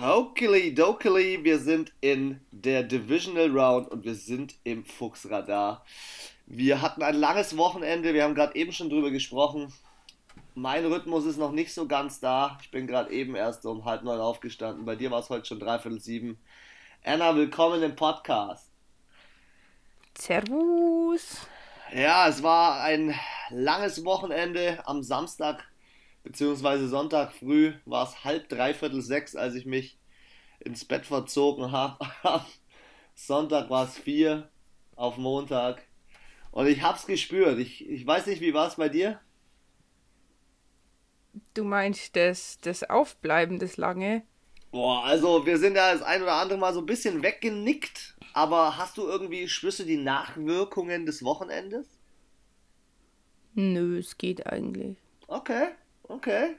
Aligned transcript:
Hokily 0.00 0.74
dokily, 0.74 1.44
wir 1.44 1.58
sind 1.58 1.92
in 2.00 2.40
der 2.52 2.84
Divisional 2.84 3.50
Round 3.50 3.88
und 3.88 4.02
wir 4.02 4.14
sind 4.14 4.54
im 4.64 4.82
Fuchsradar. 4.82 5.84
Wir 6.46 6.80
hatten 6.80 7.02
ein 7.02 7.16
langes 7.16 7.54
Wochenende, 7.58 8.14
wir 8.14 8.24
haben 8.24 8.34
gerade 8.34 8.54
eben 8.54 8.72
schon 8.72 8.88
drüber 8.88 9.10
gesprochen. 9.10 9.70
Mein 10.54 10.86
Rhythmus 10.86 11.26
ist 11.26 11.36
noch 11.36 11.52
nicht 11.52 11.74
so 11.74 11.86
ganz 11.86 12.18
da. 12.18 12.56
Ich 12.62 12.70
bin 12.70 12.86
gerade 12.86 13.12
eben 13.12 13.34
erst 13.34 13.66
um 13.66 13.84
halb 13.84 14.02
neun 14.02 14.20
aufgestanden. 14.20 14.86
Bei 14.86 14.96
dir 14.96 15.10
war 15.10 15.20
es 15.20 15.28
heute 15.28 15.44
schon 15.44 15.60
dreiviertel 15.60 16.00
sieben. 16.00 16.40
Anna, 17.04 17.36
willkommen 17.36 17.82
im 17.82 17.94
Podcast. 17.94 18.70
Servus. 20.16 21.46
Ja, 21.94 22.26
es 22.26 22.42
war 22.42 22.80
ein 22.80 23.14
langes 23.50 24.02
Wochenende. 24.06 24.82
Am 24.86 25.02
Samstag 25.02 25.69
beziehungsweise 26.22 26.88
Sonntag 26.88 27.32
früh 27.32 27.72
war 27.84 28.06
es 28.06 28.24
halb, 28.24 28.48
dreiviertel 28.48 29.02
sechs, 29.02 29.36
als 29.36 29.54
ich 29.54 29.66
mich 29.66 29.98
ins 30.60 30.84
Bett 30.84 31.06
verzogen 31.06 31.72
habe. 31.72 31.98
Sonntag 33.14 33.70
war 33.70 33.84
es 33.86 33.98
vier 33.98 34.50
auf 34.96 35.16
Montag. 35.16 35.82
Und 36.52 36.66
ich 36.66 36.82
hab's 36.82 37.06
gespürt. 37.06 37.58
Ich, 37.58 37.88
ich 37.88 38.06
weiß 38.06 38.26
nicht, 38.26 38.40
wie 38.40 38.54
war 38.54 38.68
es 38.68 38.76
bei 38.76 38.88
dir? 38.88 39.20
Du 41.54 41.64
meinst 41.64 42.16
das, 42.16 42.58
das 42.60 42.88
Aufbleiben, 42.88 43.58
das 43.58 43.76
lange? 43.76 44.22
Boah, 44.72 45.04
also 45.04 45.46
wir 45.46 45.58
sind 45.58 45.76
ja 45.76 45.92
das 45.92 46.02
ein 46.02 46.22
oder 46.22 46.34
andere 46.34 46.58
Mal 46.58 46.74
so 46.74 46.80
ein 46.80 46.86
bisschen 46.86 47.22
weggenickt. 47.22 48.16
Aber 48.32 48.76
hast 48.76 48.96
du 48.96 49.02
irgendwie, 49.06 49.48
spürst 49.48 49.80
du 49.80 49.84
die 49.84 49.96
Nachwirkungen 49.96 51.06
des 51.06 51.24
Wochenendes? 51.24 51.86
Nö, 53.54 53.98
es 53.98 54.16
geht 54.16 54.46
eigentlich. 54.46 54.96
Okay. 55.26 55.68
Okay. 56.10 56.56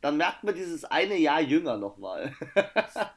Dann 0.00 0.16
merkt 0.16 0.42
man 0.44 0.54
dieses 0.54 0.84
eine 0.84 1.16
Jahr 1.16 1.40
jünger 1.40 1.76
nochmal. 1.76 2.32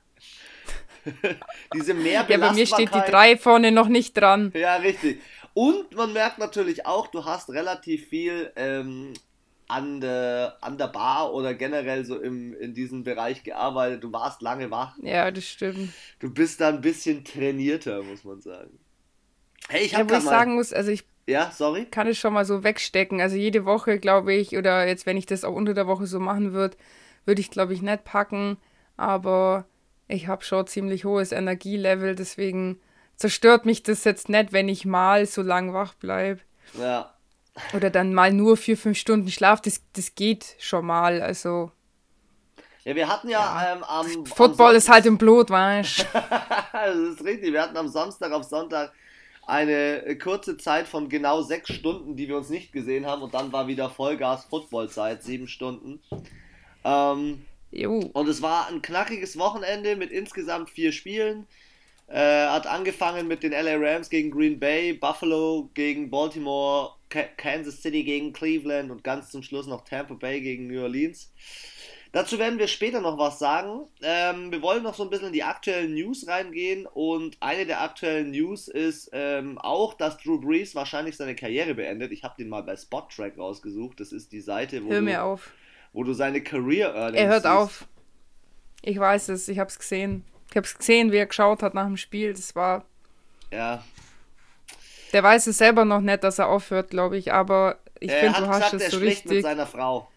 Diese 1.74 1.94
mehr 1.94 2.26
Ja, 2.28 2.38
bei 2.38 2.52
mir 2.52 2.68
steht 2.68 2.94
die 2.94 3.00
3 3.00 3.38
vorne 3.38 3.72
noch 3.72 3.88
nicht 3.88 4.18
dran. 4.18 4.52
Ja, 4.56 4.76
richtig. 4.78 5.22
Und 5.54 5.96
man 5.96 6.14
merkt 6.14 6.40
natürlich 6.40 6.86
auch, 6.86 7.08
du 7.08 7.26
hast 7.26 7.50
relativ 7.50 8.08
viel 8.10 8.52
ähm, 8.56 9.14
an, 9.68 10.02
der, 10.02 10.58
an 10.62 10.78
der 10.78 10.88
Bar 10.88 11.34
oder 11.34 11.54
generell 11.54 12.06
so 12.06 12.20
im, 12.20 12.54
in 12.56 12.74
diesem 12.74 13.04
Bereich 13.04 13.44
gearbeitet. 13.44 14.04
Du 14.04 14.12
warst 14.12 14.42
lange 14.42 14.70
wach. 14.72 14.98
Ja, 15.02 15.32
das 15.32 15.46
stimmt. 15.46 15.94
Du 16.20 16.32
bist 16.32 16.60
da 16.60 16.70
ein 16.70 16.82
bisschen 16.82 17.24
trainierter, 17.24 18.04
muss 18.04 18.24
man 18.24 18.42
sagen. 18.42 18.78
Hey, 19.70 19.86
ich 19.86 19.96
habe 19.96 20.06
ja, 20.06 20.10
wo 20.10 20.20
ich 20.20 20.26
mal... 20.26 20.32
sagen 20.32 20.56
muss, 20.56 20.74
also 20.74 20.92
ich 20.92 21.06
ja, 21.28 21.52
sorry. 21.52 21.86
Kann 21.86 22.08
ich 22.08 22.20
schon 22.20 22.34
mal 22.34 22.46
so 22.46 22.64
wegstecken. 22.64 23.20
Also 23.20 23.36
jede 23.36 23.66
Woche, 23.66 24.00
glaube 24.00 24.34
ich, 24.34 24.58
oder 24.58 24.88
jetzt, 24.88 25.06
wenn 25.06 25.18
ich 25.18 25.26
das 25.26 25.44
auch 25.44 25.56
unter 25.56 25.74
der 25.74 25.88
Woche 25.88 26.06
so 26.06 26.20
machen 26.20 26.54
würde, 26.54 26.78
würde 27.26 27.42
ich, 27.42 27.50
glaube 27.50 27.74
ich, 27.74 27.82
nicht 27.82 28.04
packen. 28.04 28.58
Aber 28.96 29.66
ich 30.08 30.28
habe 30.28 30.44
schon 30.44 30.68
ziemlich 30.68 31.04
hohes 31.04 31.32
Energielevel, 31.32 32.16
deswegen 32.16 32.80
zerstört 33.16 33.66
mich 33.66 33.82
das 33.82 34.04
jetzt 34.04 34.30
nicht, 34.30 34.54
wenn 34.54 34.70
ich 34.70 34.86
mal 34.86 35.26
so 35.26 35.42
lang 35.42 35.74
wach 35.74 35.96
bleibe. 35.96 36.42
Ja. 36.78 37.16
Oder 37.74 37.90
dann 37.90 38.14
mal 38.14 38.32
nur 38.32 38.58
vier, 38.58 38.78
fünf 38.78 38.98
Stunden 38.98 39.32
Schlaf, 39.32 39.62
das, 39.62 39.82
das 39.94 40.14
geht 40.16 40.56
schon 40.60 40.86
mal. 40.86 41.22
Also. 41.22 41.72
Ja, 42.84 42.96
wir 42.96 43.08
hatten 43.08 43.30
ja, 43.30 43.40
ja. 43.40 43.74
Ähm, 43.74 43.84
am. 43.84 44.26
Football 44.26 44.72
am 44.72 44.76
ist 44.76 44.90
halt 44.90 45.06
im 45.06 45.18
Blut, 45.18 45.50
weißt 45.50 46.02
du? 46.02 46.06
das 46.74 46.96
ist 46.96 47.24
richtig. 47.24 47.52
Wir 47.54 47.62
hatten 47.64 47.78
am 47.78 47.88
Samstag 47.88 48.32
auf 48.32 48.44
Sonntag 48.44 48.92
eine 49.48 50.18
kurze 50.18 50.58
Zeit 50.58 50.88
von 50.88 51.10
genau 51.10 51.42
sechs 51.42 51.74
Stunden, 51.74 52.16
die 52.16 52.28
wir 52.28 52.38
uns 52.38 52.50
nicht 52.50 52.72
gesehen 52.72 53.06
haben 53.06 53.22
und 53.22 53.34
dann 53.34 53.52
war 53.52 53.68
wieder 53.68 53.90
Vollgas 53.90 54.46
Footballzeit, 54.46 55.24
sieben 55.24 55.48
Stunden. 55.48 56.00
Ähm, 56.84 57.46
und 58.14 58.30
es 58.30 58.42
war 58.42 58.68
ein 58.70 58.82
knackiges 58.82 59.38
Wochenende 59.38 59.96
mit 59.96 60.12
insgesamt 60.12 60.70
vier 60.70 60.92
Spielen. 60.92 61.48
Äh, 62.08 62.48
hat 62.48 62.68
angefangen 62.68 63.28
mit 63.28 63.42
den 63.42 63.52
LA 63.52 63.78
Rams 63.78 64.10
gegen 64.10 64.30
Green 64.30 64.60
Bay, 64.60 64.94
Buffalo 64.94 65.70
gegen 65.74 66.12
Baltimore, 66.12 66.92
Kansas 67.10 67.82
City 67.82 68.04
gegen 68.04 68.32
Cleveland 68.32 68.92
und 68.92 69.04
ganz 69.04 69.32
zum 69.32 69.42
Schluss 69.42 69.66
noch 69.66 69.84
Tampa 69.86 70.14
Bay 70.14 70.42
gegen 70.42 70.68
New 70.68 70.82
Orleans. 70.82 71.32
Dazu 72.16 72.40
werden 72.40 72.60
wir 72.60 72.70
später 72.70 73.02
noch 73.02 73.18
was 73.18 73.40
sagen. 73.40 73.90
Ähm, 74.02 74.50
wir 74.50 74.62
wollen 74.62 74.84
noch 74.84 74.94
so 74.94 75.04
ein 75.04 75.10
bisschen 75.10 75.28
in 75.28 75.34
die 75.34 75.44
aktuellen 75.44 75.94
News 75.96 76.26
reingehen 76.30 76.88
und 76.88 77.36
eine 77.42 77.66
der 77.66 77.82
aktuellen 77.82 78.32
News 78.32 78.70
ist 78.70 79.10
ähm, 79.12 79.58
auch, 79.58 79.96
dass 79.96 80.18
Drew 80.20 80.40
Brees 80.40 80.76
wahrscheinlich 80.76 81.18
seine 81.18 81.36
Karriere 81.36 81.74
beendet. 81.74 82.14
Ich 82.14 82.24
habe 82.24 82.36
den 82.38 82.48
mal 82.48 82.64
bei 82.64 82.78
Spottrack 82.78 83.38
rausgesucht. 83.38 84.00
Das 84.00 84.14
ist 84.14 84.32
die 84.32 84.40
Seite, 84.40 84.86
wo, 84.86 84.92
Hör 84.92 85.02
mir 85.02 85.18
du, 85.18 85.24
auf. 85.24 85.52
wo 85.92 86.06
du 86.06 86.14
seine 86.14 86.42
Career 86.42 86.96
Earnings 86.96 87.20
Er 87.22 87.28
hört 87.28 87.44
siehst. 87.44 87.54
auf. 87.54 87.88
Ich 88.82 88.98
weiß 88.98 89.28
es, 89.28 89.50
ich 89.50 89.60
habe 89.60 89.70
es 89.70 89.78
gesehen. 89.78 90.24
Ich 90.52 90.56
habe 90.56 90.66
es 90.66 90.78
gesehen, 90.78 91.12
wie 91.12 91.18
er 91.18 91.26
geschaut 91.26 91.62
hat 91.64 91.74
nach 91.74 91.86
dem 91.86 91.98
Spiel. 91.98 92.32
Das 92.34 92.56
war. 92.56 92.86
Ja. 93.52 93.84
Der 95.12 95.22
weiß 95.22 95.48
es 95.48 95.58
selber 95.58 95.84
noch 95.84 96.00
nicht, 96.00 96.24
dass 96.24 96.40
er 96.40 96.48
aufhört, 96.48 96.92
glaube 96.92 97.18
ich, 97.18 97.34
aber 97.34 97.78
ich 98.00 98.10
finde, 98.10 98.40
du 98.40 98.48
hast 98.48 98.72
gesagt, 98.72 98.84
es 98.84 98.92
so 98.92 99.00
richtig. 99.00 99.32
mit 99.32 99.44
seiner 99.44 99.68
Frau 99.68 100.08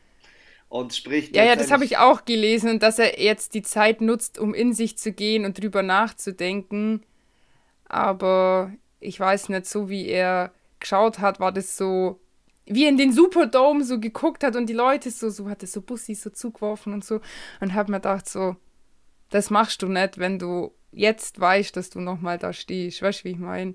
und 0.68 0.94
spricht. 0.94 1.34
Ja, 1.34 1.44
ja, 1.44 1.56
das 1.56 1.70
habe 1.70 1.84
ich 1.84 1.98
auch 1.98 2.24
gelesen, 2.24 2.78
dass 2.78 2.98
er 2.98 3.20
jetzt 3.20 3.54
die 3.54 3.62
Zeit 3.62 4.00
nutzt, 4.00 4.38
um 4.38 4.54
in 4.54 4.72
sich 4.72 4.98
zu 4.98 5.12
gehen 5.12 5.44
und 5.44 5.60
drüber 5.60 5.82
nachzudenken. 5.82 7.02
Aber 7.86 8.72
ich 9.00 9.18
weiß 9.18 9.48
nicht, 9.48 9.66
so 9.66 9.88
wie 9.88 10.06
er 10.06 10.52
geschaut 10.80 11.18
hat, 11.20 11.40
war 11.40 11.52
das 11.52 11.76
so, 11.76 12.20
wie 12.66 12.84
er 12.84 12.90
in 12.90 12.98
den 12.98 13.12
Superdome 13.12 13.82
so 13.84 13.98
geguckt 13.98 14.44
hat 14.44 14.56
und 14.56 14.66
die 14.66 14.74
Leute 14.74 15.10
so, 15.10 15.30
so 15.30 15.48
hat 15.48 15.62
er 15.62 15.68
so 15.68 15.80
Bussi 15.80 16.14
so 16.14 16.30
zugeworfen 16.30 16.92
und 16.92 17.04
so. 17.04 17.20
Und 17.60 17.74
habe 17.74 17.90
mir 17.90 17.98
gedacht, 17.98 18.28
so, 18.28 18.56
das 19.30 19.50
machst 19.50 19.82
du 19.82 19.88
nicht, 19.88 20.18
wenn 20.18 20.38
du 20.38 20.72
jetzt 20.92 21.40
weißt, 21.40 21.76
dass 21.76 21.90
du 21.90 22.00
nochmal 22.00 22.38
da 22.38 22.52
stehst. 22.52 23.00
Weißt 23.00 23.20
du, 23.20 23.24
wie 23.24 23.30
ich 23.32 23.38
meine? 23.38 23.74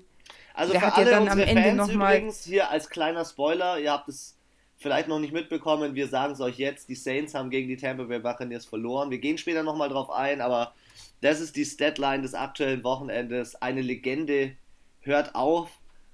Also 0.54 0.72
Der 0.72 0.80
für 0.80 0.94
alle 0.94 1.10
ja 1.10 1.18
dann 1.18 1.28
unsere 1.28 1.42
am 1.42 1.56
Ende 1.56 1.82
Fans 1.82 1.92
übrigens 1.92 2.44
hier 2.44 2.70
als 2.70 2.88
kleiner 2.88 3.24
Spoiler, 3.24 3.78
ihr 3.78 3.90
habt 3.90 4.08
es 4.08 4.36
vielleicht 4.76 5.08
noch 5.08 5.18
nicht 5.18 5.32
mitbekommen, 5.32 5.94
wir 5.94 6.08
sagen 6.08 6.32
es 6.32 6.40
euch 6.40 6.58
jetzt, 6.58 6.88
die 6.88 6.94
Saints 6.94 7.34
haben 7.34 7.50
gegen 7.50 7.68
die 7.68 7.76
Tampa 7.76 8.04
Bay 8.04 8.18
Buccaneers 8.18 8.66
verloren. 8.66 9.10
Wir 9.10 9.18
gehen 9.18 9.38
später 9.38 9.62
nochmal 9.62 9.88
drauf 9.88 10.10
ein, 10.10 10.40
aber 10.40 10.74
das 11.20 11.40
ist 11.40 11.56
die 11.56 11.64
Statline 11.64 12.22
des 12.22 12.34
aktuellen 12.34 12.84
Wochenendes. 12.84 13.56
Eine 13.56 13.80
Legende 13.80 14.56
hört 15.00 15.34
auf 15.34 15.70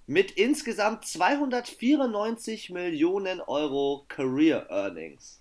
mit 0.06 0.32
insgesamt 0.32 1.04
294 1.04 2.70
Millionen 2.70 3.40
Euro 3.40 4.04
Career 4.08 4.66
Earnings. 4.68 5.40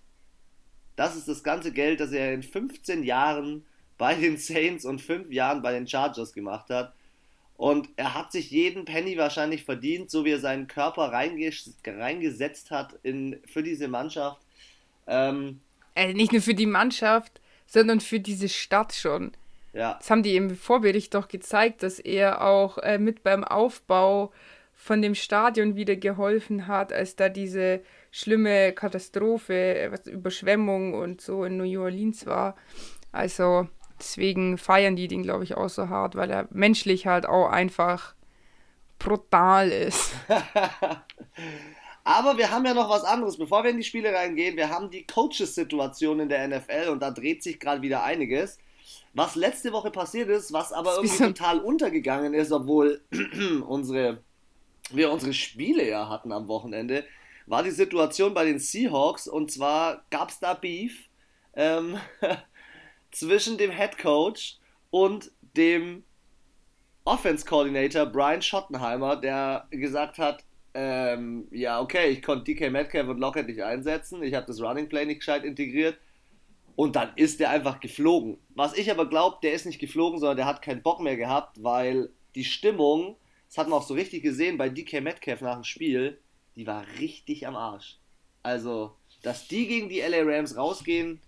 Das 0.96 1.16
ist 1.16 1.28
das 1.28 1.44
ganze 1.44 1.72
Geld, 1.72 2.00
das 2.00 2.12
er 2.12 2.34
in 2.34 2.44
15 2.44 3.04
Jahren 3.04 3.66
bei 3.98 4.16
den 4.16 4.38
Saints 4.38 4.86
und 4.86 5.02
5 5.02 5.32
Jahren 5.32 5.62
bei 5.62 5.72
den 5.74 5.88
Chargers 5.88 6.34
gemacht 6.34 6.70
hat. 6.70 6.94
Und 7.60 7.90
er 7.98 8.14
hat 8.14 8.32
sich 8.32 8.52
jeden 8.52 8.86
Penny 8.86 9.18
wahrscheinlich 9.18 9.66
verdient, 9.66 10.10
so 10.10 10.24
wie 10.24 10.32
er 10.32 10.40
seinen 10.40 10.68
Körper 10.68 11.12
reinges 11.12 11.76
reingesetzt 11.86 12.72
hat 12.72 12.98
in, 13.04 13.42
für 13.46 13.62
diese 13.62 13.90
Mannschaft. 13.90 14.40
Ähm, 15.08 15.60
also 15.94 16.16
nicht 16.16 16.32
nur 16.32 16.42
für 16.42 16.54
die 16.54 16.66
Mannschaft, 16.66 17.42
sondern 17.66 18.00
für 18.00 18.22
diese 18.22 18.48
Stadt 18.48 18.94
schon. 18.94 19.34
Ja. 19.74 19.96
Das 19.96 20.10
haben 20.10 20.24
die 20.24 20.38
im 20.38 20.56
Vorbericht 20.56 21.14
doch 21.14 21.28
gezeigt, 21.28 21.84
dass 21.84 22.00
er 22.00 22.48
auch 22.48 22.78
äh, 22.78 22.98
mit 22.98 23.24
beim 23.24 23.44
Aufbau 23.44 24.32
von 24.74 25.02
dem 25.02 25.14
Stadion 25.14 25.76
wieder 25.76 25.98
geholfen 25.98 26.66
hat, 26.68 26.94
als 26.94 27.18
da 27.18 27.28
diese 27.28 27.82
schlimme 28.10 28.72
Katastrophe, 28.72 29.90
was 29.92 30.08
Überschwemmung 30.08 30.94
und 30.94 31.20
so 31.20 31.44
in 31.44 31.58
New 31.58 31.82
Orleans 31.82 32.26
war. 32.26 32.56
Also 33.12 33.68
Deswegen 34.00 34.58
feiern 34.58 34.96
die 34.96 35.08
den, 35.08 35.24
glaube 35.24 35.44
ich, 35.44 35.56
auch 35.56 35.70
so 35.70 35.90
hart, 35.90 36.16
weil 36.16 36.30
er 36.32 36.48
menschlich 36.52 37.06
halt 37.06 37.26
auch 37.26 37.50
einfach 37.50 38.16
brutal 38.98 39.70
ist. 39.70 40.12
Aber 42.04 42.38
wir 42.38 42.50
haben 42.50 42.66
ja 42.66 42.74
noch 42.74 42.90
was 42.90 43.04
anderes. 43.04 43.38
Bevor 43.38 43.64
wir 43.64 43.72
in 43.72 43.78
die 43.78 43.84
Spiele 43.84 44.14
reingehen, 44.14 44.58
wir 44.58 44.70
haben 44.70 44.90
die 44.90 45.06
Coaches-Situation 45.06 46.22
in 46.22 46.30
der 46.30 46.48
NFL 46.48 46.90
und 46.90 47.02
da 47.02 47.12
dreht 47.12 47.44
sich 47.44 47.60
gerade 47.60 47.82
wieder 47.82 48.04
einiges. 48.04 48.58
Was 49.14 49.36
letzte 49.36 49.72
Woche 49.72 49.92
passiert 49.92 50.30
ist, 50.30 50.54
was 50.54 50.72
aber 50.72 50.96
irgendwie 50.96 51.18
total 51.18 51.60
untergegangen 51.60 52.34
ist, 52.34 52.52
obwohl 52.52 53.02
unsere, 53.68 54.24
wir 54.92 55.12
unsere 55.12 55.34
Spiele 55.34 55.88
ja 55.88 56.10
hatten 56.10 56.32
am 56.32 56.48
Wochenende, 56.48 57.06
war 57.46 57.64
die 57.64 57.72
Situation 57.72 58.34
bei 58.34 58.46
den 58.46 58.60
Seahawks 58.60 59.28
und 59.28 59.52
zwar 59.52 60.04
gab 60.10 60.30
es 60.30 60.40
da 60.40 60.54
Beef. 60.54 61.10
Ähm, 61.56 61.98
zwischen 63.12 63.58
dem 63.58 63.72
Head 63.72 63.98
Coach 63.98 64.58
und 64.90 65.32
dem 65.56 66.04
Offense 67.06 67.46
Coordinator 67.46 68.06
Brian 68.06 68.42
Schottenheimer, 68.42 69.16
der 69.16 69.68
gesagt 69.72 70.18
hat, 70.18 70.44
ähm, 70.74 71.48
ja, 71.52 71.82
okay, 71.82 72.10
ich 72.10 72.22
konnte 72.22 72.46
DK 72.46 72.70
Metcalf 72.70 73.08
und 73.08 73.20
Lockett 73.20 73.48
nicht 73.48 73.64
einsetzen, 73.64 74.22
ich 74.22 74.36
habe 74.36 74.46
das 74.46 74.62
Running 74.62 74.88
Play 74.88 75.06
nicht 75.06 75.20
gescheit 75.20 75.44
integriert 75.44 75.98
und 76.76 76.96
dann 76.96 77.12
ist 77.16 77.40
der 77.40 77.50
einfach 77.50 77.80
geflogen. 77.80 78.38
Was 78.56 78.78
ich 78.78 78.92
aber 78.92 79.10
glaube, 79.10 79.40
der 79.42 79.54
ist 79.54 79.66
nicht 79.66 79.80
geflogen, 79.80 80.20
sondern 80.20 80.38
der 80.38 80.46
hat 80.46 80.62
keinen 80.62 80.84
Bock 80.84 81.02
mehr 81.02 81.18
gehabt, 81.18 81.64
weil 81.64 82.10
die 82.36 82.46
Stimmung, 82.46 83.18
das 83.48 83.58
hat 83.58 83.68
man 83.68 83.80
auch 83.80 83.88
so 83.88 83.96
richtig 83.96 84.24
gesehen 84.24 84.58
bei 84.58 84.70
DK 84.70 85.02
Metcalf 85.02 85.42
nach 85.42 85.56
dem 85.56 85.64
Spiel, 85.64 86.20
die 86.56 86.68
war 86.68 86.86
richtig 87.00 87.48
am 87.48 87.56
Arsch. 87.56 87.98
Also, 88.44 88.96
dass 89.24 89.48
die 89.48 89.68
gegen 89.68 89.90
die 89.90 90.00
LA 90.00 90.22
Rams 90.22 90.56
rausgehen, 90.56 91.20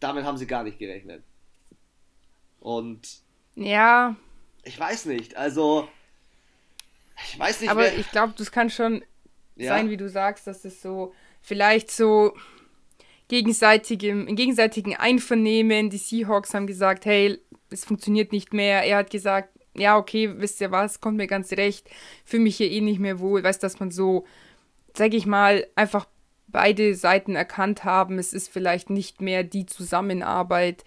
damit 0.00 0.24
haben 0.24 0.38
sie 0.38 0.46
gar 0.46 0.62
nicht 0.62 0.78
gerechnet. 0.78 1.22
Und 2.60 3.22
ja. 3.54 4.16
Ich 4.64 4.78
weiß 4.78 5.06
nicht, 5.06 5.36
also 5.36 5.88
ich 7.26 7.38
weiß 7.38 7.60
nicht. 7.60 7.70
Aber 7.70 7.92
ich 7.92 8.10
glaube, 8.10 8.34
das 8.36 8.52
kann 8.52 8.70
schon 8.70 9.04
ja. 9.56 9.68
sein, 9.68 9.90
wie 9.90 9.96
du 9.96 10.08
sagst, 10.08 10.46
dass 10.46 10.64
es 10.64 10.80
so 10.82 11.12
vielleicht 11.40 11.90
so 11.90 12.34
gegenseitigem, 13.28 14.26
in 14.26 14.36
gegenseitigen 14.36 14.96
Einvernehmen, 14.96 15.90
die 15.90 15.98
Seahawks 15.98 16.54
haben 16.54 16.66
gesagt, 16.66 17.04
hey, 17.04 17.38
es 17.70 17.84
funktioniert 17.84 18.32
nicht 18.32 18.52
mehr. 18.52 18.82
Er 18.84 18.98
hat 18.98 19.10
gesagt, 19.10 19.50
ja, 19.74 19.96
okay, 19.96 20.32
wisst 20.40 20.60
ihr 20.60 20.70
was, 20.70 21.00
kommt 21.00 21.18
mir 21.18 21.26
ganz 21.26 21.52
recht, 21.52 21.88
fühle 22.24 22.44
mich 22.44 22.56
hier 22.56 22.70
eh 22.70 22.80
nicht 22.80 22.98
mehr 22.98 23.20
wohl. 23.20 23.42
Weißt, 23.42 23.62
dass 23.62 23.80
man 23.80 23.90
so, 23.90 24.26
sag 24.94 25.14
ich 25.14 25.26
mal, 25.26 25.66
einfach 25.74 26.06
beide 26.48 26.94
Seiten 26.94 27.36
erkannt 27.36 27.84
haben, 27.84 28.18
es 28.18 28.32
ist 28.32 28.48
vielleicht 28.48 28.90
nicht 28.90 29.20
mehr 29.20 29.44
die 29.44 29.66
Zusammenarbeit 29.66 30.84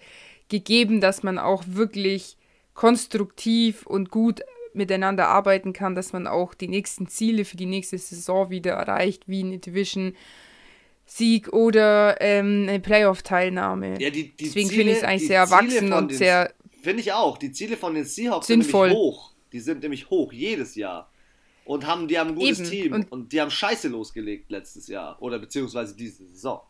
gegeben, 0.48 1.00
dass 1.00 1.22
man 1.22 1.38
auch 1.38 1.64
wirklich 1.66 2.36
konstruktiv 2.74 3.86
und 3.86 4.10
gut 4.10 4.40
miteinander 4.74 5.28
arbeiten 5.28 5.72
kann, 5.72 5.94
dass 5.94 6.12
man 6.12 6.26
auch 6.26 6.54
die 6.54 6.68
nächsten 6.68 7.06
Ziele 7.06 7.44
für 7.44 7.56
die 7.56 7.66
nächste 7.66 7.98
Saison 7.98 8.50
wieder 8.50 8.72
erreicht, 8.72 9.24
wie 9.26 9.42
eine 9.42 9.58
Division. 9.58 10.14
Sieg 11.04 11.52
oder 11.52 12.20
ähm, 12.20 12.66
eine 12.68 12.80
Playoff-Teilnahme. 12.80 14.00
Ja, 14.00 14.08
die, 14.08 14.30
die 14.30 14.44
Deswegen 14.44 14.70
finde 14.70 14.92
ich 14.92 14.98
es 14.98 15.04
eigentlich 15.04 15.26
sehr 15.26 15.40
erwachsen 15.40 15.92
und 15.92 16.14
sehr. 16.14 16.54
Finde 16.80 17.00
ich 17.00 17.12
auch. 17.12 17.36
Die 17.36 17.52
Ziele 17.52 17.76
von 17.76 17.94
den 17.94 18.04
Seahawks 18.04 18.46
sinnvoll. 18.46 18.88
sind 18.88 18.96
nämlich 18.96 19.14
hoch. 19.14 19.32
Die 19.52 19.60
sind 19.60 19.82
nämlich 19.82 20.10
hoch, 20.10 20.32
jedes 20.32 20.74
Jahr. 20.74 21.11
Und 21.72 21.86
haben, 21.86 22.06
die 22.06 22.18
haben 22.18 22.30
ein 22.30 22.34
gutes 22.34 22.60
Eben. 22.60 22.70
Team. 22.70 22.92
Und, 22.92 23.12
und 23.12 23.32
die 23.32 23.40
haben 23.40 23.50
Scheiße 23.50 23.88
losgelegt 23.88 24.50
letztes 24.50 24.88
Jahr. 24.88 25.16
Oder 25.22 25.38
beziehungsweise 25.38 25.96
diese 25.96 26.26
Saison. 26.26 26.60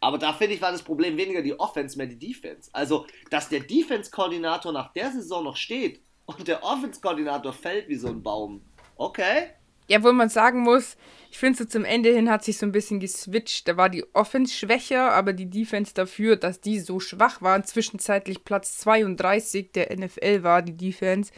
Aber 0.00 0.18
da 0.18 0.34
finde 0.34 0.54
ich, 0.54 0.60
war 0.60 0.72
das 0.72 0.82
Problem 0.82 1.16
weniger 1.16 1.40
die 1.40 1.58
Offense, 1.58 1.96
mehr 1.96 2.06
die 2.06 2.18
Defense. 2.18 2.68
Also, 2.74 3.06
dass 3.30 3.48
der 3.48 3.60
Defense-Koordinator 3.60 4.72
nach 4.72 4.92
der 4.92 5.10
Saison 5.10 5.44
noch 5.44 5.56
steht 5.56 6.02
und 6.26 6.46
der 6.46 6.62
Offense-Koordinator 6.62 7.54
fällt 7.54 7.88
wie 7.88 7.96
so 7.96 8.08
ein 8.08 8.22
Baum. 8.22 8.60
Okay. 8.96 9.50
Ja, 9.88 10.02
wo 10.02 10.12
man 10.12 10.28
sagen 10.28 10.60
muss, 10.60 10.96
ich 11.30 11.38
finde 11.38 11.58
so 11.58 11.64
zum 11.64 11.84
Ende 11.84 12.12
hin 12.12 12.30
hat 12.30 12.44
sich 12.44 12.58
so 12.58 12.66
ein 12.66 12.72
bisschen 12.72 13.00
geswitcht. 13.00 13.68
Da 13.68 13.76
war 13.76 13.88
die 13.88 14.04
Offense 14.12 14.54
schwächer, 14.54 15.12
aber 15.12 15.32
die 15.32 15.48
Defense 15.48 15.94
dafür, 15.94 16.36
dass 16.36 16.60
die 16.60 16.78
so 16.78 17.00
schwach 17.00 17.40
waren, 17.40 17.64
zwischenzeitlich 17.64 18.44
Platz 18.44 18.78
32 18.78 19.72
der 19.72 19.96
NFL 19.96 20.42
war, 20.42 20.60
die 20.60 20.76
Defense, 20.76 21.32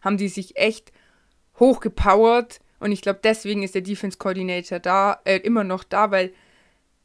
haben 0.00 0.16
die 0.16 0.28
sich 0.28 0.56
echt 0.56 0.92
hochgepowert. 1.58 2.60
Und 2.80 2.92
ich 2.92 3.02
glaube, 3.02 3.20
deswegen 3.22 3.62
ist 3.62 3.74
der 3.74 3.82
Defense 3.82 4.18
Coordinator 4.18 4.78
da, 4.78 5.20
äh, 5.24 5.38
immer 5.38 5.64
noch 5.64 5.84
da, 5.84 6.10
weil 6.10 6.32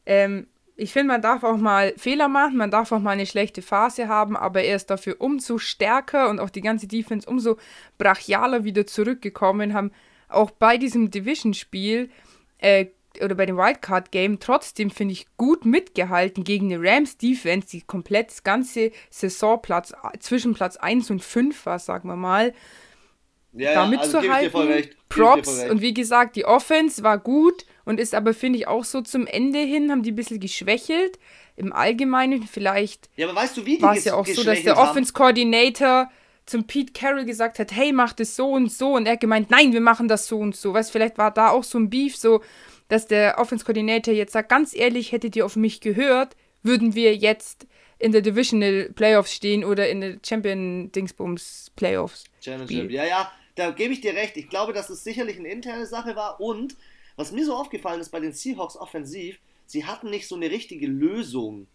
ähm, 0.06 0.48
ich 0.76 0.92
finde, 0.92 1.08
man 1.10 1.22
darf 1.22 1.44
auch 1.44 1.58
mal 1.58 1.94
Fehler 1.98 2.28
machen, 2.28 2.58
man 2.58 2.72
darf 2.72 2.92
auch 2.92 3.00
mal 3.00 3.12
eine 3.12 3.26
schlechte 3.26 3.62
Phase 3.62 4.08
haben, 4.08 4.36
aber 4.36 4.64
er 4.64 4.76
ist 4.76 4.90
dafür 4.90 5.18
umso 5.20 5.58
stärker 5.60 6.30
und 6.30 6.40
auch 6.40 6.50
die 6.50 6.62
ganze 6.62 6.88
Defense 6.88 7.30
umso 7.30 7.58
brachialer 7.98 8.64
wieder 8.64 8.88
zurückgekommen, 8.88 9.74
haben 9.74 9.92
auch 10.30 10.50
bei 10.52 10.78
diesem 10.78 11.12
Division-Spiel 11.12 12.10
äh, 12.58 12.88
oder 13.22 13.36
bei 13.36 13.46
dem 13.46 13.58
Wildcard-Game 13.58 14.40
trotzdem, 14.40 14.90
finde 14.90 15.14
ich, 15.14 15.28
gut 15.38 15.66
mitgehalten 15.66 16.44
gegen 16.44 16.74
eine 16.74 16.82
Rams-Defense, 16.82 17.68
die 17.68 17.82
komplett 17.82 18.30
das 18.30 18.44
ganze 18.44 18.92
Saisonplatz 19.10 19.94
zwischen 20.20 20.54
Platz 20.54 20.78
1 20.78 21.12
und 21.12 21.24
5 21.24 21.66
war, 21.66 21.80
sagen 21.80 22.10
wir 22.10 22.16
mal. 22.16 22.54
Ja, 23.56 23.74
da 23.76 23.86
mitzuhalten. 23.86 24.56
Also 24.56 24.90
Props. 25.10 25.64
Und 25.70 25.82
wie 25.82 25.94
gesagt, 25.94 26.36
die 26.36 26.46
Offense 26.46 27.04
war 27.04 27.20
gut 27.20 27.66
und 27.86 28.00
ist 28.00 28.16
aber, 28.16 28.34
finde 28.34 28.58
ich, 28.58 28.68
auch 28.68 28.84
so 28.84 29.02
zum 29.02 29.28
Ende 29.28 29.60
hin, 29.60 29.92
haben 29.92 30.02
die 30.02 30.12
ein 30.12 30.16
bisschen 30.16 30.40
geschwächelt. 30.40 31.20
Im 31.56 31.72
Allgemeinen 31.72 32.48
vielleicht. 32.48 33.10
Ja, 33.16 33.28
aber 33.28 33.36
weißt 33.36 33.58
du, 33.58 33.66
wie 33.68 33.78
die 33.78 33.84
War 33.84 33.96
es 33.96 34.06
ja 34.06 34.16
auch 34.16 34.26
so, 34.26 34.44
dass 34.44 34.64
der 34.64 34.78
Offense-Coordinator 34.78 36.10
zum 36.48 36.66
Pete 36.66 36.94
Carroll 36.94 37.26
gesagt 37.26 37.60
hat, 37.60 37.72
hey, 37.72 37.94
mach 37.94 38.14
das 38.14 38.36
so 38.36 38.50
und 38.50 38.72
so. 38.72 38.96
Und 38.96 39.06
er 39.06 39.14
hat 39.14 39.20
gemeint, 39.20 39.52
nein, 39.52 39.72
wir 39.72 39.82
machen 39.82 40.08
das 40.08 40.28
so 40.28 40.40
und 40.40 40.56
so. 40.56 40.74
Weißt 40.74 40.92
vielleicht 40.92 41.20
war 41.20 41.32
da 41.32 41.50
auch 41.50 41.64
so 41.64 41.78
ein 41.78 41.92
Beef, 41.92 42.18
so, 42.18 42.42
dass 42.94 43.08
der 43.08 43.40
Offense-Coordinator 43.40 44.14
jetzt 44.14 44.34
sagt, 44.34 44.50
ganz 44.50 44.76
ehrlich, 44.76 45.12
hättet 45.12 45.36
ihr 45.36 45.48
auf 45.48 45.56
mich 45.56 45.82
gehört, 45.82 46.36
würden 46.62 46.94
wir 46.94 47.16
jetzt 47.16 47.66
in 47.98 48.12
der 48.12 48.22
Divisional 48.22 48.92
Playoffs 48.94 49.34
stehen 49.34 49.66
oder 49.66 49.90
in 49.90 50.02
der 50.02 50.20
Champion 50.24 50.92
Dingsbums 50.92 51.72
Playoffs. 51.76 52.26
Championship, 52.40 52.92
ja, 52.92 53.04
ja, 53.04 53.32
da 53.56 53.72
gebe 53.72 53.94
ich 53.94 54.02
dir 54.02 54.14
recht. 54.14 54.38
Ich 54.38 54.48
glaube, 54.48 54.74
dass 54.74 54.92
es 54.92 55.04
sicherlich 55.04 55.40
eine 55.40 55.50
interne 55.50 55.88
Sache 55.88 56.16
war 56.16 56.40
und 56.40 56.76
was 57.16 57.32
mir 57.32 57.44
so 57.44 57.56
aufgefallen 57.56 58.00
ist 58.00 58.12
bei 58.12 58.20
den 58.20 58.32
Seahawks 58.32 58.78
offensiv, 58.78 59.40
sie 59.66 59.86
hatten 59.86 60.12
nicht 60.12 60.28
so 60.28 60.36
eine 60.36 60.52
richtige 60.52 60.86
Lösung 60.86 61.66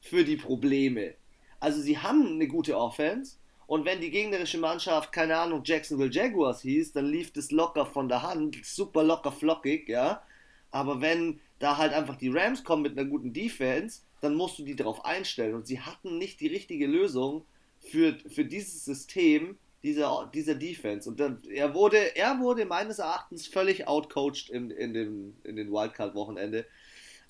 für 0.00 0.22
die 0.22 0.36
Probleme. 0.36 1.14
Also 1.58 1.80
sie 1.80 1.98
haben 1.98 2.34
eine 2.34 2.46
gute 2.46 2.78
Offense 2.78 3.38
und 3.66 3.84
wenn 3.84 4.00
die 4.00 4.10
gegnerische 4.10 4.58
Mannschaft, 4.58 5.10
keine 5.10 5.36
Ahnung, 5.36 5.62
Jacksonville 5.64 6.12
Jaguars 6.12 6.62
hieß, 6.62 6.92
dann 6.92 7.06
lief 7.06 7.32
das 7.32 7.50
locker 7.50 7.86
von 7.86 8.08
der 8.08 8.22
Hand, 8.22 8.56
super 8.64 9.02
locker 9.02 9.32
flockig, 9.32 9.88
ja. 9.88 10.22
Aber 10.70 11.00
wenn 11.00 11.40
da 11.58 11.76
halt 11.76 11.92
einfach 11.92 12.16
die 12.16 12.28
Rams 12.28 12.64
kommen 12.64 12.82
mit 12.82 12.98
einer 12.98 13.08
guten 13.08 13.32
Defense, 13.32 14.02
dann 14.20 14.34
musst 14.34 14.58
du 14.58 14.64
die 14.64 14.76
darauf 14.76 15.04
einstellen. 15.04 15.54
Und 15.54 15.66
sie 15.66 15.80
hatten 15.80 16.18
nicht 16.18 16.40
die 16.40 16.46
richtige 16.46 16.86
Lösung 16.86 17.44
für, 17.80 18.16
für 18.28 18.44
dieses 18.44 18.84
System, 18.84 19.58
dieser, 19.82 20.30
dieser 20.32 20.54
Defense. 20.54 21.08
Und 21.08 21.20
dann, 21.20 21.42
er 21.50 21.74
wurde, 21.74 22.16
er 22.16 22.38
wurde 22.40 22.66
meines 22.66 22.98
Erachtens 22.98 23.46
völlig 23.46 23.88
outcoached 23.88 24.50
in, 24.50 24.70
in, 24.70 24.92
dem, 24.92 25.36
in 25.44 25.56
den 25.56 25.72
Wildcard-Wochenende. 25.72 26.66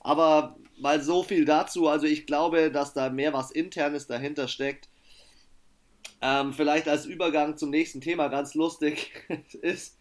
Aber 0.00 0.56
mal 0.78 1.00
so 1.02 1.22
viel 1.22 1.44
dazu. 1.44 1.86
Also 1.86 2.06
ich 2.06 2.26
glaube, 2.26 2.70
dass 2.70 2.92
da 2.92 3.10
mehr 3.10 3.32
was 3.32 3.50
Internes 3.50 4.06
dahinter 4.06 4.48
steckt. 4.48 4.88
Ähm, 6.22 6.52
vielleicht 6.52 6.88
als 6.88 7.06
Übergang 7.06 7.56
zum 7.56 7.70
nächsten 7.70 8.00
Thema 8.00 8.28
ganz 8.28 8.54
lustig 8.54 9.12
ist, 9.62 9.98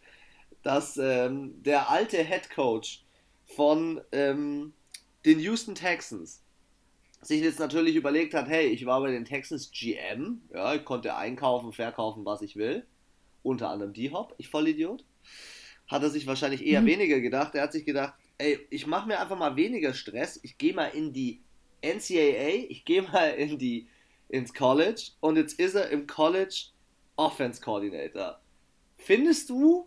dass 0.62 0.96
ähm, 0.98 1.62
der 1.62 1.90
alte 1.90 2.18
Head 2.18 2.50
Coach 2.50 3.04
von 3.56 4.00
ähm, 4.12 4.72
den 5.24 5.40
Houston 5.40 5.74
Texans. 5.74 6.42
Sich 7.22 7.42
jetzt 7.42 7.58
natürlich 7.58 7.96
überlegt 7.96 8.32
hat, 8.32 8.48
hey, 8.48 8.68
ich 8.68 8.86
war 8.86 9.00
bei 9.00 9.10
den 9.10 9.26
Texans 9.26 9.70
GM, 9.70 10.40
ja, 10.54 10.74
ich 10.74 10.84
konnte 10.84 11.16
einkaufen, 11.16 11.72
verkaufen, 11.72 12.24
was 12.24 12.40
ich 12.40 12.56
will, 12.56 12.86
unter 13.42 13.68
anderem 13.68 13.92
D-Hop, 13.92 14.34
ich 14.38 14.48
Vollidiot, 14.48 15.04
hat 15.86 16.02
er 16.02 16.08
sich 16.08 16.26
wahrscheinlich 16.26 16.64
eher 16.64 16.80
mhm. 16.80 16.86
weniger 16.86 17.20
gedacht. 17.20 17.54
Er 17.54 17.62
hat 17.62 17.72
sich 17.72 17.84
gedacht, 17.84 18.14
ey, 18.38 18.66
ich 18.70 18.86
mache 18.86 19.06
mir 19.06 19.20
einfach 19.20 19.38
mal 19.38 19.56
weniger 19.56 19.92
Stress, 19.92 20.40
ich 20.42 20.56
gehe 20.56 20.72
mal 20.72 20.86
in 20.86 21.12
die 21.12 21.42
NCAA, 21.82 22.66
ich 22.68 22.84
gehe 22.84 23.02
mal 23.02 23.30
in 23.30 23.58
die 23.58 23.88
ins 24.28 24.54
College. 24.54 25.10
Und 25.20 25.36
jetzt 25.36 25.58
ist 25.58 25.74
er 25.74 25.90
im 25.90 26.06
College 26.06 26.68
Offense 27.16 27.60
Coordinator. 27.60 28.40
Findest 28.96 29.50
du, 29.50 29.86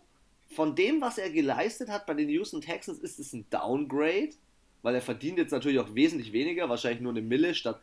von 0.54 0.74
dem, 0.74 1.00
was 1.00 1.18
er 1.18 1.30
geleistet 1.30 1.88
hat 1.88 2.06
bei 2.06 2.14
den 2.14 2.28
Houston 2.28 2.60
Texans, 2.60 2.98
ist 2.98 3.18
es 3.18 3.32
ein 3.32 3.46
Downgrade? 3.50 4.30
weil 4.84 4.94
er 4.94 5.00
verdient 5.00 5.38
jetzt 5.38 5.50
natürlich 5.50 5.80
auch 5.80 5.94
wesentlich 5.94 6.32
weniger, 6.32 6.68
wahrscheinlich 6.68 7.00
nur 7.00 7.12
eine 7.12 7.22
Mille 7.22 7.54
statt 7.54 7.80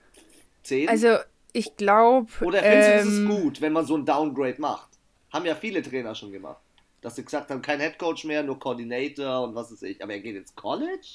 10. 0.64 0.88
Also 0.88 1.18
ich 1.52 1.76
glaube. 1.76 2.32
Oder 2.42 2.62
findest 2.62 2.90
ähm, 2.90 2.94
du, 2.94 3.10
es 3.10 3.18
ist 3.18 3.28
gut, 3.28 3.62
wenn 3.62 3.74
man 3.74 3.86
so 3.88 3.98
ein 3.98 4.06
Downgrade 4.06 4.62
macht? 4.62 4.88
Haben 5.34 5.46
ja 5.46 5.56
viele 5.56 5.82
Trainer 5.82 6.14
schon 6.14 6.32
gemacht. 6.32 6.62
Dass 7.02 7.16
sie 7.16 7.26
gesagt 7.26 7.50
haben, 7.50 7.64
kein 7.64 7.80
Headcoach 7.80 8.24
mehr, 8.26 8.44
nur 8.44 8.60
Coordinator 8.60 9.44
und 9.44 9.56
was 9.56 9.72
weiß 9.72 9.82
ich. 9.82 10.04
Aber 10.04 10.14
er 10.14 10.20
geht 10.20 10.36
ins 10.36 10.54
College? 10.54 11.08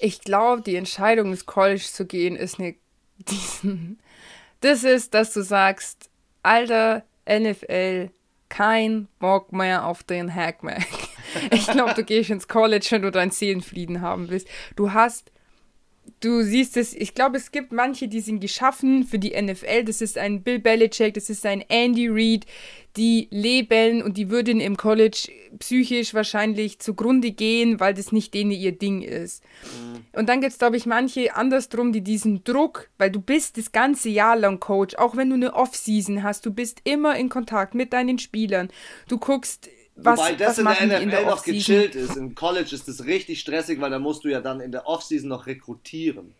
Ich 0.00 0.20
glaube, 0.22 0.62
die 0.62 0.74
Entscheidung 0.74 1.30
ins 1.30 1.46
College 1.46 1.84
zu 1.84 2.04
gehen 2.04 2.34
ist 2.34 2.58
eine. 2.58 2.74
Diesen, 3.18 4.00
das 4.60 4.82
ist, 4.82 5.14
dass 5.14 5.32
du 5.32 5.42
sagst, 5.42 6.10
alter 6.42 7.04
NFL, 7.28 8.10
kein 8.52 9.08
Bock 9.18 9.50
mehr 9.54 9.86
auf 9.86 10.02
den 10.02 10.32
Hackmack. 10.34 10.86
Ich 11.50 11.66
glaube, 11.66 11.94
du 11.94 12.04
gehst 12.04 12.28
ins 12.28 12.46
College, 12.46 12.86
wenn 12.90 13.00
du 13.00 13.10
deinen 13.10 13.30
Seelenfrieden 13.30 14.02
haben 14.02 14.28
willst. 14.28 14.46
Du 14.76 14.92
hast, 14.92 15.32
du 16.22 16.42
siehst 16.42 16.76
es, 16.76 16.94
ich 16.94 17.14
glaube, 17.14 17.36
es 17.36 17.50
gibt 17.50 17.72
manche, 17.72 18.08
die 18.08 18.20
sind 18.20 18.40
geschaffen 18.40 19.04
für 19.04 19.18
die 19.18 19.40
NFL. 19.40 19.84
Das 19.84 20.00
ist 20.00 20.16
ein 20.16 20.42
Bill 20.42 20.58
Belichick, 20.58 21.14
das 21.14 21.28
ist 21.28 21.44
ein 21.44 21.62
Andy 21.68 22.08
Reid, 22.08 22.46
die 22.96 23.28
leben 23.30 24.02
und 24.02 24.16
die 24.16 24.30
würden 24.30 24.60
im 24.60 24.76
College 24.76 25.28
psychisch 25.58 26.14
wahrscheinlich 26.14 26.78
zugrunde 26.78 27.32
gehen, 27.32 27.80
weil 27.80 27.94
das 27.94 28.12
nicht 28.12 28.34
denen 28.34 28.52
ihr 28.52 28.72
Ding 28.72 29.02
ist. 29.02 29.42
Mhm. 29.64 30.18
Und 30.18 30.28
dann 30.28 30.40
gibt 30.40 30.52
es, 30.52 30.58
glaube 30.58 30.76
ich, 30.76 30.86
manche 30.86 31.34
andersrum, 31.34 31.92
die 31.92 32.02
diesen 32.02 32.44
Druck, 32.44 32.88
weil 32.98 33.10
du 33.10 33.20
bist 33.20 33.58
das 33.58 33.72
ganze 33.72 34.08
Jahr 34.08 34.36
lang 34.36 34.60
Coach, 34.60 34.94
auch 34.96 35.16
wenn 35.16 35.30
du 35.30 35.36
eine 35.36 35.54
Off-Season 35.54 36.22
hast, 36.22 36.46
du 36.46 36.52
bist 36.52 36.80
immer 36.84 37.16
in 37.16 37.28
Kontakt 37.28 37.74
mit 37.74 37.92
deinen 37.92 38.18
Spielern. 38.18 38.68
Du 39.08 39.18
guckst 39.18 39.68
was, 39.94 40.18
Wobei 40.18 40.34
das 40.34 40.58
in 40.58 40.64
der 40.64 40.86
NFL 40.86 41.02
in 41.02 41.10
der 41.10 41.26
noch 41.26 41.44
gechillt 41.44 41.94
ist. 41.94 42.16
Im 42.16 42.34
College 42.34 42.74
ist 42.74 42.88
das 42.88 43.04
richtig 43.04 43.40
stressig, 43.40 43.80
weil 43.80 43.90
da 43.90 43.98
musst 43.98 44.24
du 44.24 44.28
ja 44.28 44.40
dann 44.40 44.60
in 44.60 44.72
der 44.72 44.86
Offseason 44.86 45.28
noch 45.28 45.46
rekrutieren. 45.46 46.34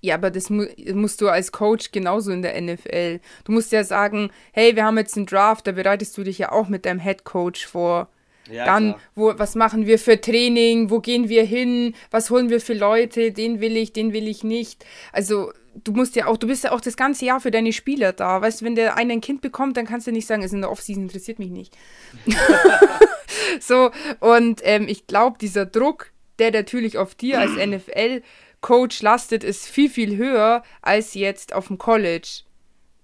Ja, 0.00 0.16
aber 0.16 0.30
das 0.30 0.50
mu 0.50 0.66
musst 0.94 1.20
du 1.20 1.28
als 1.28 1.52
Coach 1.52 1.92
genauso 1.92 2.32
in 2.32 2.42
der 2.42 2.60
NFL. 2.60 3.20
Du 3.44 3.52
musst 3.52 3.70
ja 3.70 3.84
sagen, 3.84 4.30
hey, 4.52 4.74
wir 4.74 4.84
haben 4.84 4.98
jetzt 4.98 5.16
einen 5.16 5.26
Draft, 5.26 5.66
da 5.66 5.72
bereitest 5.72 6.18
du 6.18 6.24
dich 6.24 6.38
ja 6.38 6.50
auch 6.50 6.68
mit 6.68 6.86
deinem 6.86 6.98
Head 6.98 7.24
Coach 7.24 7.66
vor. 7.66 8.08
Ja, 8.50 8.64
Dann, 8.64 8.96
wo, 9.14 9.32
was 9.38 9.54
machen 9.54 9.86
wir 9.86 10.00
für 10.00 10.20
Training? 10.20 10.90
Wo 10.90 10.98
gehen 10.98 11.28
wir 11.28 11.44
hin? 11.44 11.94
Was 12.10 12.30
holen 12.30 12.50
wir 12.50 12.60
für 12.60 12.74
Leute? 12.74 13.30
Den 13.30 13.60
will 13.60 13.76
ich, 13.76 13.92
den 13.92 14.12
will 14.12 14.26
ich 14.26 14.42
nicht. 14.42 14.84
Also, 15.12 15.52
du 15.74 15.92
musst 15.92 16.16
ja 16.16 16.26
auch, 16.26 16.36
du 16.36 16.46
bist 16.46 16.64
ja 16.64 16.72
auch 16.72 16.80
das 16.80 16.96
ganze 16.96 17.24
Jahr 17.24 17.40
für 17.40 17.50
deine 17.50 17.72
Spieler 17.72 18.12
da. 18.12 18.40
Weißt 18.40 18.60
du, 18.60 18.64
wenn 18.64 18.74
der 18.74 18.96
eine 18.96 19.14
ein 19.14 19.20
Kind 19.20 19.40
bekommt, 19.40 19.76
dann 19.76 19.86
kannst 19.86 20.06
du 20.06 20.12
nicht 20.12 20.26
sagen, 20.26 20.42
es 20.42 20.46
ist 20.46 20.54
in 20.54 20.60
der 20.62 20.70
Offseason, 20.70 21.04
interessiert 21.04 21.38
mich 21.38 21.50
nicht. 21.50 21.76
so, 23.60 23.90
und 24.20 24.60
ähm, 24.64 24.86
ich 24.88 25.06
glaube, 25.06 25.38
dieser 25.38 25.66
Druck, 25.66 26.12
der 26.38 26.52
natürlich 26.52 26.98
auf 26.98 27.14
dir 27.14 27.40
als 27.40 27.52
NFL-Coach 27.52 29.02
lastet, 29.02 29.44
ist 29.44 29.66
viel, 29.66 29.90
viel 29.90 30.16
höher 30.16 30.62
als 30.82 31.14
jetzt 31.14 31.52
auf 31.52 31.68
dem 31.68 31.78
College. 31.78 32.42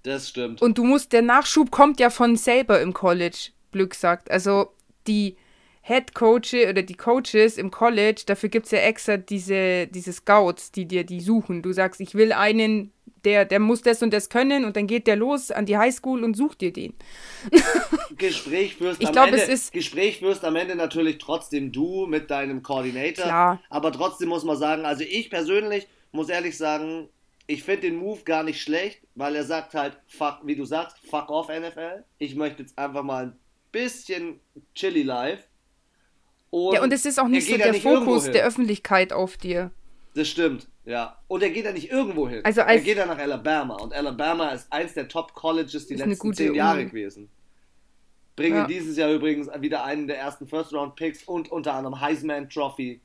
Das 0.03 0.29
stimmt. 0.29 0.63
Und 0.63 0.79
du 0.79 0.85
musst, 0.85 1.13
der 1.13 1.23
Nachschub 1.23 1.71
kommt 1.71 2.01
ja 2.01 2.11
von 2.11 2.37
selber 2.37 2.81
im 2.81 2.93
College, 2.93 3.51
Glück 3.73 3.95
sagt. 3.95 4.31
Also 4.31 4.73
die 5.07 5.37
Head 5.89 6.15
Coaches 6.15 6.69
oder 6.69 6.83
die 6.83 6.97
Coaches 6.97 7.57
im 7.57 7.71
College, 7.71 8.25
dafür 8.27 8.51
gibt 8.51 8.67
es 8.67 8.73
ja 8.73 8.81
extra 8.81 9.17
diese, 9.17 9.87
diese 9.87 10.13
Scouts, 10.13 10.71
die 10.71 10.87
dir 10.87 11.03
die 11.03 11.21
suchen. 11.21 11.63
Du 11.63 11.73
sagst, 11.73 12.03
ich 12.03 12.15
will 12.15 12.33
einen, 12.35 12.93
der, 13.25 13.47
der 13.47 13.59
muss 13.59 13.81
das 13.81 14.03
und 14.03 14.13
das 14.13 14.29
können 14.29 14.67
und 14.67 14.77
dann 14.77 14.87
geht 14.87 15.07
der 15.07 15.17
los 15.17 15.51
an 15.51 15.65
die 15.65 15.79
Highschool 15.79 16.25
und 16.25 16.37
sucht 16.37 16.61
dir 16.61 16.75
den. 16.75 16.93
Gespräch 18.19 18.79
wirst, 18.83 19.01
ich 19.01 19.07
am 19.07 19.13
glaub, 19.15 19.29
Ende, 19.29 19.41
es 19.41 19.49
ist 19.49 19.73
Gespräch 19.73 20.21
wirst 20.21 20.45
am 20.45 20.57
Ende 20.57 20.77
natürlich 20.77 21.17
trotzdem 21.17 21.73
du 21.73 22.07
mit 22.07 22.31
deinem 22.31 22.63
Coordinator. 22.63 23.25
Klar. 23.25 23.63
Aber 23.71 23.91
trotzdem 23.91 24.29
muss 24.29 24.45
man 24.45 24.59
sagen, 24.59 24.85
also 24.85 25.05
ich 25.05 25.31
persönlich 25.31 25.89
muss 26.13 26.29
ehrlich 26.29 26.59
sagen, 26.59 27.09
ich 27.47 27.63
finde 27.63 27.89
den 27.89 27.97
Move 27.97 28.25
gar 28.25 28.43
nicht 28.43 28.61
schlecht, 28.61 29.01
weil 29.15 29.35
er 29.35 29.45
sagt 29.45 29.73
halt, 29.73 29.97
fuck, 30.07 30.41
wie 30.45 30.55
du 30.55 30.67
sagst, 30.67 30.99
fuck 31.09 31.31
off 31.31 31.49
NFL. 31.49 32.05
Ich 32.19 32.35
möchte 32.35 32.63
jetzt 32.63 32.79
einfach 32.79 33.03
mal 33.03 33.29
ein 33.29 33.39
bisschen 33.73 34.41
chilly 34.75 35.03
live. 35.03 35.48
Und 36.51 36.75
ja, 36.75 36.83
und 36.83 36.93
es 36.93 37.05
ist 37.05 37.19
auch 37.19 37.29
nicht 37.29 37.49
so 37.49 37.57
der 37.57 37.73
nicht 37.73 37.83
Fokus 37.83 38.31
der 38.31 38.47
Öffentlichkeit 38.47 39.13
auf 39.13 39.37
dir. 39.37 39.71
Das 40.15 40.29
stimmt, 40.29 40.69
ja. 40.85 41.19
Und 41.29 41.43
er 41.43 41.51
geht 41.51 41.65
ja 41.65 41.73
nicht 41.73 41.91
irgendwo 41.91 42.29
hin. 42.29 42.41
Also 42.45 42.63
er 42.63 42.79
geht 42.79 42.97
ja 42.97 43.07
nach 43.07 43.19
Alabama. 43.19 43.75
Und 43.77 43.93
Alabama 43.93 44.51
ist 44.51 44.73
eins 44.73 44.95
der 44.95 45.09
Top-Colleges 45.09 45.87
die 45.87 45.95
letzten 45.95 46.35
zehn 46.35 46.55
Jahre 46.55 46.81
Uni. 46.81 46.87
gewesen. 46.87 47.29
Bringen 48.35 48.57
ja. 48.57 48.67
dieses 48.67 48.97
Jahr 48.97 49.11
übrigens 49.11 49.49
wieder 49.61 49.85
einen 49.85 50.07
der 50.07 50.19
ersten 50.19 50.47
First-Round-Picks 50.47 51.25
und 51.25 51.51
unter 51.51 51.75
anderem 51.75 52.01
Heisman 52.01 52.49
Trophy. 52.49 53.01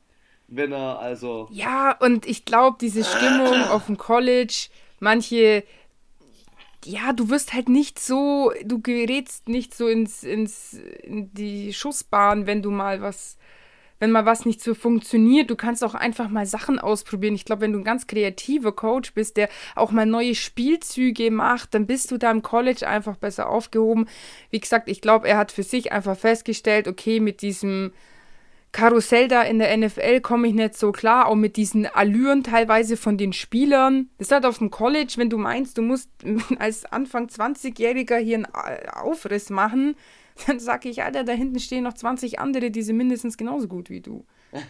Winner, 0.47 0.99
also. 0.99 1.47
Ja, 1.51 1.97
und 1.99 2.25
ich 2.25 2.45
glaube, 2.45 2.77
diese 2.79 3.03
Stimmung 3.03 3.63
auf 3.69 3.87
dem 3.87 3.97
College, 3.97 4.67
manche 4.99 5.63
ja, 6.85 7.13
du 7.13 7.29
wirst 7.29 7.53
halt 7.53 7.69
nicht 7.69 7.99
so, 7.99 8.51
du 8.63 8.81
gerätst 8.81 9.47
nicht 9.47 9.75
so 9.75 9.87
ins, 9.87 10.23
ins, 10.23 10.73
in 10.73 11.33
die 11.33 11.73
Schussbahn, 11.73 12.47
wenn 12.47 12.61
du 12.61 12.71
mal 12.71 13.01
was, 13.01 13.37
wenn 13.99 14.11
mal 14.11 14.25
was 14.25 14.45
nicht 14.45 14.61
so 14.61 14.73
funktioniert. 14.73 15.49
Du 15.49 15.55
kannst 15.55 15.83
auch 15.83 15.93
einfach 15.93 16.29
mal 16.29 16.45
Sachen 16.45 16.79
ausprobieren. 16.79 17.35
Ich 17.35 17.45
glaube, 17.45 17.61
wenn 17.61 17.73
du 17.73 17.79
ein 17.79 17.85
ganz 17.85 18.07
kreativer 18.07 18.71
Coach 18.71 19.13
bist, 19.13 19.37
der 19.37 19.49
auch 19.75 19.91
mal 19.91 20.05
neue 20.05 20.35
Spielzüge 20.35 21.31
macht, 21.31 21.73
dann 21.73 21.87
bist 21.87 22.11
du 22.11 22.17
da 22.17 22.31
im 22.31 22.41
College 22.41 22.87
einfach 22.87 23.17
besser 23.17 23.49
aufgehoben. 23.49 24.07
Wie 24.49 24.59
gesagt, 24.59 24.89
ich 24.89 25.01
glaube, 25.01 25.27
er 25.27 25.37
hat 25.37 25.51
für 25.51 25.63
sich 25.63 25.91
einfach 25.91 26.17
festgestellt, 26.17 26.87
okay, 26.87 27.19
mit 27.19 27.41
diesem 27.41 27.93
Karussell 28.73 29.27
da 29.27 29.43
in 29.43 29.59
der 29.59 29.77
NFL 29.77 30.19
komme 30.21 30.47
ich 30.47 30.55
nicht 30.55 30.75
so 30.75 30.91
klar, 30.91 31.27
auch 31.27 31.35
mit 31.35 31.57
diesen 31.57 31.85
Allüren 31.85 32.43
teilweise 32.43 32.97
von 32.97 33.17
den 33.17 33.31
Spielern. 33.31 34.09
Das 34.17 34.27
ist 34.27 34.31
halt 34.31 34.45
auf 34.45 34.57
dem 34.57 34.71
College, 34.71 35.13
wenn 35.17 35.29
du 35.29 35.37
meinst, 35.37 35.77
du 35.77 35.83
musst 35.83 36.09
als 36.59 36.83
Anfang 36.85 37.27
20-Jähriger 37.27 38.17
hier 38.17 38.37
einen 38.37 38.47
Aufriss 38.89 39.49
machen, 39.51 39.95
dann 40.47 40.59
sag 40.59 40.85
ich, 40.85 41.03
Alter, 41.03 41.23
da 41.23 41.33
hinten 41.33 41.59
stehen 41.59 41.83
noch 41.83 41.93
20 41.93 42.39
andere, 42.39 42.71
die 42.71 42.81
sind 42.81 42.97
mindestens 42.97 43.37
genauso 43.37 43.67
gut 43.67 43.89
wie 43.89 44.01
du. 44.01 44.25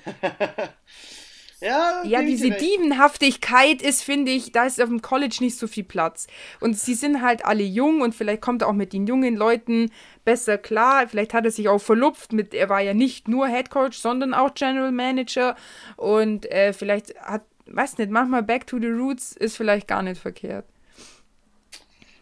Ja, 1.64 2.04
ja 2.04 2.22
diese 2.22 2.52
Dievenhaftigkeit 2.52 3.82
ist, 3.82 4.04
finde 4.04 4.32
ich, 4.32 4.52
da 4.52 4.66
ist 4.66 4.82
auf 4.82 4.90
dem 4.90 5.02
College 5.02 5.38
nicht 5.40 5.58
so 5.58 5.68
viel 5.68 5.86
Platz. 5.86 6.28
Und 6.60 6.78
sie 6.78 6.94
sind 6.94 7.22
halt 7.22 7.46
alle 7.46 7.64
jung 7.64 8.02
und 8.02 8.14
vielleicht 8.14 8.42
kommt 8.42 8.64
er 8.64 8.68
auch 8.68 8.74
mit 8.74 8.92
den 8.92 9.08
jungen 9.08 9.38
Leuten 9.38 9.90
besser 10.26 10.58
klar. 10.58 11.08
Vielleicht 11.08 11.34
hat 11.34 11.46
er 11.46 11.52
sich 11.52 11.70
auch 11.70 11.80
verlupft 11.80 12.34
mit, 12.34 12.54
er 12.54 12.68
war 12.68 12.82
ja 12.82 12.94
nicht 12.94 13.30
nur 13.30 13.48
Head 13.48 13.70
Coach, 13.70 13.98
sondern 13.98 14.34
auch 14.34 14.54
General 14.54 14.92
Manager. 14.92 15.56
Und 15.96 16.52
äh, 16.52 16.74
vielleicht 16.74 17.16
hat, 17.16 17.44
weiß 17.68 17.98
nicht, 17.98 18.12
manchmal 18.12 18.44
Back 18.44 18.68
to 18.68 18.78
the 18.78 18.88
Roots 18.88 19.32
ist 19.32 19.56
vielleicht 19.56 19.88
gar 19.88 20.02
nicht 20.02 20.22
verkehrt. 20.22 20.66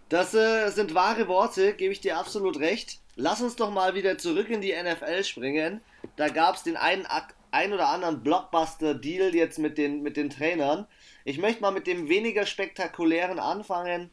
Das 0.09 0.35
äh, 0.35 0.69
sind 0.69 0.93
wahre 0.93 1.27
Worte, 1.27 1.73
gebe 1.73 1.93
ich 1.93 2.01
dir 2.01 2.19
absolut 2.19 2.59
recht. 2.59 2.99
Lass 3.15 3.41
uns 3.41 3.55
doch 3.55 3.71
mal 3.71 3.95
wieder 3.95 4.19
zurück 4.19 4.49
in 4.49 4.61
die 4.61 4.73
NFL 4.73 5.23
springen. 5.23 5.81
Da 6.15 6.27
gab 6.27 6.55
es 6.55 6.63
den 6.63 6.77
einen 6.77 7.05
Akt 7.07 7.35
ein 7.51 7.73
oder 7.73 7.89
anderen 7.89 8.23
Blockbuster-Deal 8.23 9.35
jetzt 9.35 9.59
mit 9.59 9.77
den, 9.77 10.01
mit 10.01 10.17
den 10.17 10.29
Trainern. 10.29 10.87
Ich 11.25 11.37
möchte 11.37 11.61
mal 11.61 11.71
mit 11.71 11.85
dem 11.85 12.09
weniger 12.09 12.45
spektakulären 12.45 13.39
anfangen. 13.39 14.09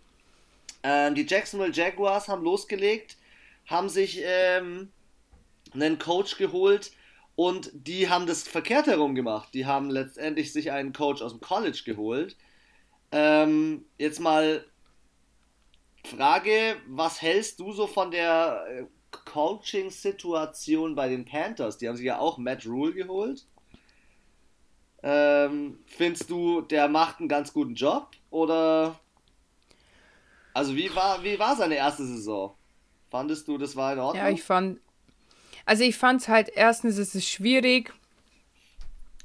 Ähm, 0.83 1.15
die 1.15 1.27
Jacksonville 1.27 1.73
Jaguars 1.73 2.29
haben 2.29 2.43
losgelegt, 2.43 3.17
haben 3.67 3.89
sich 3.89 4.21
ähm, 4.25 4.91
einen 5.73 5.99
Coach 5.99 6.37
geholt 6.37 6.93
und 7.37 7.71
die 7.73 8.09
haben 8.09 8.27
das 8.27 8.43
verkehrt 8.43 8.87
herum 8.87 9.15
gemacht. 9.15 9.51
Die 9.55 9.67
haben 9.67 9.91
letztendlich 9.91 10.53
sich 10.53 10.73
einen 10.73 10.93
Coach 10.93 11.23
aus 11.23 11.33
dem 11.33 11.41
College 11.41 11.83
geholt. 11.85 12.37
Ähm, 13.13 13.85
jetzt 13.97 14.21
mal 14.21 14.65
Frage, 16.05 16.77
was 16.87 17.23
hältst 17.23 17.61
du 17.61 17.73
so 17.73 17.87
von 17.87 18.11
der 18.11 18.65
äh, 18.69 18.85
Coaching-Situation 19.29 20.95
bei 20.95 21.09
den 21.09 21.25
Panthers. 21.25 21.79
Die 21.79 21.89
haben 21.89 21.97
sich 21.97 22.07
ja 22.07 22.19
auch 22.19 22.39
Matt 22.39 22.67
Rule 22.67 22.95
geholt. 22.95 23.47
Ähm, 25.03 25.79
findest 25.87 26.31
du, 26.31 26.63
der 26.63 26.89
macht 26.89 27.21
einen 27.21 27.29
ganz 27.29 27.53
guten 27.53 27.75
Job? 27.75 28.11
Oder. 28.31 28.99
Also, 30.55 30.75
wie 30.75 30.95
war, 30.95 31.23
wie 31.23 31.39
war 31.39 31.57
seine 31.57 31.77
erste 31.77 32.05
Saison? 32.05 32.55
Fandest 33.11 33.47
du, 33.47 33.59
das 33.59 33.77
war 33.77 33.93
in 33.93 33.99
Ordnung? 34.01 34.25
Ja, 34.25 34.31
ich 34.31 34.43
fand. 34.43 34.81
Also, 35.65 35.85
ich 35.85 35.97
fand 35.97 36.23
es 36.23 36.29
halt, 36.29 36.51
erstens 36.55 36.99
ist 36.99 37.15
es 37.15 37.29
schwierig 37.29 37.93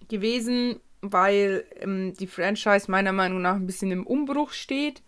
gewesen, 0.09 0.79
weil 1.01 1.65
ähm, 1.79 2.13
die 2.19 2.27
Franchise 2.27 2.91
meiner 2.91 3.13
Meinung 3.13 3.41
nach 3.41 3.55
ein 3.55 3.65
bisschen 3.65 3.91
im 3.91 4.05
Umbruch 4.05 4.51
steht. 4.51 5.01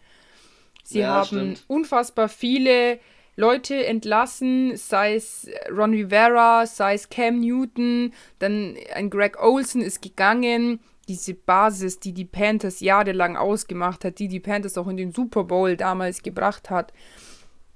Sie 0.84 1.00
ja, 1.00 1.10
haben 1.10 1.25
stimmt. 1.25 1.64
unfassbar 1.68 2.30
viele 2.30 3.00
Leute 3.36 3.86
entlassen, 3.86 4.77
sei 4.77 5.15
es 5.15 5.50
Ron 5.70 5.92
Rivera, 5.92 6.65
sei 6.65 6.94
es 6.94 7.10
Cam 7.10 7.39
Newton, 7.39 8.13
dann 8.39 8.77
ein 8.94 9.10
Greg 9.10 9.42
Olson 9.42 9.82
ist 9.82 10.01
gegangen. 10.01 10.80
Diese 11.08 11.34
Basis, 11.34 12.00
die 12.00 12.13
die 12.13 12.25
Panthers 12.25 12.80
jahrelang 12.80 13.36
ausgemacht 13.38 14.06
hat, 14.06 14.20
die 14.20 14.27
die 14.27 14.39
Panthers 14.39 14.77
auch 14.77 14.88
in 14.88 14.98
den 14.98 15.12
Super 15.12 15.44
Bowl 15.44 15.75
damals 15.75 16.24
gebracht 16.24 16.70
hat, 16.70 16.94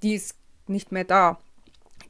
die 0.01 0.15
ist 0.15 0.35
nicht 0.67 0.91
mehr 0.91 1.03
da. 1.03 1.39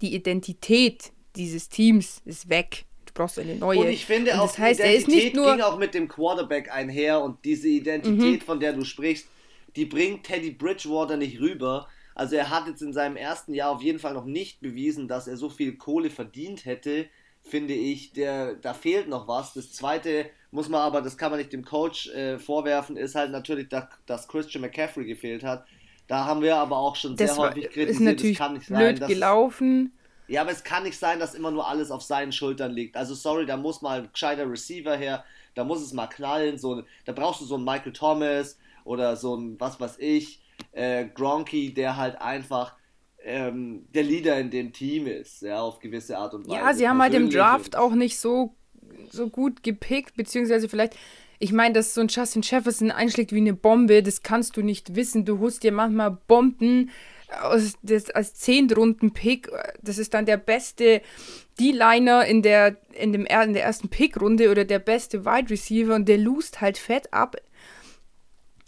Die 0.01 0.13
Identität 0.13 1.11
dieses 1.35 1.69
Teams 1.69 2.21
ist 2.25 2.49
weg. 2.49 2.85
Du 3.05 3.13
brauchst 3.13 3.39
eine 3.39 3.55
neue. 3.55 3.79
Und 3.79 3.87
ich 3.87 4.05
finde 4.05 4.33
und 4.33 4.39
auch, 4.39 4.47
das 4.47 4.59
heißt, 4.59 4.79
Identität 4.79 4.95
er 4.95 4.99
ist 4.99 5.07
nicht 5.07 5.35
nur 5.35 5.51
ging 5.51 5.61
auch 5.61 5.77
mit 5.77 5.93
dem 5.93 6.07
Quarterback 6.07 6.71
einher 6.71 7.21
und 7.21 7.43
diese 7.43 7.67
Identität, 7.67 8.41
mhm. 8.41 8.45
von 8.45 8.59
der 8.59 8.73
du 8.73 8.85
sprichst, 8.85 9.27
die 9.75 9.85
bringt 9.85 10.25
Teddy 10.25 10.51
Bridgewater 10.51 11.17
nicht 11.17 11.39
rüber. 11.39 11.87
Also 12.19 12.35
er 12.35 12.49
hat 12.49 12.67
jetzt 12.67 12.81
in 12.81 12.91
seinem 12.91 13.15
ersten 13.15 13.53
Jahr 13.53 13.71
auf 13.71 13.81
jeden 13.81 13.97
Fall 13.97 14.13
noch 14.13 14.25
nicht 14.25 14.59
bewiesen, 14.59 15.07
dass 15.07 15.29
er 15.29 15.37
so 15.37 15.49
viel 15.49 15.77
Kohle 15.77 16.09
verdient 16.09 16.65
hätte, 16.65 17.05
finde 17.43 17.73
ich. 17.73 18.11
Der, 18.11 18.55
da 18.55 18.73
fehlt 18.73 19.07
noch 19.07 19.29
was. 19.29 19.53
Das 19.53 19.71
zweite 19.71 20.29
muss 20.51 20.67
man 20.67 20.81
aber, 20.81 21.01
das 21.01 21.17
kann 21.17 21.31
man 21.31 21.39
nicht 21.39 21.53
dem 21.53 21.63
Coach 21.63 22.09
äh, 22.09 22.37
vorwerfen, 22.37 22.97
ist 22.97 23.15
halt 23.15 23.31
natürlich, 23.31 23.69
dass, 23.69 23.85
dass 24.05 24.27
Christian 24.27 24.63
McCaffrey 24.63 25.05
gefehlt 25.05 25.45
hat. 25.45 25.65
Da 26.07 26.25
haben 26.25 26.41
wir 26.41 26.57
aber 26.57 26.75
auch 26.75 26.97
schon 26.97 27.15
das 27.15 27.35
sehr 27.35 27.37
häufig 27.41 27.69
kritisiert. 27.69 27.89
Ist 27.89 27.99
natürlich 28.01 28.37
das 28.37 28.45
kann 28.45 28.53
nicht 28.55 28.67
blöd 28.67 28.79
sein, 28.79 28.95
dass, 28.99 29.07
gelaufen. 29.07 29.93
Ja, 30.27 30.41
aber 30.41 30.51
es 30.51 30.65
kann 30.65 30.83
nicht 30.83 30.99
sein, 30.99 31.21
dass 31.21 31.35
immer 31.35 31.51
nur 31.51 31.69
alles 31.69 31.89
auf 31.89 32.03
seinen 32.03 32.33
Schultern 32.33 32.73
liegt. 32.73 32.97
Also 32.97 33.15
sorry, 33.15 33.45
da 33.45 33.55
muss 33.55 33.81
mal 33.81 33.99
ein 33.99 34.09
gescheiter 34.11 34.51
Receiver 34.51 34.97
her, 34.97 35.23
da 35.55 35.63
muss 35.63 35.81
es 35.81 35.93
mal 35.93 36.07
knallen. 36.07 36.57
So, 36.57 36.83
da 37.05 37.13
brauchst 37.13 37.39
du 37.39 37.45
so 37.45 37.55
einen 37.55 37.63
Michael 37.63 37.93
Thomas 37.93 38.59
oder 38.83 39.15
so 39.15 39.37
ein 39.37 39.57
was 39.57 39.79
weiß 39.79 39.99
ich 39.99 40.41
äh, 40.79 41.09
Gronky, 41.13 41.73
der 41.73 41.97
halt 41.97 42.19
einfach 42.21 42.75
ähm, 43.23 43.85
der 43.93 44.03
Leader 44.03 44.39
in 44.39 44.49
dem 44.49 44.71
Team 44.71 45.07
ist, 45.07 45.41
ja, 45.41 45.59
auf 45.61 45.79
gewisse 45.79 46.17
Art 46.17 46.33
und 46.33 46.47
Weise. 46.47 46.57
Ja, 46.57 46.73
sie 46.73 46.87
haben 46.87 47.01
halt 47.01 47.13
im 47.13 47.29
Draft 47.29 47.75
auch 47.75 47.93
nicht 47.93 48.17
so, 48.17 48.55
so 49.11 49.29
gut 49.29 49.61
gepickt, 49.61 50.15
beziehungsweise 50.15 50.69
vielleicht, 50.69 50.95
ich 51.37 51.51
meine, 51.51 51.73
dass 51.73 51.93
so 51.93 52.01
ein 52.01 52.07
Justin 52.07 52.43
Jefferson 52.43 52.91
einschlägt 52.91 53.33
wie 53.33 53.37
eine 53.39 53.53
Bombe, 53.53 54.01
das 54.01 54.23
kannst 54.23 54.55
du 54.55 54.61
nicht 54.61 54.95
wissen. 54.95 55.25
Du 55.25 55.39
holst 55.39 55.63
dir 55.63 55.73
manchmal 55.73 56.17
Bomben 56.27 56.91
aus, 57.41 57.73
das, 57.83 58.09
als 58.11 58.35
Zehntrunden-Pick. 58.35 59.51
Das 59.81 59.97
ist 59.97 60.13
dann 60.13 60.25
der 60.25 60.37
beste 60.37 61.01
D-Liner 61.59 62.25
in 62.25 62.41
der, 62.41 62.77
in, 62.93 63.11
dem, 63.11 63.25
in 63.25 63.53
der 63.53 63.63
ersten 63.63 63.89
Pick-Runde 63.89 64.49
oder 64.49 64.63
der 64.63 64.79
beste 64.79 65.25
Wide 65.25 65.49
Receiver 65.49 65.93
und 65.93 66.07
der 66.07 66.17
loost 66.17 66.61
halt 66.61 66.77
fett 66.77 67.13
ab 67.13 67.35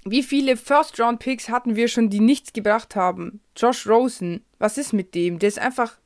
wie 0.04 0.24
viele 0.24 0.58
First-Round-Picks 0.58 1.50
hatten 1.50 1.76
wir 1.76 1.88
schon, 1.88 2.10
die 2.10 2.20
nichts 2.20 2.54
gebracht 2.54 2.96
haben? 2.96 3.42
Josh 3.56 3.88
Rosen, 3.88 4.44
was 4.58 4.78
ist 4.78 4.94
mit 4.94 5.14
dem? 5.14 5.40
Der 5.40 5.50
ist 5.50 5.60
einfach 5.60 5.98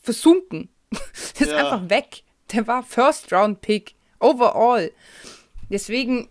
versunken. 0.00 0.68
ist 1.38 1.50
ja. 1.50 1.56
einfach 1.56 1.90
weg. 1.90 2.22
Der 2.52 2.66
war 2.66 2.82
First 2.82 3.32
Round 3.32 3.60
Pick 3.60 3.94
overall. 4.20 4.92
Deswegen 5.68 6.28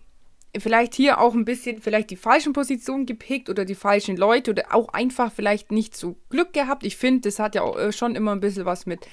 vielleicht 0.58 0.94
hier 0.94 1.20
auch 1.20 1.34
ein 1.34 1.46
bisschen 1.46 1.82
vielleicht 1.82 2.10
die 2.10 2.16
falschen 2.16 2.54
Positionen 2.54 3.06
gepickt 3.06 3.50
oder 3.50 3.66
die 3.66 3.76
falschen 3.76 4.16
Leute 4.16 4.52
oder 4.52 4.74
auch 4.74 4.90
einfach 4.90 5.32
vielleicht 5.32 5.72
nicht 5.72 5.98
so 5.98 6.16
Glück 6.30 6.54
gehabt. 6.54 6.86
Ich 6.86 6.96
finde, 6.96 7.22
das 7.22 7.40
hat 7.40 7.56
ja 7.56 7.62
auch 7.64 7.78
äh, 7.78 7.92
schon 7.92 8.16
immer 8.16 8.32
ein 8.32 8.40
bisschen 8.40 8.66
was 8.66 8.86
mit 8.86 9.08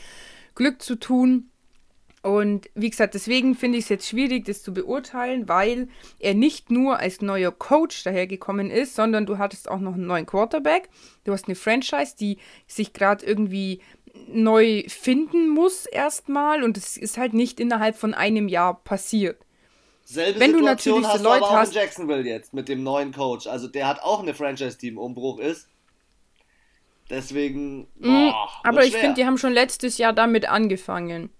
Glück 0.54 0.82
zu 0.82 0.96
tun. 0.96 1.50
Und 2.22 2.70
wie 2.74 2.88
gesagt, 2.88 3.14
deswegen 3.14 3.56
finde 3.56 3.78
ich 3.78 3.84
es 3.84 3.90
jetzt 3.90 4.08
schwierig, 4.08 4.44
das 4.44 4.62
zu 4.62 4.72
beurteilen, 4.72 5.48
weil 5.48 5.88
er 6.20 6.34
nicht 6.34 6.70
nur 6.70 7.00
als 7.00 7.20
neuer 7.20 7.50
Coach 7.50 8.04
dahergekommen 8.04 8.70
ist, 8.70 8.94
sondern 8.94 9.26
du 9.26 9.38
hattest 9.38 9.68
auch 9.68 9.80
noch 9.80 9.94
einen 9.94 10.06
neuen 10.06 10.26
Quarterback. 10.26 10.88
Du 11.24 11.32
hast 11.32 11.46
eine 11.46 11.56
Franchise, 11.56 12.14
die 12.18 12.38
sich 12.68 12.92
gerade 12.92 13.26
irgendwie 13.26 13.80
neu 14.28 14.84
finden 14.86 15.48
muss 15.48 15.86
erstmal 15.86 16.62
und 16.62 16.76
es 16.76 16.96
ist 16.96 17.18
halt 17.18 17.34
nicht 17.34 17.58
innerhalb 17.58 17.96
von 17.96 18.14
einem 18.14 18.48
Jahr 18.48 18.82
passiert. 18.84 19.44
Selbe 20.04 20.38
Wenn 20.38 20.52
Situation 20.52 20.94
du 20.94 21.00
natürlich 21.00 21.14
hast 21.14 21.24
Leute 21.24 21.40
du 21.40 21.44
aber 21.44 21.54
auch 21.54 21.58
hast, 21.58 21.68
in 21.70 21.74
Jacksonville 21.74 22.28
jetzt 22.28 22.54
mit 22.54 22.68
dem 22.68 22.82
neuen 22.82 23.12
Coach. 23.12 23.46
Also 23.46 23.66
der 23.66 23.88
hat 23.88 24.00
auch 24.02 24.20
eine 24.20 24.34
Franchise-Team-Umbruch 24.34 25.38
ist. 25.38 25.68
Deswegen. 27.10 27.88
Mhm, 27.96 28.30
boah, 28.30 28.48
aber 28.62 28.84
ich 28.84 28.94
finde, 28.94 29.14
die 29.14 29.26
haben 29.26 29.38
schon 29.38 29.52
letztes 29.52 29.98
Jahr 29.98 30.12
damit 30.12 30.48
angefangen. 30.48 31.30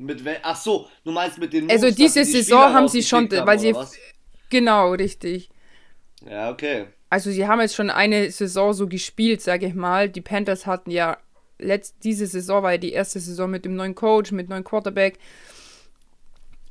Mit 0.00 0.22
Ach 0.42 0.56
so, 0.56 0.88
du 1.04 1.12
meinst 1.12 1.38
mit 1.38 1.52
den 1.52 1.70
also 1.70 1.86
Moves, 1.86 2.00
Also 2.00 2.02
diese 2.02 2.20
die 2.24 2.42
Saison 2.42 2.72
haben 2.72 2.88
sie 2.88 3.02
schon, 3.02 3.30
haben, 3.30 3.46
weil 3.46 3.58
sie 3.58 3.74
genau 4.48 4.92
richtig. 4.92 5.50
Ja 6.26 6.50
okay. 6.50 6.86
Also 7.10 7.30
sie 7.30 7.46
haben 7.46 7.60
jetzt 7.60 7.74
schon 7.74 7.90
eine 7.90 8.30
Saison 8.30 8.72
so 8.72 8.86
gespielt, 8.86 9.42
sage 9.42 9.66
ich 9.66 9.74
mal. 9.74 10.08
Die 10.08 10.22
Panthers 10.22 10.64
hatten 10.66 10.90
ja 10.90 11.18
letzt, 11.58 11.96
diese 12.02 12.26
Saison 12.26 12.62
war 12.62 12.72
ja 12.72 12.78
die 12.78 12.92
erste 12.92 13.20
Saison 13.20 13.50
mit 13.50 13.64
dem 13.64 13.76
neuen 13.76 13.94
Coach, 13.94 14.32
mit 14.32 14.48
neuen 14.48 14.64
Quarterback. 14.64 15.18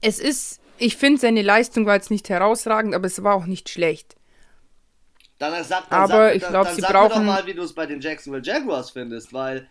Es 0.02 0.20
ist, 0.20 0.60
ich 0.78 0.98
finde 0.98 1.22
seine 1.22 1.44
Leistung 1.44 1.86
war 1.86 1.96
jetzt 1.96 2.10
nicht 2.10 2.30
herausragend, 2.30 2.96
aber 2.96 3.06
es 3.06 3.22
war 3.22 3.36
auch 3.36 3.46
nicht 3.46 3.70
schlecht. 3.70 4.16
Dann 5.38 5.64
sag, 5.64 5.90
dann 5.90 6.00
aber 6.00 6.30
sag, 6.30 6.36
ich 6.36 6.48
glaube, 6.48 6.72
sie 6.74 6.82
brauchen 6.82 7.10
doch 7.10 7.24
mal, 7.24 7.46
wie 7.46 7.54
du 7.54 7.62
es 7.62 7.74
bei 7.74 7.86
den 7.86 8.02
Jacksonville 8.02 8.44
Jaguars 8.44 8.90
findest, 8.90 9.34
weil 9.34 9.68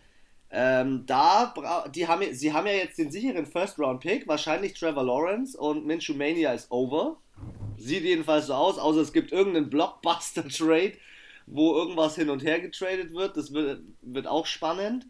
ähm, 0.51 1.05
da, 1.05 1.53
die 1.93 2.07
haben, 2.07 2.33
sie 2.33 2.53
haben 2.53 2.65
ja 2.65 2.73
jetzt 2.73 2.97
den 2.97 3.11
sicheren 3.11 3.45
First-Round-Pick, 3.45 4.27
wahrscheinlich 4.27 4.73
Trevor 4.73 5.03
Lawrence 5.03 5.57
und 5.57 5.85
Minshew 5.85 6.15
Mania 6.15 6.53
ist 6.53 6.71
over. 6.71 7.17
Sieht 7.77 8.03
jedenfalls 8.03 8.47
so 8.47 8.55
aus, 8.55 8.77
außer 8.79 9.01
es 9.01 9.13
gibt 9.13 9.31
irgendeinen 9.31 9.69
Blockbuster-Trade, 9.69 10.93
wo 11.45 11.75
irgendwas 11.75 12.15
hin 12.15 12.29
und 12.29 12.43
her 12.43 12.59
getradet 12.59 13.13
wird. 13.13 13.37
Das 13.37 13.53
wird, 13.53 13.83
wird 14.01 14.27
auch 14.27 14.45
spannend. 14.45 15.05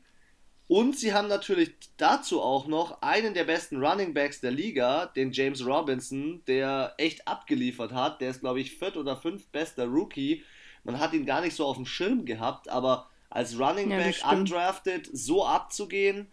Und 0.67 0.95
sie 0.95 1.13
haben 1.13 1.27
natürlich 1.27 1.71
dazu 1.97 2.41
auch 2.41 2.67
noch 2.67 3.01
einen 3.01 3.33
der 3.33 3.45
besten 3.45 3.83
Running 3.83 4.13
Backs 4.13 4.39
der 4.39 4.51
Liga, 4.51 5.07
den 5.07 5.31
James 5.31 5.65
Robinson, 5.65 6.43
der 6.45 6.93
echt 6.97 7.27
abgeliefert 7.27 7.91
hat. 7.91 8.21
Der 8.21 8.29
ist, 8.29 8.41
glaube 8.41 8.59
ich, 8.59 8.77
viert 8.77 8.95
oder 8.95 9.17
fünf 9.17 9.47
bester 9.47 9.85
Rookie. 9.85 10.43
Man 10.83 10.99
hat 10.99 11.13
ihn 11.13 11.25
gar 11.25 11.41
nicht 11.41 11.55
so 11.55 11.65
auf 11.65 11.77
dem 11.77 11.87
Schirm 11.87 12.23
gehabt, 12.23 12.69
aber 12.69 13.09
als 13.29 13.59
Running 13.59 13.89
Back 13.89 14.19
ja, 14.19 14.31
undrafted 14.31 15.09
so 15.11 15.45
abzugehen, 15.45 16.27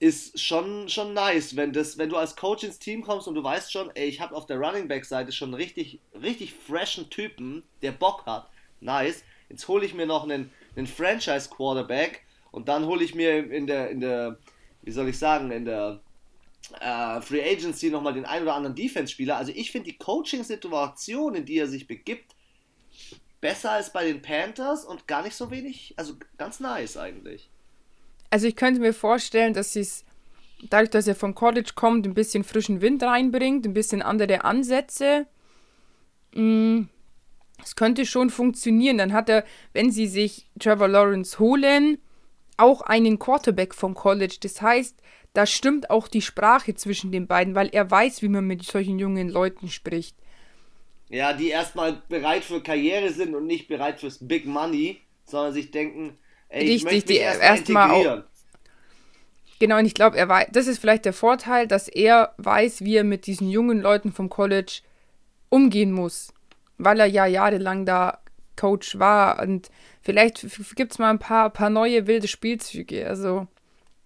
ist 0.00 0.40
schon, 0.40 0.88
schon 0.88 1.12
nice, 1.12 1.56
wenn, 1.56 1.72
das, 1.72 1.98
wenn 1.98 2.08
du 2.08 2.16
als 2.16 2.34
Coach 2.34 2.64
ins 2.64 2.78
Team 2.78 3.02
kommst 3.02 3.28
und 3.28 3.34
du 3.34 3.44
weißt 3.44 3.70
schon, 3.70 3.90
ey, 3.94 4.08
ich 4.08 4.20
habe 4.20 4.34
auf 4.34 4.46
der 4.46 4.58
Running 4.58 4.88
Back 4.88 5.04
Seite 5.04 5.30
schon 5.30 5.50
einen 5.50 5.62
richtig, 5.62 6.00
richtig 6.14 6.54
freshen 6.54 7.10
Typen, 7.10 7.62
der 7.82 7.92
Bock 7.92 8.24
hat. 8.24 8.48
Nice. 8.80 9.22
Jetzt 9.50 9.68
hole 9.68 9.84
ich 9.84 9.92
mir 9.92 10.06
noch 10.06 10.24
einen, 10.24 10.50
einen 10.74 10.86
Franchise 10.86 11.50
Quarterback 11.50 12.22
und 12.50 12.68
dann 12.68 12.86
hole 12.86 13.04
ich 13.04 13.14
mir 13.14 13.50
in 13.50 13.66
der, 13.66 13.90
in 13.90 14.00
der, 14.00 14.38
wie 14.82 14.90
soll 14.90 15.08
ich 15.08 15.18
sagen, 15.18 15.50
in 15.50 15.66
der 15.66 16.00
äh, 16.80 17.20
Free 17.20 17.42
Agency 17.42 17.90
nochmal 17.90 18.14
den 18.14 18.24
ein 18.24 18.42
oder 18.42 18.54
anderen 18.54 18.76
Defense-Spieler. 18.76 19.36
Also 19.36 19.52
ich 19.54 19.70
finde 19.70 19.90
die 19.90 19.98
Coaching-Situation, 19.98 21.34
in 21.34 21.44
die 21.44 21.58
er 21.58 21.66
sich 21.66 21.86
begibt, 21.86 22.34
besser 23.40 23.72
als 23.72 23.92
bei 23.92 24.04
den 24.04 24.22
Panthers 24.22 24.84
und 24.84 25.06
gar 25.06 25.22
nicht 25.22 25.34
so 25.34 25.50
wenig, 25.50 25.94
also 25.96 26.14
ganz 26.38 26.60
nice 26.60 26.96
eigentlich. 26.96 27.50
Also 28.30 28.46
ich 28.46 28.56
könnte 28.56 28.80
mir 28.80 28.94
vorstellen, 28.94 29.54
dass 29.54 29.72
sie 29.72 29.80
es, 29.80 30.04
dadurch, 30.68 30.90
dass 30.90 31.06
er 31.06 31.14
vom 31.14 31.34
College 31.34 31.72
kommt, 31.74 32.06
ein 32.06 32.14
bisschen 32.14 32.44
frischen 32.44 32.80
Wind 32.80 33.02
reinbringt, 33.02 33.66
ein 33.66 33.74
bisschen 33.74 34.02
andere 34.02 34.44
Ansätze. 34.44 35.26
Mm, 36.34 36.82
es 37.62 37.76
könnte 37.76 38.06
schon 38.06 38.30
funktionieren. 38.30 38.98
Dann 38.98 39.12
hat 39.12 39.28
er, 39.28 39.44
wenn 39.72 39.90
sie 39.90 40.06
sich 40.06 40.48
Trevor 40.58 40.88
Lawrence 40.88 41.38
holen, 41.38 41.98
auch 42.56 42.82
einen 42.82 43.18
Quarterback 43.18 43.74
vom 43.74 43.94
College. 43.94 44.36
Das 44.40 44.60
heißt, 44.62 44.96
da 45.32 45.46
stimmt 45.46 45.90
auch 45.90 46.08
die 46.08 46.22
Sprache 46.22 46.74
zwischen 46.74 47.12
den 47.12 47.26
beiden, 47.26 47.54
weil 47.54 47.68
er 47.72 47.90
weiß, 47.90 48.22
wie 48.22 48.28
man 48.28 48.46
mit 48.46 48.64
solchen 48.64 48.98
jungen 48.98 49.28
Leuten 49.28 49.68
spricht. 49.68 50.16
Ja, 51.10 51.32
die 51.32 51.48
erstmal 51.48 52.02
bereit 52.08 52.44
für 52.44 52.62
Karriere 52.62 53.10
sind 53.10 53.34
und 53.34 53.46
nicht 53.46 53.66
bereit 53.66 53.98
fürs 53.98 54.18
Big 54.26 54.46
Money, 54.46 55.00
sondern 55.24 55.52
sich 55.52 55.72
denken, 55.72 56.16
ey, 56.48 56.60
Richtig, 56.60 56.76
ich 56.76 56.84
möchte 56.84 57.12
mich 57.12 57.20
erstmal 57.20 57.50
erst 57.50 57.68
integrieren. 57.68 58.24
Genau, 59.58 59.78
und 59.78 59.86
ich 59.86 59.94
glaube, 59.94 60.16
er 60.16 60.28
weiß, 60.28 60.48
das 60.52 60.68
ist 60.68 60.78
vielleicht 60.78 61.04
der 61.04 61.12
Vorteil, 61.12 61.66
dass 61.66 61.88
er 61.88 62.34
weiß, 62.38 62.82
wie 62.82 62.96
er 62.96 63.04
mit 63.04 63.26
diesen 63.26 63.50
jungen 63.50 63.80
Leuten 63.80 64.12
vom 64.12 64.30
College 64.30 64.80
umgehen 65.50 65.92
muss, 65.92 66.32
weil 66.78 67.00
er 67.00 67.06
ja 67.06 67.26
jahrelang 67.26 67.84
da 67.84 68.20
Coach 68.56 68.98
war 68.98 69.42
und 69.42 69.68
vielleicht 70.02 70.46
gibt 70.76 70.92
es 70.92 70.98
mal 70.98 71.10
ein 71.10 71.18
paar, 71.18 71.50
paar 71.50 71.70
neue 71.70 72.06
wilde 72.06 72.28
Spielzüge. 72.28 73.06
Also. 73.06 73.48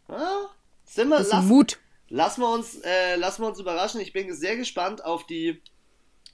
Ah, 0.08 0.46
sind 0.84 1.08
wir, 1.08 1.18
lass, 1.18 1.44
Mut. 1.44 1.78
Lassen 2.08 2.40
wir, 2.40 2.50
uns, 2.50 2.80
äh, 2.82 3.16
lassen 3.16 3.42
wir 3.42 3.48
uns 3.48 3.60
überraschen. 3.60 4.00
Ich 4.00 4.12
bin 4.12 4.32
sehr 4.32 4.56
gespannt 4.56 5.04
auf 5.04 5.26
die 5.26 5.60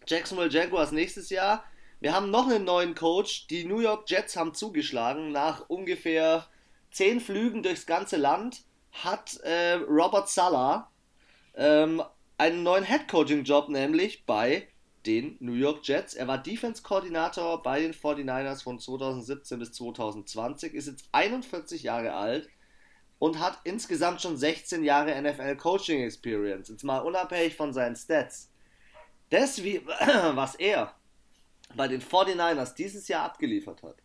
Jacksonville 0.07 0.51
Jaguars 0.51 0.93
nächstes 0.93 1.31
Jahr. 1.31 1.65
Wir 2.01 2.15
haben 2.15 2.31
noch 2.31 2.49
einen 2.49 2.65
neuen 2.65 2.95
Coach. 2.95 3.47
Die 3.49 3.65
New 3.65 3.81
York 3.81 4.09
Jets 4.09 4.37
haben 4.37 4.55
zugeschlagen. 4.55 5.33
Nach 5.33 5.69
ungefähr 5.69 6.47
zehn 6.91 7.21
Flügen 7.21 7.63
durchs 7.63 7.87
ganze 7.87 8.17
Land 8.17 8.63
hat 8.93 9.39
äh, 9.41 9.75
Robert 9.75 10.29
Sala 10.29 10.91
ähm, 11.55 12.03
einen 12.39 12.63
neuen 12.63 12.85
Head-Coaching-Job, 12.85 13.69
nämlich 13.69 14.25
bei 14.25 14.69
den 15.07 15.37
New 15.41 15.53
York 15.55 15.87
Jets. 15.87 16.15
Er 16.15 16.27
war 16.27 16.39
Defense-Koordinator 16.39 17.63
bei 17.63 17.81
den 17.81 17.93
49ers 17.93 18.63
von 18.63 18.79
2017 18.79 19.59
bis 19.59 19.73
2020, 19.73 20.75
ist 20.75 20.89
jetzt 20.89 21.09
41 21.13 21.83
Jahre 21.83 22.15
alt 22.15 22.49
und 23.19 23.39
hat 23.39 23.59
insgesamt 23.65 24.23
schon 24.23 24.37
16 24.37 24.83
Jahre 24.85 25.21
NFL-Coaching-Experience. 25.21 26.69
Jetzt 26.69 26.85
mal 26.85 26.99
unabhängig 26.99 27.55
von 27.55 27.73
seinen 27.73 27.97
Stats. 27.97 28.51
Das, 29.31 29.63
wie, 29.63 29.81
was 30.35 30.55
er 30.57 30.95
bei 31.75 31.89
den 31.89 32.03
49ers 32.03 32.75
dieses 32.75 33.09
Jahr 33.09 33.25
abgeliefert 33.25 33.83
hat. 33.83 33.97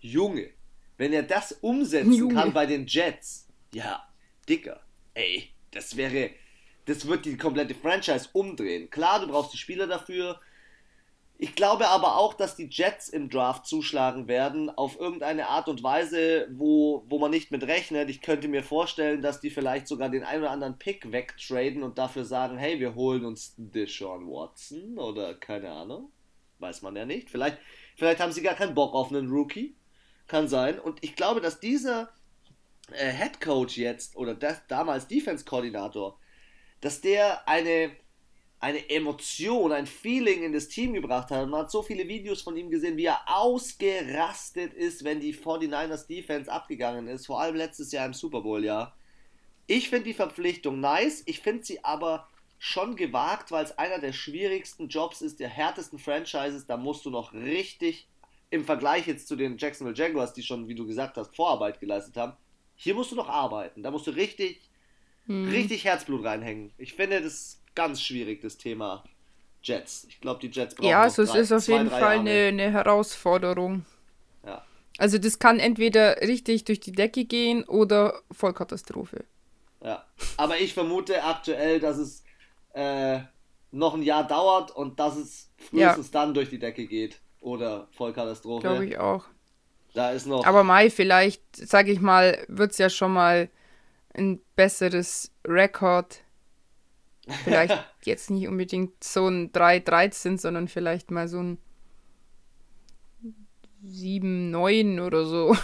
Junge, 0.00 0.50
wenn 0.96 1.12
er 1.12 1.22
das 1.22 1.52
umsetzen 1.52 2.12
Junge. 2.12 2.34
kann 2.34 2.52
bei 2.52 2.66
den 2.66 2.86
Jets, 2.86 3.48
ja, 3.72 4.06
dicker, 4.48 4.80
ey, 5.14 5.50
das 5.70 5.96
wäre, 5.96 6.30
das 6.86 7.06
wird 7.06 7.24
die 7.24 7.36
komplette 7.36 7.74
Franchise 7.74 8.28
umdrehen. 8.32 8.90
Klar, 8.90 9.20
du 9.20 9.28
brauchst 9.28 9.52
die 9.52 9.58
Spieler 9.58 9.86
dafür. 9.86 10.40
Ich 11.36 11.56
glaube 11.56 11.88
aber 11.88 12.16
auch, 12.16 12.34
dass 12.34 12.54
die 12.54 12.68
Jets 12.70 13.08
im 13.08 13.28
Draft 13.28 13.66
zuschlagen 13.66 14.28
werden, 14.28 14.70
auf 14.70 14.98
irgendeine 14.98 15.48
Art 15.48 15.68
und 15.68 15.82
Weise, 15.82 16.48
wo, 16.52 17.04
wo 17.08 17.18
man 17.18 17.32
nicht 17.32 17.50
mit 17.50 17.64
rechnet. 17.64 18.08
Ich 18.08 18.20
könnte 18.20 18.46
mir 18.46 18.62
vorstellen, 18.62 19.20
dass 19.20 19.40
die 19.40 19.50
vielleicht 19.50 19.88
sogar 19.88 20.08
den 20.08 20.22
einen 20.22 20.42
oder 20.42 20.52
anderen 20.52 20.78
Pick 20.78 21.10
wegtraden 21.10 21.82
und 21.82 21.98
dafür 21.98 22.24
sagen, 22.24 22.56
hey, 22.56 22.78
wir 22.78 22.94
holen 22.94 23.24
uns 23.24 23.54
Deshaun 23.56 24.28
Watson 24.28 24.96
oder 24.98 25.34
keine 25.34 25.70
Ahnung. 25.70 26.10
Weiß 26.60 26.82
man 26.82 26.94
ja 26.94 27.04
nicht. 27.04 27.30
Vielleicht, 27.30 27.58
vielleicht 27.96 28.20
haben 28.20 28.32
sie 28.32 28.42
gar 28.42 28.54
keinen 28.54 28.74
Bock 28.74 28.94
auf 28.94 29.10
einen 29.10 29.28
Rookie. 29.28 29.74
Kann 30.28 30.48
sein. 30.48 30.78
Und 30.78 31.02
ich 31.02 31.16
glaube, 31.16 31.40
dass 31.40 31.58
dieser 31.58 32.10
äh, 32.92 33.10
Head 33.10 33.40
Coach 33.40 33.76
jetzt 33.76 34.16
oder 34.16 34.34
das, 34.34 34.62
damals 34.68 35.08
Defense-Koordinator 35.08 36.16
dass 36.84 37.00
der 37.00 37.48
eine, 37.48 37.92
eine 38.64 38.88
Emotion, 38.88 39.72
ein 39.72 39.86
Feeling 39.86 40.42
in 40.42 40.54
das 40.54 40.68
Team 40.68 40.94
gebracht 40.94 41.30
hat. 41.30 41.46
Man 41.50 41.60
hat 41.60 41.70
so 41.70 41.82
viele 41.82 42.08
Videos 42.08 42.40
von 42.40 42.56
ihm 42.56 42.70
gesehen, 42.70 42.96
wie 42.96 43.04
er 43.04 43.20
ausgerastet 43.26 44.72
ist, 44.72 45.04
wenn 45.04 45.20
die 45.20 45.34
49ers 45.34 46.06
Defense 46.06 46.50
abgegangen 46.50 47.06
ist, 47.06 47.26
vor 47.26 47.42
allem 47.42 47.56
letztes 47.56 47.92
Jahr 47.92 48.06
im 48.06 48.14
Super 48.14 48.40
Bowl, 48.40 48.64
ja. 48.64 48.94
Ich 49.66 49.90
finde 49.90 50.04
die 50.04 50.14
Verpflichtung 50.14 50.80
nice, 50.80 51.22
ich 51.26 51.40
finde 51.40 51.62
sie 51.62 51.84
aber 51.84 52.26
schon 52.58 52.96
gewagt, 52.96 53.52
weil 53.52 53.64
es 53.64 53.76
einer 53.76 53.98
der 53.98 54.14
schwierigsten 54.14 54.88
Jobs 54.88 55.20
ist, 55.20 55.40
der 55.40 55.50
härtesten 55.50 55.98
Franchises. 55.98 56.66
Da 56.66 56.78
musst 56.78 57.04
du 57.04 57.10
noch 57.10 57.34
richtig 57.34 58.08
im 58.48 58.64
Vergleich 58.64 59.06
jetzt 59.06 59.28
zu 59.28 59.36
den 59.36 59.58
Jacksonville 59.58 59.96
Jaguars, 59.96 60.32
die 60.32 60.42
schon, 60.42 60.68
wie 60.68 60.74
du 60.74 60.86
gesagt 60.86 61.18
hast, 61.18 61.36
Vorarbeit 61.36 61.80
geleistet 61.80 62.16
haben. 62.16 62.32
Hier 62.76 62.94
musst 62.94 63.12
du 63.12 63.16
noch 63.16 63.28
arbeiten. 63.28 63.82
Da 63.82 63.90
musst 63.90 64.06
du 64.06 64.12
richtig 64.12 64.62
hm. 65.26 65.48
richtig 65.50 65.84
Herzblut 65.84 66.24
reinhängen. 66.24 66.72
Ich 66.78 66.94
finde 66.94 67.20
das 67.20 67.60
ganz 67.74 68.00
schwierig, 68.00 68.40
das 68.40 68.56
Thema 68.56 69.04
Jets. 69.62 70.06
Ich 70.08 70.20
glaube, 70.20 70.40
die 70.40 70.48
Jets 70.48 70.74
brauchen 70.74 70.88
Ja, 70.88 71.02
also 71.02 71.22
es 71.22 71.34
ist 71.34 71.52
auf 71.52 71.66
jeden 71.68 71.90
Fall 71.90 72.18
eine, 72.18 72.48
eine, 72.48 72.70
Herausforderung. 72.70 73.84
Ja. 74.46 74.64
Also 74.98 75.18
das 75.18 75.38
kann 75.38 75.58
entweder 75.58 76.20
richtig 76.20 76.64
durch 76.64 76.80
die 76.80 76.92
Decke 76.92 77.24
gehen 77.24 77.64
oder 77.64 78.20
Vollkatastrophe. 78.30 79.24
Ja, 79.82 80.04
aber 80.36 80.58
ich 80.58 80.74
vermute 80.74 81.22
aktuell, 81.22 81.80
dass 81.80 81.98
es 81.98 82.24
äh, 82.72 83.20
noch 83.70 83.94
ein 83.94 84.02
Jahr 84.02 84.26
dauert 84.26 84.70
und 84.70 84.98
dass 84.98 85.16
es 85.16 85.50
frühestens 85.56 86.10
ja. 86.12 86.20
dann 86.20 86.34
durch 86.34 86.50
die 86.50 86.58
Decke 86.58 86.86
geht. 86.86 87.20
Oder 87.40 87.88
Vollkatastrophe. 87.90 88.62
Glaube 88.62 88.86
ich 88.86 88.98
auch. 88.98 89.26
Da 89.92 90.10
ist 90.10 90.26
noch. 90.26 90.46
Aber 90.46 90.64
Mai, 90.64 90.88
vielleicht, 90.88 91.42
sage 91.54 91.92
ich 91.92 92.00
mal, 92.00 92.44
wird 92.48 92.72
es 92.72 92.78
ja 92.78 92.88
schon 92.88 93.12
mal 93.12 93.50
ein 94.14 94.40
besseres 94.56 95.30
Rekord. 95.46 96.23
Vielleicht 97.44 97.84
jetzt 98.04 98.30
nicht 98.30 98.48
unbedingt 98.48 99.02
so 99.02 99.28
ein 99.28 99.52
3-13, 99.52 100.38
sondern 100.38 100.68
vielleicht 100.68 101.10
mal 101.10 101.28
so 101.28 101.40
ein 101.40 101.58
7-9 103.86 105.04
oder 105.04 105.24
so. 105.24 105.54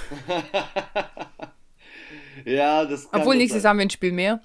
ja, 2.44 2.85
das 2.85 3.11
kann 3.11 3.20
Obwohl 3.20 3.37
nächstes 3.37 3.62
Jahr 3.62 3.70
haben 3.70 3.79
wir 3.79 3.87
ein 3.87 3.90
Spiel 3.90 4.12
mehr. 4.12 4.42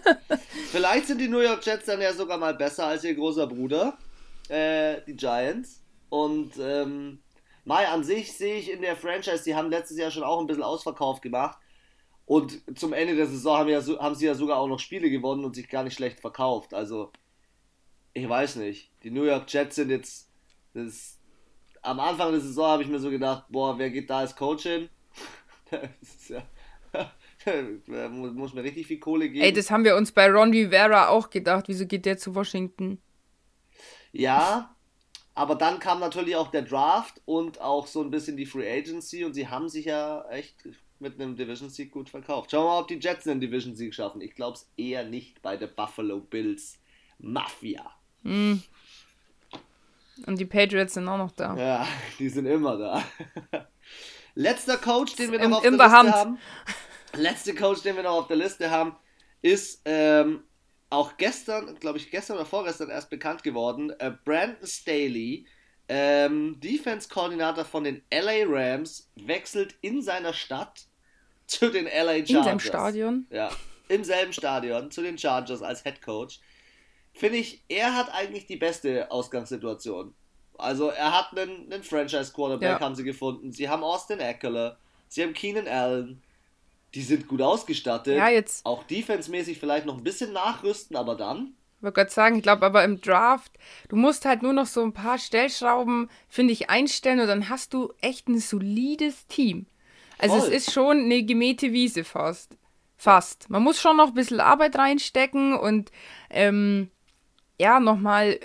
vielleicht 0.70 1.06
sind 1.06 1.20
die 1.20 1.28
New 1.28 1.40
York 1.40 1.64
Jets 1.64 1.86
dann 1.86 2.00
ja 2.00 2.12
sogar 2.12 2.38
mal 2.38 2.54
besser 2.54 2.86
als 2.86 3.04
ihr 3.04 3.14
großer 3.14 3.46
Bruder, 3.46 3.96
äh, 4.48 4.96
die 5.06 5.14
Giants. 5.14 5.82
Und 6.08 6.52
ähm, 6.60 7.20
Mai, 7.64 7.88
an 7.88 8.04
sich 8.04 8.32
sehe 8.32 8.56
ich 8.56 8.70
in 8.70 8.80
der 8.80 8.96
Franchise, 8.96 9.42
die 9.44 9.56
haben 9.56 9.70
letztes 9.70 9.98
Jahr 9.98 10.12
schon 10.12 10.22
auch 10.22 10.40
ein 10.40 10.46
bisschen 10.46 10.62
Ausverkauf 10.62 11.20
gemacht. 11.20 11.58
Und 12.26 12.60
zum 12.76 12.92
Ende 12.92 13.14
der 13.14 13.28
Saison 13.28 13.56
haben, 13.56 13.68
ja, 13.68 13.80
haben 14.00 14.14
sie 14.16 14.26
ja 14.26 14.34
sogar 14.34 14.58
auch 14.58 14.66
noch 14.66 14.80
Spiele 14.80 15.08
gewonnen 15.08 15.44
und 15.44 15.54
sich 15.54 15.68
gar 15.68 15.84
nicht 15.84 15.94
schlecht 15.94 16.20
verkauft. 16.20 16.74
Also, 16.74 17.12
ich 18.12 18.28
weiß 18.28 18.56
nicht. 18.56 18.90
Die 19.04 19.10
New 19.10 19.22
York 19.22 19.44
Jets 19.48 19.76
sind 19.76 19.90
jetzt. 19.90 20.28
Das, 20.74 21.18
am 21.82 22.00
Anfang 22.00 22.32
der 22.32 22.40
Saison 22.40 22.66
habe 22.66 22.82
ich 22.82 22.88
mir 22.88 22.98
so 22.98 23.10
gedacht, 23.10 23.44
boah, 23.48 23.78
wer 23.78 23.90
geht 23.90 24.10
da 24.10 24.18
als 24.18 24.34
Coach 24.34 24.64
hin? 24.64 24.88
ja, 26.28 26.42
muss 28.32 28.52
mir 28.52 28.64
richtig 28.64 28.88
viel 28.88 28.98
Kohle 28.98 29.28
geben. 29.28 29.44
Ey, 29.44 29.52
das 29.52 29.70
haben 29.70 29.84
wir 29.84 29.94
uns 29.94 30.10
bei 30.10 30.28
Ron 30.28 30.50
Rivera 30.50 31.08
auch 31.08 31.30
gedacht. 31.30 31.68
Wieso 31.68 31.86
geht 31.86 32.04
der 32.06 32.18
zu 32.18 32.34
Washington? 32.34 33.00
Ja, 34.10 34.74
aber 35.34 35.54
dann 35.54 35.78
kam 35.78 36.00
natürlich 36.00 36.34
auch 36.34 36.50
der 36.50 36.62
Draft 36.62 37.20
und 37.24 37.60
auch 37.60 37.86
so 37.86 38.02
ein 38.02 38.10
bisschen 38.10 38.36
die 38.36 38.46
Free 38.46 38.68
Agency 38.68 39.24
und 39.24 39.34
sie 39.34 39.46
haben 39.46 39.68
sich 39.68 39.84
ja 39.84 40.24
echt 40.30 40.56
mit 41.00 41.20
einem 41.20 41.36
Division 41.36 41.70
Sieg 41.70 41.90
gut 41.90 42.08
verkauft. 42.08 42.50
Schauen 42.50 42.64
wir 42.64 42.70
mal, 42.70 42.80
ob 42.80 42.88
die 42.88 42.98
Jets 42.98 43.26
einen 43.26 43.40
Division 43.40 43.74
Sieg 43.74 43.94
schaffen. 43.94 44.20
Ich 44.20 44.34
glaube 44.34 44.56
es 44.56 44.70
eher 44.76 45.04
nicht 45.04 45.42
bei 45.42 45.56
der 45.56 45.66
Buffalo 45.66 46.20
Bills 46.20 46.78
Mafia. 47.18 47.90
Mm. 48.22 48.56
Und 50.26 50.38
die 50.38 50.46
Patriots 50.46 50.94
sind 50.94 51.08
auch 51.08 51.18
noch 51.18 51.32
da. 51.32 51.56
Ja, 51.56 51.88
die 52.18 52.28
sind 52.28 52.46
immer 52.46 52.76
da. 52.76 53.04
Letzter 54.34 54.78
Coach, 54.78 55.14
den 55.16 55.32
wir 55.32 55.38
noch 55.38 55.46
in, 55.46 55.52
auf 55.54 55.62
der 55.62 55.70
Liste 55.70 55.90
Hand. 55.90 56.12
haben. 56.12 56.38
Letzter 57.14 57.54
Coach, 57.54 57.82
den 57.82 57.96
wir 57.96 58.02
noch 58.02 58.18
auf 58.18 58.26
der 58.26 58.36
Liste 58.36 58.70
haben, 58.70 58.96
ist 59.42 59.82
ähm, 59.84 60.42
auch 60.90 61.16
gestern, 61.16 61.78
glaube 61.78 61.98
ich, 61.98 62.10
gestern 62.10 62.36
oder 62.36 62.46
vorgestern 62.46 62.90
erst 62.90 63.10
bekannt 63.10 63.42
geworden. 63.42 63.90
Äh, 63.98 64.12
Brandon 64.24 64.66
Staley 64.66 65.46
ähm, 65.88 66.58
Defense-Koordinator 66.60 67.64
von 67.64 67.84
den 67.84 68.02
LA 68.12 68.44
Rams 68.46 69.10
wechselt 69.14 69.74
in 69.80 70.02
seiner 70.02 70.32
Stadt 70.32 70.86
zu 71.46 71.70
den 71.70 71.84
LA 71.84 72.26
Chargers. 72.26 72.30
In 72.30 72.44
seinem 72.44 72.60
Stadion? 72.60 73.26
Ja, 73.30 73.50
im 73.88 74.04
selben 74.04 74.32
Stadion 74.32 74.90
zu 74.90 75.02
den 75.02 75.16
Chargers 75.16 75.62
als 75.62 75.84
Head 75.84 76.02
Coach. 76.02 76.40
Finde 77.12 77.38
ich, 77.38 77.62
er 77.68 77.94
hat 77.94 78.12
eigentlich 78.12 78.46
die 78.46 78.56
beste 78.56 79.10
Ausgangssituation. 79.10 80.14
Also 80.58 80.88
er 80.88 81.16
hat 81.16 81.36
einen, 81.36 81.72
einen 81.72 81.82
Franchise-Quarterback, 81.82 82.68
ja. 82.68 82.80
haben 82.80 82.94
sie 82.94 83.04
gefunden. 83.04 83.52
Sie 83.52 83.68
haben 83.68 83.84
Austin 83.84 84.20
Eckler, 84.20 84.78
sie 85.08 85.22
haben 85.22 85.34
Keenan 85.34 85.68
Allen. 85.68 86.22
Die 86.94 87.02
sind 87.02 87.28
gut 87.28 87.42
ausgestattet. 87.42 88.16
Ja, 88.16 88.28
jetzt. 88.28 88.64
Auch 88.64 88.82
defensemäßig 88.84 89.58
vielleicht 89.58 89.86
noch 89.86 89.98
ein 89.98 90.04
bisschen 90.04 90.32
nachrüsten, 90.32 90.96
aber 90.96 91.14
dann 91.14 91.54
wollte 91.82 92.00
gerade 92.00 92.10
sagen, 92.10 92.36
ich 92.36 92.42
glaube 92.42 92.66
aber 92.66 92.84
im 92.84 93.00
Draft, 93.00 93.52
du 93.88 93.96
musst 93.96 94.24
halt 94.24 94.42
nur 94.42 94.52
noch 94.52 94.66
so 94.66 94.82
ein 94.82 94.92
paar 94.92 95.18
Stellschrauben, 95.18 96.08
finde 96.28 96.52
ich, 96.52 96.70
einstellen 96.70 97.20
und 97.20 97.26
dann 97.26 97.48
hast 97.48 97.74
du 97.74 97.92
echt 98.00 98.28
ein 98.28 98.38
solides 98.38 99.26
Team. 99.26 99.66
Also 100.18 100.38
Voll. 100.38 100.48
es 100.48 100.54
ist 100.54 100.72
schon 100.72 100.98
eine 101.00 101.22
gemähte 101.22 101.72
Wiese 101.72 102.04
fast. 102.04 102.56
Fast. 102.96 103.50
Man 103.50 103.62
muss 103.62 103.80
schon 103.80 103.98
noch 103.98 104.08
ein 104.08 104.14
bisschen 104.14 104.40
Arbeit 104.40 104.76
reinstecken 104.76 105.54
und 105.54 105.92
ähm, 106.30 106.90
ja, 107.58 107.78
nochmal 107.80 108.40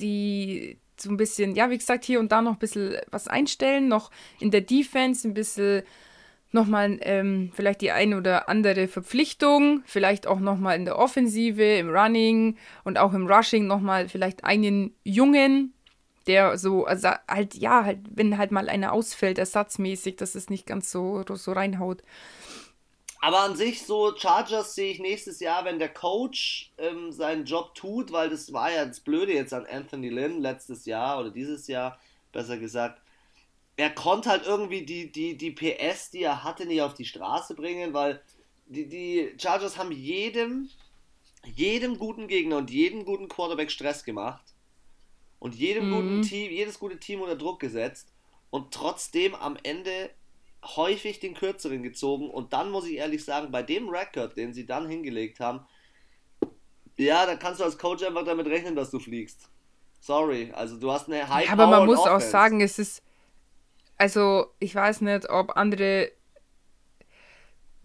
die 0.00 0.78
so 0.98 1.10
ein 1.10 1.16
bisschen, 1.16 1.54
ja, 1.54 1.70
wie 1.70 1.78
gesagt, 1.78 2.04
hier 2.04 2.20
und 2.20 2.32
da 2.32 2.42
noch 2.42 2.52
ein 2.52 2.58
bisschen 2.58 2.96
was 3.10 3.28
einstellen, 3.28 3.88
noch 3.88 4.10
in 4.38 4.50
der 4.50 4.60
Defense 4.62 5.26
ein 5.26 5.34
bisschen 5.34 5.82
nochmal 6.52 6.98
ähm, 7.02 7.50
vielleicht 7.54 7.80
die 7.80 7.92
eine 7.92 8.16
oder 8.16 8.48
andere 8.48 8.88
Verpflichtung, 8.88 9.82
vielleicht 9.86 10.26
auch 10.26 10.40
nochmal 10.40 10.76
in 10.76 10.84
der 10.84 10.98
Offensive, 10.98 11.62
im 11.62 11.90
Running 11.90 12.56
und 12.84 12.98
auch 12.98 13.12
im 13.12 13.26
Rushing 13.26 13.66
nochmal 13.66 14.08
vielleicht 14.08 14.44
einen 14.44 14.94
Jungen, 15.04 15.74
der 16.26 16.58
so, 16.58 16.84
also 16.84 17.08
halt, 17.28 17.54
ja, 17.54 17.84
halt, 17.84 17.98
wenn 18.10 18.38
halt 18.38 18.50
mal 18.50 18.68
einer 18.68 18.92
ausfällt, 18.92 19.38
ersatzmäßig, 19.38 20.16
dass 20.16 20.34
es 20.34 20.50
nicht 20.50 20.66
ganz 20.66 20.90
so, 20.90 21.24
so 21.28 21.52
reinhaut. 21.52 22.02
Aber 23.22 23.40
an 23.40 23.54
sich, 23.54 23.84
so 23.84 24.16
Chargers 24.16 24.74
sehe 24.74 24.92
ich 24.92 24.98
nächstes 24.98 25.40
Jahr, 25.40 25.64
wenn 25.66 25.78
der 25.78 25.90
Coach 25.90 26.72
ähm, 26.78 27.12
seinen 27.12 27.44
Job 27.44 27.74
tut, 27.74 28.12
weil 28.12 28.30
das 28.30 28.52
war 28.52 28.72
ja 28.72 28.86
das 28.86 29.00
Blöde 29.00 29.34
jetzt 29.34 29.52
an 29.52 29.66
Anthony 29.70 30.08
Lynn 30.08 30.40
letztes 30.40 30.86
Jahr 30.86 31.20
oder 31.20 31.30
dieses 31.30 31.66
Jahr, 31.66 31.98
besser 32.32 32.56
gesagt, 32.56 33.02
er 33.80 33.88
konnte 33.88 34.28
halt 34.28 34.44
irgendwie 34.44 34.84
die, 34.84 35.10
die, 35.10 35.38
die 35.38 35.52
PS, 35.52 36.10
die 36.10 36.22
er 36.22 36.44
hatte, 36.44 36.66
nicht 36.66 36.82
auf 36.82 36.92
die 36.92 37.06
Straße 37.06 37.54
bringen, 37.54 37.94
weil 37.94 38.20
die, 38.66 38.86
die 38.86 39.34
Chargers 39.38 39.78
haben 39.78 39.90
jedem, 39.90 40.68
jedem 41.46 41.96
guten 41.96 42.28
Gegner 42.28 42.58
und 42.58 42.70
jedem 42.70 43.06
guten 43.06 43.28
Quarterback 43.28 43.70
Stress 43.70 44.04
gemacht 44.04 44.44
und 45.38 45.54
jedem 45.54 45.88
mhm. 45.88 45.94
guten 45.94 46.22
Team, 46.22 46.52
jedes 46.52 46.78
gute 46.78 46.98
Team 46.98 47.22
unter 47.22 47.36
Druck 47.36 47.58
gesetzt 47.58 48.12
und 48.50 48.74
trotzdem 48.74 49.34
am 49.34 49.56
Ende 49.62 50.10
häufig 50.62 51.18
den 51.18 51.32
kürzeren 51.32 51.82
gezogen 51.82 52.28
und 52.28 52.52
dann 52.52 52.70
muss 52.70 52.86
ich 52.86 52.96
ehrlich 52.96 53.24
sagen, 53.24 53.50
bei 53.50 53.62
dem 53.62 53.88
Rekord, 53.88 54.36
den 54.36 54.52
sie 54.52 54.66
dann 54.66 54.90
hingelegt 54.90 55.40
haben, 55.40 55.64
ja, 56.98 57.24
da 57.24 57.34
kannst 57.34 57.60
du 57.60 57.64
als 57.64 57.78
Coach 57.78 58.04
einfach 58.04 58.26
damit 58.26 58.46
rechnen, 58.46 58.76
dass 58.76 58.90
du 58.90 58.98
fliegst. 58.98 59.48
Sorry, 60.00 60.52
also 60.52 60.78
du 60.78 60.92
hast 60.92 61.08
eine 61.08 61.26
High 61.26 61.46
ja, 61.46 61.52
Aber 61.54 61.66
man 61.66 61.86
muss 61.86 62.00
Offense. 62.00 62.26
auch 62.26 62.30
sagen, 62.30 62.60
es 62.60 62.78
ist 62.78 63.02
also 64.00 64.46
ich 64.58 64.74
weiß 64.74 65.02
nicht, 65.02 65.28
ob 65.28 65.58
andere 65.58 66.10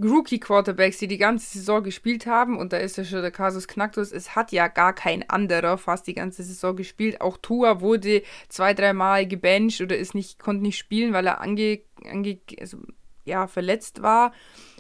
Rookie-Quarterbacks, 0.02 0.98
die 1.00 1.08
die 1.08 1.18
ganze 1.18 1.58
Saison 1.58 1.84
gespielt 1.84 2.26
haben, 2.26 2.58
und 2.58 2.72
da 2.72 2.78
ist 2.78 2.98
ja 2.98 3.04
schon 3.04 3.22
der 3.22 3.32
Kasus 3.32 3.68
Knacktus, 3.68 4.14
es 4.14 4.34
hat 4.34 4.54
ja 4.54 4.70
gar 4.70 4.94
kein 4.94 5.30
anderer 5.30 5.78
fast 5.78 6.08
die 6.08 6.14
ganze 6.14 6.44
Saison 6.44 6.76
gespielt. 6.76 7.20
Auch 7.20 7.38
Tua 7.38 7.82
wurde 7.82 8.24
zwei, 8.48 8.74
dreimal 8.74 9.28
gebencht 9.28 9.82
oder 9.82 9.98
ist 9.98 10.16
nicht, 10.16 10.40
konnte 10.40 10.64
nicht 10.64 10.78
spielen, 10.78 11.12
weil 11.12 11.28
er 11.28 11.42
ange, 11.42 11.82
ange, 12.06 12.40
also, 12.62 12.78
ja, 13.26 13.48
verletzt 13.48 14.02
war. 14.02 14.32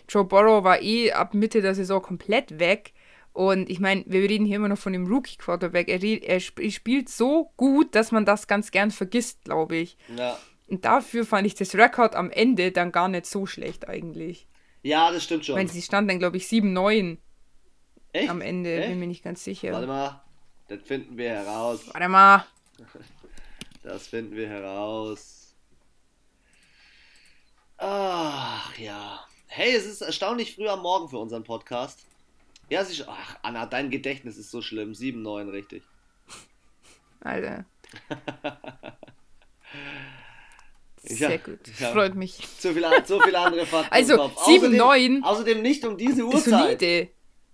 Joe 0.08 0.24
Burrow 0.24 0.63
war 0.63 0.82
eh 0.82 1.12
ab 1.12 1.34
Mitte 1.34 1.62
der 1.62 1.76
Saison 1.76 2.02
komplett 2.02 2.60
weg. 2.60 2.93
Und 3.34 3.69
ich 3.69 3.82
meine, 3.82 4.06
wir 4.08 4.21
reden 4.21 4.45
hier 4.45 4.56
immer 4.56 4.69
noch 4.69 4.78
von 4.78 4.93
dem 4.93 5.08
Rookie-Quarterback. 5.08 5.89
Er, 5.89 6.02
er, 6.02 6.39
spielt 6.39 7.10
so 7.10 7.52
gut, 7.58 7.93
dass 7.93 8.13
man 8.13 8.24
das 8.24 8.48
ganz 8.48 8.71
gern 8.71 8.91
vergisst, 8.91 9.43
glaube 9.43 9.76
ich. 9.76 9.98
Ja. 10.15 10.38
Und 10.67 10.86
dafür 10.86 11.25
fand 11.25 11.45
ich 11.45 11.56
das 11.56 11.75
Rekord 11.75 12.15
am 12.15 12.32
Ende 12.32 12.71
dann 12.71 12.91
gar 12.91 13.08
nicht 13.08 13.25
so 13.25 13.45
schlecht 13.45 13.88
eigentlich. 13.88 14.47
Ja, 14.82 15.12
das 15.12 15.23
stimmt 15.23 15.45
schon. 15.45 15.56
Weil 15.56 15.67
sie 15.67 15.82
stand 15.82 16.10
dann, 16.10 16.19
glaube 16.19 16.38
ich, 16.38 16.45
7-9 16.45 17.17
am 18.28 18.41
Ende, 18.41 18.78
Echt? 18.78 18.89
bin 18.89 18.99
mir 18.99 19.08
nicht 19.08 19.23
ganz 19.23 19.43
sicher. 19.43 19.73
Warte 19.73 19.88
mal, 19.88 20.21
das 20.67 20.82
finden 20.84 21.17
wir 21.17 21.30
heraus. 21.30 21.88
Warte 21.93 22.10
mal. 22.10 22.45
Das 23.84 24.08
finden 24.08 24.36
wir 24.36 24.49
heraus. 24.49 25.54
Ach 27.78 28.75
ja. 28.80 29.23
Hey, 29.45 29.75
es 29.75 29.86
ist 29.86 30.01
erstaunlich 30.01 30.56
früh 30.56 30.67
am 30.67 30.82
Morgen 30.82 31.08
für 31.08 31.19
unseren 31.19 31.43
Podcast. 31.43 32.04
Ja, 32.67 32.84
sicher. 32.84 33.06
Ach, 33.08 33.38
Anna, 33.43 33.67
dein 33.67 33.91
Gedächtnis 33.91 34.38
ist 34.38 34.49
so 34.49 34.63
schlimm. 34.63 34.93
7-9, 34.93 35.51
richtig. 35.51 35.84
Alter. 37.21 37.65
Sehr 41.08 41.32
ja, 41.32 41.38
gut, 41.38 41.60
ja. 41.80 41.91
freut 41.91 42.15
mich. 42.15 42.38
Zu 42.60 42.74
viele, 42.74 43.04
zu 43.04 43.20
viele 43.20 43.39
andere 43.39 43.65
Fakten. 43.65 43.89
Also 43.91 44.15
7-9. 44.15 44.32
Außerdem, 44.41 45.24
außerdem 45.24 45.62
nicht 45.62 45.86
um 45.86 45.98
diese 45.98 46.26
Uhrzeit. 46.26 46.80
Solide. 46.80 47.10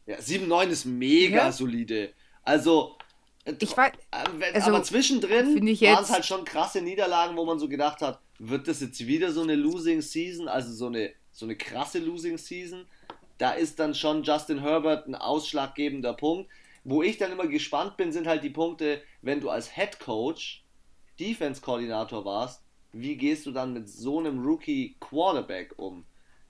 Ja, 0.06 0.18
7-9 0.18 0.68
ist 0.70 0.86
mega 0.86 1.38
ja. 1.38 1.52
solide. 1.52 2.14
Also, 2.44 2.98
äh, 3.46 3.54
ich 3.60 3.76
weiß, 3.76 3.92
äh, 4.12 4.54
also, 4.54 4.70
aber 4.70 4.84
zwischendrin 4.84 5.56
waren 5.56 6.04
es 6.04 6.10
halt 6.10 6.26
schon 6.26 6.46
krasse 6.46 6.82
Niederlagen, 6.82 7.36
wo 7.38 7.46
man 7.46 7.60
so 7.60 7.68
gedacht 7.68 8.02
hat, 8.02 8.20
wird 8.40 8.68
das 8.68 8.82
jetzt 8.82 9.06
wieder 9.06 9.32
so 9.32 9.42
eine 9.42 9.56
Losing 9.56 10.02
Season, 10.02 10.48
also 10.48 10.74
so 10.74 10.88
eine, 10.88 11.12
so 11.32 11.46
eine 11.46 11.56
krasse 11.56 12.00
Losing 12.00 12.38
Season. 12.38 12.86
Da 13.38 13.52
ist 13.52 13.80
dann 13.80 13.96
schon 13.96 14.24
Justin 14.24 14.60
Herbert 14.60 15.08
ein 15.08 15.16
ausschlaggebender 15.16 16.14
Punkt. 16.14 16.50
Wo 16.84 17.04
ich 17.04 17.18
dann 17.18 17.32
immer 17.32 17.48
gespannt 17.48 17.98
bin, 17.98 18.12
sind 18.12 18.26
halt 18.26 18.44
die 18.44 18.50
Punkte, 18.50 19.04
wenn 19.22 19.40
du 19.40 19.50
als 19.50 19.76
Head 19.76 20.00
Coach 20.00 20.64
Defense-Koordinator 21.20 22.26
warst 22.26 22.61
wie 22.94 23.16
gehst 23.18 23.46
du 23.46 23.52
dann 23.52 23.74
mit 23.74 23.90
so 23.90 24.20
einem 24.20 24.44
Rookie 24.44 24.96
Quarterback 25.00 25.74
um? 25.78 26.06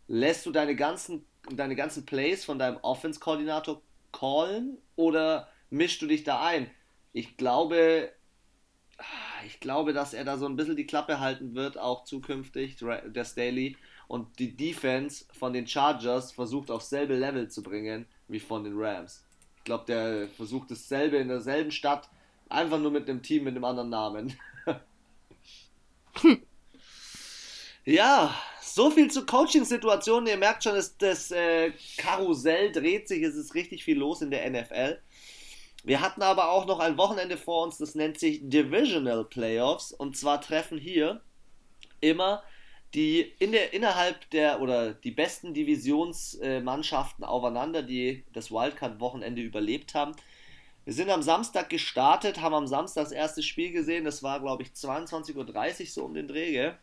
Lässt 0.07 0.45
du 0.45 0.51
deine 0.51 0.75
ganzen, 0.75 1.25
deine 1.49 1.75
ganzen 1.75 2.05
Plays 2.05 2.43
von 2.43 2.59
deinem 2.59 2.77
Offense-Koordinator 2.77 3.81
callen 4.11 4.77
oder 4.95 5.49
mischst 5.69 6.01
du 6.01 6.07
dich 6.07 6.23
da 6.23 6.43
ein? 6.43 6.69
Ich 7.13 7.37
glaube, 7.37 8.11
ich 9.45 9.59
glaube, 9.59 9.93
dass 9.93 10.13
er 10.13 10.23
da 10.23 10.37
so 10.37 10.45
ein 10.45 10.55
bisschen 10.55 10.75
die 10.75 10.87
Klappe 10.87 11.19
halten 11.19 11.55
wird, 11.55 11.77
auch 11.77 12.03
zukünftig, 12.03 12.77
der 12.77 13.25
Staley, 13.25 13.77
und 14.07 14.39
die 14.39 14.55
Defense 14.57 15.25
von 15.31 15.53
den 15.53 15.65
Chargers 15.67 16.33
versucht 16.33 16.69
aufs 16.69 16.89
selbe 16.89 17.15
Level 17.15 17.47
zu 17.47 17.63
bringen 17.63 18.05
wie 18.27 18.41
von 18.41 18.63
den 18.63 18.73
Rams. 18.75 19.23
Ich 19.57 19.63
glaube, 19.63 19.85
der 19.85 20.27
versucht 20.27 20.69
dasselbe 20.69 21.17
in 21.17 21.29
derselben 21.29 21.71
Stadt, 21.71 22.09
einfach 22.49 22.79
nur 22.79 22.91
mit 22.91 23.09
einem 23.09 23.21
Team 23.21 23.45
mit 23.45 23.55
einem 23.55 23.63
anderen 23.63 23.89
Namen. 23.89 24.33
hm. 26.15 26.41
Ja, 27.85 28.35
so 28.61 28.91
viel 28.91 29.09
zur 29.09 29.25
Coaching-Situation. 29.25 30.27
Ihr 30.27 30.37
merkt 30.37 30.63
schon, 30.63 30.75
das, 30.75 30.97
das 30.97 31.31
äh, 31.31 31.71
Karussell 31.97 32.71
dreht 32.71 33.07
sich, 33.07 33.23
es 33.23 33.35
ist 33.35 33.55
richtig 33.55 33.83
viel 33.83 33.97
los 33.97 34.21
in 34.21 34.31
der 34.31 34.49
NFL. 34.49 34.99
Wir 35.83 36.01
hatten 36.01 36.21
aber 36.21 36.51
auch 36.51 36.67
noch 36.67 36.79
ein 36.79 36.97
Wochenende 36.97 37.37
vor 37.37 37.63
uns, 37.63 37.77
das 37.77 37.95
nennt 37.95 38.19
sich 38.19 38.39
Divisional 38.43 39.25
Playoffs. 39.25 39.91
Und 39.91 40.15
zwar 40.15 40.41
treffen 40.41 40.77
hier 40.77 41.21
immer 42.01 42.43
die 42.93 43.21
in 43.39 43.51
der, 43.51 43.73
innerhalb 43.73 44.29
der 44.31 44.61
oder 44.61 44.93
die 44.93 45.11
besten 45.11 45.53
Divisionsmannschaften 45.53 47.23
aufeinander, 47.23 47.83
die 47.83 48.25
das 48.33 48.51
Wildcard-Wochenende 48.51 49.41
überlebt 49.41 49.93
haben. 49.93 50.13
Wir 50.83 50.93
sind 50.93 51.09
am 51.09 51.21
Samstag 51.21 51.69
gestartet, 51.69 52.41
haben 52.41 52.55
am 52.55 52.67
Samstag 52.67 53.03
das 53.03 53.11
erste 53.11 53.43
Spiel 53.43 53.71
gesehen. 53.71 54.03
Das 54.03 54.23
war, 54.23 54.39
glaube 54.39 54.63
ich, 54.63 54.69
22.30 54.69 55.35
Uhr 55.35 55.85
so 55.87 56.05
um 56.05 56.13
den 56.13 56.27
Dreh, 56.27 56.51
gell? 56.51 56.77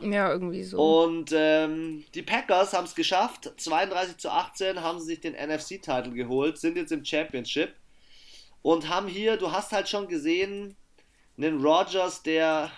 Ja, 0.00 0.30
irgendwie 0.30 0.62
so. 0.62 1.02
Und 1.02 1.32
ähm, 1.34 2.04
die 2.14 2.22
Packers 2.22 2.72
haben 2.72 2.84
es 2.84 2.94
geschafft. 2.94 3.52
32 3.56 4.18
zu 4.18 4.30
18 4.30 4.82
haben 4.82 5.00
sie 5.00 5.06
sich 5.06 5.20
den 5.20 5.34
NFC-Titel 5.34 6.12
geholt, 6.12 6.58
sind 6.58 6.76
jetzt 6.76 6.92
im 6.92 7.04
Championship 7.04 7.74
und 8.62 8.88
haben 8.88 9.08
hier, 9.08 9.36
du 9.36 9.50
hast 9.50 9.72
halt 9.72 9.88
schon 9.88 10.06
gesehen, 10.08 10.76
einen 11.36 11.60
Rogers, 11.60 12.22
der, 12.22 12.70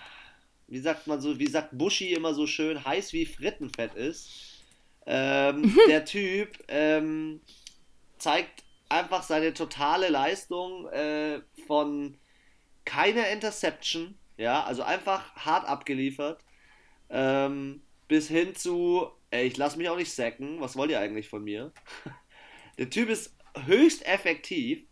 wie 0.69 0.79
sagt 0.79 1.07
man 1.07 1.21
so, 1.21 1.39
wie 1.39 1.49
sagt 1.49 1.77
Bushi 1.77 2.13
immer 2.13 2.33
so 2.33 2.47
schön, 2.47 2.85
heiß 2.85 3.13
wie 3.13 3.27
Frittenfett 3.27 3.95
ist. 3.95 4.31
Ähm, 5.07 5.77
der 5.89 6.05
Typ 6.05 6.57
ähm, 6.69 7.41
zeigt 8.19 8.63
einfach 8.91 9.23
seine 9.23 9.55
totale 9.55 10.09
Leistung 10.09 10.87
äh, 10.89 11.41
von 11.67 12.19
keiner 12.85 13.29
Interception, 13.29 14.19
ja, 14.37 14.63
also 14.65 14.83
einfach 14.83 15.35
hart 15.37 15.67
abgeliefert. 15.67 16.43
Ähm, 17.09 17.83
bis 18.09 18.29
hin 18.29 18.55
zu, 18.55 19.09
ey, 19.31 19.47
ich 19.47 19.57
lasse 19.57 19.79
mich 19.79 19.89
auch 19.89 19.97
nicht 19.97 20.13
sacken, 20.13 20.61
was 20.61 20.77
wollt 20.77 20.91
ihr 20.91 21.01
eigentlich 21.01 21.29
von 21.29 21.45
mir? 21.45 21.73
Der 22.79 22.91
Typ 22.91 23.09
ist 23.09 23.37
höchst 23.67 24.07
effektiv, 24.07 24.85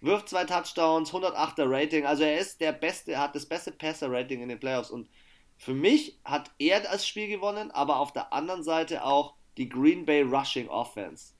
wirft 0.00 0.28
zwei 0.28 0.44
Touchdowns, 0.44 1.12
108er 1.12 1.64
Rating, 1.66 2.06
also 2.06 2.22
er 2.22 2.38
ist 2.38 2.60
der 2.60 2.72
beste, 2.72 3.18
hat 3.18 3.34
das 3.34 3.46
beste 3.46 3.72
Passer-Rating 3.72 4.42
in 4.42 4.48
den 4.48 4.60
Playoffs 4.60 4.90
und 4.90 5.08
für 5.56 5.74
mich 5.74 6.18
hat 6.24 6.50
er 6.58 6.80
das 6.80 7.06
Spiel 7.06 7.28
gewonnen, 7.28 7.70
aber 7.70 7.98
auf 7.98 8.12
der 8.12 8.32
anderen 8.32 8.62
Seite 8.62 9.04
auch 9.04 9.34
die 9.56 9.68
Green 9.68 10.04
Bay 10.04 10.22
Rushing 10.22 10.68
Offense. 10.68 11.34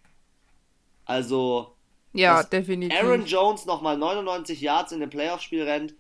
Also, 1.05 1.74
ja, 2.15 2.43
definitiv. 2.43 2.99
Aaron 2.99 3.27
Jones 3.27 3.67
nochmal 3.67 3.97
99 3.97 4.61
Yards 4.61 4.93
in 4.93 5.01
dem 5.01 5.11
Playoff-Spiel 5.11 5.63
rennt. 5.65 5.95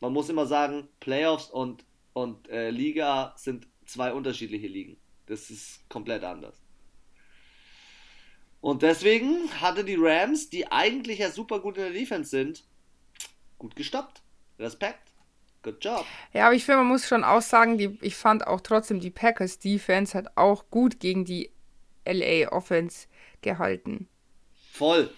Man 0.00 0.12
muss 0.12 0.28
immer 0.28 0.46
sagen, 0.46 0.88
Playoffs 0.98 1.50
und 1.50 1.84
und 2.12 2.48
äh, 2.48 2.70
Liga 2.70 3.34
sind 3.36 3.66
zwei 3.86 4.12
unterschiedliche 4.12 4.66
Ligen. 4.66 4.96
Das 5.26 5.50
ist 5.50 5.88
komplett 5.88 6.24
anders. 6.24 6.60
Und 8.60 8.82
deswegen 8.82 9.50
hatte 9.60 9.84
die 9.84 9.96
Rams, 9.98 10.50
die 10.50 10.70
eigentlich 10.70 11.20
ja 11.20 11.30
super 11.30 11.60
gut 11.60 11.76
in 11.76 11.84
der 11.84 11.92
Defense 11.92 12.30
sind, 12.30 12.64
gut 13.58 13.74
gestoppt. 13.76 14.22
Respekt. 14.58 15.12
Good 15.62 15.82
job. 15.84 16.06
Ja, 16.32 16.46
aber 16.46 16.54
ich 16.54 16.64
finde, 16.64 16.78
man 16.78 16.88
muss 16.88 17.06
schon 17.06 17.22
auch 17.22 17.42
sagen, 17.42 17.78
die, 17.78 17.98
ich 18.00 18.16
fand 18.16 18.46
auch 18.46 18.60
trotzdem, 18.60 19.00
die 19.00 19.10
Packers 19.10 19.58
Defense 19.58 20.16
hat 20.16 20.36
auch 20.36 20.64
gut 20.70 21.00
gegen 21.00 21.24
die 21.24 21.50
LA 22.06 22.50
Offense 22.50 23.06
gehalten. 23.42 24.08
Voll. 24.72 25.10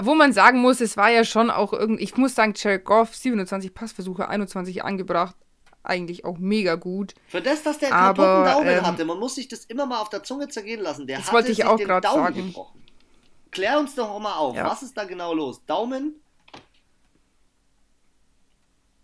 Wo 0.00 0.14
man 0.14 0.32
sagen 0.32 0.60
muss, 0.60 0.80
es 0.80 0.96
war 0.96 1.10
ja 1.10 1.24
schon 1.24 1.50
auch 1.50 1.72
irgendwie, 1.72 2.02
ich 2.04 2.16
muss 2.16 2.34
sagen, 2.34 2.54
Jared 2.56 2.84
Goff, 2.84 3.14
27 3.14 3.74
Passversuche, 3.74 4.28
21 4.28 4.84
angebracht, 4.84 5.36
eigentlich 5.82 6.24
auch 6.24 6.38
mega 6.38 6.76
gut. 6.76 7.14
Für 7.28 7.40
das, 7.40 7.62
dass 7.62 7.78
der 7.78 7.92
einen 7.92 8.14
kaputten 8.14 8.44
Daumen 8.44 8.68
ähm, 8.68 8.86
hatte, 8.86 9.04
man 9.04 9.18
muss 9.18 9.34
sich 9.34 9.48
das 9.48 9.64
immer 9.66 9.86
mal 9.86 10.00
auf 10.00 10.08
der 10.08 10.22
Zunge 10.22 10.48
zergehen 10.48 10.80
lassen. 10.80 11.06
Der 11.06 11.18
das 11.18 11.26
hatte 11.26 11.36
wollte 11.36 11.52
ich 11.52 11.64
auch 11.64 11.78
gerade 11.78 12.08
sagen. 12.08 12.46
Gebrochen. 12.46 12.82
Klär 13.50 13.78
uns 13.78 13.94
doch 13.94 14.18
mal 14.18 14.34
auf, 14.34 14.56
ja. 14.56 14.66
was 14.68 14.82
ist 14.82 14.96
da 14.96 15.04
genau 15.04 15.32
los? 15.32 15.64
Daumen? 15.64 16.20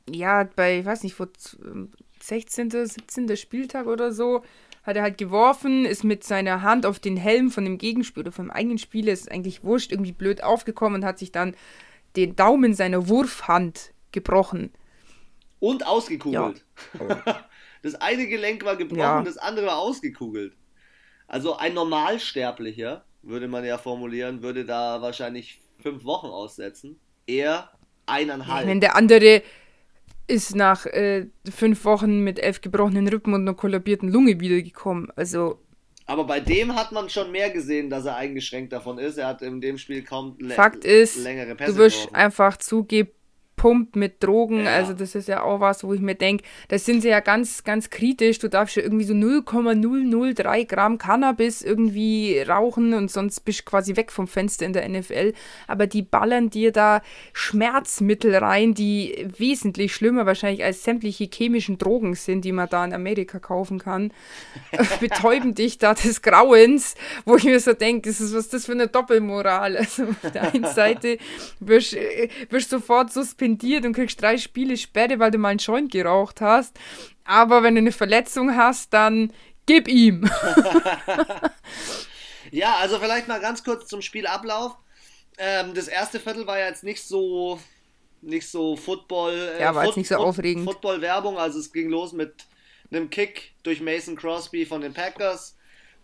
Ja, 0.08 0.44
bei, 0.56 0.80
ich 0.80 0.84
weiß 0.84 1.04
nicht, 1.04 1.14
vor 1.14 1.28
16., 2.20 2.70
17. 2.70 3.36
Spieltag 3.36 3.86
oder 3.86 4.12
so 4.12 4.42
hat 4.82 4.96
er 4.96 5.02
halt 5.02 5.18
geworfen, 5.18 5.84
ist 5.84 6.04
mit 6.04 6.24
seiner 6.24 6.62
Hand 6.62 6.86
auf 6.86 6.98
den 6.98 7.16
Helm 7.16 7.50
von 7.50 7.64
dem 7.64 7.78
Gegenspieler 7.78 8.26
oder 8.26 8.32
vom 8.32 8.50
eigenen 8.50 8.78
Spieler, 8.78 9.12
ist 9.12 9.30
eigentlich 9.30 9.62
wurscht, 9.62 9.92
irgendwie 9.92 10.12
blöd 10.12 10.42
aufgekommen 10.42 11.02
und 11.02 11.04
hat 11.06 11.18
sich 11.18 11.32
dann 11.32 11.54
den 12.16 12.36
Daumen 12.36 12.74
seiner 12.74 13.08
Wurfhand 13.08 13.92
gebrochen. 14.12 14.72
Und 15.58 15.86
ausgekugelt. 15.86 16.64
Ja. 16.98 17.44
Das 17.82 17.94
eine 17.94 18.26
Gelenk 18.26 18.62
war 18.62 18.76
gebrochen, 18.76 19.00
ja. 19.00 19.22
das 19.22 19.38
andere 19.38 19.64
war 19.64 19.78
ausgekugelt. 19.78 20.54
Also 21.26 21.56
ein 21.56 21.72
Normalsterblicher, 21.72 23.06
würde 23.22 23.48
man 23.48 23.64
ja 23.64 23.78
formulieren, 23.78 24.42
würde 24.42 24.66
da 24.66 25.00
wahrscheinlich 25.00 25.62
fünf 25.78 26.04
Wochen 26.04 26.26
aussetzen. 26.26 27.00
Er 27.26 27.72
eineinhalb. 28.06 28.66
Wenn 28.66 28.80
der 28.80 28.96
andere 28.96 29.42
ist 30.30 30.54
nach 30.54 30.86
äh, 30.86 31.26
fünf 31.50 31.84
Wochen 31.84 32.20
mit 32.20 32.38
elf 32.38 32.60
gebrochenen 32.60 33.08
Rippen 33.08 33.34
und 33.34 33.42
einer 33.42 33.54
kollabierten 33.54 34.10
Lunge 34.10 34.40
wiedergekommen. 34.40 35.08
Also. 35.16 35.58
Aber 36.06 36.24
bei 36.24 36.40
dem 36.40 36.74
hat 36.74 36.92
man 36.92 37.08
schon 37.08 37.30
mehr 37.30 37.50
gesehen, 37.50 37.90
dass 37.90 38.04
er 38.04 38.16
eingeschränkt 38.16 38.72
davon 38.72 38.98
ist. 38.98 39.18
Er 39.18 39.28
hat 39.28 39.42
in 39.42 39.60
dem 39.60 39.78
Spiel 39.78 40.02
kaum 40.02 40.36
Fakt 40.48 40.84
ist, 40.84 41.22
längere 41.22 41.54
Pässe 41.54 41.72
Du 41.72 41.78
wirst 41.78 42.14
einfach 42.14 42.56
zugeben, 42.56 43.10
gepumpt 43.60 43.96
mit 43.96 44.22
Drogen. 44.22 44.64
Ja. 44.64 44.74
Also 44.74 44.94
das 44.94 45.14
ist 45.14 45.28
ja 45.28 45.42
auch 45.42 45.60
was, 45.60 45.84
wo 45.84 45.92
ich 45.92 46.00
mir 46.00 46.14
denke, 46.14 46.44
da 46.68 46.78
sind 46.78 47.02
sie 47.02 47.08
ja 47.08 47.20
ganz, 47.20 47.64
ganz 47.64 47.90
kritisch. 47.90 48.38
Du 48.38 48.48
darfst 48.48 48.76
ja 48.76 48.82
irgendwie 48.82 49.04
so 49.04 49.14
0,003 49.14 50.64
Gramm 50.64 50.98
Cannabis 50.98 51.62
irgendwie 51.62 52.40
rauchen 52.40 52.94
und 52.94 53.10
sonst 53.10 53.40
bist 53.40 53.60
du 53.60 53.64
quasi 53.64 53.96
weg 53.96 54.12
vom 54.12 54.26
Fenster 54.26 54.64
in 54.64 54.72
der 54.72 54.88
NFL. 54.88 55.34
Aber 55.66 55.86
die 55.86 56.02
ballern 56.02 56.48
dir 56.50 56.72
da 56.72 57.02
Schmerzmittel 57.32 58.34
rein, 58.36 58.74
die 58.74 59.28
wesentlich 59.36 59.94
schlimmer 59.94 60.26
wahrscheinlich 60.26 60.64
als 60.64 60.82
sämtliche 60.82 61.28
chemischen 61.32 61.76
Drogen 61.76 62.14
sind, 62.14 62.44
die 62.44 62.52
man 62.52 62.68
da 62.68 62.84
in 62.84 62.94
Amerika 62.94 63.38
kaufen 63.38 63.78
kann. 63.78 64.12
Betäuben 65.00 65.54
dich 65.54 65.78
da 65.78 65.94
des 65.94 66.22
Grauens, 66.22 66.94
wo 67.26 67.36
ich 67.36 67.44
mir 67.44 67.60
so 67.60 67.74
denke, 67.74 68.08
das 68.08 68.20
ist 68.20 68.34
was 68.34 68.48
das 68.48 68.66
für 68.66 68.72
eine 68.72 68.88
Doppelmoral. 68.88 69.76
Also 69.76 70.04
auf 70.04 70.30
der 70.32 70.52
einen 70.52 70.64
Seite 70.74 71.18
wirst 71.58 71.92
du 71.94 72.60
sofort 72.60 73.12
suspendiert 73.12 73.49
suspendiert 73.50 73.84
und 73.84 73.92
kriegst 73.92 74.20
drei 74.20 74.38
Spiele 74.38 74.76
Sperre, 74.76 75.18
weil 75.18 75.30
du 75.30 75.38
mal 75.38 75.48
einen 75.48 75.58
Joint 75.58 75.92
geraucht 75.92 76.40
hast. 76.40 76.78
Aber 77.24 77.62
wenn 77.62 77.74
du 77.74 77.80
eine 77.80 77.92
Verletzung 77.92 78.56
hast, 78.56 78.92
dann 78.92 79.32
gib 79.66 79.88
ihm. 79.88 80.24
ja, 82.50 82.76
also 82.76 82.98
vielleicht 82.98 83.28
mal 83.28 83.40
ganz 83.40 83.64
kurz 83.64 83.88
zum 83.88 84.02
Spielablauf. 84.02 84.76
Ähm, 85.38 85.74
das 85.74 85.88
erste 85.88 86.20
Viertel 86.20 86.46
war 86.46 86.58
ja 86.58 86.68
jetzt 86.68 86.84
nicht 86.84 87.02
so 87.02 87.60
nicht 88.22 88.48
so 88.48 88.76
Football. 88.76 89.54
Äh, 89.56 89.60
ja, 89.60 89.74
war 89.74 89.84
Foot, 89.84 89.90
jetzt 89.90 89.96
nicht 89.96 90.08
so 90.08 90.16
aufregend. 90.16 90.64
Football-Werbung, 90.64 91.38
also 91.38 91.58
es 91.58 91.72
ging 91.72 91.88
los 91.88 92.12
mit 92.12 92.46
einem 92.90 93.08
Kick 93.08 93.52
durch 93.62 93.80
Mason 93.80 94.16
Crosby 94.16 94.66
von 94.66 94.80
den 94.80 94.92
Packers, 94.92 95.56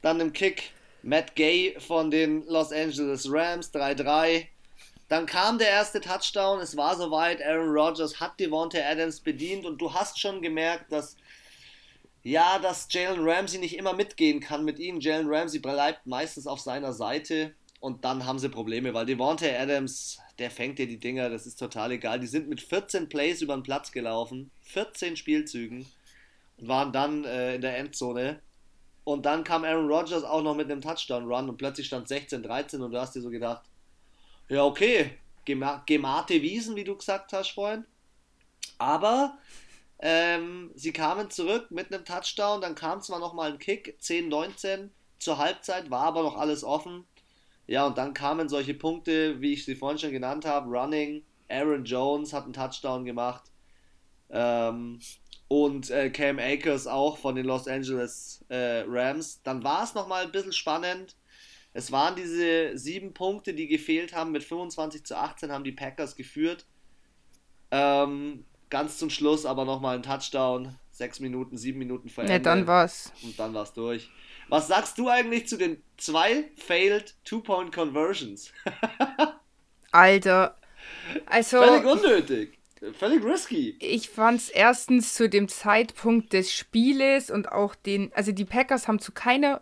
dann 0.02 0.20
einem 0.20 0.32
Kick 0.32 0.70
Matt 1.02 1.34
Gay 1.34 1.76
von 1.78 2.10
den 2.10 2.46
Los 2.46 2.72
Angeles 2.72 3.30
Rams 3.30 3.72
3-3. 3.72 4.46
Dann 5.08 5.26
kam 5.26 5.58
der 5.58 5.68
erste 5.68 6.00
Touchdown, 6.00 6.60
es 6.60 6.76
war 6.76 6.96
soweit, 6.96 7.40
Aaron 7.42 7.68
Rodgers 7.68 8.18
hat 8.18 8.40
Devontae 8.40 8.82
Adams 8.82 9.20
bedient 9.20 9.64
und 9.64 9.80
du 9.80 9.94
hast 9.94 10.18
schon 10.18 10.42
gemerkt, 10.42 10.90
dass 10.90 11.16
ja, 12.24 12.58
dass 12.58 12.88
Jalen 12.90 13.20
Ramsey 13.20 13.60
nicht 13.60 13.76
immer 13.76 13.92
mitgehen 13.92 14.40
kann 14.40 14.64
mit 14.64 14.80
ihnen. 14.80 15.00
Jalen 15.00 15.32
Ramsey 15.32 15.60
bleibt 15.60 16.06
meistens 16.06 16.48
auf 16.48 16.58
seiner 16.58 16.92
Seite 16.92 17.54
und 17.78 18.04
dann 18.04 18.26
haben 18.26 18.40
sie 18.40 18.48
Probleme, 18.48 18.94
weil 18.94 19.06
Devontae 19.06 19.56
Adams, 19.56 20.18
der 20.40 20.50
fängt 20.50 20.80
dir 20.80 20.88
die 20.88 20.98
Dinger, 20.98 21.30
das 21.30 21.46
ist 21.46 21.56
total 21.56 21.92
egal. 21.92 22.18
Die 22.18 22.26
sind 22.26 22.48
mit 22.48 22.60
14 22.60 23.08
Plays 23.08 23.42
über 23.42 23.54
den 23.54 23.62
Platz 23.62 23.92
gelaufen, 23.92 24.50
14 24.62 25.16
Spielzügen 25.16 25.86
und 26.56 26.66
waren 26.66 26.92
dann 26.92 27.24
äh, 27.24 27.54
in 27.54 27.60
der 27.60 27.78
Endzone. 27.78 28.40
Und 29.04 29.24
dann 29.24 29.44
kam 29.44 29.62
Aaron 29.62 29.86
Rodgers 29.86 30.24
auch 30.24 30.42
noch 30.42 30.56
mit 30.56 30.68
einem 30.68 30.80
Touchdown-Run 30.80 31.48
und 31.48 31.58
plötzlich 31.58 31.86
stand 31.86 32.08
16-13 32.08 32.80
und 32.80 32.90
du 32.90 32.98
hast 32.98 33.14
dir 33.14 33.22
so 33.22 33.30
gedacht, 33.30 33.62
ja, 34.48 34.64
okay. 34.64 35.18
Gemate 35.44 36.42
Wiesen, 36.42 36.76
wie 36.76 36.84
du 36.84 36.96
gesagt 36.96 37.32
hast, 37.32 37.50
Freund. 37.50 37.86
Aber 38.78 39.38
Ähm, 40.00 40.72
sie 40.74 40.92
kamen 40.92 41.30
zurück 41.30 41.70
mit 41.70 41.92
einem 41.92 42.04
Touchdown, 42.04 42.60
dann 42.60 42.74
kam 42.74 43.02
zwar 43.02 43.18
nochmal 43.20 43.52
ein 43.52 43.58
Kick, 43.58 43.98
10-19 44.00 44.90
zur 45.18 45.38
Halbzeit, 45.38 45.90
war 45.90 46.04
aber 46.06 46.22
noch 46.22 46.36
alles 46.36 46.64
offen. 46.64 47.06
Ja, 47.66 47.86
und 47.86 47.98
dann 47.98 48.14
kamen 48.14 48.48
solche 48.48 48.74
Punkte, 48.74 49.40
wie 49.40 49.54
ich 49.54 49.64
sie 49.64 49.76
vorhin 49.76 49.98
schon 49.98 50.12
genannt 50.12 50.44
habe, 50.46 50.68
Running, 50.70 51.24
Aaron 51.48 51.84
Jones 51.84 52.32
hat 52.32 52.44
einen 52.44 52.52
Touchdown 52.54 53.04
gemacht 53.04 53.44
ähm, 54.30 55.00
und 55.48 55.90
äh, 55.90 56.10
Cam 56.10 56.38
Akers 56.38 56.86
auch 56.86 57.18
von 57.18 57.36
den 57.36 57.46
Los 57.46 57.68
Angeles 57.68 58.44
äh, 58.48 58.84
Rams. 58.86 59.42
Dann 59.42 59.64
war 59.64 59.84
es 59.84 59.94
nochmal 59.94 60.24
ein 60.24 60.32
bisschen 60.32 60.52
spannend. 60.52 61.16
Es 61.76 61.92
waren 61.92 62.16
diese 62.16 62.78
sieben 62.78 63.12
Punkte, 63.12 63.52
die 63.52 63.68
gefehlt 63.68 64.14
haben. 64.14 64.32
Mit 64.32 64.42
25 64.42 65.04
zu 65.04 65.14
18 65.14 65.52
haben 65.52 65.62
die 65.62 65.72
Packers 65.72 66.16
geführt. 66.16 66.64
Ähm, 67.70 68.46
ganz 68.70 68.96
zum 68.96 69.10
Schluss 69.10 69.44
aber 69.44 69.66
nochmal 69.66 69.96
ein 69.96 70.02
Touchdown. 70.02 70.74
Sechs 70.90 71.20
Minuten, 71.20 71.58
sieben 71.58 71.78
Minuten 71.78 72.08
vor 72.08 72.24
Ende. 72.24 72.32
Ja, 72.32 72.38
dann 72.38 72.66
war's. 72.66 73.12
Und 73.22 73.38
dann 73.38 73.52
war's 73.52 73.74
durch. 73.74 74.08
Was 74.48 74.68
sagst 74.68 74.96
du 74.96 75.10
eigentlich 75.10 75.48
zu 75.48 75.58
den 75.58 75.82
zwei 75.98 76.44
failed 76.56 77.14
Two-Point 77.24 77.74
Conversions? 77.74 78.52
Alter. 79.92 80.56
Also. 81.26 81.58
Völlig 81.58 81.84
unnötig. 81.84 82.58
Völlig 82.98 83.22
risky. 83.22 83.76
Ich 83.80 84.08
fand's 84.08 84.48
erstens 84.48 85.12
zu 85.12 85.28
dem 85.28 85.46
Zeitpunkt 85.48 86.32
des 86.32 86.54
Spieles 86.54 87.30
und 87.30 87.52
auch 87.52 87.74
den. 87.74 88.10
Also 88.14 88.32
die 88.32 88.46
Packers 88.46 88.88
haben 88.88 88.98
zu 88.98 89.12
keiner, 89.12 89.60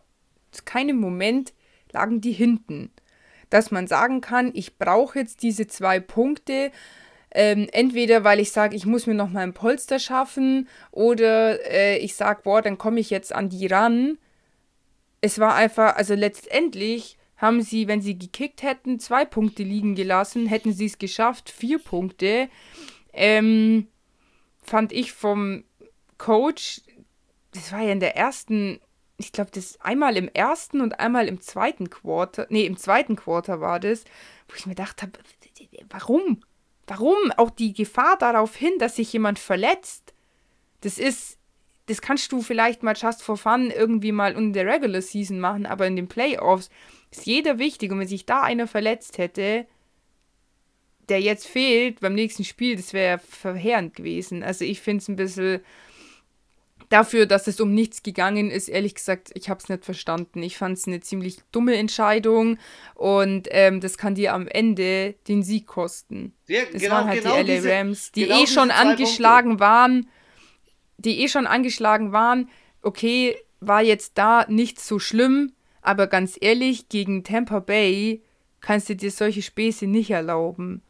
zu 0.52 0.62
keinem 0.62 0.98
Moment 0.98 1.52
lagen 1.94 2.20
die 2.20 2.32
hinten. 2.32 2.90
Dass 3.50 3.70
man 3.70 3.86
sagen 3.86 4.20
kann, 4.20 4.50
ich 4.54 4.78
brauche 4.78 5.18
jetzt 5.18 5.42
diese 5.42 5.66
zwei 5.66 6.00
Punkte 6.00 6.70
ähm, 7.34 7.68
entweder 7.72 8.22
weil 8.22 8.38
ich 8.38 8.52
sage, 8.52 8.76
ich 8.76 8.86
muss 8.86 9.06
mir 9.06 9.14
noch 9.14 9.28
mal 9.28 9.40
ein 9.40 9.54
Polster 9.54 9.98
schaffen 9.98 10.68
oder 10.92 11.60
äh, 11.68 11.98
ich 11.98 12.14
sage, 12.14 12.42
boah, 12.44 12.62
dann 12.62 12.78
komme 12.78 13.00
ich 13.00 13.10
jetzt 13.10 13.34
an 13.34 13.48
die 13.48 13.66
ran. 13.66 14.18
Es 15.20 15.40
war 15.40 15.56
einfach, 15.56 15.96
also 15.96 16.14
letztendlich 16.14 17.18
haben 17.36 17.60
sie, 17.60 17.88
wenn 17.88 18.00
sie 18.00 18.16
gekickt 18.16 18.62
hätten, 18.62 19.00
zwei 19.00 19.24
Punkte 19.24 19.64
liegen 19.64 19.96
gelassen, 19.96 20.46
hätten 20.46 20.72
sie 20.72 20.86
es 20.86 20.98
geschafft, 20.98 21.50
vier 21.50 21.80
Punkte. 21.80 22.48
Ähm, 23.12 23.88
fand 24.62 24.92
ich 24.92 25.12
vom 25.12 25.64
Coach, 26.18 26.82
das 27.52 27.72
war 27.72 27.82
ja 27.82 27.90
in 27.90 28.00
der 28.00 28.16
ersten, 28.16 28.78
ich 29.16 29.32
glaube, 29.32 29.50
das 29.52 29.80
einmal 29.80 30.16
im 30.16 30.28
ersten 30.28 30.80
und 30.80 30.98
einmal 30.98 31.28
im 31.28 31.40
zweiten 31.40 31.90
Quarter, 31.90 32.46
nee, 32.50 32.66
im 32.66 32.76
zweiten 32.76 33.16
Quarter 33.16 33.60
war 33.60 33.78
das, 33.78 34.04
wo 34.48 34.54
ich 34.56 34.66
mir 34.66 34.74
gedacht 34.74 35.02
habe, 35.02 35.12
warum? 35.90 36.40
Warum? 36.86 37.30
Auch 37.36 37.50
die 37.50 37.72
Gefahr 37.72 38.16
darauf 38.18 38.56
hin, 38.56 38.72
dass 38.78 38.96
sich 38.96 39.12
jemand 39.12 39.38
verletzt. 39.38 40.12
Das 40.80 40.98
ist, 40.98 41.38
das 41.86 42.02
kannst 42.02 42.32
du 42.32 42.42
vielleicht 42.42 42.82
mal 42.82 42.96
just 42.96 43.22
for 43.22 43.36
fun 43.36 43.70
irgendwie 43.70 44.12
mal 44.12 44.32
in 44.32 44.52
der 44.52 44.66
Regular 44.66 45.00
Season 45.00 45.38
machen, 45.38 45.64
aber 45.64 45.86
in 45.86 45.96
den 45.96 46.08
Playoffs 46.08 46.68
ist 47.10 47.26
jeder 47.26 47.58
wichtig. 47.58 47.92
Und 47.92 48.00
wenn 48.00 48.08
sich 48.08 48.26
da 48.26 48.42
einer 48.42 48.66
verletzt 48.66 49.18
hätte, 49.18 49.66
der 51.08 51.20
jetzt 51.20 51.46
fehlt 51.46 52.00
beim 52.00 52.14
nächsten 52.14 52.44
Spiel, 52.44 52.76
das 52.76 52.92
wäre 52.92 53.18
verheerend 53.18 53.94
gewesen. 53.94 54.42
Also 54.42 54.64
ich 54.64 54.80
finde 54.80 55.02
es 55.02 55.08
ein 55.08 55.16
bisschen 55.16 55.60
dafür, 56.94 57.26
dass 57.26 57.48
es 57.48 57.60
um 57.60 57.74
nichts 57.74 58.04
gegangen 58.04 58.50
ist, 58.52 58.68
ehrlich 58.68 58.94
gesagt, 58.94 59.32
ich 59.34 59.50
habe 59.50 59.58
es 59.60 59.68
nicht 59.68 59.84
verstanden. 59.84 60.42
Ich 60.44 60.56
fand 60.56 60.78
es 60.78 60.86
eine 60.86 61.00
ziemlich 61.00 61.38
dumme 61.50 61.76
Entscheidung 61.76 62.56
und 62.94 63.48
ähm, 63.50 63.80
das 63.80 63.98
kann 63.98 64.14
dir 64.14 64.32
am 64.32 64.46
Ende 64.46 65.16
den 65.26 65.42
Sieg 65.42 65.66
kosten. 65.66 66.32
Ja, 66.46 66.62
es 66.72 66.82
genau, 66.82 66.94
waren 66.94 67.08
halt 67.08 67.22
genau 67.22 67.42
die 67.42 67.50
LA 67.50 67.56
diese, 67.56 67.72
Rams, 67.72 68.12
die 68.12 68.26
genau 68.26 68.42
eh 68.42 68.46
schon 68.46 68.70
angeschlagen 68.70 69.50
Punkte. 69.50 69.64
waren, 69.64 70.08
die 70.98 71.20
eh 71.20 71.28
schon 71.28 71.48
angeschlagen 71.48 72.12
waren. 72.12 72.48
Okay, 72.80 73.36
war 73.58 73.82
jetzt 73.82 74.16
da 74.16 74.46
nicht 74.48 74.80
so 74.80 75.00
schlimm, 75.00 75.52
aber 75.82 76.06
ganz 76.06 76.38
ehrlich, 76.40 76.88
gegen 76.88 77.24
Tampa 77.24 77.58
Bay 77.58 78.22
kannst 78.60 78.88
du 78.88 78.94
dir 78.94 79.10
solche 79.10 79.42
Späße 79.42 79.88
nicht 79.88 80.10
erlauben. 80.10 80.80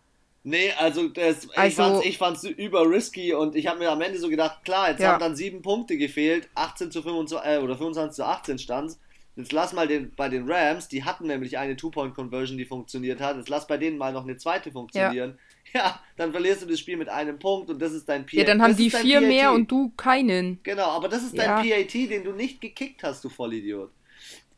Nee, 0.47 0.73
also, 0.77 1.09
das, 1.09 1.49
also 1.57 2.03
ich, 2.05 2.19
fand's, 2.19 2.45
ich 2.45 2.59
über 2.59 2.89
risky 2.89 3.33
und 3.33 3.57
ich 3.57 3.67
habe 3.67 3.79
mir 3.79 3.91
am 3.91 4.03
Ende 4.03 4.19
so 4.19 4.29
gedacht, 4.29 4.63
klar, 4.63 4.91
jetzt 4.91 5.01
ja. 5.01 5.13
haben 5.13 5.21
dann 5.21 5.35
sieben 5.35 5.63
Punkte 5.63 5.97
gefehlt, 5.97 6.51
18 6.55 6.91
zu 6.91 7.03
25 7.03 7.51
äh, 7.51 7.59
oder 7.59 7.79
25 7.79 8.15
zu 8.15 8.27
18 8.27 8.59
stand. 8.59 8.97
Jetzt 9.37 9.53
lass 9.53 9.73
mal 9.73 9.89
den, 9.89 10.15
bei 10.15 10.29
den 10.29 10.49
Rams, 10.49 10.89
die 10.89 11.03
hatten 11.03 11.27
nämlich 11.27 11.57
eine 11.57 11.77
Two-Point-Conversion, 11.77 12.59
die 12.59 12.67
funktioniert 12.67 13.21
hat. 13.21 13.39
Jetzt 13.39 13.49
lass 13.49 13.67
bei 13.67 13.79
denen 13.79 13.97
mal 13.97 14.13
noch 14.13 14.25
eine 14.25 14.37
zweite 14.37 14.71
funktionieren. 14.71 15.39
Ja. 15.73 15.81
ja 15.81 16.01
dann 16.17 16.31
verlierst 16.31 16.63
du 16.63 16.67
das 16.67 16.79
Spiel 16.79 16.99
mit 16.99 17.09
einem 17.09 17.39
Punkt 17.39 17.71
und 17.71 17.81
das 17.81 17.93
ist 17.93 18.07
dein 18.07 18.27
PAT. 18.27 18.35
Ja, 18.35 18.45
dann 18.45 18.63
haben 18.63 18.77
die 18.77 18.91
vier 18.91 19.21
PAT. 19.21 19.29
mehr 19.29 19.53
und 19.53 19.71
du 19.71 19.93
keinen. 19.97 20.63
Genau, 20.63 20.91
aber 20.91 21.09
das 21.09 21.23
ist 21.23 21.39
dein 21.39 21.67
ja. 21.67 21.77
PAT, 21.77 21.95
den 21.95 22.23
du 22.23 22.33
nicht 22.33 22.61
gekickt 22.61 23.03
hast, 23.03 23.25
du 23.25 23.31
Vollidiot. 23.31 23.91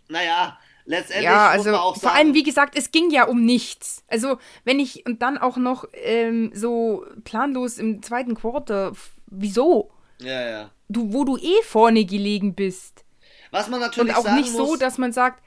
Naja, 0.08 0.58
letztendlich 0.86 1.24
ja, 1.24 1.48
also 1.48 1.70
muss 1.70 1.72
man 1.72 1.80
auch 1.80 1.96
sagen, 1.96 2.00
vor 2.00 2.12
allem, 2.12 2.34
wie 2.34 2.42
gesagt, 2.42 2.76
es 2.76 2.90
ging 2.90 3.10
ja 3.10 3.24
um 3.24 3.44
nichts. 3.44 4.04
Also, 4.08 4.38
wenn 4.64 4.80
ich 4.80 5.04
und 5.06 5.22
dann 5.22 5.36
auch 5.38 5.56
noch 5.56 5.84
ähm, 5.92 6.50
so 6.54 7.04
planlos 7.24 7.78
im 7.78 8.02
zweiten 8.02 8.34
Quarter, 8.34 8.92
wieso? 9.26 9.90
Ja, 10.18 10.48
ja. 10.48 10.70
Du, 10.88 11.12
wo 11.12 11.24
du 11.24 11.36
eh 11.36 11.62
vorne 11.62 12.04
gelegen 12.04 12.54
bist. 12.54 13.04
Was 13.50 13.68
man 13.68 13.80
natürlich 13.80 14.16
Und 14.16 14.26
auch 14.26 14.32
nicht 14.34 14.52
muss, 14.52 14.68
so, 14.68 14.76
dass 14.76 14.98
man 14.98 15.12
sagt, 15.12 15.42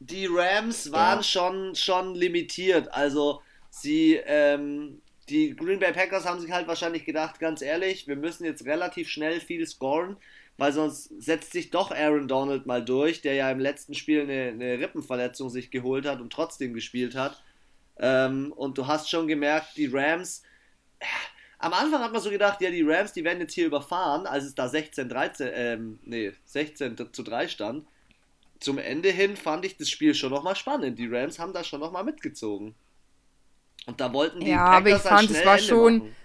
die 0.00 0.26
Rams 0.26 0.90
waren 0.90 1.18
ja. 1.18 1.22
schon, 1.22 1.74
schon 1.74 2.14
limitiert. 2.14 2.92
Also, 2.92 3.40
sie, 3.70 4.20
ähm, 4.26 5.00
die 5.28 5.54
Green 5.54 5.78
Bay 5.78 5.92
Packers 5.92 6.26
haben 6.26 6.40
sich 6.40 6.50
halt 6.50 6.66
wahrscheinlich 6.66 7.04
gedacht, 7.04 7.38
ganz 7.38 7.62
ehrlich, 7.62 8.08
wir 8.08 8.16
müssen 8.16 8.44
jetzt 8.44 8.64
relativ 8.66 9.08
schnell 9.08 9.40
viel 9.40 9.66
scoren 9.66 10.16
weil 10.58 10.72
sonst 10.72 11.10
setzt 11.22 11.52
sich 11.52 11.70
doch 11.70 11.90
Aaron 11.90 12.28
Donald 12.28 12.66
mal 12.66 12.84
durch, 12.84 13.20
der 13.20 13.34
ja 13.34 13.50
im 13.50 13.60
letzten 13.60 13.94
Spiel 13.94 14.22
eine, 14.22 14.48
eine 14.48 14.78
Rippenverletzung 14.78 15.50
sich 15.50 15.70
geholt 15.70 16.06
hat 16.06 16.20
und 16.20 16.32
trotzdem 16.32 16.74
gespielt 16.74 17.14
hat. 17.14 17.42
Ähm, 17.98 18.52
und 18.56 18.78
du 18.78 18.86
hast 18.86 19.10
schon 19.10 19.26
gemerkt, 19.26 19.76
die 19.76 19.86
Rams. 19.86 20.42
Äh, 20.98 21.06
am 21.58 21.72
Anfang 21.72 22.02
hat 22.02 22.12
man 22.12 22.20
so 22.20 22.30
gedacht, 22.30 22.60
ja, 22.60 22.70
die 22.70 22.82
Rams, 22.82 23.12
die 23.12 23.24
werden 23.24 23.40
jetzt 23.40 23.54
hier 23.54 23.66
überfahren, 23.66 24.26
als 24.26 24.44
es 24.44 24.54
da 24.54 24.68
16, 24.68 25.08
13, 25.08 25.50
ähm, 25.54 25.98
nee, 26.04 26.32
16 26.44 26.96
zu 27.12 27.22
3 27.22 27.48
stand. 27.48 27.86
Zum 28.58 28.78
Ende 28.78 29.10
hin 29.10 29.36
fand 29.36 29.64
ich 29.64 29.76
das 29.76 29.88
Spiel 29.88 30.14
schon 30.14 30.30
nochmal 30.30 30.56
spannend. 30.56 30.98
Die 30.98 31.06
Rams 31.06 31.38
haben 31.38 31.52
da 31.52 31.64
schon 31.64 31.80
nochmal 31.80 32.04
mitgezogen. 32.04 32.74
Und 33.86 34.00
da 34.00 34.12
wollten 34.12 34.40
die 34.40 34.50
ja, 34.50 34.80
Packers 34.80 35.06
aber 35.06 35.20
ich 35.20 35.26
fand, 35.26 35.30
es 35.30 35.46
war 35.46 35.54
Ende 35.54 35.66
schon. 35.66 35.98
Machen 35.98 36.21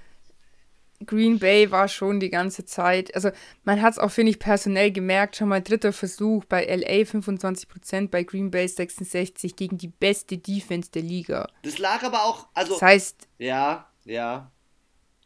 Green 1.06 1.38
Bay 1.38 1.70
war 1.70 1.88
schon 1.88 2.20
die 2.20 2.30
ganze 2.30 2.66
Zeit, 2.66 3.14
also 3.14 3.30
man 3.64 3.82
hat 3.82 3.94
es 3.94 4.00
auch, 4.00 4.10
finde 4.10 4.32
ich, 4.32 4.40
personell 4.40 4.92
gemerkt, 4.92 5.36
schon 5.36 5.50
mal 5.50 5.62
dritter 5.62 5.94
Versuch 5.94 6.44
bei 6.46 6.66
LA 6.66 7.04
25%, 7.04 8.10
bei 8.10 8.24
Green 8.24 8.50
Bay 8.50 8.68
66 8.68 9.56
gegen 9.56 9.78
die 9.78 9.90
beste 9.90 10.38
Defense 10.38 10.92
der 10.92 11.04
Liga. 11.04 11.50
Das 11.62 11.78
lag 11.78 12.04
aber 12.04 12.24
auch, 12.24 12.48
also. 12.54 12.74
Das 12.74 12.82
heißt. 12.82 13.28
Ja, 13.38 13.88
ja. 14.06 14.52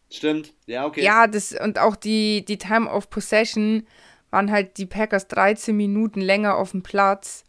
Stimmt, 0.10 0.54
ja, 0.66 0.86
okay. 0.86 1.02
Ja, 1.02 1.26
das, 1.28 1.54
und 1.54 1.80
auch 1.80 1.96
die, 1.96 2.44
die 2.44 2.58
Time 2.58 2.90
of 2.90 3.10
Possession 3.10 3.88
waren 4.30 4.52
halt 4.52 4.78
die 4.78 4.86
Packers 4.86 5.28
13 5.30 5.76
Minuten 5.76 6.20
länger 6.20 6.58
auf 6.58 6.72
dem 6.72 6.84
Platz. 6.84 7.46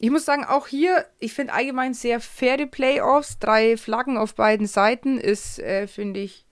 Ich 0.00 0.10
muss 0.10 0.26
sagen, 0.26 0.44
auch 0.44 0.66
hier, 0.66 1.06
ich 1.18 1.32
finde 1.32 1.54
allgemein 1.54 1.94
sehr 1.94 2.20
faire 2.20 2.66
Playoffs. 2.66 3.38
Drei 3.38 3.76
Flaggen 3.76 4.18
auf 4.18 4.34
beiden 4.34 4.66
Seiten 4.66 5.18
ist, 5.18 5.58
äh, 5.58 5.86
finde 5.86 6.20
ich, 6.20 6.46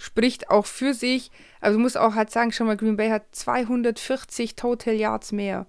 spricht 0.00 0.50
auch 0.50 0.66
für 0.66 0.94
sich. 0.94 1.30
Du 1.62 1.78
musst 1.78 1.96
auch 1.96 2.14
halt 2.14 2.30
sagen, 2.30 2.52
schon 2.52 2.66
mal, 2.66 2.76
Green 2.76 2.96
Bay 2.96 3.10
hat 3.10 3.34
240 3.34 4.56
Total 4.56 4.94
Yards 4.94 5.32
mehr. 5.32 5.66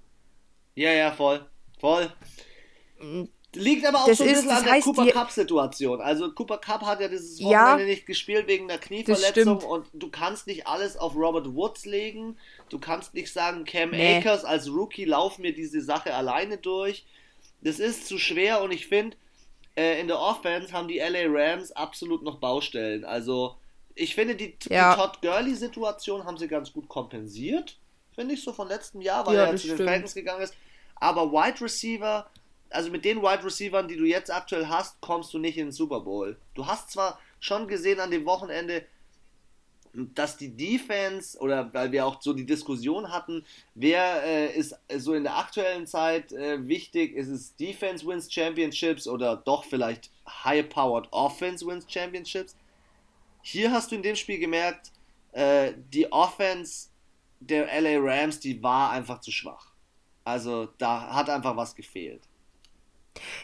Ja, 0.76 0.92
ja, 0.92 1.12
voll. 1.12 1.46
Voll. 1.80 2.12
Liegt 3.54 3.86
aber 3.86 4.00
auch 4.00 4.08
das 4.08 4.20
so 4.20 4.24
ein 4.24 4.30
ist, 4.30 4.44
bisschen 4.44 4.52
an 4.52 4.64
der 4.64 4.80
Cooper 4.80 5.08
Cup-Situation. 5.08 6.00
Also 6.00 6.32
Cooper 6.32 6.58
Cup 6.58 6.86
hat 6.86 7.02
ja 7.02 7.10
dieses 7.10 7.44
Wochenende 7.44 7.84
ja, 7.84 7.90
nicht 7.90 8.06
gespielt 8.06 8.48
wegen 8.48 8.70
der 8.70 8.78
Knieverletzung 8.78 9.58
und 9.58 9.88
du 9.94 10.10
kannst 10.10 10.48
nicht 10.48 10.68
alles 10.68 10.96
auf 10.96 11.16
Robert 11.16 11.54
Woods 11.54 11.86
legen. 11.86 12.38
Du 12.70 12.80
kannst 12.80 13.14
nicht 13.14 13.34
sagen, 13.34 13.66
Cam 13.66 13.90
nee. 13.90 14.18
Akers 14.18 14.46
als 14.46 14.70
Rookie 14.70 15.04
lauf 15.04 15.38
mir 15.38 15.54
diese 15.54 15.82
Sache 15.82 16.14
alleine 16.14 16.58
durch. 16.58 17.06
Das 17.62 17.80
ist 17.80 18.08
zu 18.08 18.18
schwer 18.18 18.62
und 18.62 18.72
ich 18.72 18.88
finde, 18.88 19.18
äh, 19.76 20.00
in 20.00 20.08
der 20.08 20.20
Offense 20.20 20.72
haben 20.72 20.88
die 20.88 21.00
LA 21.00 21.26
Rams 21.28 21.74
absolut 21.74 22.24
noch 22.24 22.40
Baustellen. 22.40 23.04
Also 23.04 23.56
ich 23.96 24.16
finde, 24.16 24.36
die, 24.36 24.56
ja. 24.70 24.94
die 24.94 25.02
Todd 25.02 25.22
Gurley-Situation 25.22 26.26
haben 26.26 26.38
sie 26.38 26.48
ganz 26.48 26.72
gut 26.72 26.88
kompensiert. 26.88 27.78
Finde 28.14 28.34
ich 28.34 28.44
so 28.44 28.54
von 28.54 28.68
letztem 28.68 29.02
Jahr, 29.02 29.26
weil 29.26 29.36
ja, 29.36 29.46
er 29.46 29.56
zu 29.56 29.68
den 29.68 29.78
Falcons 29.78 30.14
gegangen 30.14 30.42
ist. 30.42 30.54
Aber 30.96 31.32
Wide 31.32 31.62
Receiver, 31.62 32.30
also 32.70 32.92
mit 32.92 33.06
den 33.06 33.22
Wide 33.22 33.44
Receivern, 33.44 33.88
die 33.88 33.98
du 33.98 34.06
jetzt 34.06 34.32
aktuell 34.32 34.68
hast, 34.68 35.00
kommst 35.02 35.34
du 35.34 35.40
nicht 35.40 35.58
in 35.58 35.68
den 35.68 35.72
Super 35.72 36.02
Bowl. 36.02 36.38
Du 36.54 36.68
hast 36.68 36.92
zwar 36.92 37.20
schon 37.40 37.68
gesehen 37.68 38.00
an 38.00 38.12
dem 38.12 38.26
Wochenende, 38.26 38.86
dass 39.94 40.38
die 40.38 40.56
Defense, 40.56 41.38
oder 41.40 41.74
weil 41.74 41.92
wir 41.92 42.06
auch 42.06 42.22
so 42.22 42.34
die 42.34 42.46
Diskussion 42.46 43.12
hatten, 43.12 43.46
wer 43.76 44.24
äh, 44.24 44.58
ist 44.58 44.76
so 44.98 45.14
in 45.14 45.24
der 45.24 45.38
aktuellen 45.38 45.86
Zeit 45.86 46.32
äh, 46.32 46.68
wichtig, 46.68 47.14
ist 47.16 47.28
es 47.28 47.56
Defense 47.56 48.06
wins 48.06 48.32
Championships 48.32 49.08
oder 49.08 49.36
doch 49.36 49.66
vielleicht 49.66 50.10
High-Powered 50.28 51.08
Offense 51.12 51.66
wins 51.66 51.86
Championships? 51.92 52.56
Hier 53.42 53.72
hast 53.72 53.92
du 53.92 53.96
in 53.96 54.04
dem 54.04 54.16
Spiel 54.16 54.40
gemerkt, 54.40 54.92
äh, 55.32 55.74
die 55.94 56.12
Offense 56.12 56.90
der 57.40 57.68
LA 57.82 57.98
Rams, 58.00 58.40
die 58.40 58.62
war 58.62 58.92
einfach 58.92 59.20
zu 59.20 59.32
schwach. 59.32 59.72
Also 60.24 60.70
da 60.78 61.14
hat 61.14 61.30
einfach 61.30 61.56
was 61.56 61.76
gefehlt. 61.76 62.22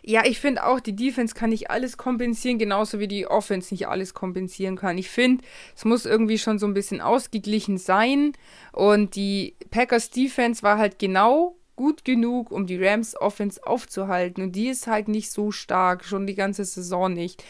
Ja, 0.01 0.25
ich 0.25 0.39
finde 0.39 0.65
auch, 0.65 0.79
die 0.79 0.95
Defense 0.95 1.35
kann 1.35 1.49
nicht 1.49 1.69
alles 1.69 1.97
kompensieren, 1.97 2.57
genauso 2.57 2.99
wie 2.99 3.07
die 3.07 3.27
Offense 3.27 3.73
nicht 3.73 3.87
alles 3.87 4.13
kompensieren 4.13 4.77
kann. 4.77 4.97
Ich 4.97 5.09
finde, 5.09 5.43
es 5.75 5.83
muss 5.83 6.05
irgendwie 6.05 6.37
schon 6.37 6.59
so 6.59 6.65
ein 6.65 6.73
bisschen 6.73 7.01
ausgeglichen 7.01 7.77
sein. 7.77 8.33
Und 8.71 9.15
die 9.15 9.55
Packers 9.69 10.09
Defense 10.09 10.63
war 10.63 10.77
halt 10.77 10.99
genau 10.99 11.57
gut 11.75 12.05
genug, 12.05 12.51
um 12.51 12.65
die 12.65 12.81
Rams 12.81 13.15
Offense 13.19 13.61
aufzuhalten. 13.65 14.41
Und 14.43 14.53
die 14.53 14.67
ist 14.67 14.87
halt 14.87 15.07
nicht 15.07 15.31
so 15.31 15.51
stark, 15.51 16.05
schon 16.05 16.27
die 16.27 16.35
ganze 16.35 16.63
Saison 16.63 17.11
nicht. 17.13 17.43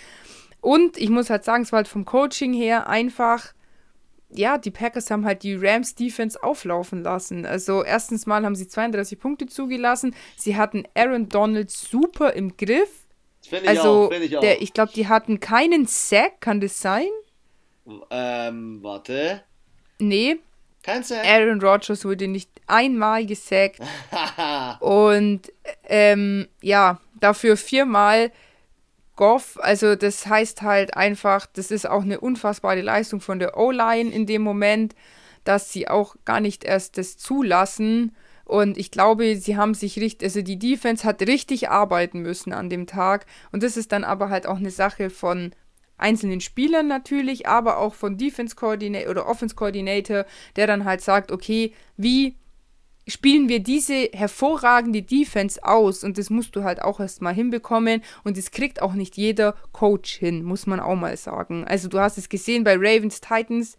Und 0.61 0.97
ich 0.97 1.09
muss 1.09 1.29
halt 1.29 1.43
sagen, 1.43 1.63
es 1.63 1.71
war 1.71 1.77
halt 1.77 1.87
vom 1.87 2.05
Coaching 2.05 2.53
her 2.53 2.87
einfach 2.87 3.53
ja, 4.29 4.57
die 4.57 4.71
Packers 4.71 5.09
haben 5.09 5.25
halt 5.25 5.43
die 5.43 5.55
Rams 5.55 5.95
Defense 5.95 6.41
auflaufen 6.41 7.03
lassen. 7.03 7.45
Also 7.45 7.83
erstens 7.83 8.25
mal 8.25 8.43
haben 8.43 8.55
sie 8.55 8.67
32 8.67 9.19
Punkte 9.19 9.45
zugelassen. 9.45 10.15
Sie 10.35 10.57
hatten 10.57 10.83
Aaron 10.95 11.29
Donald 11.29 11.71
super 11.71 12.33
im 12.33 12.57
Griff. 12.57 12.89
Ich 13.41 13.67
also, 13.67 14.07
auch, 14.07 14.11
ich 14.11 14.35
auch. 14.35 14.41
Der, 14.41 14.61
ich 14.61 14.73
glaube, 14.73 14.91
die 14.93 15.07
hatten 15.07 15.39
keinen 15.39 15.85
Sack, 15.85 16.41
kann 16.41 16.59
das 16.59 16.81
sein? 16.81 17.07
Ähm, 18.09 18.83
warte. 18.83 19.43
Nee. 19.99 20.39
Kein 20.83 21.03
Sack. 21.03 21.25
Aaron 21.25 21.61
Rodgers 21.61 22.03
wurde 22.03 22.27
nicht 22.27 22.49
einmal 22.65 23.25
gesackt. 23.25 23.79
Und 24.81 25.53
ähm, 25.85 26.47
ja, 26.61 26.99
dafür 27.19 27.55
viermal 27.55 28.31
Goff, 29.17 29.57
also 29.61 29.95
das 29.95 30.25
heißt 30.25 30.61
halt 30.61 30.95
einfach, 30.95 31.45
das 31.47 31.71
ist 31.71 31.89
auch 31.89 32.03
eine 32.03 32.21
unfassbare 32.21 32.81
Leistung 32.81 33.19
von 33.19 33.39
der 33.39 33.57
O-Line 33.57 34.09
in 34.09 34.25
dem 34.25 34.43
Moment, 34.43 34.95
dass 35.43 35.73
sie 35.73 35.89
auch 35.89 36.15
gar 36.23 36.39
nicht 36.39 36.63
erst 36.63 36.97
das 36.97 37.17
zulassen. 37.17 38.15
Und 38.45 38.77
ich 38.77 38.91
glaube, 38.91 39.35
sie 39.35 39.57
haben 39.57 39.73
sich 39.73 39.99
richtig, 39.99 40.25
also 40.25 40.41
die 40.41 40.59
Defense 40.59 41.03
hat 41.05 41.21
richtig 41.21 41.69
arbeiten 41.69 42.21
müssen 42.21 42.53
an 42.53 42.69
dem 42.69 42.87
Tag. 42.87 43.25
Und 43.51 43.63
das 43.63 43.75
ist 43.75 43.91
dann 43.91 44.05
aber 44.05 44.29
halt 44.29 44.47
auch 44.47 44.57
eine 44.57 44.71
Sache 44.71 45.09
von 45.09 45.51
einzelnen 45.97 46.39
Spielern 46.39 46.87
natürlich, 46.87 47.47
aber 47.47 47.79
auch 47.79 47.95
von 47.95 48.17
Defense 48.17 48.55
Coordinator 48.55 49.09
oder 49.09 49.27
Offense 49.27 49.55
Coordinator, 49.55 50.25
der 50.55 50.67
dann 50.67 50.85
halt 50.85 51.01
sagt, 51.01 51.31
okay, 51.31 51.73
wie 51.97 52.35
spielen 53.07 53.49
wir 53.49 53.59
diese 53.59 54.09
hervorragende 54.13 55.01
Defense 55.01 55.63
aus 55.63 56.03
und 56.03 56.17
das 56.17 56.29
musst 56.29 56.55
du 56.55 56.63
halt 56.63 56.81
auch 56.81 56.99
erstmal 56.99 57.33
hinbekommen 57.33 58.03
und 58.23 58.37
das 58.37 58.51
kriegt 58.51 58.81
auch 58.81 58.93
nicht 58.93 59.17
jeder 59.17 59.55
Coach 59.71 60.15
hin, 60.15 60.43
muss 60.43 60.67
man 60.67 60.79
auch 60.79 60.95
mal 60.95 61.15
sagen. 61.17 61.65
Also 61.65 61.87
du 61.87 61.99
hast 61.99 62.17
es 62.17 62.29
gesehen 62.29 62.63
bei 62.63 62.75
Ravens 62.75 63.21
Titans, 63.21 63.77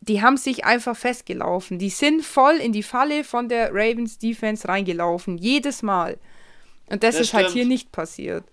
die 0.00 0.22
haben 0.22 0.36
sich 0.36 0.64
einfach 0.64 0.96
festgelaufen. 0.96 1.78
Die 1.78 1.90
sind 1.90 2.24
voll 2.24 2.56
in 2.56 2.72
die 2.72 2.82
Falle 2.82 3.24
von 3.24 3.48
der 3.48 3.70
Ravens 3.72 4.18
Defense 4.18 4.68
reingelaufen, 4.68 5.38
jedes 5.38 5.82
Mal. 5.82 6.18
Und 6.88 7.02
das, 7.02 7.14
das 7.14 7.22
ist 7.22 7.28
stimmt. 7.28 7.44
halt 7.44 7.52
hier 7.52 7.64
nicht 7.64 7.92
passiert. 7.92 8.44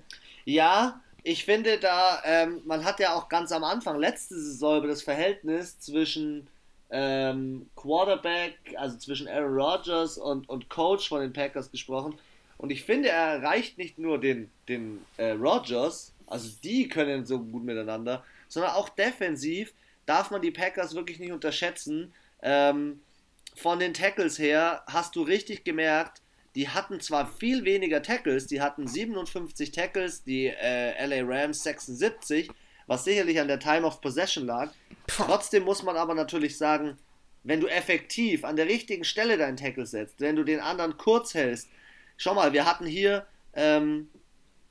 Ja, 0.45 1.01
ich 1.23 1.45
finde 1.45 1.77
da, 1.77 2.21
ähm, 2.25 2.61
man 2.65 2.83
hat 2.83 2.99
ja 2.99 3.13
auch 3.13 3.29
ganz 3.29 3.51
am 3.51 3.63
Anfang 3.63 3.99
letzte 3.99 4.35
Saison 4.35 4.79
über 4.79 4.87
das 4.87 5.01
Verhältnis 5.03 5.79
zwischen 5.79 6.47
ähm, 6.95 7.65
Quarterback, 7.75 8.55
also 8.77 8.97
zwischen 8.97 9.27
Aaron 9.27 9.55
Rodgers 9.55 10.19
und, 10.19 10.47
und 10.47 10.69
Coach 10.69 11.09
von 11.09 11.21
den 11.21 11.33
Packers 11.33 11.71
gesprochen. 11.71 12.15
Und 12.59 12.71
ich 12.71 12.83
finde, 12.83 13.09
er 13.09 13.33
erreicht 13.33 13.79
nicht 13.79 13.97
nur 13.97 14.19
den, 14.19 14.51
den 14.69 15.03
äh, 15.17 15.31
Rodgers, 15.31 16.13
also 16.27 16.49
die 16.63 16.87
können 16.87 17.25
so 17.25 17.39
gut 17.39 17.63
miteinander, 17.63 18.23
sondern 18.47 18.73
auch 18.73 18.89
defensiv 18.89 19.73
darf 20.05 20.29
man 20.29 20.41
die 20.41 20.51
Packers 20.51 20.93
wirklich 20.93 21.19
nicht 21.19 21.31
unterschätzen. 21.31 22.13
Ähm, 22.43 23.01
von 23.55 23.79
den 23.79 23.93
Tackles 23.93 24.37
her 24.37 24.83
hast 24.85 25.15
du 25.15 25.23
richtig 25.23 25.63
gemerkt, 25.63 26.21
die 26.55 26.69
hatten 26.69 26.99
zwar 26.99 27.25
viel 27.25 27.65
weniger 27.65 28.03
Tackles, 28.03 28.45
die 28.45 28.61
hatten 28.61 28.87
57 28.87 29.71
Tackles, 29.71 30.23
die 30.23 30.47
äh, 30.47 31.05
LA 31.05 31.23
Rams 31.25 31.63
76, 31.63 32.49
was 32.85 33.03
sicherlich 33.03 33.39
an 33.39 33.47
der 33.47 33.59
Time 33.59 33.87
of 33.87 34.01
Possession 34.01 34.45
lag, 34.45 34.71
Trotzdem 35.07 35.63
muss 35.63 35.83
man 35.83 35.97
aber 35.97 36.15
natürlich 36.15 36.57
sagen, 36.57 36.97
wenn 37.43 37.59
du 37.59 37.67
effektiv 37.67 38.45
an 38.45 38.55
der 38.55 38.67
richtigen 38.67 39.03
Stelle 39.03 39.37
deinen 39.37 39.57
Tackle 39.57 39.85
setzt, 39.85 40.21
wenn 40.21 40.35
du 40.35 40.43
den 40.43 40.59
anderen 40.59 40.97
kurz 40.97 41.33
hältst, 41.33 41.69
schau 42.17 42.33
mal, 42.33 42.53
wir 42.53 42.65
hatten 42.65 42.85
hier, 42.85 43.25
ähm, 43.53 44.09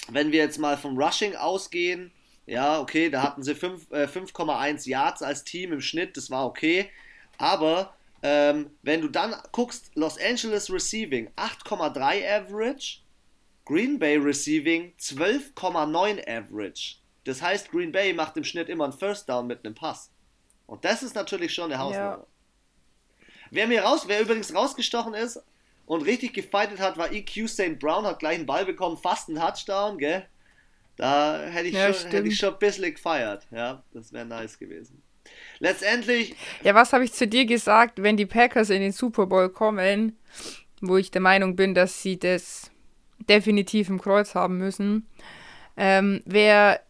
wenn 0.09 0.33
wir 0.33 0.41
jetzt 0.41 0.59
mal 0.59 0.77
vom 0.77 0.99
Rushing 0.99 1.37
ausgehen, 1.37 2.13
ja, 2.47 2.81
okay, 2.81 3.11
da 3.11 3.23
hatten 3.23 3.43
sie 3.43 3.55
5,1 3.55 4.87
äh, 4.87 4.91
Yards 4.91 5.23
als 5.23 5.45
Team 5.45 5.73
im 5.73 5.81
Schnitt, 5.81 6.17
das 6.17 6.31
war 6.31 6.47
okay, 6.47 6.91
aber 7.39 7.95
ähm, 8.23 8.71
wenn 8.83 9.01
du 9.01 9.09
dann 9.09 9.35
guckst, 9.53 9.91
Los 9.95 10.19
Angeles 10.19 10.73
Receiving 10.73 11.29
8,3 11.37 12.29
Average, 12.29 13.01
Green 13.65 13.99
Bay 13.99 14.17
Receiving 14.17 14.93
12,9 14.99 16.29
Average. 16.29 16.97
Das 17.25 17.43
heißt, 17.43 17.71
Green 17.71 17.93
Bay 17.93 18.13
macht 18.13 18.37
im 18.37 18.45
Schnitt 18.45 18.69
immer 18.69 18.85
einen 18.85 18.93
First 18.93 19.29
Down 19.29 19.47
mit 19.47 19.65
einem 19.65 19.75
Pass. 19.75 20.12
Und 20.73 20.87
das 20.87 21.03
ist 21.03 21.15
natürlich 21.15 21.53
schon 21.53 21.71
eine 21.71 21.79
Hausnummer. 21.79 22.27
Ja. 23.21 23.27
Wer 23.51 23.67
mir 23.67 23.83
raus, 23.83 24.05
wer 24.07 24.23
übrigens 24.23 24.55
rausgestochen 24.55 25.13
ist 25.13 25.39
und 25.85 26.01
richtig 26.01 26.33
gefightet 26.33 26.81
hat, 26.81 26.97
war 26.97 27.13
EQ 27.13 27.47
St. 27.47 27.79
Brown, 27.79 28.07
hat 28.07 28.21
gleich 28.21 28.37
einen 28.37 28.47
Ball 28.47 28.65
bekommen, 28.65 28.97
fast 28.97 29.29
einen 29.29 29.39
Touchdown, 29.39 29.99
gell? 29.99 30.25
Da 30.97 31.43
hätte 31.43 31.69
ich, 31.69 31.75
ja, 31.75 31.93
schon, 31.93 32.11
hätte 32.11 32.27
ich 32.27 32.39
schon 32.39 32.55
ein 32.55 32.59
bisschen 32.59 32.95
gefeiert. 32.95 33.47
Ja, 33.51 33.83
das 33.93 34.15
wäre 34.15 34.25
nice 34.25 34.59
gewesen. 34.59 35.03
Letztendlich. 35.59 36.37
Ja, 36.63 36.75
was 36.75 36.95
habe 36.95 37.05
ich 37.05 37.13
zu 37.13 37.29
dir 37.29 37.45
gesagt, 37.45 38.03
wenn 38.03 38.17
die 38.17 38.25
Packers 38.25 38.71
in 38.71 38.81
den 38.81 38.93
Super 38.93 39.27
Bowl 39.27 39.51
kommen, 39.51 40.19
wo 40.81 40.97
ich 40.97 41.11
der 41.11 41.21
Meinung 41.21 41.55
bin, 41.55 41.75
dass 41.75 42.01
sie 42.01 42.19
das 42.19 42.71
definitiv 43.29 43.91
im 43.91 44.01
Kreuz 44.01 44.35
haben 44.35 44.57
müssen, 44.57 45.07
ähm, 45.77 46.23
wäre 46.25 46.81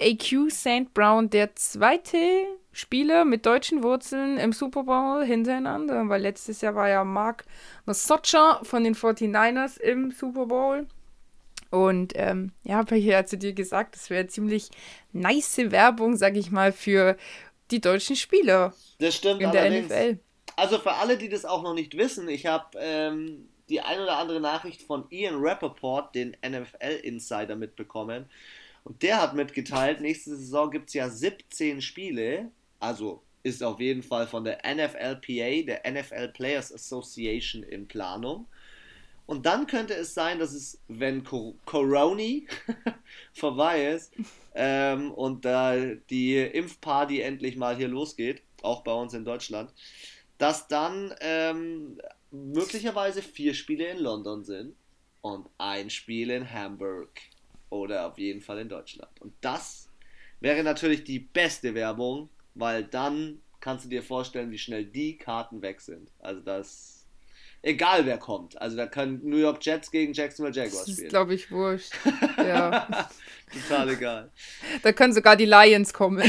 AQ 0.00 0.48
St. 0.48 0.94
Brown 0.94 1.28
der 1.28 1.56
zweite 1.56 2.46
Spieler 2.72 3.24
mit 3.24 3.44
deutschen 3.44 3.82
Wurzeln 3.82 4.38
im 4.38 4.52
Super 4.52 4.84
Bowl 4.84 5.24
hintereinander, 5.24 6.08
weil 6.08 6.22
letztes 6.22 6.62
Jahr 6.62 6.74
war 6.74 6.88
ja 6.88 7.04
Mark 7.04 7.44
Socha 7.86 8.60
von 8.62 8.84
den 8.84 8.94
49ers 8.94 9.78
im 9.78 10.10
Super 10.10 10.46
Bowl. 10.46 10.86
Und 11.70 12.12
ähm, 12.16 12.52
ja, 12.64 12.76
habe 12.76 12.98
ich 12.98 13.04
ja 13.04 13.24
zu 13.24 13.38
dir 13.38 13.52
gesagt, 13.52 13.94
das 13.94 14.10
wäre 14.10 14.26
ziemlich 14.26 14.70
nice 15.12 15.70
Werbung, 15.70 16.16
sag 16.16 16.36
ich 16.36 16.50
mal, 16.50 16.72
für 16.72 17.16
die 17.70 17.80
deutschen 17.80 18.16
Spieler. 18.16 18.74
Das 18.98 19.16
stimmt 19.16 19.40
in 19.40 19.52
der. 19.52 19.70
NFL. 19.70 20.18
Also 20.56 20.78
für 20.78 20.92
alle, 20.92 21.16
die 21.16 21.30
das 21.30 21.46
auch 21.46 21.62
noch 21.62 21.74
nicht 21.74 21.96
wissen, 21.96 22.28
ich 22.28 22.44
habe 22.44 22.78
ähm, 22.78 23.48
die 23.70 23.80
ein 23.80 24.00
oder 24.00 24.18
andere 24.18 24.40
Nachricht 24.40 24.82
von 24.82 25.06
Ian 25.10 25.36
Rappaport, 25.36 26.14
den 26.14 26.36
NFL-Insider, 26.46 27.56
mitbekommen. 27.56 28.26
Und 28.84 29.02
der 29.02 29.22
hat 29.22 29.34
mitgeteilt, 29.34 30.00
nächste 30.00 30.36
Saison 30.36 30.70
gibt 30.70 30.88
es 30.88 30.94
ja 30.94 31.08
17 31.08 31.80
Spiele 31.80 32.50
also 32.82 33.22
ist 33.44 33.62
auf 33.62 33.80
jeden 33.80 34.02
Fall 34.02 34.26
von 34.26 34.44
der 34.44 34.58
NFLPA, 34.64 35.62
der 35.62 35.82
NFL 35.90 36.28
Players 36.28 36.72
Association, 36.72 37.62
in 37.62 37.86
Planung. 37.86 38.46
Und 39.26 39.46
dann 39.46 39.66
könnte 39.66 39.94
es 39.94 40.14
sein, 40.14 40.38
dass 40.40 40.52
es, 40.52 40.80
wenn 40.88 41.24
Coroni 41.24 42.46
vorbei 43.32 43.92
ist 43.92 44.12
ähm, 44.54 45.12
und 45.12 45.44
da 45.44 45.76
die 46.10 46.38
Impfparty 46.38 47.20
endlich 47.20 47.56
mal 47.56 47.76
hier 47.76 47.88
losgeht, 47.88 48.42
auch 48.62 48.82
bei 48.82 48.92
uns 48.92 49.14
in 49.14 49.24
Deutschland, 49.24 49.72
dass 50.38 50.66
dann 50.66 51.14
ähm, 51.20 52.00
möglicherweise 52.30 53.22
vier 53.22 53.54
Spiele 53.54 53.86
in 53.86 53.98
London 53.98 54.44
sind 54.44 54.74
und 55.20 55.48
ein 55.58 55.88
Spiel 55.88 56.30
in 56.30 56.50
Hamburg 56.50 57.20
oder 57.70 58.06
auf 58.08 58.18
jeden 58.18 58.40
Fall 58.40 58.58
in 58.58 58.68
Deutschland. 58.68 59.20
Und 59.20 59.32
das 59.40 59.88
wäre 60.40 60.64
natürlich 60.64 61.04
die 61.04 61.20
beste 61.20 61.74
Werbung 61.74 62.28
weil 62.54 62.84
dann 62.84 63.40
kannst 63.60 63.84
du 63.84 63.88
dir 63.88 64.02
vorstellen, 64.02 64.50
wie 64.50 64.58
schnell 64.58 64.84
die 64.84 65.16
Karten 65.16 65.62
weg 65.62 65.80
sind. 65.80 66.10
Also 66.18 66.40
das, 66.40 67.06
egal 67.62 68.04
wer 68.06 68.18
kommt. 68.18 68.60
Also 68.60 68.76
da 68.76 68.86
können 68.86 69.20
New 69.22 69.36
York 69.36 69.64
Jets 69.64 69.90
gegen 69.90 70.12
Jacksonville 70.12 70.54
Jaguars 70.54 70.82
spielen. 70.82 70.96
Das 70.96 71.04
ist, 71.04 71.10
glaube 71.10 71.34
ich, 71.34 71.50
wurscht. 71.50 71.92
ja. 72.36 73.08
Total 73.52 73.88
egal. 73.90 74.30
Da 74.82 74.92
können 74.92 75.12
sogar 75.12 75.36
die 75.36 75.46
Lions 75.46 75.94
kommen. 75.94 76.22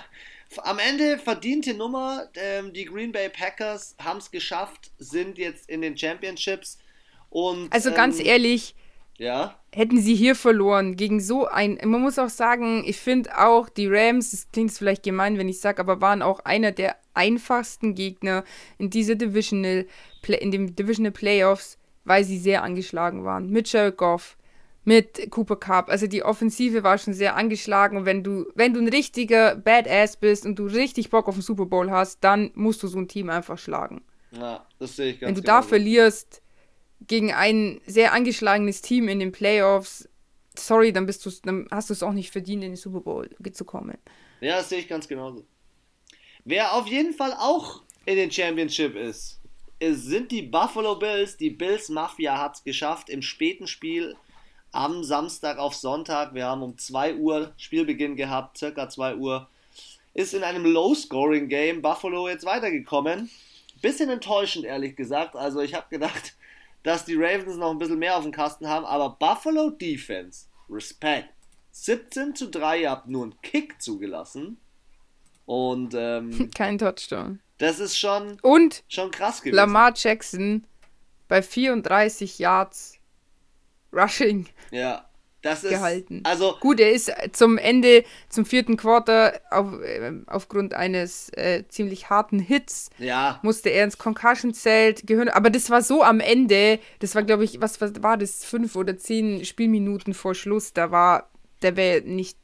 Am 0.58 0.78
Ende 0.78 1.18
verdiente 1.18 1.74
Nummer. 1.74 2.28
Ähm, 2.34 2.72
die 2.72 2.84
Green 2.84 3.12
Bay 3.12 3.28
Packers 3.28 3.96
haben 4.02 4.18
es 4.18 4.30
geschafft, 4.30 4.90
sind 4.98 5.38
jetzt 5.38 5.68
in 5.68 5.80
den 5.82 5.96
Championships. 5.96 6.78
Und, 7.30 7.72
also 7.72 7.92
ganz 7.92 8.20
ähm, 8.20 8.26
ehrlich, 8.26 8.74
ja. 9.18 9.58
Hätten 9.76 10.00
sie 10.00 10.14
hier 10.14 10.34
verloren 10.34 10.96
gegen 10.96 11.20
so 11.20 11.46
ein. 11.48 11.78
Man 11.84 12.00
muss 12.00 12.18
auch 12.18 12.30
sagen, 12.30 12.82
ich 12.86 12.96
finde 12.96 13.36
auch, 13.36 13.68
die 13.68 13.86
Rams, 13.86 14.30
das 14.30 14.50
klingt 14.50 14.72
vielleicht 14.72 15.02
gemein, 15.02 15.36
wenn 15.36 15.50
ich 15.50 15.60
sage, 15.60 15.80
aber 15.80 16.00
waren 16.00 16.22
auch 16.22 16.40
einer 16.40 16.72
der 16.72 16.96
einfachsten 17.12 17.94
Gegner 17.94 18.44
in 18.78 18.88
dieser 18.88 19.16
Divisional, 19.16 19.84
in 20.26 20.50
den 20.50 20.74
Divisional 20.74 21.12
Playoffs, 21.12 21.76
weil 22.04 22.24
sie 22.24 22.38
sehr 22.38 22.62
angeschlagen 22.62 23.24
waren. 23.24 23.50
Mit 23.50 23.70
Jared 23.70 23.98
Goff, 23.98 24.38
mit 24.84 25.30
Cooper 25.30 25.56
Cup. 25.56 25.90
Also 25.90 26.06
die 26.06 26.22
Offensive 26.22 26.82
war 26.82 26.96
schon 26.96 27.12
sehr 27.12 27.36
angeschlagen 27.36 27.98
und 27.98 28.06
wenn 28.06 28.24
du, 28.24 28.46
wenn 28.54 28.72
du 28.72 28.80
ein 28.80 28.88
richtiger 28.88 29.56
Badass 29.56 30.16
bist 30.16 30.46
und 30.46 30.58
du 30.58 30.64
richtig 30.64 31.10
Bock 31.10 31.28
auf 31.28 31.34
den 31.34 31.42
Super 31.42 31.66
Bowl 31.66 31.90
hast, 31.90 32.24
dann 32.24 32.50
musst 32.54 32.82
du 32.82 32.88
so 32.88 32.96
ein 32.96 33.08
Team 33.08 33.28
einfach 33.28 33.58
schlagen. 33.58 34.00
Ja, 34.30 34.66
das 34.78 34.96
sehe 34.96 35.12
ich 35.12 35.20
ganz 35.20 35.28
Wenn 35.28 35.34
du 35.34 35.42
genau 35.42 35.56
da 35.58 35.62
so. 35.62 35.68
verlierst 35.68 36.40
gegen 37.00 37.32
ein 37.32 37.80
sehr 37.86 38.12
angeschlagenes 38.12 38.82
Team 38.82 39.08
in 39.08 39.20
den 39.20 39.32
Playoffs, 39.32 40.08
sorry, 40.56 40.92
dann 40.92 41.06
bist 41.06 41.24
du 41.24 41.30
dann 41.44 41.66
hast 41.70 41.90
du 41.90 41.94
es 41.94 42.02
auch 42.02 42.12
nicht 42.12 42.30
verdient, 42.30 42.64
in 42.64 42.70
den 42.70 42.76
Super 42.76 43.00
Bowl 43.00 43.28
zu 43.52 43.64
kommen. 43.64 43.98
Ja, 44.40 44.56
das 44.56 44.68
sehe 44.68 44.80
ich 44.80 44.88
ganz 44.88 45.06
genauso. 45.08 45.44
Wer 46.44 46.74
auf 46.74 46.86
jeden 46.86 47.12
Fall 47.12 47.32
auch 47.32 47.82
in 48.04 48.16
den 48.16 48.30
Championship 48.30 48.94
ist, 48.94 49.40
es 49.78 50.04
sind 50.04 50.30
die 50.30 50.42
Buffalo 50.42 50.96
Bills. 50.96 51.36
Die 51.36 51.50
Bills 51.50 51.88
Mafia 51.88 52.38
hat 52.38 52.54
es 52.54 52.64
geschafft 52.64 53.10
im 53.10 53.20
späten 53.20 53.66
Spiel 53.66 54.16
am 54.72 55.04
Samstag 55.04 55.58
auf 55.58 55.74
Sonntag. 55.74 56.34
Wir 56.34 56.46
haben 56.46 56.62
um 56.62 56.78
2 56.78 57.16
Uhr 57.16 57.52
Spielbeginn 57.56 58.16
gehabt, 58.16 58.58
circa 58.58 58.88
2 58.88 59.16
Uhr. 59.16 59.48
Ist 60.14 60.32
in 60.32 60.44
einem 60.44 60.64
Low-Scoring-Game 60.64 61.82
Buffalo 61.82 62.28
jetzt 62.28 62.46
weitergekommen. 62.46 63.30
Bisschen 63.82 64.08
enttäuschend, 64.08 64.64
ehrlich 64.64 64.96
gesagt. 64.96 65.36
Also 65.36 65.60
ich 65.60 65.74
habe 65.74 65.86
gedacht, 65.90 66.34
dass 66.86 67.04
die 67.04 67.16
Ravens 67.16 67.56
noch 67.56 67.72
ein 67.72 67.78
bisschen 67.78 67.98
mehr 67.98 68.16
auf 68.16 68.22
dem 68.22 68.30
Kasten 68.30 68.68
haben, 68.68 68.86
aber 68.86 69.10
Buffalo 69.18 69.70
Defense, 69.70 70.46
Respekt. 70.70 71.34
17 71.72 72.36
zu 72.36 72.48
3, 72.48 72.82
ihr 72.82 72.90
habt 72.92 73.08
nur 73.08 73.24
einen 73.24 73.40
Kick 73.42 73.82
zugelassen. 73.82 74.56
Und 75.46 75.94
ähm, 75.94 76.48
Kein 76.54 76.78
Touchdown. 76.78 77.40
das 77.58 77.80
ist 77.80 77.98
schon, 77.98 78.38
Und 78.40 78.84
schon 78.86 79.10
krass 79.10 79.40
gewesen. 79.40 79.56
Lamar 79.56 79.94
Jackson 79.96 80.64
bei 81.26 81.42
34 81.42 82.38
Yards 82.38 83.00
Rushing 83.92 84.46
Ja, 84.70 85.08
das 85.46 85.64
ist. 85.64 85.70
gehalten. 85.70 86.20
Also, 86.24 86.56
Gut, 86.60 86.80
er 86.80 86.92
ist 86.92 87.10
zum 87.32 87.58
Ende, 87.58 88.04
zum 88.28 88.44
vierten 88.44 88.76
Quarter, 88.76 89.40
auf, 89.50 89.80
äh, 89.80 90.12
aufgrund 90.26 90.74
eines 90.74 91.30
äh, 91.30 91.64
ziemlich 91.68 92.10
harten 92.10 92.38
Hits, 92.38 92.90
ja, 92.98 93.38
musste 93.42 93.70
er 93.70 93.84
ins 93.84 93.98
Concussion-Zelt 93.98 95.06
gehören. 95.06 95.28
Aber 95.28 95.50
das 95.50 95.70
war 95.70 95.82
so 95.82 96.02
am 96.02 96.20
Ende, 96.20 96.78
das 96.98 97.14
war, 97.14 97.22
glaube 97.22 97.44
ich, 97.44 97.60
was, 97.60 97.80
was 97.80 98.02
war 98.02 98.16
das, 98.16 98.44
fünf 98.44 98.76
oder 98.76 98.98
zehn 98.98 99.44
Spielminuten 99.44 100.14
vor 100.14 100.34
Schluss, 100.34 100.72
da 100.72 100.90
war, 100.90 101.30
da 101.60 101.76
wäre 101.76 102.02
nicht 102.02 102.36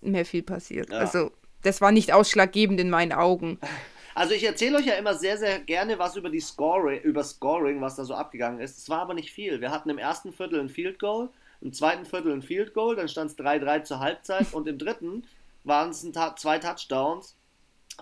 mehr 0.00 0.24
viel 0.24 0.42
passiert. 0.42 0.90
Ja. 0.90 0.98
Also, 0.98 1.30
das 1.62 1.80
war 1.80 1.92
nicht 1.92 2.12
ausschlaggebend 2.12 2.80
in 2.80 2.90
meinen 2.90 3.12
Augen. 3.12 3.58
also 4.14 4.34
ich 4.34 4.44
erzähle 4.44 4.78
euch 4.78 4.86
ja 4.86 4.94
immer 4.94 5.14
sehr, 5.14 5.36
sehr 5.36 5.60
gerne 5.60 5.98
was 5.98 6.16
über 6.16 6.30
die 6.30 6.40
Scoring, 6.40 7.00
über 7.02 7.22
Scoring, 7.22 7.80
was 7.80 7.96
da 7.96 8.04
so 8.04 8.14
abgegangen 8.14 8.60
ist. 8.60 8.78
Es 8.78 8.88
war 8.88 9.00
aber 9.00 9.14
nicht 9.14 9.32
viel. 9.32 9.60
Wir 9.60 9.70
hatten 9.70 9.90
im 9.90 9.98
ersten 9.98 10.32
Viertel 10.32 10.60
ein 10.60 10.68
Field 10.68 10.98
Goal, 10.98 11.28
im 11.60 11.72
zweiten 11.72 12.04
Viertel 12.06 12.32
ein 12.32 12.42
Field 12.42 12.74
Goal, 12.74 12.96
dann 12.96 13.08
stand 13.08 13.30
es 13.30 13.38
3-3 13.38 13.82
zur 13.84 13.98
Halbzeit 14.00 14.46
und 14.52 14.66
im 14.68 14.78
dritten 14.78 15.24
waren 15.64 15.90
es 15.90 16.06
zwei 16.36 16.58
Touchdowns 16.58 17.36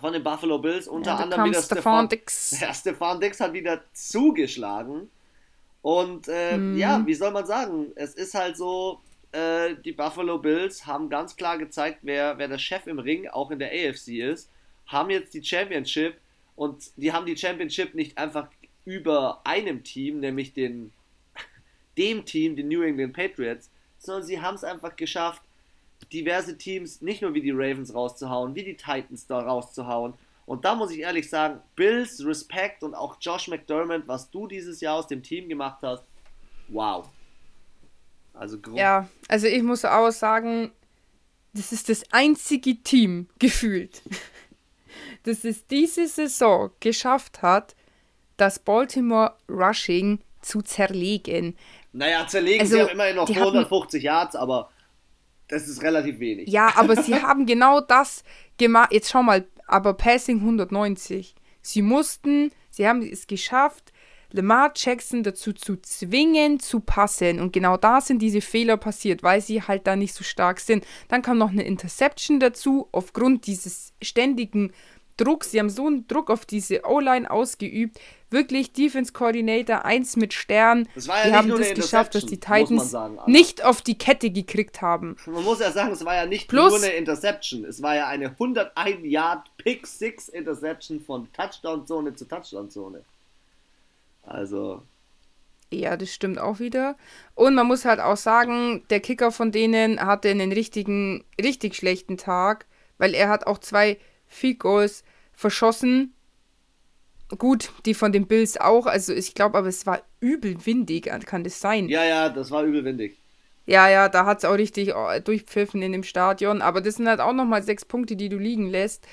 von 0.01 0.13
den 0.13 0.23
Buffalo 0.23 0.59
Bills, 0.59 0.87
unter 0.87 1.11
Ja, 1.17 1.17
anderem 1.17 1.45
wieder 1.47 1.63
Stefan 1.63 2.09
Dix. 2.09 2.61
Ja, 2.61 2.73
Stefan 2.73 3.21
Dix 3.21 3.41
hat 3.41 3.53
wieder 3.53 3.83
zugeschlagen. 3.93 5.11
Und 5.83 6.29
äh, 6.29 6.59
Mhm. 6.59 6.77
ja, 6.77 7.03
wie 7.07 7.15
soll 7.15 7.31
man 7.31 7.47
sagen? 7.47 7.93
Es 7.95 8.15
ist 8.15 8.35
halt 8.35 8.57
so, 8.57 9.01
äh, 9.33 9.75
die 9.85 9.93
Buffalo 9.93 10.39
Bills 10.39 10.87
haben 10.87 11.09
ganz 11.09 11.37
klar 11.37 11.59
gezeigt, 11.59 12.01
wer, 12.03 12.39
wer 12.39 12.49
der 12.49 12.59
Chef 12.59 12.87
im 12.87 12.99
Ring 12.99 13.29
auch 13.29 13.51
in 13.51 13.59
der 13.59 13.71
AFC 13.71 14.21
ist, 14.21 14.51
haben 14.87 15.11
jetzt 15.11 15.35
die 15.35 15.43
Championship 15.45 16.17
und 16.57 16.91
die 16.97 17.13
haben 17.13 17.27
die 17.27 17.37
Championship 17.37 17.95
nicht 17.95 18.19
einfach 18.19 18.49
über 18.85 19.41
einem 19.45 19.85
Team, 19.85 20.21
nämlich 20.21 20.55
den, 20.55 20.93
dem 21.99 22.25
Team, 22.25 22.57
den 22.57 22.69
New 22.69 22.83
England 22.83 23.13
Patriots, 23.15 23.71
sondern 23.99 24.23
sie 24.25 24.41
haben 24.41 24.55
es 24.55 24.65
einfach 24.65 24.97
geschafft, 24.97 25.43
diverse 26.13 26.57
Teams, 26.57 27.03
nicht 27.03 27.21
nur 27.23 27.35
wie 27.35 27.41
die 27.43 27.51
Ravens 27.51 27.93
rauszuhauen, 27.93 28.55
wie 28.55 28.63
die 28.65 28.77
Titans 28.77 29.27
da 29.27 29.41
rauszuhauen. 29.41 30.15
Und 30.47 30.65
da 30.65 30.75
muss 30.75 30.93
ich 30.93 31.01
ehrlich 31.01 31.29
sagen, 31.29 31.61
Bills, 31.77 32.25
Respekt 32.25 32.83
und 32.83 32.95
auch 32.95 33.17
Josh 33.21 33.49
McDermott, 33.49 34.05
was 34.07 34.31
du 34.31 34.47
dieses 34.47 34.81
Jahr 34.81 34.95
aus 34.97 35.09
dem 35.09 35.23
Team 35.23 35.49
gemacht 35.49 35.79
hast, 35.83 36.05
wow. 36.69 37.09
Also 38.33 38.59
gro- 38.59 38.77
Ja, 38.77 39.09
also 39.29 39.47
ich 39.49 39.63
muss 39.63 39.85
auch 39.85 40.11
sagen, 40.11 40.71
das 41.53 41.73
ist 41.73 41.89
das 41.89 42.05
einzige 42.13 42.77
Team 42.83 43.29
gefühlt, 43.39 44.01
das 45.25 45.45
es 45.45 45.67
diese 45.67 46.07
Saison 46.07 46.71
geschafft 46.81 47.43
hat, 47.43 47.75
das 48.37 48.59
Baltimore 48.61 49.35
Rushing 49.49 50.21
zu 50.41 50.63
zerlegen. 50.63 51.57
Naja, 51.93 52.27
zerlegen 52.27 52.61
Also, 52.61 52.75
sie 52.77 52.83
haben 52.83 52.89
immerhin 52.91 53.17
noch 53.17 53.27
die 53.27 53.35
hatten- 53.35 53.51
250 53.51 54.03
Yards, 54.03 54.37
aber 54.37 54.71
das 55.49 55.67
ist 55.69 55.83
relativ 55.83 56.19
wenig. 56.21 56.49
Ja, 56.49 56.73
aber 56.77 57.03
sie 57.03 57.15
haben 57.23 57.47
genau 57.47 57.81
das 57.81 58.23
gemacht. 58.59 58.93
Jetzt 58.93 59.11
schau 59.11 59.23
mal, 59.23 59.47
aber 59.67 59.95
Passing 59.95 60.41
190. 60.41 61.35
Sie 61.63 61.83
mussten, 61.83 62.53
sie 62.71 62.87
haben 62.87 63.03
es 63.03 63.27
geschafft, 63.27 63.93
Lamar 64.31 64.73
Jackson 64.77 65.23
dazu 65.23 65.55
zu 65.55 65.77
zwingen, 65.81 66.61
zu 66.61 66.81
passen. 66.81 67.41
Und 67.41 67.55
genau 67.55 67.79
da 67.79 68.03
sind 68.03 68.21
diese 68.21 68.43
Fehler 68.43 68.77
passiert, 68.77 69.23
weil 69.23 69.41
sie 69.41 69.63
halt 69.63 69.87
da 69.87 69.97
nicht 69.97 70.13
so 70.13 70.23
stark 70.23 70.61
sind. 70.61 70.85
Dann 71.09 71.23
kam 71.23 71.39
noch 71.39 71.51
eine 71.51 71.63
Interception 71.65 72.39
dazu, 72.39 72.89
aufgrund 72.93 73.47
dieses 73.47 73.95
ständigen 74.03 74.73
Drucks. 75.19 75.51
Sie 75.51 75.59
haben 75.59 75.69
so 75.69 75.87
einen 75.87 76.09
Druck 76.09 76.31
auf 76.31 76.47
diese 76.47 76.85
O-Line 76.87 77.31
ausgeübt. 77.31 78.01
Wirklich 78.31 78.73
Defense 78.73 79.13
Coordinator 79.13 79.85
1 79.85 80.17
mit 80.17 80.33
Stern. 80.35 80.89
Das 80.95 81.09
war 81.09 81.19
ja 81.19 81.27
die 81.29 81.35
haben 81.35 81.49
das 81.51 81.75
geschafft, 81.75 82.15
dass 82.15 82.25
die 82.27 82.39
Titans 82.39 82.91
sagen, 82.91 83.19
nicht 83.27 83.65
auf 83.65 83.83
die 83.83 83.97
Kette 83.97 84.31
gekriegt 84.31 84.83
haben. 84.83 85.17
Man 85.27 85.45
muss 85.45 85.61
ja 85.61 85.71
sagen, 85.73 85.93
es 85.93 86.05
war 86.05 86.15
ja 86.15 86.27
nicht 86.27 86.49
Plus- 86.49 86.73
nur 86.73 86.83
eine 86.83 86.93
Interception, 86.97 87.65
es 87.65 87.81
war 87.83 87.97
ja 87.97 88.07
eine 88.07 88.31
101 88.31 88.99
Yard 89.05 89.51
Pick 89.57 89.87
6 89.87 90.29
Interception 90.29 91.01
von 91.01 91.29
Touchdown-Zone 91.33 92.15
zu 92.15 92.27
Touchdown-Zone. 92.27 93.03
Also, 94.25 94.83
Ja, 95.71 95.97
das 95.99 96.13
stimmt 96.13 96.39
auch 96.39 96.61
wieder. 96.61 96.97
Und 97.35 97.55
man 97.55 97.67
muss 97.67 97.85
halt 97.85 98.01
auch 98.01 98.17
sagen, 98.17 98.85
der 98.91 99.01
Kicker 99.01 99.31
von 99.33 99.53
denen 99.53 100.01
hatte 100.01 100.29
einen 100.31 100.53
richtigen, 100.53 101.25
richtig 101.41 101.77
schlechten 101.77 102.17
Tag, 102.17 102.67
weil 102.99 103.15
er 103.15 103.29
hat 103.29 103.47
auch 103.47 103.59
zwei 103.59 103.99
Goals 104.59 105.05
verschossen. 105.33 106.15
Gut, 107.37 107.73
die 107.85 107.95
von 107.95 108.13
den 108.13 108.27
Bills 108.27 108.59
auch. 108.59 108.87
Also 108.87 109.13
ich 109.13 109.35
glaube, 109.35 109.59
aber 109.59 109.69
es 109.69 109.87
war 109.87 110.03
übel 110.21 110.65
windig, 110.65 111.11
kann 111.27 111.45
das 111.45 111.61
sein? 111.61 111.89
ja, 111.89 112.05
ja, 112.05 112.29
das 112.29 112.51
war 112.51 112.65
übel 112.65 112.85
windig. 112.85 113.19
Ja, 113.67 113.87
ja, 113.87 114.09
da 114.09 114.25
hat 114.25 114.39
es 114.39 114.45
auch 114.47 114.55
richtig 114.55 114.95
oh, 114.95 115.09
durchpfiffen 115.23 115.83
in 115.83 115.93
dem 115.93 116.03
Stadion. 116.03 116.63
Aber 116.63 116.81
das 116.81 116.95
sind 116.95 117.07
halt 117.07 117.21
auch 117.21 117.35
nochmal 117.35 117.63
sechs 117.63 117.85
Punkte, 117.85 118.17
die 118.17 118.31
du 118.31 118.39
liegen 118.39 118.71
lässt. 118.71 119.07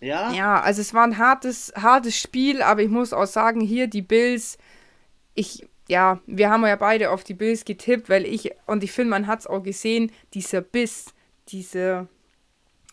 Ja? 0.00 0.32
Ja, 0.32 0.60
also 0.60 0.80
es 0.80 0.94
war 0.94 1.04
ein 1.04 1.18
hartes, 1.18 1.70
hartes 1.76 2.16
Spiel, 2.18 2.62
aber 2.62 2.82
ich 2.82 2.88
muss 2.88 3.12
auch 3.12 3.26
sagen, 3.26 3.60
hier 3.60 3.88
die 3.88 4.00
Bills, 4.00 4.56
ich, 5.34 5.66
ja, 5.88 6.20
wir 6.26 6.48
haben 6.48 6.64
ja 6.64 6.76
beide 6.76 7.10
auf 7.10 7.24
die 7.24 7.34
Bills 7.34 7.66
getippt, 7.66 8.08
weil 8.08 8.24
ich, 8.24 8.52
und 8.66 8.82
ich 8.82 8.92
finde, 8.92 9.10
man 9.10 9.26
hat 9.26 9.40
es 9.40 9.46
auch 9.46 9.62
gesehen, 9.62 10.10
dieser 10.32 10.62
Biss, 10.62 11.12
diese, 11.48 12.08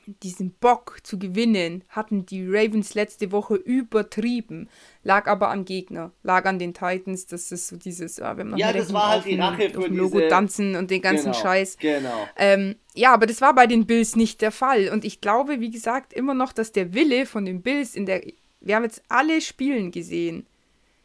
diesen 0.05 0.51
Bock 0.51 0.97
zu 1.03 1.17
gewinnen, 1.17 1.83
hatten 1.89 2.25
die 2.25 2.45
Ravens 2.45 2.93
letzte 2.93 3.31
Woche 3.31 3.55
übertrieben. 3.55 4.69
Lag 5.03 5.27
aber 5.27 5.51
am 5.51 5.65
Gegner, 5.65 6.11
lag 6.23 6.45
an 6.45 6.59
den 6.59 6.73
Titans, 6.73 7.25
das 7.27 7.51
ist 7.51 7.67
so 7.67 7.77
dieses, 7.77 8.17
ja, 8.17 8.35
wir 8.35 8.41
haben 8.41 8.51
noch 8.51 8.57
Ja, 8.57 8.73
das 8.73 8.91
war 8.93 9.09
halt 9.09 9.25
die 9.25 9.39
Rache 9.39 9.69
für 9.69 9.81
dem 9.81 9.95
Logo 9.97 10.17
diese- 10.17 10.29
tanzen 10.29 10.75
und 10.75 10.91
den 10.91 11.01
ganzen 11.01 11.31
genau, 11.31 11.41
Scheiß. 11.41 11.77
Genau. 11.77 12.27
Ähm, 12.37 12.75
ja, 12.95 13.13
aber 13.13 13.25
das 13.25 13.41
war 13.41 13.55
bei 13.55 13.67
den 13.67 13.85
Bills 13.85 14.15
nicht 14.15 14.41
der 14.41 14.51
Fall. 14.51 14.89
Und 14.89 15.05
ich 15.05 15.21
glaube, 15.21 15.59
wie 15.59 15.71
gesagt, 15.71 16.13
immer 16.13 16.33
noch, 16.33 16.53
dass 16.53 16.71
der 16.71 16.93
Wille 16.93 17.25
von 17.25 17.45
den 17.45 17.61
Bills 17.61 17.95
in 17.95 18.05
der. 18.05 18.21
Wir 18.61 18.75
haben 18.75 18.83
jetzt 18.83 19.03
alle 19.09 19.41
Spielen 19.41 19.91
gesehen. 19.91 20.45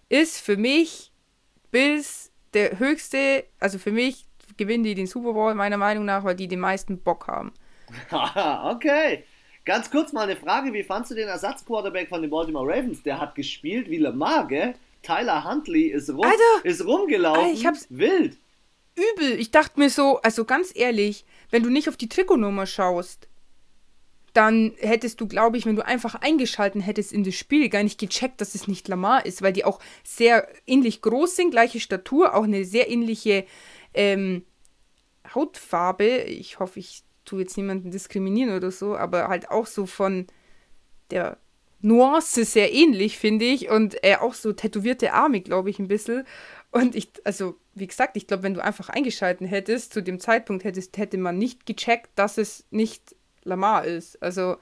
Ist 0.08 0.40
für 0.40 0.56
mich 0.56 1.10
Bills 1.70 2.30
der 2.54 2.78
höchste. 2.78 3.44
Also 3.58 3.78
für 3.78 3.92
mich 3.92 4.26
gewinnen 4.56 4.84
die 4.84 4.94
den 4.94 5.06
Super 5.06 5.32
Bowl, 5.32 5.54
meiner 5.54 5.76
Meinung 5.76 6.04
nach, 6.04 6.24
weil 6.24 6.34
die 6.34 6.48
den 6.48 6.60
meisten 6.60 6.98
Bock 6.98 7.26
haben. 7.26 7.52
Haha, 8.10 8.70
okay. 8.74 9.24
Ganz 9.64 9.90
kurz 9.90 10.12
mal 10.12 10.22
eine 10.22 10.36
Frage: 10.36 10.72
Wie 10.72 10.82
fandst 10.82 11.10
du 11.10 11.14
den 11.14 11.28
Ersatzquarterback 11.28 12.08
von 12.08 12.22
den 12.22 12.30
Baltimore 12.30 12.66
Ravens? 12.66 13.02
Der 13.02 13.20
hat 13.20 13.34
gespielt 13.34 13.90
wie 13.90 13.98
Lamar, 13.98 14.46
gell? 14.48 14.74
Tyler 15.02 15.44
Huntley 15.44 15.86
ist, 15.88 16.10
rum, 16.10 16.22
Alter! 16.24 16.64
ist 16.64 16.84
rumgelaufen. 16.84 17.42
Alter, 17.44 17.54
ich 17.54 17.66
hab's- 17.66 17.86
Wild. 17.90 18.36
Übel. 18.96 19.38
Ich 19.38 19.50
dachte 19.52 19.78
mir 19.78 19.90
so, 19.90 20.20
also 20.22 20.44
ganz 20.44 20.72
ehrlich, 20.74 21.24
wenn 21.50 21.62
du 21.62 21.70
nicht 21.70 21.88
auf 21.88 21.96
die 21.96 22.08
Trikotnummer 22.08 22.66
schaust, 22.66 23.28
dann 24.32 24.74
hättest 24.78 25.20
du, 25.20 25.28
glaube 25.28 25.56
ich, 25.56 25.66
wenn 25.66 25.76
du 25.76 25.84
einfach 25.86 26.16
eingeschalten 26.16 26.80
hättest 26.80 27.12
in 27.12 27.22
das 27.24 27.34
Spiel, 27.34 27.68
gar 27.68 27.82
nicht 27.82 27.98
gecheckt, 28.00 28.40
dass 28.40 28.54
es 28.54 28.66
nicht 28.68 28.88
Lamar 28.88 29.24
ist, 29.24 29.40
weil 29.42 29.52
die 29.52 29.64
auch 29.64 29.80
sehr 30.02 30.48
ähnlich 30.66 31.00
groß 31.00 31.36
sind, 31.36 31.50
gleiche 31.50 31.80
Statur, 31.80 32.34
auch 32.34 32.42
eine 32.44 32.64
sehr 32.64 32.90
ähnliche 32.90 33.44
ähm, 33.94 34.44
Hautfarbe. 35.34 36.22
Ich 36.22 36.58
hoffe, 36.58 36.80
ich 36.80 37.02
tue 37.28 37.42
jetzt 37.42 37.56
niemanden 37.56 37.90
diskriminieren 37.90 38.56
oder 38.56 38.70
so, 38.70 38.96
aber 38.96 39.28
halt 39.28 39.50
auch 39.50 39.66
so 39.66 39.86
von 39.86 40.26
der 41.10 41.38
Nuance 41.80 42.44
sehr 42.44 42.72
ähnlich, 42.72 43.18
finde 43.18 43.44
ich. 43.44 43.68
Und 43.70 44.02
er 44.02 44.22
auch 44.22 44.34
so 44.34 44.52
tätowierte 44.52 45.12
Arme, 45.12 45.40
glaube 45.40 45.70
ich, 45.70 45.78
ein 45.78 45.88
bisschen. 45.88 46.26
Und 46.70 46.94
ich, 46.94 47.10
also, 47.24 47.56
wie 47.74 47.86
gesagt, 47.86 48.16
ich 48.16 48.26
glaube, 48.26 48.42
wenn 48.42 48.54
du 48.54 48.62
einfach 48.62 48.88
eingeschalten 48.88 49.46
hättest, 49.46 49.92
zu 49.92 50.02
dem 50.02 50.20
Zeitpunkt 50.20 50.64
hättest, 50.64 50.96
hätte 50.98 51.18
man 51.18 51.38
nicht 51.38 51.66
gecheckt, 51.66 52.10
dass 52.16 52.38
es 52.38 52.64
nicht 52.70 53.14
Lamar 53.44 53.84
ist. 53.84 54.20
Also, 54.22 54.56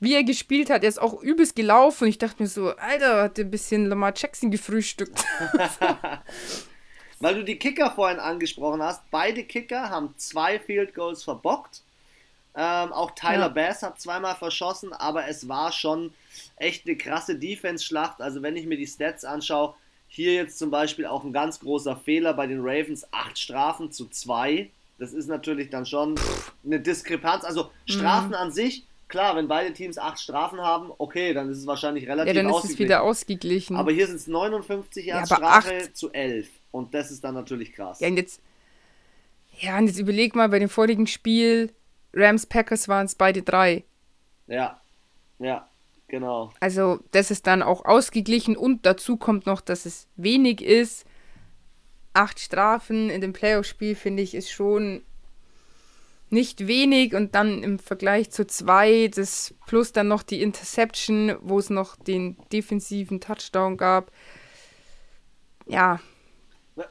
wie 0.00 0.14
er 0.14 0.24
gespielt 0.24 0.70
hat, 0.70 0.82
er 0.82 0.88
ist 0.88 1.00
auch 1.00 1.22
übelst 1.22 1.54
gelaufen. 1.54 2.04
Und 2.04 2.10
ich 2.10 2.18
dachte 2.18 2.42
mir 2.42 2.48
so, 2.48 2.70
Alter, 2.76 3.22
hat 3.22 3.38
ein 3.38 3.50
bisschen 3.50 3.86
Lamar 3.86 4.14
Jackson 4.16 4.50
gefrühstückt. 4.50 5.24
Weil 7.20 7.34
du 7.34 7.44
die 7.44 7.58
Kicker 7.58 7.90
vorhin 7.90 8.20
angesprochen 8.20 8.80
hast, 8.80 9.10
beide 9.10 9.42
Kicker 9.44 9.90
haben 9.90 10.14
zwei 10.16 10.58
Field 10.60 10.94
Goals 10.94 11.24
verbockt. 11.24 11.82
Ähm, 12.54 12.92
auch 12.92 13.12
Tyler 13.12 13.38
ja. 13.38 13.48
Bass 13.48 13.82
hat 13.82 14.00
zweimal 14.00 14.34
verschossen, 14.34 14.92
aber 14.92 15.28
es 15.28 15.48
war 15.48 15.70
schon 15.72 16.12
echt 16.56 16.86
eine 16.86 16.96
krasse 16.96 17.36
Defense-Schlacht. 17.36 18.20
Also 18.20 18.42
wenn 18.42 18.56
ich 18.56 18.66
mir 18.66 18.76
die 18.76 18.86
Stats 18.86 19.24
anschaue, 19.24 19.74
hier 20.08 20.32
jetzt 20.34 20.58
zum 20.58 20.70
Beispiel 20.70 21.06
auch 21.06 21.22
ein 21.22 21.32
ganz 21.32 21.60
großer 21.60 21.96
Fehler 21.96 22.34
bei 22.34 22.46
den 22.46 22.60
Ravens, 22.60 23.06
acht 23.12 23.38
Strafen 23.38 23.92
zu 23.92 24.06
zwei. 24.06 24.70
Das 24.98 25.12
ist 25.12 25.28
natürlich 25.28 25.70
dann 25.70 25.86
schon 25.86 26.16
eine 26.64 26.80
Diskrepanz. 26.80 27.44
Also 27.44 27.70
Strafen 27.86 28.28
mhm. 28.28 28.34
an 28.34 28.50
sich, 28.50 28.84
klar, 29.06 29.36
wenn 29.36 29.46
beide 29.46 29.72
Teams 29.72 29.98
acht 29.98 30.18
Strafen 30.18 30.60
haben, 30.60 30.90
okay, 30.98 31.34
dann 31.34 31.50
ist 31.50 31.58
es 31.58 31.66
wahrscheinlich 31.66 32.08
relativ 32.08 32.34
Ja, 32.34 32.42
dann 32.42 32.52
ist 32.52 32.64
es 32.64 32.78
wieder 32.78 33.02
ausgeglichen. 33.02 33.76
Aber 33.76 33.92
hier 33.92 34.06
sind 34.06 34.16
es 34.16 34.26
59 34.26 35.06
ja, 35.06 35.24
Strafe 35.24 35.92
zu 35.92 36.10
11. 36.12 36.48
Und 36.70 36.94
das 36.94 37.10
ist 37.10 37.22
dann 37.22 37.34
natürlich 37.34 37.72
krass. 37.72 38.00
Ja, 38.00 38.08
und 38.08 38.16
jetzt, 38.16 38.40
ja, 39.58 39.78
und 39.78 39.86
jetzt 39.86 39.98
überleg 39.98 40.34
mal, 40.34 40.48
bei 40.48 40.58
dem 40.58 40.68
vorigen 40.68 41.06
Spiel, 41.06 41.72
Rams 42.12 42.46
Packers 42.46 42.88
waren 42.88 43.06
es 43.06 43.14
beide 43.14 43.42
drei. 43.42 43.84
Ja, 44.46 44.80
ja, 45.38 45.68
genau. 46.08 46.52
Also, 46.60 47.00
das 47.12 47.30
ist 47.30 47.46
dann 47.46 47.62
auch 47.62 47.84
ausgeglichen 47.84 48.56
und 48.56 48.86
dazu 48.86 49.16
kommt 49.16 49.46
noch, 49.46 49.60
dass 49.60 49.86
es 49.86 50.08
wenig 50.16 50.62
ist. 50.62 51.04
Acht 52.14 52.40
Strafen 52.40 53.10
in 53.10 53.20
dem 53.20 53.32
Playoff-Spiel, 53.32 53.94
finde 53.94 54.22
ich, 54.22 54.34
ist 54.34 54.50
schon 54.50 55.02
nicht 56.30 56.66
wenig 56.66 57.14
und 57.14 57.34
dann 57.34 57.62
im 57.62 57.78
Vergleich 57.78 58.30
zu 58.30 58.46
zwei, 58.46 59.08
das 59.08 59.54
plus 59.66 59.92
dann 59.92 60.08
noch 60.08 60.22
die 60.22 60.42
Interception, 60.42 61.36
wo 61.40 61.58
es 61.58 61.70
noch 61.70 61.96
den 61.96 62.36
defensiven 62.52 63.20
Touchdown 63.20 63.76
gab. 63.76 64.10
Ja. 65.66 66.00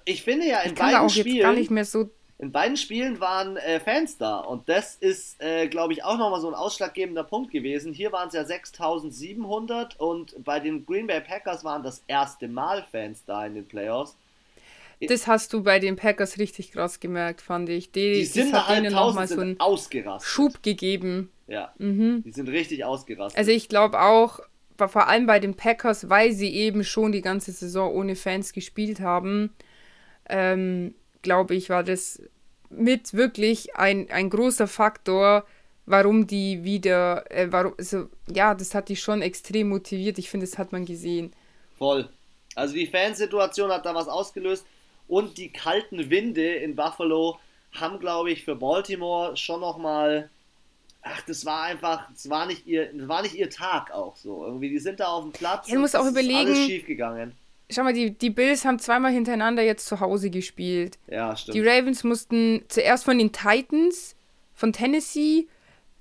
Ich 0.06 0.24
finde 0.24 0.48
ja 0.48 0.62
in 0.62 0.74
ich 0.74 0.80
beiden 0.80 1.10
Spielen 1.10 1.86
so 1.86 2.10
in 2.40 2.52
beiden 2.52 2.78
Spielen 2.78 3.20
waren 3.20 3.58
äh, 3.58 3.80
Fans 3.80 4.18
da 4.18 4.38
und 4.40 4.70
das 4.70 4.96
ist, 4.96 5.42
äh, 5.42 5.68
glaube 5.68 5.94
ich, 5.94 6.04
auch 6.04 6.18
nochmal 6.18 6.40
so 6.40 6.48
ein 6.48 6.54
ausschlaggebender 6.54 7.24
Punkt 7.24 7.52
gewesen. 7.52 7.94
Hier 7.94 8.12
waren 8.12 8.28
es 8.28 8.36
ja 8.36 8.46
6700 8.46 10.00
und 10.00 10.44
bei 10.44 10.60
den 10.60 10.86
Green 10.86 11.08
Bay 11.08 11.20
Packers 11.22 11.64
waren 11.64 11.82
das 11.82 12.04
erste 12.08 12.48
Mal 12.48 12.86
Fans 12.92 13.26
da 13.26 13.46
in 13.46 13.56
den 13.56 13.68
Playoffs. 13.68 14.16
Das 15.02 15.28
hast 15.28 15.54
du 15.54 15.64
bei 15.64 15.80
den 15.80 15.96
Packers 15.96 16.38
richtig 16.38 16.72
krass 16.72 17.00
gemerkt, 17.00 17.42
fand 17.42 17.70
ich. 17.70 17.92
Die, 17.92 18.14
die 18.14 18.26
sind 18.26 18.54
hat 18.54 18.76
denen 18.76 18.94
nochmal 18.94 19.28
so 19.28 19.40
einen 19.40 19.60
ausgerastet. 19.60 20.28
Schub 20.28 20.64
gegeben. 20.64 21.32
Ja, 21.48 21.74
mhm. 21.78 22.24
die 22.24 22.32
sind 22.32 22.50
richtig 22.50 22.84
ausgerastet. 22.84 23.38
Also 23.38 23.52
ich 23.52 23.70
glaube 23.70 24.00
auch, 24.02 24.40
vor 24.78 25.08
allem 25.08 25.26
bei 25.26 25.40
den 25.40 25.56
Packers, 25.56 26.10
weil 26.10 26.34
sie 26.34 26.54
eben 26.54 26.84
schon 26.84 27.12
die 27.12 27.22
ganze 27.22 27.52
Saison 27.52 27.94
ohne 27.94 28.16
Fans 28.16 28.54
gespielt 28.54 29.00
haben, 29.00 29.54
ähm, 30.30 30.94
glaube 31.22 31.56
ich, 31.56 31.70
war 31.70 31.84
das 31.84 32.22
mit 32.70 33.14
wirklich 33.14 33.76
ein, 33.76 34.10
ein 34.12 34.30
großer 34.30 34.68
Faktor, 34.68 35.46
warum 35.86 36.28
die 36.28 36.64
wieder, 36.64 37.30
äh, 37.32 37.48
warum, 37.50 37.74
also, 37.78 38.10
ja, 38.28 38.54
das 38.54 38.76
hat 38.76 38.90
die 38.90 38.96
schon 38.96 39.22
extrem 39.22 39.70
motiviert. 39.70 40.18
Ich 40.18 40.30
finde, 40.30 40.46
das 40.46 40.58
hat 40.58 40.72
man 40.72 40.86
gesehen. 40.86 41.34
Voll. 41.78 42.10
Also 42.56 42.74
die 42.74 42.88
Fansituation 42.88 43.72
hat 43.72 43.86
da 43.86 43.94
was 43.94 44.08
ausgelöst 44.08 44.66
und 45.08 45.38
die 45.38 45.50
kalten 45.50 46.10
Winde 46.10 46.56
in 46.56 46.76
Buffalo 46.76 47.40
haben, 47.74 48.00
glaube 48.00 48.32
ich, 48.32 48.44
für 48.44 48.56
Baltimore 48.56 49.38
schon 49.38 49.62
nochmal, 49.62 50.30
ach, 51.04 51.22
das 51.22 51.46
war 51.46 51.64
einfach, 51.64 52.10
das 52.12 52.30
war 52.30 52.48
nicht 52.48 52.66
ihr, 52.66 52.92
das 52.92 53.08
war 53.08 53.22
nicht 53.22 53.36
ihr 53.36 53.50
Tag 53.50 53.92
auch 53.92 54.16
so. 54.16 54.44
Irgendwie, 54.44 54.70
die 54.70 54.80
sind 54.80 55.00
da 55.00 55.06
auf 55.08 55.24
dem 55.24 55.32
Platz. 55.32 55.68
Ja, 55.68 55.76
du 55.76 55.82
musst 55.82 55.96
auch 55.96 56.08
überlegen. 56.08 56.52
Ist 56.52 56.58
alles 56.58 56.66
schief 56.66 56.86
gegangen 56.86 57.34
schau 57.70 57.84
mal, 57.84 57.94
die, 57.94 58.18
die 58.18 58.30
Bills 58.30 58.66
haben 58.66 58.80
zweimal 58.80 59.12
hintereinander 59.12 59.64
jetzt 59.64 59.86
zu 59.86 60.00
Hause 60.00 60.30
gespielt. 60.30 60.98
Ja, 61.08 61.36
stimmt. 61.36 61.56
Die 61.56 61.62
Ravens 61.62 62.04
mussten 62.04 62.64
zuerst 62.68 63.06
von 63.06 63.18
den 63.18 63.32
Titans 63.32 64.16
von 64.54 64.74
Tennessee 64.74 65.48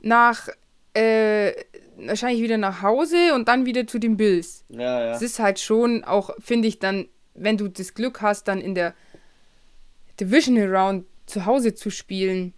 nach 0.00 0.48
äh, 0.94 1.52
wahrscheinlich 1.98 2.42
wieder 2.42 2.58
nach 2.58 2.82
Hause 2.82 3.34
und 3.34 3.48
dann 3.48 3.66
wieder 3.66 3.86
zu 3.86 3.98
den 3.98 4.16
Bills. 4.16 4.64
Ja, 4.68 5.04
ja. 5.04 5.12
Es 5.12 5.22
ist 5.22 5.38
halt 5.38 5.58
schon 5.58 6.04
auch, 6.04 6.30
finde 6.38 6.68
ich, 6.68 6.78
dann, 6.78 7.08
wenn 7.34 7.56
du 7.56 7.68
das 7.68 7.94
Glück 7.94 8.22
hast, 8.22 8.48
dann 8.48 8.60
in 8.60 8.74
der 8.74 8.94
Divisional 10.20 10.74
Round 10.74 11.06
zu 11.26 11.44
Hause 11.44 11.74
zu 11.74 11.90
spielen, 11.90 12.54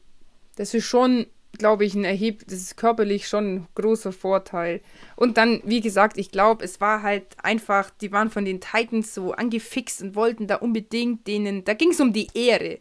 das 0.56 0.74
ist 0.74 0.84
schon 0.84 1.26
glaube 1.52 1.84
ich, 1.84 1.94
ein 1.94 2.04
erheb, 2.04 2.44
das 2.46 2.60
ist 2.60 2.76
körperlich 2.76 3.26
schon 3.26 3.54
ein 3.54 3.68
großer 3.74 4.12
Vorteil. 4.12 4.80
Und 5.16 5.36
dann, 5.36 5.60
wie 5.64 5.80
gesagt, 5.80 6.18
ich 6.18 6.30
glaube, 6.30 6.64
es 6.64 6.80
war 6.80 7.02
halt 7.02 7.24
einfach, 7.42 7.90
die 7.90 8.12
waren 8.12 8.30
von 8.30 8.44
den 8.44 8.60
Titans 8.60 9.14
so 9.14 9.32
angefixt 9.32 10.02
und 10.02 10.14
wollten 10.14 10.46
da 10.46 10.56
unbedingt 10.56 11.26
denen, 11.26 11.64
da 11.64 11.74
ging 11.74 11.90
es 11.90 12.00
um 12.00 12.12
die 12.12 12.28
Ehre, 12.34 12.78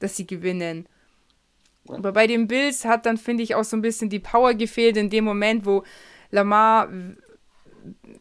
dass 0.00 0.16
sie 0.16 0.26
gewinnen. 0.26 0.86
Aber 1.88 2.12
bei 2.12 2.26
den 2.26 2.48
Bills 2.48 2.84
hat 2.84 3.06
dann, 3.06 3.18
finde 3.18 3.42
ich, 3.42 3.54
auch 3.54 3.64
so 3.64 3.76
ein 3.76 3.82
bisschen 3.82 4.08
die 4.08 4.18
Power 4.18 4.54
gefehlt 4.54 4.96
in 4.96 5.10
dem 5.10 5.24
Moment, 5.24 5.66
wo 5.66 5.84
Lamar 6.30 6.88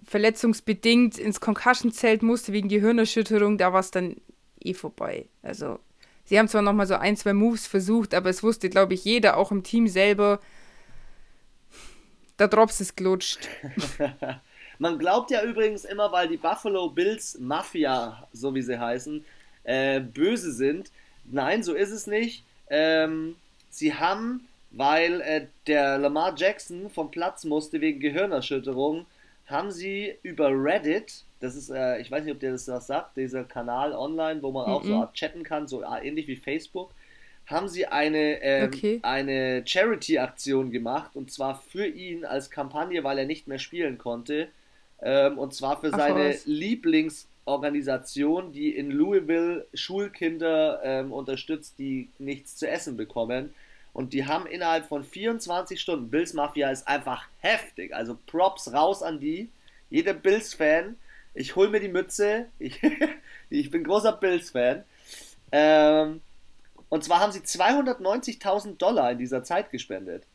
verletzungsbedingt 0.03 1.17
ins 1.17 1.39
Concussion-Zelt 1.39 2.21
musste 2.21 2.51
wegen 2.51 2.67
Gehirnerschütterung, 2.67 3.57
da 3.57 3.71
war 3.71 3.79
es 3.79 3.91
dann 3.91 4.17
eh 4.59 4.73
vorbei. 4.73 5.27
Also 5.41 5.79
Sie 6.25 6.39
haben 6.39 6.47
zwar 6.47 6.61
noch 6.61 6.73
mal 6.73 6.87
so 6.87 6.95
ein, 6.95 7.17
zwei 7.17 7.33
Moves 7.33 7.67
versucht, 7.67 8.13
aber 8.13 8.29
es 8.29 8.43
wusste, 8.43 8.69
glaube 8.69 8.93
ich, 8.93 9.03
jeder, 9.03 9.37
auch 9.37 9.51
im 9.51 9.63
Team 9.63 9.87
selber, 9.87 10.39
der 12.39 12.47
Drops 12.47 12.81
ist 12.81 12.95
glutscht. 12.95 13.47
Man 14.79 14.97
glaubt 14.97 15.31
ja 15.31 15.43
übrigens 15.43 15.85
immer, 15.85 16.11
weil 16.11 16.27
die 16.27 16.37
Buffalo 16.37 16.89
Bills 16.89 17.37
Mafia, 17.39 18.27
so 18.33 18.55
wie 18.55 18.61
sie 18.61 18.79
heißen, 18.79 19.23
äh, 19.63 19.99
böse 19.99 20.51
sind. 20.51 20.91
Nein, 21.25 21.63
so 21.63 21.73
ist 21.73 21.91
es 21.91 22.07
nicht. 22.07 22.43
Ähm, 22.69 23.35
sie 23.69 23.93
haben, 23.93 24.47
weil 24.71 25.21
äh, 25.21 25.47
der 25.67 25.97
Lamar 25.97 26.33
Jackson 26.35 26.89
vom 26.89 27.11
Platz 27.11 27.43
musste 27.45 27.81
wegen 27.81 27.99
Gehirnerschütterung, 27.99 29.05
haben 29.45 29.71
sie 29.71 30.15
über 30.23 30.49
Reddit 30.49 31.23
das 31.43 31.55
ist, 31.55 31.69
äh, 31.69 31.99
ich 31.99 32.09
weiß 32.09 32.23
nicht, 32.23 32.33
ob 32.33 32.39
der 32.39 32.53
das 32.53 32.67
was 32.69 32.87
sagt, 32.87 33.17
dieser 33.17 33.43
Kanal 33.43 33.93
online, 33.93 34.41
wo 34.41 34.51
man 34.51 34.65
-mm. 34.65 34.69
auch 34.69 34.83
so 34.83 35.05
chatten 35.13 35.43
kann, 35.43 35.67
so 35.67 35.83
ah, 35.83 36.01
ähnlich 36.01 36.27
wie 36.27 36.37
Facebook, 36.37 36.91
haben 37.47 37.67
sie 37.67 37.85
eine, 37.85 38.41
ähm, 38.41 38.71
okay. 38.73 38.99
eine 39.03 39.61
Charity-Aktion 39.65 40.71
gemacht 40.71 41.11
und 41.15 41.33
zwar 41.33 41.59
für 41.59 41.85
ihn 41.85 42.23
als 42.23 42.49
Kampagne, 42.49 43.03
weil 43.03 43.19
er 43.19 43.25
nicht 43.25 43.49
mehr 43.49 43.59
spielen 43.59 43.97
konnte. 43.97 44.47
Ähm, 45.01 45.37
und 45.37 45.53
zwar 45.53 45.81
für 45.81 45.89
Ach, 45.91 45.97
seine 45.97 46.29
was. 46.29 46.45
Lieblingsorganisation, 46.45 48.53
die 48.53 48.69
in 48.69 48.89
Louisville 48.89 49.67
Schulkinder 49.73 50.79
ähm, 50.81 51.11
unterstützt, 51.11 51.77
die 51.77 52.07
nichts 52.19 52.55
zu 52.55 52.69
essen 52.69 52.95
bekommen. 52.95 53.53
Und 53.91 54.13
die 54.13 54.25
haben 54.25 54.45
innerhalb 54.45 54.85
von 54.85 55.03
24 55.03 55.81
Stunden, 55.81 56.09
Bills 56.09 56.33
Mafia 56.33 56.71
ist 56.71 56.87
einfach 56.87 57.27
heftig, 57.39 57.93
also 57.93 58.17
Props 58.27 58.71
raus 58.71 59.03
an 59.03 59.19
die. 59.19 59.49
Jeder 59.89 60.13
Bills-Fan 60.13 60.95
ich 61.33 61.55
hole 61.55 61.69
mir 61.69 61.79
die 61.79 61.89
Mütze. 61.89 62.47
Ich, 62.59 62.81
ich 63.49 63.69
bin 63.71 63.83
großer 63.83 64.13
Bills-Fan. 64.13 64.83
Ähm, 65.51 66.21
und 66.89 67.03
zwar 67.03 67.19
haben 67.19 67.31
sie 67.31 67.39
290.000 67.39 68.77
Dollar 68.77 69.11
in 69.11 69.17
dieser 69.17 69.43
Zeit 69.43 69.71
gespendet. 69.71 70.25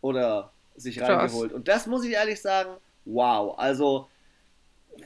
Oder 0.00 0.52
sich 0.76 0.96
Krass. 0.96 1.08
reingeholt. 1.08 1.52
Und 1.52 1.68
das 1.68 1.86
muss 1.86 2.04
ich 2.04 2.12
ehrlich 2.12 2.40
sagen, 2.40 2.76
wow. 3.04 3.58
Also 3.58 4.08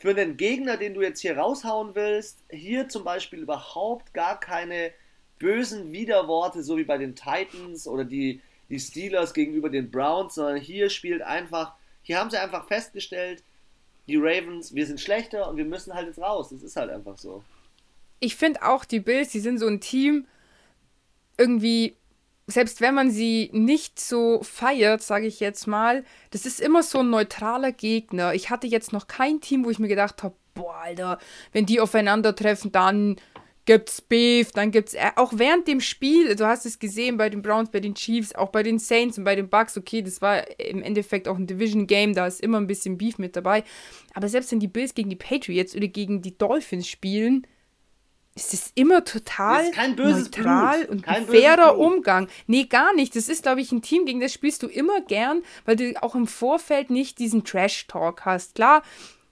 für 0.00 0.14
den 0.14 0.36
Gegner, 0.36 0.76
den 0.76 0.94
du 0.94 1.02
jetzt 1.02 1.20
hier 1.20 1.38
raushauen 1.38 1.94
willst, 1.94 2.38
hier 2.50 2.88
zum 2.88 3.04
Beispiel 3.04 3.40
überhaupt 3.40 4.12
gar 4.14 4.38
keine 4.40 4.92
bösen 5.38 5.92
Widerworte, 5.92 6.62
so 6.62 6.76
wie 6.76 6.84
bei 6.84 6.98
den 6.98 7.14
Titans 7.14 7.86
oder 7.86 8.04
die, 8.04 8.40
die 8.68 8.80
Steelers 8.80 9.34
gegenüber 9.34 9.68
den 9.68 9.90
Browns, 9.90 10.34
sondern 10.34 10.56
hier 10.56 10.88
spielt 10.90 11.22
einfach, 11.22 11.74
hier 12.02 12.18
haben 12.18 12.30
sie 12.30 12.38
einfach 12.38 12.66
festgestellt, 12.66 13.42
die 14.06 14.16
Ravens, 14.16 14.74
wir 14.74 14.86
sind 14.86 15.00
schlechter 15.00 15.48
und 15.48 15.56
wir 15.56 15.64
müssen 15.64 15.94
halt 15.94 16.06
jetzt 16.06 16.18
raus. 16.18 16.50
Das 16.50 16.62
ist 16.62 16.76
halt 16.76 16.90
einfach 16.90 17.18
so. 17.18 17.42
Ich 18.20 18.36
finde 18.36 18.62
auch 18.62 18.84
die 18.84 19.00
Bills, 19.00 19.30
die 19.30 19.40
sind 19.40 19.58
so 19.58 19.66
ein 19.66 19.80
Team, 19.80 20.26
irgendwie, 21.36 21.96
selbst 22.46 22.80
wenn 22.80 22.94
man 22.94 23.10
sie 23.10 23.50
nicht 23.52 24.00
so 24.00 24.42
feiert, 24.42 25.02
sage 25.02 25.26
ich 25.26 25.40
jetzt 25.40 25.66
mal, 25.66 26.04
das 26.30 26.46
ist 26.46 26.60
immer 26.60 26.82
so 26.82 27.00
ein 27.00 27.10
neutraler 27.10 27.72
Gegner. 27.72 28.32
Ich 28.32 28.48
hatte 28.48 28.66
jetzt 28.66 28.92
noch 28.92 29.06
kein 29.06 29.40
Team, 29.40 29.64
wo 29.64 29.70
ich 29.70 29.78
mir 29.78 29.88
gedacht 29.88 30.22
habe, 30.22 30.34
boah, 30.54 30.76
Alter, 30.76 31.18
wenn 31.52 31.66
die 31.66 31.80
aufeinandertreffen, 31.80 32.72
dann 32.72 33.16
gibt's 33.66 34.00
Beef, 34.00 34.52
dann 34.52 34.70
gibt's 34.70 34.96
auch 35.16 35.32
während 35.36 35.68
dem 35.68 35.80
Spiel, 35.80 36.34
du 36.34 36.46
hast 36.46 36.64
es 36.64 36.78
gesehen 36.78 37.16
bei 37.16 37.28
den 37.28 37.42
Browns, 37.42 37.70
bei 37.70 37.80
den 37.80 37.94
Chiefs, 37.94 38.34
auch 38.34 38.48
bei 38.48 38.62
den 38.62 38.78
Saints 38.78 39.18
und 39.18 39.24
bei 39.24 39.36
den 39.36 39.48
Bucks, 39.48 39.76
okay, 39.76 40.02
das 40.02 40.22
war 40.22 40.48
im 40.58 40.82
Endeffekt 40.82 41.28
auch 41.28 41.36
ein 41.36 41.46
Division 41.46 41.86
Game, 41.86 42.14
da 42.14 42.26
ist 42.26 42.40
immer 42.40 42.58
ein 42.58 42.66
bisschen 42.66 42.96
Beef 42.96 43.18
mit 43.18 43.36
dabei, 43.36 43.64
aber 44.14 44.28
selbst 44.28 44.52
wenn 44.52 44.60
die 44.60 44.68
Bills 44.68 44.94
gegen 44.94 45.10
die 45.10 45.16
Patriots 45.16 45.76
oder 45.76 45.88
gegen 45.88 46.22
die 46.22 46.38
Dolphins 46.38 46.88
spielen, 46.88 47.46
ist 48.36 48.52
es 48.52 48.70
immer 48.74 49.02
total 49.02 49.70
neutral 49.96 50.78
Blut. 50.80 50.90
und 50.90 51.02
kein 51.02 51.14
ein 51.16 51.26
fairer 51.26 51.78
Umgang. 51.78 52.28
Nee, 52.46 52.64
gar 52.64 52.94
nicht. 52.94 53.16
Das 53.16 53.30
ist, 53.30 53.42
glaube 53.42 53.62
ich, 53.62 53.72
ein 53.72 53.80
Team, 53.80 54.04
gegen 54.04 54.20
das 54.20 54.32
spielst 54.32 54.62
du 54.62 54.66
immer 54.66 55.00
gern, 55.00 55.42
weil 55.64 55.76
du 55.76 56.02
auch 56.02 56.14
im 56.14 56.26
Vorfeld 56.26 56.90
nicht 56.90 57.18
diesen 57.18 57.44
Trash-Talk 57.44 58.26
hast. 58.26 58.54
Klar, 58.54 58.82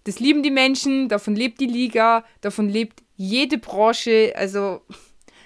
das 0.05 0.21
lieben 0.21 0.43
die 0.43 0.51
Menschen, 0.51 1.09
davon 1.09 1.35
lebt 1.35 1.61
die 1.61 1.67
Liga, 1.67 2.25
davon 2.41 2.69
lebt 2.69 3.03
jede 3.17 3.59
Branche, 3.59 4.33
also 4.37 4.83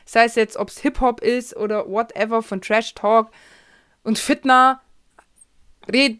sei 0.04 0.24
es 0.24 0.34
jetzt, 0.34 0.56
ob 0.56 0.68
es 0.68 0.78
Hip-Hop 0.80 1.20
ist 1.20 1.56
oder 1.56 1.88
whatever 1.88 2.42
von 2.42 2.60
Trash-Talk 2.60 3.30
und 4.02 4.18
Fitner, 4.18 4.80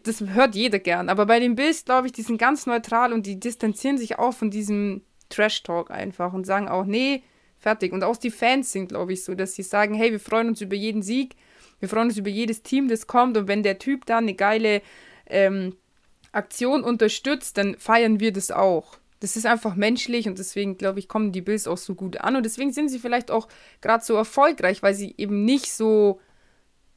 das 0.03 0.21
hört 0.21 0.55
jeder 0.55 0.79
gern. 0.79 1.09
Aber 1.09 1.25
bei 1.25 1.39
den 1.39 1.55
Bills, 1.55 1.85
glaube 1.85 2.07
ich, 2.07 2.13
die 2.13 2.21
sind 2.21 2.37
ganz 2.37 2.65
neutral 2.65 3.13
und 3.13 3.25
die 3.25 3.39
distanzieren 3.39 3.97
sich 3.97 4.17
auch 4.17 4.33
von 4.33 4.49
diesem 4.49 5.01
Trash-Talk 5.29 5.91
einfach 5.91 6.33
und 6.33 6.45
sagen 6.45 6.67
auch, 6.67 6.85
nee, 6.85 7.23
fertig. 7.57 7.93
Und 7.93 8.03
auch 8.03 8.17
die 8.17 8.31
Fans 8.31 8.71
sind, 8.71 8.89
glaube 8.89 9.13
ich, 9.13 9.23
so, 9.23 9.35
dass 9.35 9.53
sie 9.53 9.63
sagen, 9.63 9.93
hey, 9.93 10.11
wir 10.11 10.19
freuen 10.19 10.47
uns 10.47 10.61
über 10.61 10.75
jeden 10.75 11.03
Sieg, 11.03 11.35
wir 11.79 11.89
freuen 11.89 12.07
uns 12.07 12.17
über 12.17 12.29
jedes 12.29 12.63
Team, 12.63 12.87
das 12.87 13.07
kommt 13.07 13.37
und 13.37 13.47
wenn 13.47 13.63
der 13.63 13.79
Typ 13.79 14.05
dann 14.05 14.25
eine 14.25 14.33
geile 14.33 14.81
ähm, 15.27 15.75
Aktion 16.31 16.83
unterstützt, 16.83 17.57
dann 17.57 17.77
feiern 17.77 18.19
wir 18.19 18.31
das 18.31 18.51
auch. 18.51 18.97
Das 19.19 19.35
ist 19.35 19.45
einfach 19.45 19.75
menschlich 19.75 20.27
und 20.27 20.39
deswegen, 20.39 20.77
glaube 20.77 20.99
ich, 20.99 21.09
kommen 21.09 21.31
die 21.31 21.41
Bills 21.41 21.67
auch 21.67 21.77
so 21.77 21.93
gut 21.93 22.21
an 22.21 22.35
und 22.35 22.43
deswegen 22.43 22.71
sind 22.71 22.89
sie 22.89 22.99
vielleicht 22.99 23.31
auch 23.31 23.49
gerade 23.81 24.03
so 24.03 24.15
erfolgreich, 24.15 24.81
weil 24.81 24.93
sie 24.93 25.13
eben 25.17 25.43
nicht 25.43 25.73
so 25.73 26.21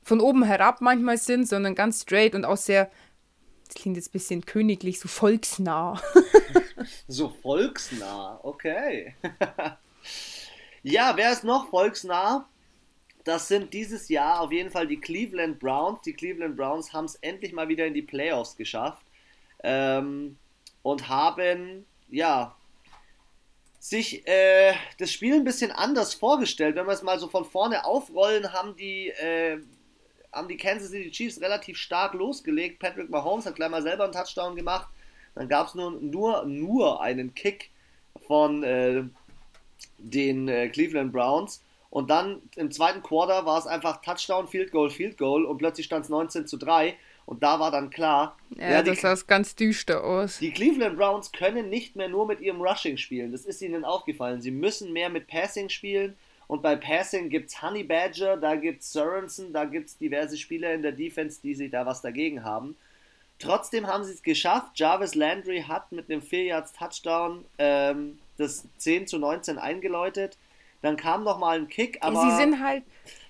von 0.03 0.21
oben 0.21 0.45
herab 0.45 0.81
manchmal 0.81 1.19
sind, 1.19 1.49
sondern 1.49 1.75
ganz 1.75 2.03
straight 2.03 2.35
und 2.35 2.45
auch 2.45 2.57
sehr 2.57 2.91
das 3.73 3.81
klingt 3.81 3.97
jetzt 3.97 4.11
ein 4.11 4.13
bisschen 4.13 4.45
königlich, 4.45 5.01
so 5.01 5.09
volksnah. 5.09 5.99
so 7.09 7.31
volksnah, 7.31 8.39
okay. 8.43 9.15
ja, 10.83 11.13
wer 11.17 11.33
ist 11.33 11.43
noch 11.43 11.71
volksnah? 11.71 12.51
Das 13.25 13.49
sind 13.49 13.73
dieses 13.73 14.11
Jahr 14.11 14.41
auf 14.41 14.53
jeden 14.53 14.71
Fall 14.71 14.87
die 14.87 15.01
Cleveland 15.01 15.59
Browns. 15.59 16.03
Die 16.03 16.13
Cleveland 16.13 16.55
Browns 16.55 16.93
haben 16.93 17.07
es 17.07 17.15
endlich 17.17 17.55
mal 17.55 17.69
wieder 17.69 17.87
in 17.87 17.95
die 17.95 18.03
Playoffs 18.03 18.57
geschafft 18.57 19.07
ähm, 19.63 20.39
und 20.83 21.09
haben, 21.09 21.87
ja, 22.09 22.57
sich 23.79 24.27
äh, 24.29 24.75
das 24.99 25.11
Spiel 25.11 25.35
ein 25.35 25.45
bisschen 25.45 25.73
anders 25.73 26.15
vorgestellt. 26.15 26.77
Wenn 26.77 26.87
wir 26.87 26.93
es 26.93 27.03
mal 27.03 27.19
so 27.19 27.29
von 27.29 27.45
vorne 27.45 27.85
aufrollen, 27.85 28.53
haben 28.53 28.77
die 28.77 29.09
äh, 29.09 29.59
haben 30.33 30.49
die 30.49 30.57
Kansas 30.57 30.91
City 30.91 31.11
Chiefs 31.11 31.41
relativ 31.41 31.77
stark 31.77 32.15
losgelegt. 32.15 32.79
Patrick 32.79 33.11
Mahomes 33.11 33.45
hat 33.45 33.57
gleich 33.57 33.71
mal 33.71 33.83
selber 33.83 34.05
einen 34.05 34.13
Touchdown 34.13 34.57
gemacht. 34.57 34.89
Dann 35.35 35.49
gab 35.49 35.69
es 35.69 35.75
nur, 35.75 35.93
nur, 35.93 36.45
nur 36.45 37.03
einen 37.03 37.35
Kick 37.35 37.71
von 38.27 38.63
äh, 38.63 39.05
den 39.99 40.49
äh, 40.49 40.69
Cleveland 40.69 41.13
Browns. 41.13 41.63
Und 41.91 42.09
dann 42.09 42.41
im 42.57 42.71
zweiten 42.71 43.03
Quarter 43.03 43.45
war 43.45 43.59
es 43.59 43.67
einfach 43.67 44.01
Touchdown, 44.01 44.49
Field 44.49 44.73
Goal, 44.73 44.89
Field 44.89 45.19
Goal 45.19 45.45
und 45.45 45.59
plötzlich 45.59 45.87
stand 45.87 46.05
es 46.05 46.11
19 46.11 46.47
zu 46.47 46.57
3. 46.57 46.97
Und 47.25 47.43
da 47.43 47.61
war 47.61 47.71
dann 47.71 47.91
klar. 47.91 48.37
Ja, 48.57 48.71
ja 48.71 48.83
das 48.83 49.01
sah 49.01 49.15
ganz 49.27 49.55
düster 49.55 50.05
aus. 50.05 50.39
Die 50.39 50.53
Cleveland 50.53 50.97
Browns 50.97 51.33
können 51.33 51.69
nicht 51.69 51.97
mehr 51.97 52.09
nur 52.09 52.27
mit 52.27 52.41
ihrem 52.41 52.61
Rushing 52.61 52.97
spielen. 52.97 53.33
Das 53.33 53.45
ist 53.45 53.63
ihnen 53.63 53.85
aufgefallen. 53.85 54.41
Sie 54.41 54.51
müssen 54.51 54.93
mehr 54.93 55.09
mit 55.09 55.27
Passing 55.27 55.69
spielen. 55.69 56.17
Und 56.49 56.63
bei 56.63 56.77
Passing 56.77 57.29
gibt 57.31 57.51
es 57.51 57.63
Honey 57.63 57.85
Badger, 57.85 58.37
da 58.37 58.57
gibt 58.57 58.83
es 58.83 58.93
Sorensen, 58.93 59.53
da 59.53 59.65
gibt 59.65 59.89
es 59.89 59.97
diverse 59.97 60.37
Spieler 60.37 60.75
in 60.75 60.83
der 60.83 60.93
Defense, 60.93 61.41
die 61.43 61.55
sich 61.55 61.71
da 61.71 61.87
was 61.87 62.03
dagegen 62.03 62.45
haben. 62.45 62.77
Trotzdem 63.39 63.87
haben 63.87 64.05
sie 64.05 64.13
es 64.13 64.23
geschafft. 64.23 64.73
Jarvis 64.75 65.15
Landry 65.15 65.65
hat 65.67 65.91
mit 65.93 66.11
einem 66.11 66.21
4 66.21 66.45
Yards 66.45 66.73
Touchdown 66.75 67.45
ähm, 67.59 68.19
das 68.37 68.67
10 68.77 69.07
zu 69.07 69.19
19 69.19 69.59
eingeläutet. 69.59 70.37
Dann 70.83 70.97
kam 70.97 71.25
nochmal 71.25 71.59
ein 71.59 71.69
Kick, 71.69 71.99
aber 72.03 72.21
sie 72.21 72.37
sind 72.37 72.63
halt 72.63 72.83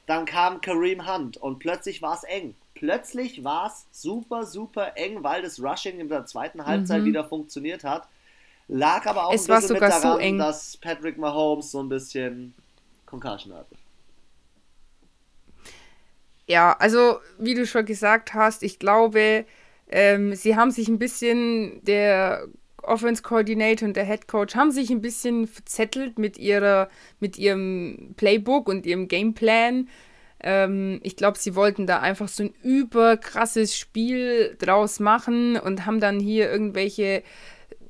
dann 0.06 0.24
kam 0.26 0.60
Kareem 0.60 1.06
Hunt 1.06 1.36
und 1.36 1.58
plötzlich 1.58 2.02
war 2.02 2.14
es 2.14 2.24
eng. 2.24 2.54
Plötzlich 2.82 3.44
war 3.44 3.68
es 3.68 3.86
super, 3.92 4.44
super 4.44 4.96
eng, 4.96 5.22
weil 5.22 5.40
das 5.40 5.62
Rushing 5.62 6.00
in 6.00 6.08
der 6.08 6.26
zweiten 6.26 6.66
Halbzeit 6.66 7.02
mhm. 7.02 7.04
wieder 7.04 7.24
funktioniert 7.24 7.84
hat. 7.84 8.08
Lag 8.66 9.06
aber 9.06 9.26
auch 9.26 9.32
es 9.32 9.48
ein 9.48 9.54
bisschen 9.54 9.74
mit 9.74 9.82
daran, 9.82 10.18
so 10.18 10.38
dass 10.38 10.76
Patrick 10.78 11.16
Mahomes 11.16 11.70
so 11.70 11.80
ein 11.80 11.88
bisschen 11.88 12.54
Concussion 13.06 13.54
hatte. 13.54 13.76
Ja, 16.48 16.72
also 16.80 17.20
wie 17.38 17.54
du 17.54 17.68
schon 17.68 17.86
gesagt 17.86 18.34
hast, 18.34 18.64
ich 18.64 18.80
glaube, 18.80 19.44
ähm, 19.88 20.34
sie 20.34 20.56
haben 20.56 20.72
sich 20.72 20.88
ein 20.88 20.98
bisschen, 20.98 21.84
der 21.84 22.48
Offense 22.82 23.22
Coordinator 23.22 23.86
und 23.86 23.96
der 23.96 24.06
Head 24.06 24.26
Coach 24.26 24.56
haben 24.56 24.72
sich 24.72 24.90
ein 24.90 25.00
bisschen 25.00 25.46
verzettelt 25.46 26.18
mit 26.18 26.36
ihrer, 26.36 26.88
mit 27.20 27.38
ihrem 27.38 28.14
Playbook 28.16 28.68
und 28.68 28.86
ihrem 28.86 29.06
Gameplan. 29.06 29.88
Ähm, 30.42 31.00
ich 31.02 31.16
glaube, 31.16 31.38
sie 31.38 31.54
wollten 31.54 31.86
da 31.86 32.00
einfach 32.00 32.28
so 32.28 32.44
ein 32.44 32.54
überkrasses 32.62 33.76
Spiel 33.76 34.56
draus 34.58 35.00
machen 35.00 35.56
und 35.56 35.86
haben 35.86 36.00
dann 36.00 36.18
hier 36.20 36.50
irgendwelche 36.50 37.22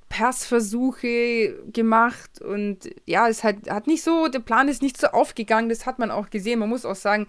Passversuche 0.09 1.55
gemacht 1.73 2.43
und 2.43 2.91
ja, 3.07 3.29
es 3.29 3.43
hat, 3.43 3.71
hat 3.71 3.87
nicht 3.87 4.03
so, 4.03 4.29
der 4.29 4.41
Plan 4.41 4.69
ist 4.69 4.83
nicht 4.83 5.01
so 5.01 5.07
aufgegangen, 5.07 5.71
das 5.71 5.87
hat 5.87 5.99
man 5.99 6.11
auch 6.11 6.29
gesehen. 6.29 6.59
Man 6.59 6.69
muss 6.69 6.85
auch 6.85 6.97
sagen, 6.97 7.27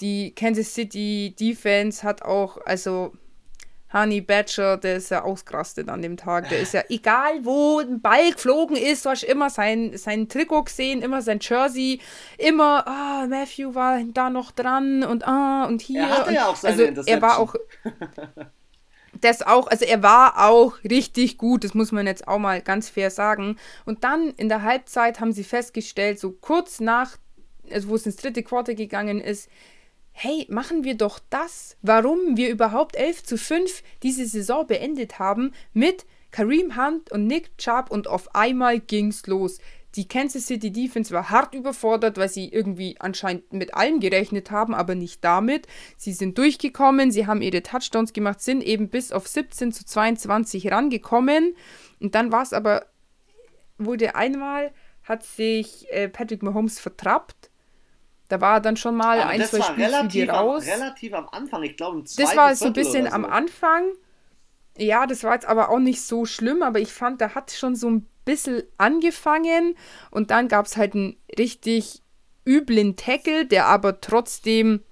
die 0.00 0.34
Kansas 0.34 0.72
City 0.72 1.34
Defense 1.38 2.02
hat 2.02 2.22
auch, 2.22 2.58
also 2.64 3.12
Honey 3.92 4.20
Badger, 4.20 4.76
der 4.76 4.96
ist 4.96 5.10
ja 5.10 5.22
ausgerastet 5.22 5.88
an 5.88 6.02
dem 6.02 6.16
Tag. 6.16 6.48
Der 6.48 6.60
ist 6.60 6.74
ja, 6.74 6.82
egal 6.88 7.44
wo 7.44 7.78
ein 7.78 8.00
Ball 8.00 8.32
geflogen 8.32 8.76
ist, 8.76 9.04
du 9.04 9.10
hast 9.10 9.22
immer 9.22 9.50
sein, 9.50 9.96
sein 9.96 10.28
Trikot 10.28 10.64
gesehen, 10.64 11.00
immer 11.00 11.22
sein 11.22 11.38
Jersey, 11.40 12.00
immer, 12.36 12.86
ah, 12.88 13.26
Matthew 13.28 13.74
war 13.74 14.00
da 14.12 14.30
noch 14.30 14.50
dran 14.50 15.04
und 15.04 15.26
ah, 15.26 15.64
und 15.66 15.80
hier. 15.80 16.02
Er 16.02 16.08
hatte 16.08 16.28
und, 16.28 16.34
ja 16.34 16.46
auch 16.46 16.56
seine 16.56 16.88
also, 16.88 17.02
Er 17.06 17.22
war 17.22 17.38
auch. 17.38 17.54
das 19.20 19.42
auch, 19.42 19.68
also 19.68 19.84
er 19.84 20.02
war 20.02 20.48
auch 20.48 20.74
richtig 20.82 21.38
gut, 21.38 21.64
das 21.64 21.74
muss 21.74 21.92
man 21.92 22.06
jetzt 22.06 22.26
auch 22.26 22.38
mal 22.38 22.60
ganz 22.60 22.88
fair 22.88 23.10
sagen. 23.10 23.56
Und 23.84 24.04
dann 24.04 24.30
in 24.30 24.48
der 24.48 24.62
Halbzeit 24.62 25.20
haben 25.20 25.32
sie 25.32 25.44
festgestellt, 25.44 26.18
so 26.18 26.32
kurz 26.32 26.80
nach, 26.80 27.16
also 27.70 27.88
wo 27.88 27.94
es 27.94 28.06
ins 28.06 28.16
dritte 28.16 28.42
Quarter 28.42 28.74
gegangen 28.74 29.20
ist, 29.20 29.48
hey, 30.16 30.46
machen 30.48 30.84
wir 30.84 30.94
doch 30.96 31.18
das, 31.28 31.76
warum 31.82 32.36
wir 32.36 32.48
überhaupt 32.48 32.96
11 32.96 33.24
zu 33.24 33.36
5 33.36 33.82
diese 34.02 34.24
Saison 34.26 34.66
beendet 34.66 35.18
haben, 35.18 35.52
mit 35.72 36.06
Kareem 36.30 36.76
Hunt 36.76 37.12
und 37.12 37.26
Nick 37.26 37.58
Chubb 37.58 37.90
und 37.90 38.06
auf 38.08 38.34
einmal 38.34 38.80
ging's 38.80 39.26
los. 39.26 39.58
Die 39.96 40.08
Kansas 40.08 40.46
City 40.46 40.72
Defense 40.72 41.12
war 41.12 41.30
hart 41.30 41.54
überfordert, 41.54 42.16
weil 42.16 42.28
sie 42.28 42.48
irgendwie 42.48 42.96
anscheinend 43.00 43.52
mit 43.52 43.74
allem 43.74 44.00
gerechnet 44.00 44.50
haben, 44.50 44.74
aber 44.74 44.94
nicht 44.94 45.22
damit. 45.22 45.66
Sie 45.96 46.12
sind 46.12 46.38
durchgekommen, 46.38 47.10
sie 47.12 47.26
haben 47.26 47.42
ihre 47.42 47.62
Touchdowns 47.62 48.12
gemacht, 48.12 48.40
sind 48.40 48.62
eben 48.62 48.88
bis 48.88 49.12
auf 49.12 49.28
17 49.28 49.72
zu 49.72 49.84
22 49.84 50.70
rangekommen. 50.70 51.54
Und 52.00 52.14
dann 52.14 52.32
war 52.32 52.42
es 52.42 52.52
aber, 52.52 52.86
wurde 53.78 54.14
einmal, 54.14 54.72
hat 55.02 55.24
sich 55.24 55.86
äh, 55.90 56.08
Patrick 56.08 56.42
Mahomes 56.42 56.80
vertrappt. 56.80 57.50
Da 58.28 58.40
war 58.40 58.60
dann 58.60 58.76
schon 58.76 58.96
mal 58.96 59.20
aber 59.20 59.30
ein, 59.30 59.44
zwei 59.44 59.60
Spielzüge 59.60 60.30
raus. 60.30 60.66
Am, 60.66 60.80
relativ 60.80 61.12
am 61.12 61.28
Anfang, 61.28 61.62
ich 61.62 61.76
glaube 61.76 61.98
im 61.98 62.06
zweiten 62.06 62.28
Das 62.28 62.36
war 62.36 62.54
so 62.56 62.66
ein 62.66 62.72
bisschen 62.72 63.06
so. 63.06 63.12
am 63.12 63.24
Anfang. 63.24 63.92
Ja, 64.76 65.06
das 65.06 65.22
war 65.22 65.34
jetzt 65.34 65.46
aber 65.46 65.70
auch 65.70 65.78
nicht 65.78 66.02
so 66.02 66.24
schlimm, 66.24 66.62
aber 66.62 66.80
ich 66.80 66.92
fand, 66.92 67.20
da 67.20 67.34
hat 67.34 67.52
schon 67.52 67.76
so 67.76 67.88
ein 67.88 68.06
bisschen 68.24 68.62
angefangen 68.78 69.76
und 70.10 70.30
dann 70.30 70.48
gab 70.48 70.66
es 70.66 70.76
halt 70.76 70.94
einen 70.94 71.16
richtig 71.38 72.02
üblen 72.46 72.96
Tackle, 72.96 73.46
der 73.46 73.66
aber 73.66 74.00
trotzdem 74.00 74.82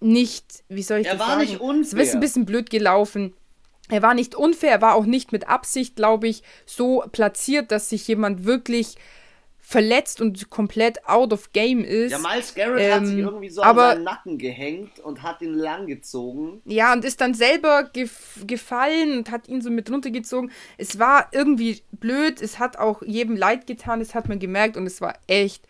nicht, 0.00 0.62
wie 0.68 0.82
soll 0.82 0.98
ich 0.98 1.06
er 1.06 1.16
das 1.16 1.26
sagen? 1.26 1.30
Er 1.30 1.36
war 1.36 1.44
nicht 1.44 1.60
unfair. 1.60 2.00
Es 2.00 2.08
ist 2.08 2.14
ein 2.14 2.20
bisschen 2.20 2.46
blöd 2.46 2.70
gelaufen. 2.70 3.34
Er 3.88 4.02
war 4.02 4.14
nicht 4.14 4.34
unfair, 4.34 4.72
er 4.72 4.82
war 4.82 4.94
auch 4.94 5.06
nicht 5.06 5.32
mit 5.32 5.48
Absicht, 5.48 5.96
glaube 5.96 6.28
ich, 6.28 6.42
so 6.66 7.04
platziert, 7.12 7.70
dass 7.70 7.88
sich 7.88 8.06
jemand 8.08 8.44
wirklich 8.44 8.96
verletzt 9.68 10.20
und 10.20 10.48
komplett 10.48 11.08
out 11.08 11.32
of 11.32 11.52
game 11.52 11.82
ist. 11.82 12.12
Ja, 12.12 12.18
Miles 12.18 12.54
Garrett 12.54 12.80
ähm, 12.82 12.94
hat 12.94 13.06
sich 13.06 13.18
ähm, 13.18 13.24
irgendwie 13.24 13.48
so 13.48 13.64
aber, 13.64 13.82
an 13.82 13.96
seinen 13.96 14.04
Nacken 14.04 14.38
gehängt 14.38 15.00
und 15.00 15.24
hat 15.24 15.42
ihn 15.42 15.54
langgezogen. 15.54 16.62
Ja, 16.66 16.92
und 16.92 17.04
ist 17.04 17.20
dann 17.20 17.34
selber 17.34 17.90
gef 17.92 18.44
gefallen 18.46 19.18
und 19.18 19.32
hat 19.32 19.48
ihn 19.48 19.60
so 19.60 19.70
mit 19.70 19.90
runtergezogen. 19.90 20.52
Es 20.78 21.00
war 21.00 21.30
irgendwie 21.32 21.82
blöd, 21.90 22.40
es 22.40 22.60
hat 22.60 22.78
auch 22.78 23.02
jedem 23.02 23.36
leid 23.36 23.66
getan, 23.66 23.98
das 23.98 24.14
hat 24.14 24.28
man 24.28 24.38
gemerkt 24.38 24.76
und 24.76 24.86
es 24.86 25.00
war 25.00 25.18
echt 25.26 25.64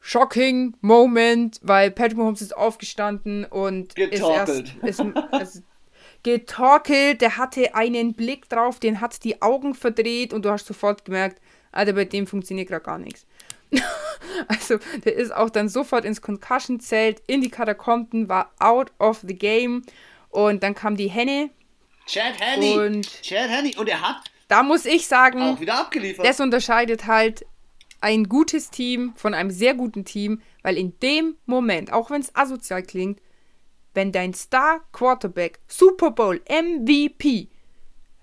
shocking 0.00 0.74
Moment, 0.80 1.60
weil 1.62 1.90
Patrick 1.90 2.16
Mahomes 2.16 2.40
ist 2.40 2.56
aufgestanden 2.56 3.44
und 3.44 3.94
getorkelt. 3.94 4.74
Ist 4.82 5.00
erst, 5.00 5.00
ist, 5.00 5.16
also, 5.30 5.60
getorkelt, 6.22 7.20
der 7.20 7.36
hatte 7.36 7.74
einen 7.74 8.14
Blick 8.14 8.48
drauf, 8.48 8.80
den 8.80 9.02
hat 9.02 9.22
die 9.22 9.42
Augen 9.42 9.74
verdreht 9.74 10.32
und 10.32 10.46
du 10.46 10.50
hast 10.50 10.66
sofort 10.66 11.04
gemerkt, 11.04 11.42
Alter, 11.72 11.92
bei 11.92 12.04
dem 12.04 12.26
funktioniert 12.26 12.68
gerade 12.68 12.84
gar 12.84 12.98
nichts. 12.98 13.26
Also 14.46 14.78
der 15.04 15.14
ist 15.16 15.34
auch 15.34 15.50
dann 15.50 15.68
sofort 15.68 16.04
ins 16.04 16.22
Concussion-Zelt, 16.22 17.22
in 17.26 17.40
die 17.40 17.50
Katakomben, 17.50 18.28
war 18.28 18.52
out 18.58 18.92
of 18.98 19.20
the 19.26 19.34
game. 19.34 19.82
Und 20.30 20.62
dann 20.62 20.74
kam 20.74 20.96
die 20.96 21.08
Henne. 21.08 21.50
Chad 22.06 22.34
Henney. 22.38 22.78
Und 22.78 23.22
Chad 23.22 23.48
Henney. 23.48 23.74
Und 23.76 23.88
er 23.88 24.00
hat 24.00 24.30
da 24.48 24.62
muss 24.62 24.86
ich 24.86 25.06
sagen, 25.06 25.42
auch 25.42 25.60
wieder 25.60 25.78
abgeliefert. 25.78 26.26
das 26.26 26.40
unterscheidet 26.40 27.06
halt 27.06 27.44
ein 28.00 28.24
gutes 28.24 28.70
Team 28.70 29.12
von 29.14 29.34
einem 29.34 29.50
sehr 29.50 29.74
guten 29.74 30.04
Team, 30.04 30.40
weil 30.62 30.76
in 30.76 30.98
dem 31.00 31.36
Moment, 31.44 31.92
auch 31.92 32.10
wenn 32.10 32.22
es 32.22 32.34
asozial 32.34 32.82
klingt, 32.82 33.20
wenn 33.92 34.10
dein 34.10 34.32
Star 34.32 34.80
Quarterback 34.92 35.60
Super 35.66 36.12
Bowl 36.12 36.40
MVP 36.48 37.48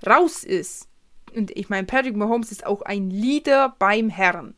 raus 0.06 0.44
ist, 0.44 0.88
und 1.36 1.52
ich 1.52 1.70
meine, 1.70 1.86
Patrick 1.86 2.16
Mahomes 2.16 2.52
ist 2.52 2.66
auch 2.66 2.82
ein 2.82 3.10
Leader 3.10 3.76
beim 3.80 4.10
Herrn, 4.10 4.56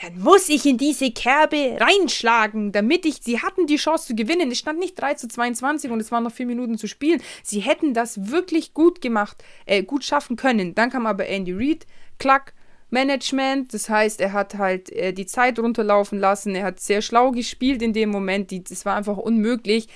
dann 0.00 0.18
muss 0.20 0.48
ich 0.48 0.64
in 0.64 0.78
diese 0.78 1.10
Kerbe 1.10 1.76
reinschlagen, 1.80 2.70
damit 2.70 3.04
ich, 3.04 3.16
sie 3.20 3.40
hatten 3.42 3.66
die 3.66 3.76
Chance 3.76 4.08
zu 4.08 4.14
gewinnen. 4.14 4.50
Es 4.50 4.58
stand 4.58 4.78
nicht 4.78 4.94
3 5.00 5.14
zu 5.14 5.26
22 5.26 5.90
und 5.90 6.00
es 6.00 6.12
waren 6.12 6.22
noch 6.22 6.32
vier 6.32 6.46
Minuten 6.46 6.78
zu 6.78 6.86
spielen. 6.86 7.20
Sie 7.42 7.60
hätten 7.60 7.94
das 7.94 8.30
wirklich 8.30 8.74
gut 8.74 9.00
gemacht, 9.00 9.42
äh, 9.66 9.82
gut 9.82 10.04
schaffen 10.04 10.36
können. 10.36 10.74
Dann 10.74 10.90
kam 10.90 11.06
aber 11.06 11.26
Andy 11.26 11.52
Reid, 11.52 11.86
klack, 12.18 12.54
Management, 12.90 13.74
das 13.74 13.90
heißt, 13.90 14.20
er 14.20 14.32
hat 14.32 14.56
halt 14.56 14.90
äh, 14.92 15.12
die 15.12 15.26
Zeit 15.26 15.58
runterlaufen 15.58 16.18
lassen, 16.18 16.54
er 16.54 16.64
hat 16.64 16.80
sehr 16.80 17.02
schlau 17.02 17.32
gespielt 17.32 17.82
in 17.82 17.92
dem 17.92 18.08
Moment, 18.08 18.50
es 18.50 18.86
war 18.86 18.96
einfach 18.96 19.18
unmöglich, 19.18 19.88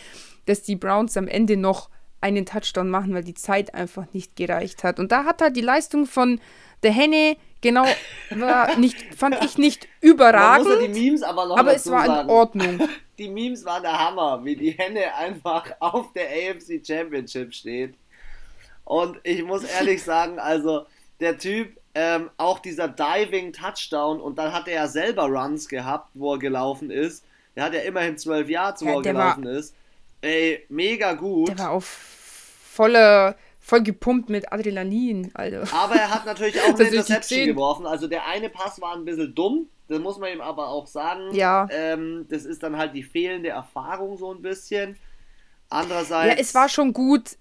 dass 0.44 0.62
die 0.62 0.76
Browns 0.76 1.16
am 1.16 1.26
Ende 1.26 1.56
noch 1.56 1.88
einen 2.22 2.46
Touchdown 2.46 2.88
machen, 2.88 3.14
weil 3.14 3.24
die 3.24 3.34
Zeit 3.34 3.74
einfach 3.74 4.06
nicht 4.12 4.36
gereicht 4.36 4.84
hat. 4.84 4.98
Und 4.98 5.12
da 5.12 5.24
hat 5.24 5.42
halt 5.42 5.56
die 5.56 5.60
Leistung 5.60 6.06
von 6.06 6.40
der 6.82 6.92
Henne 6.92 7.36
genau 7.60 7.84
war 8.30 8.76
nicht, 8.78 9.14
fand 9.14 9.42
ich 9.44 9.56
nicht 9.56 9.88
überragend. 10.00 10.68
Man 10.68 10.78
muss 10.78 10.86
ja 10.86 10.92
die 10.92 11.00
Memes 11.00 11.22
aber 11.22 11.46
noch 11.46 11.56
aber 11.56 11.74
es 11.74 11.90
war 11.90 12.22
in 12.22 12.28
Ordnung. 12.28 12.88
Die 13.18 13.28
Memes 13.28 13.64
waren 13.64 13.82
der 13.82 13.96
Hammer, 13.96 14.42
wie 14.42 14.56
die 14.56 14.72
Henne 14.72 15.14
einfach 15.14 15.70
auf 15.78 16.12
der 16.12 16.28
AFC 16.28 16.84
Championship 16.84 17.54
steht. 17.54 17.94
Und 18.84 19.20
ich 19.22 19.44
muss 19.44 19.62
ehrlich 19.62 20.02
sagen, 20.04 20.40
also 20.40 20.86
der 21.20 21.38
Typ, 21.38 21.78
ähm, 21.94 22.30
auch 22.38 22.58
dieser 22.58 22.88
Diving 22.88 23.52
Touchdown 23.52 24.20
und 24.20 24.38
dann 24.38 24.52
hat 24.52 24.66
er 24.66 24.74
ja 24.74 24.88
selber 24.88 25.26
Runs 25.26 25.68
gehabt, 25.68 26.08
wo 26.14 26.32
er 26.32 26.38
gelaufen 26.38 26.90
ist. 26.90 27.24
Er 27.54 27.64
hat 27.64 27.74
ja 27.74 27.80
immerhin 27.80 28.16
zwölf 28.16 28.48
Jahre, 28.48 28.74
wo 28.80 28.86
ja, 28.86 28.94
er 28.94 29.02
gelaufen 29.02 29.44
war, 29.44 29.52
ist. 29.52 29.74
Ey, 30.22 30.64
mega 30.68 31.12
gut. 31.12 31.48
Der 31.48 31.58
war 31.58 31.70
auf 31.72 32.11
volle 32.72 33.36
voll 33.60 33.82
gepumpt 33.82 34.28
mit 34.28 34.52
Adrenalin, 34.52 35.30
Alter. 35.34 35.62
Aber 35.72 35.94
er 35.94 36.10
hat 36.10 36.26
natürlich 36.26 36.60
auch 36.60 36.74
eine 36.78 36.88
Interception 36.88 37.46
geworfen. 37.46 37.86
Also 37.86 38.08
der 38.08 38.26
eine 38.26 38.48
Pass 38.48 38.80
war 38.80 38.96
ein 38.96 39.04
bisschen 39.04 39.34
dumm, 39.34 39.68
das 39.88 40.00
muss 40.00 40.18
man 40.18 40.32
ihm 40.32 40.40
aber 40.40 40.68
auch 40.68 40.86
sagen. 40.86 41.32
Ja. 41.32 41.68
Ähm, 41.70 42.26
das 42.28 42.44
ist 42.44 42.62
dann 42.62 42.76
halt 42.76 42.94
die 42.94 43.04
fehlende 43.04 43.50
Erfahrung 43.50 44.16
so 44.16 44.32
ein 44.32 44.42
bisschen. 44.42 44.96
Andererseits. 45.70 46.34
Ja, 46.34 46.40
es 46.40 46.54
war 46.54 46.68
schon 46.68 46.92
gut, 46.92 47.36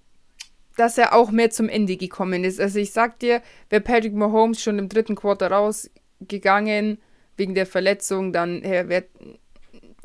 dass 0.77 0.97
er 0.97 1.13
auch 1.13 1.31
mehr 1.31 1.49
zum 1.49 1.69
Ende 1.69 1.97
gekommen 1.97 2.43
ist. 2.43 2.59
Also 2.59 2.79
ich 2.79 2.91
sag 2.91 3.19
dir, 3.19 3.41
wäre 3.69 3.81
Patrick 3.81 4.13
Mahomes 4.13 4.61
schon 4.61 4.79
im 4.79 4.89
dritten 4.89 5.15
Quarter 5.15 5.51
rausgegangen 5.51 6.99
wegen 7.35 7.55
der 7.55 7.65
Verletzung, 7.65 8.31
dann 8.31 8.61
wäre 8.61 9.05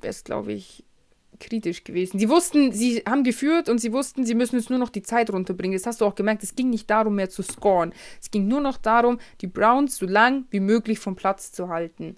es, 0.02 0.24
glaube 0.24 0.52
ich, 0.52 0.85
kritisch 1.38 1.84
gewesen. 1.84 2.18
Sie 2.18 2.28
wussten, 2.28 2.72
sie 2.72 3.02
haben 3.08 3.24
geführt 3.24 3.68
und 3.68 3.78
sie 3.78 3.92
wussten, 3.92 4.24
sie 4.24 4.34
müssen 4.34 4.56
jetzt 4.56 4.70
nur 4.70 4.78
noch 4.78 4.90
die 4.90 5.02
Zeit 5.02 5.30
runterbringen. 5.30 5.76
Das 5.76 5.86
hast 5.86 6.00
du 6.00 6.04
auch 6.04 6.14
gemerkt. 6.14 6.42
Es 6.42 6.54
ging 6.54 6.70
nicht 6.70 6.88
darum, 6.90 7.14
mehr 7.14 7.30
zu 7.30 7.42
scoren. 7.42 7.92
Es 8.20 8.30
ging 8.30 8.48
nur 8.48 8.60
noch 8.60 8.76
darum, 8.76 9.18
die 9.40 9.46
Browns 9.46 9.96
so 9.96 10.06
lang 10.06 10.44
wie 10.50 10.60
möglich 10.60 10.98
vom 10.98 11.16
Platz 11.16 11.52
zu 11.52 11.68
halten. 11.68 12.16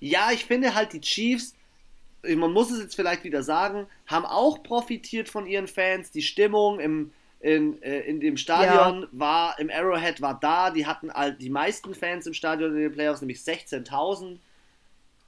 Ja, 0.00 0.30
ich 0.32 0.44
finde 0.44 0.74
halt, 0.74 0.92
die 0.92 1.00
Chiefs, 1.00 1.54
man 2.22 2.52
muss 2.52 2.70
es 2.70 2.80
jetzt 2.80 2.96
vielleicht 2.96 3.24
wieder 3.24 3.42
sagen, 3.42 3.86
haben 4.06 4.24
auch 4.24 4.62
profitiert 4.62 5.28
von 5.28 5.46
ihren 5.46 5.68
Fans. 5.68 6.10
Die 6.10 6.22
Stimmung 6.22 6.80
im, 6.80 7.12
in, 7.40 7.82
äh, 7.82 8.00
in 8.00 8.20
dem 8.20 8.36
Stadion 8.36 9.02
ja. 9.02 9.08
war, 9.12 9.58
im 9.58 9.70
Arrowhead 9.70 10.20
war 10.20 10.38
da. 10.38 10.70
Die 10.70 10.86
hatten 10.86 11.10
all, 11.10 11.34
die 11.34 11.50
meisten 11.50 11.94
Fans 11.94 12.26
im 12.26 12.34
Stadion 12.34 12.74
in 12.74 12.80
den 12.80 12.92
Playoffs, 12.92 13.20
nämlich 13.20 13.38
16.000. 13.38 14.38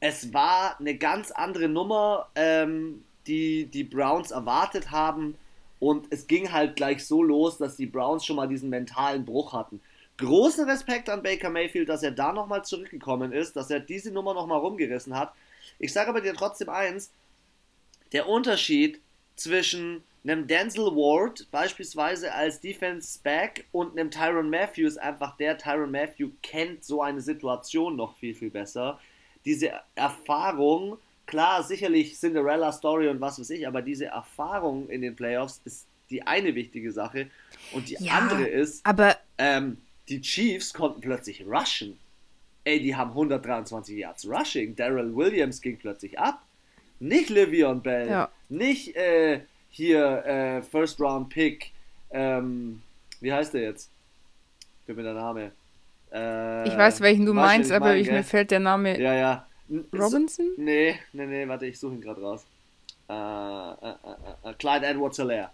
Es 0.00 0.32
war 0.34 0.78
eine 0.80 0.96
ganz 0.96 1.30
andere 1.30 1.68
Nummer. 1.68 2.28
Ähm, 2.34 3.04
die 3.26 3.66
die 3.66 3.84
Browns 3.84 4.30
erwartet 4.30 4.90
haben. 4.90 5.36
Und 5.78 6.06
es 6.10 6.26
ging 6.26 6.52
halt 6.52 6.76
gleich 6.76 7.04
so 7.04 7.22
los, 7.22 7.58
dass 7.58 7.76
die 7.76 7.86
Browns 7.86 8.24
schon 8.24 8.36
mal 8.36 8.48
diesen 8.48 8.70
mentalen 8.70 9.24
Bruch 9.24 9.52
hatten. 9.52 9.80
Großen 10.18 10.68
Respekt 10.68 11.08
an 11.08 11.22
Baker 11.22 11.50
Mayfield, 11.50 11.88
dass 11.88 12.02
er 12.02 12.12
da 12.12 12.32
nochmal 12.32 12.64
zurückgekommen 12.64 13.32
ist, 13.32 13.56
dass 13.56 13.70
er 13.70 13.80
diese 13.80 14.12
Nummer 14.12 14.34
nochmal 14.34 14.60
rumgerissen 14.60 15.16
hat. 15.18 15.32
Ich 15.78 15.92
sage 15.92 16.10
aber 16.10 16.20
dir 16.20 16.34
trotzdem 16.34 16.68
eins: 16.68 17.10
Der 18.12 18.28
Unterschied 18.28 19.00
zwischen 19.34 20.04
einem 20.24 20.46
Denzel 20.46 20.84
Ward 20.84 21.50
beispielsweise 21.50 22.32
als 22.32 22.60
Defense 22.60 23.18
Back 23.22 23.64
und 23.72 23.98
einem 23.98 24.10
Tyron 24.10 24.50
Matthews 24.50 24.96
einfach 24.96 25.36
der 25.36 25.58
Tyron 25.58 25.90
Matthew 25.90 26.30
kennt 26.42 26.84
so 26.84 27.02
eine 27.02 27.20
Situation 27.20 27.96
noch 27.96 28.16
viel 28.16 28.34
viel 28.34 28.50
besser. 28.50 29.00
Diese 29.44 29.72
Erfahrung 29.96 30.98
klar, 31.26 31.62
sicherlich 31.62 32.18
Cinderella-Story 32.18 33.08
und 33.08 33.20
was 33.20 33.38
weiß 33.38 33.50
ich, 33.50 33.66
aber 33.66 33.82
diese 33.82 34.06
Erfahrung 34.06 34.88
in 34.88 35.02
den 35.02 35.16
Playoffs 35.16 35.60
ist 35.64 35.86
die 36.10 36.22
eine 36.26 36.54
wichtige 36.54 36.92
Sache. 36.92 37.28
Und 37.72 37.88
die 37.88 37.96
ja, 37.98 38.12
andere 38.14 38.44
ist, 38.44 38.84
aber 38.84 39.16
ähm, 39.38 39.78
die 40.08 40.20
Chiefs 40.20 40.72
konnten 40.72 41.00
plötzlich 41.00 41.44
rushen. 41.46 41.98
Ey, 42.64 42.80
die 42.80 42.94
haben 42.94 43.10
123 43.10 43.96
Yards 43.96 44.28
Rushing. 44.28 44.76
Daryl 44.76 45.14
Williams 45.16 45.60
ging 45.60 45.78
plötzlich 45.78 46.18
ab. 46.18 46.42
Nicht 47.00 47.28
Livion 47.28 47.82
Bell. 47.82 48.08
Ja. 48.08 48.30
Nicht 48.48 48.94
äh, 48.94 49.40
hier 49.70 50.24
äh, 50.24 50.62
First 50.62 51.00
Round 51.00 51.28
Pick. 51.30 51.72
Ähm, 52.10 52.82
wie 53.20 53.32
heißt 53.32 53.54
der 53.54 53.62
jetzt? 53.62 53.90
Für 54.86 54.94
mir 54.94 55.02
der 55.02 55.14
Name. 55.14 55.50
Äh, 56.12 56.68
ich 56.68 56.76
weiß, 56.76 57.00
welchen 57.00 57.26
du 57.26 57.34
meinst, 57.34 57.72
aber 57.72 57.86
mein, 57.86 57.98
ich, 57.98 58.10
mir 58.10 58.22
fällt 58.22 58.50
der 58.50 58.60
Name. 58.60 59.00
Ja, 59.00 59.14
ja. 59.14 59.46
Robinson? 59.92 60.52
So, 60.56 60.62
nee, 60.62 60.98
nee, 61.12 61.26
nee, 61.26 61.48
warte, 61.48 61.66
ich 61.66 61.78
suche 61.78 61.94
ihn 61.94 62.00
gerade 62.00 62.20
raus. 62.20 62.44
Äh, 63.08 63.12
äh, 63.14 63.90
äh, 63.90 64.50
äh 64.50 64.54
Clyde 64.54 64.86
Edwards 64.86 65.16
Hilaire. 65.16 65.50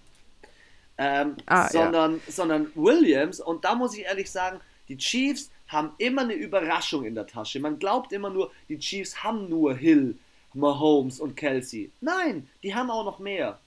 Ähm, 0.99 1.37
ah, 1.47 1.69
sondern, 1.69 2.15
ja. 2.15 2.33
sondern 2.33 2.73
Williams, 2.75 3.41
und 3.41 3.65
da 3.65 3.75
muss 3.75 3.97
ich 3.97 4.05
ehrlich 4.05 4.31
sagen, 4.31 4.61
die 4.89 4.97
Chiefs 4.97 5.51
haben 5.69 5.93
immer 5.99 6.23
eine 6.23 6.35
Überraschung 6.35 7.05
in 7.05 7.15
der 7.15 7.27
Tasche. 7.27 7.61
Man 7.61 7.79
glaubt 7.79 8.13
immer 8.13 8.31
nur, 8.31 8.51
die 8.69 8.79
Chiefs 8.79 9.23
haben 9.23 9.49
nur 9.49 9.77
Hill, 9.77 10.17
Mahomes 10.55 11.21
und 11.21 11.37
Kelsey. 11.37 11.93
Nein, 12.01 12.49
die 12.63 12.75
haben 12.75 12.91
auch 12.91 13.05
noch 13.05 13.19
mehr. 13.19 13.61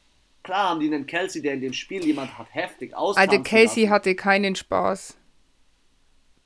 Klar 0.44 0.70
haben 0.70 0.80
die 0.80 0.88
einen 0.88 1.06
Kelsey, 1.06 1.42
der 1.42 1.54
in 1.54 1.62
dem 1.62 1.74
Spiel 1.74 2.04
jemand 2.04 2.38
hat 2.38 2.48
heftig 2.50 2.96
aus. 2.96 3.16
Alter, 3.16 3.40
Kelsey 3.40 3.84
lassen. 3.84 3.94
hatte 3.94 4.16
keinen 4.16 4.56
Spaß. 4.56 5.16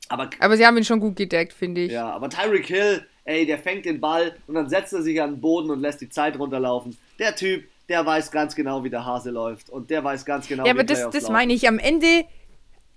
Aber, 0.09 0.29
aber 0.39 0.57
sie 0.57 0.65
haben 0.65 0.77
ihn 0.77 0.83
schon 0.83 0.99
gut 0.99 1.15
gedeckt, 1.15 1.53
finde 1.53 1.85
ich. 1.85 1.91
Ja, 1.91 2.11
aber 2.11 2.29
Tyreek 2.29 2.67
Hill, 2.67 3.07
ey, 3.25 3.45
der 3.45 3.59
fängt 3.59 3.85
den 3.85 3.99
Ball 3.99 4.35
und 4.47 4.55
dann 4.55 4.69
setzt 4.69 4.93
er 4.93 5.01
sich 5.01 5.21
an 5.21 5.33
den 5.33 5.41
Boden 5.41 5.69
und 5.69 5.81
lässt 5.81 6.01
die 6.01 6.09
Zeit 6.09 6.39
runterlaufen. 6.39 6.97
Der 7.19 7.35
Typ, 7.35 7.65
der 7.89 8.05
weiß 8.05 8.31
ganz 8.31 8.55
genau, 8.55 8.83
wie 8.83 8.89
der 8.89 9.05
Hase 9.05 9.31
läuft 9.31 9.69
und 9.69 9.89
der 9.89 10.03
weiß 10.03 10.25
ganz 10.25 10.47
genau, 10.47 10.63
ja, 10.63 10.67
wie 10.67 10.79
aber 10.79 10.83
das, 10.83 11.09
das 11.09 11.29
meine 11.29 11.53
ich. 11.53 11.67
Am 11.67 11.79
Ende 11.79 12.25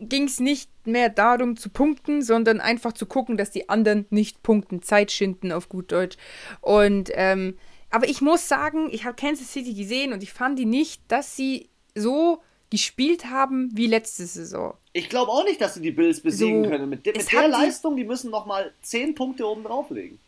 ging 0.01 0.25
es 0.25 0.39
nicht 0.39 0.71
mehr 0.87 1.09
darum 1.09 1.57
zu 1.57 1.71
punkten, 1.71 2.23
sondern 2.23 2.61
einfach 2.61 2.93
zu 2.93 3.07
gucken, 3.07 3.37
dass 3.37 3.51
die 3.51 3.69
anderen 3.69 4.07
nicht 4.11 4.43
punkten, 4.43 4.83
Zeit 4.83 5.11
schinden 5.11 5.51
auf 5.51 5.69
gut 5.69 5.91
Deutsch. 5.91 6.17
Und 6.61 7.11
ähm, 7.15 7.57
aber 7.91 8.09
ich 8.09 8.21
muss 8.21 8.49
sagen, 8.49 8.89
ich 8.91 9.05
habe 9.05 9.17
Kansas 9.17 9.53
City 9.53 9.75
gesehen 9.75 10.13
und 10.13 10.23
ich 10.23 10.33
fand 10.33 10.59
die 10.59 10.67
nicht, 10.67 11.01
dass 11.09 11.37
sie 11.37 11.71
so 11.95 12.43
gespielt 12.71 13.27
haben 13.27 13.71
wie 13.75 13.87
letzte 13.87 14.27
Saison. 14.27 14.75
Ich 14.93 15.09
glaube 15.09 15.31
auch 15.31 15.45
nicht, 15.45 15.61
dass 15.61 15.75
sie 15.75 15.81
die 15.81 15.91
Bills 15.91 16.21
besiegen 16.21 16.65
so, 16.65 16.71
können. 16.71 16.89
Mit, 16.89 17.07
de 17.07 17.17
mit 17.17 17.33
der 17.33 17.49
Leistung, 17.49 17.97
die 17.97 18.05
müssen 18.05 18.31
noch 18.31 18.47
mal 18.47 18.73
10 18.83 19.15
Punkte 19.15 19.47
oben 19.47 19.65
drauflegen. 19.65 20.19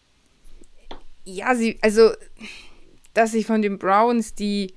Ja, 1.25 1.55
sie, 1.55 1.79
also, 1.83 2.13
dass 3.15 3.33
sie 3.33 3.45
von 3.45 3.63
den 3.63 3.79
Browns, 3.79 4.35
die, 4.35 4.75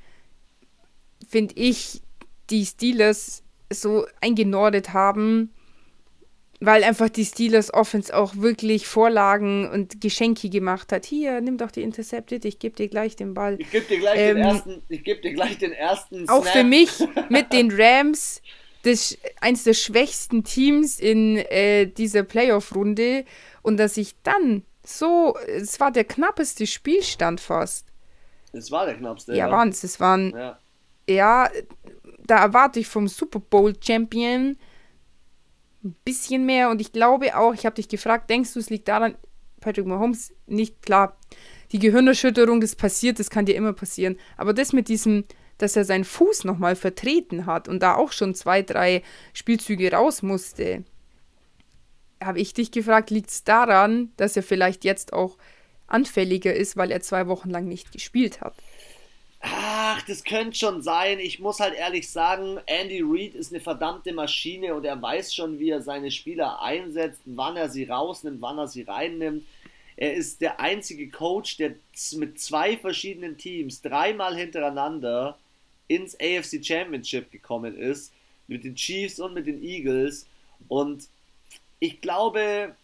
finde 1.27 1.55
ich, 1.55 2.01
die 2.49 2.65
Steelers 2.65 3.43
so 3.71 4.05
eingenordet 4.21 4.93
haben, 4.93 5.53
weil 6.59 6.83
einfach 6.83 7.09
die 7.09 7.25
Steelers 7.25 7.73
Offense 7.73 8.15
auch 8.15 8.35
wirklich 8.37 8.87
Vorlagen 8.87 9.69
und 9.69 9.99
Geschenke 9.99 10.49
gemacht 10.49 10.91
hat. 10.91 11.05
Hier, 11.05 11.41
nimm 11.41 11.57
doch 11.57 11.71
die 11.71 11.81
Intercepted, 11.81 12.45
ich 12.45 12.59
gebe 12.59 12.75
dir 12.75 12.87
gleich 12.87 13.15
den 13.15 13.33
Ball. 13.33 13.57
Ich 13.59 13.71
gebe 13.71 13.85
dir 13.85 13.99
gleich 13.99 14.19
ähm, 14.19 14.35
den 14.35 14.45
ersten, 14.45 14.83
ich 14.89 15.03
gebe 15.03 15.21
dir 15.21 15.33
gleich 15.33 15.57
den 15.57 15.73
ersten 15.73 16.29
Auch 16.29 16.43
Snap. 16.43 16.53
für 16.53 16.63
mich 16.63 16.89
mit 17.29 17.51
den 17.51 17.71
Rams 17.77 18.41
das, 18.83 19.17
eins 19.39 19.63
der 19.63 19.73
schwächsten 19.73 20.43
Teams 20.43 20.99
in 20.99 21.37
äh, 21.37 21.87
dieser 21.87 22.23
Playoff-Runde 22.23 23.25
und 23.61 23.77
dass 23.77 23.97
ich 23.97 24.15
dann 24.23 24.63
so, 24.85 25.37
es 25.47 25.79
war 25.79 25.91
der 25.91 26.03
knappeste 26.03 26.67
Spielstand 26.67 27.39
fast. 27.39 27.87
Es 28.51 28.69
war 28.69 28.85
der 28.85 28.95
knappste. 28.95 29.31
Ja, 29.31 29.47
ja. 29.47 29.51
waren 29.51 29.69
es. 29.69 29.83
Es 29.83 29.99
waren, 29.99 30.33
ja. 30.35 30.59
ja, 31.07 31.49
da 32.25 32.39
erwarte 32.39 32.79
ich 32.79 32.87
vom 32.87 33.07
Super 33.07 33.39
Bowl 33.39 33.73
Champion 33.81 34.57
ein 35.83 35.95
bisschen 36.05 36.45
mehr 36.45 36.69
und 36.69 36.81
ich 36.81 36.91
glaube 36.91 37.37
auch, 37.37 37.53
ich 37.53 37.65
habe 37.65 37.75
dich 37.75 37.87
gefragt, 37.87 38.29
denkst 38.29 38.53
du, 38.53 38.59
es 38.59 38.69
liegt 38.69 38.87
daran, 38.87 39.15
Patrick 39.59 39.85
Mahomes 39.85 40.33
nicht 40.45 40.81
klar. 40.81 41.17
Die 41.71 41.79
Gehirnerschütterung, 41.79 42.61
das 42.61 42.75
passiert, 42.75 43.19
das 43.19 43.29
kann 43.29 43.45
dir 43.45 43.55
immer 43.55 43.73
passieren. 43.73 44.17
Aber 44.37 44.53
das 44.53 44.73
mit 44.73 44.89
diesem, 44.89 45.25
dass 45.57 45.75
er 45.75 45.85
seinen 45.85 46.03
Fuß 46.03 46.43
nochmal 46.43 46.75
vertreten 46.75 47.45
hat 47.45 47.67
und 47.67 47.81
da 47.81 47.95
auch 47.95 48.11
schon 48.11 48.35
zwei, 48.35 48.61
drei 48.61 49.01
Spielzüge 49.33 49.91
raus 49.91 50.21
musste, 50.21 50.83
habe 52.21 52.39
ich 52.39 52.53
dich 52.53 52.71
gefragt, 52.71 53.09
liegt 53.09 53.29
es 53.29 53.43
daran, 53.43 54.11
dass 54.17 54.35
er 54.35 54.43
vielleicht 54.43 54.83
jetzt 54.83 55.13
auch 55.13 55.37
anfälliger 55.87 56.53
ist, 56.53 56.77
weil 56.77 56.91
er 56.91 57.01
zwei 57.01 57.27
Wochen 57.27 57.49
lang 57.49 57.65
nicht 57.65 57.91
gespielt 57.91 58.41
hat? 58.41 58.55
Ach, 59.45 60.01
das 60.03 60.23
könnte 60.23 60.55
schon 60.55 60.81
sein. 60.81 61.19
Ich 61.19 61.39
muss 61.39 61.59
halt 61.59 61.75
ehrlich 61.75 62.09
sagen, 62.09 62.59
Andy 62.65 63.01
Reid 63.03 63.35
ist 63.35 63.51
eine 63.51 63.59
verdammte 63.59 64.13
Maschine 64.13 64.73
und 64.73 64.85
er 64.85 65.01
weiß 65.01 65.35
schon, 65.35 65.59
wie 65.59 65.69
er 65.69 65.81
seine 65.81 66.11
Spieler 66.11 66.61
einsetzt, 66.61 67.19
wann 67.25 67.57
er 67.57 67.69
sie 67.69 67.83
rausnimmt, 67.83 68.41
wann 68.41 68.57
er 68.57 68.69
sie 68.69 68.83
reinnimmt. 68.83 69.45
Er 69.97 70.13
ist 70.13 70.39
der 70.39 70.61
einzige 70.61 71.09
Coach, 71.09 71.57
der 71.57 71.75
mit 72.15 72.39
zwei 72.39 72.77
verschiedenen 72.77 73.37
Teams 73.37 73.81
dreimal 73.81 74.33
hintereinander 74.37 75.37
ins 75.89 76.15
AFC 76.15 76.65
Championship 76.65 77.29
gekommen 77.29 77.77
ist. 77.77 78.13
Mit 78.47 78.63
den 78.63 78.75
Chiefs 78.75 79.19
und 79.19 79.33
mit 79.33 79.45
den 79.45 79.61
Eagles. 79.61 80.25
Und 80.69 81.09
ich 81.79 81.99
glaube, 81.99 82.75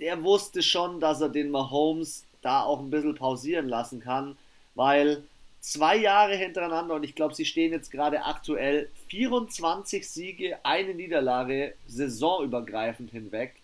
er 0.00 0.22
wusste 0.24 0.60
schon, 0.60 0.98
dass 0.98 1.20
er 1.20 1.28
den 1.28 1.50
Mahomes 1.50 2.24
da 2.42 2.64
auch 2.64 2.80
ein 2.80 2.90
bisschen 2.90 3.14
pausieren 3.14 3.68
lassen 3.68 4.00
kann, 4.00 4.36
weil 4.74 5.22
zwei 5.60 5.96
Jahre 5.96 6.34
hintereinander 6.34 6.94
und 6.94 7.04
ich 7.04 7.14
glaube, 7.14 7.34
sie 7.34 7.44
stehen 7.44 7.72
jetzt 7.72 7.90
gerade 7.90 8.24
aktuell 8.24 8.90
24 9.08 10.08
Siege, 10.08 10.58
eine 10.62 10.94
Niederlage, 10.94 11.74
saisonübergreifend 11.86 13.10
hinweg. 13.10 13.54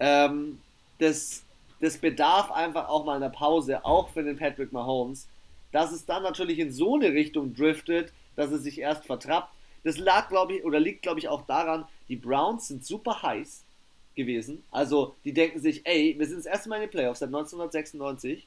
Ähm, 0.00 0.60
das, 0.98 1.44
das 1.80 1.98
bedarf 1.98 2.50
einfach 2.50 2.88
auch 2.88 3.04
mal 3.04 3.16
einer 3.16 3.30
Pause, 3.30 3.84
auch 3.84 4.10
für 4.10 4.24
den 4.24 4.36
Patrick 4.36 4.72
Mahomes. 4.72 5.28
Dass 5.72 5.92
es 5.92 6.06
dann 6.06 6.22
natürlich 6.22 6.58
in 6.58 6.72
so 6.72 6.96
eine 6.96 7.12
Richtung 7.12 7.54
driftet, 7.54 8.12
dass 8.34 8.50
er 8.50 8.58
sich 8.58 8.80
erst 8.80 9.04
vertrappt. 9.04 9.52
Das 9.84 9.98
lag, 9.98 10.28
glaube 10.28 10.56
ich, 10.56 10.64
oder 10.64 10.80
liegt, 10.80 11.02
glaube 11.02 11.20
ich, 11.20 11.28
auch 11.28 11.46
daran, 11.46 11.86
die 12.08 12.16
Browns 12.16 12.68
sind 12.68 12.84
super 12.84 13.22
heiß 13.22 13.64
gewesen. 14.14 14.64
Also, 14.70 15.14
die 15.24 15.32
denken 15.32 15.60
sich, 15.60 15.82
ey, 15.84 16.16
wir 16.18 16.26
sind 16.26 16.38
das 16.38 16.46
erste 16.46 16.68
Mal 16.68 16.76
in 16.76 16.82
den 16.82 16.90
Playoffs 16.90 17.20
seit 17.20 17.28
1996 17.28 18.46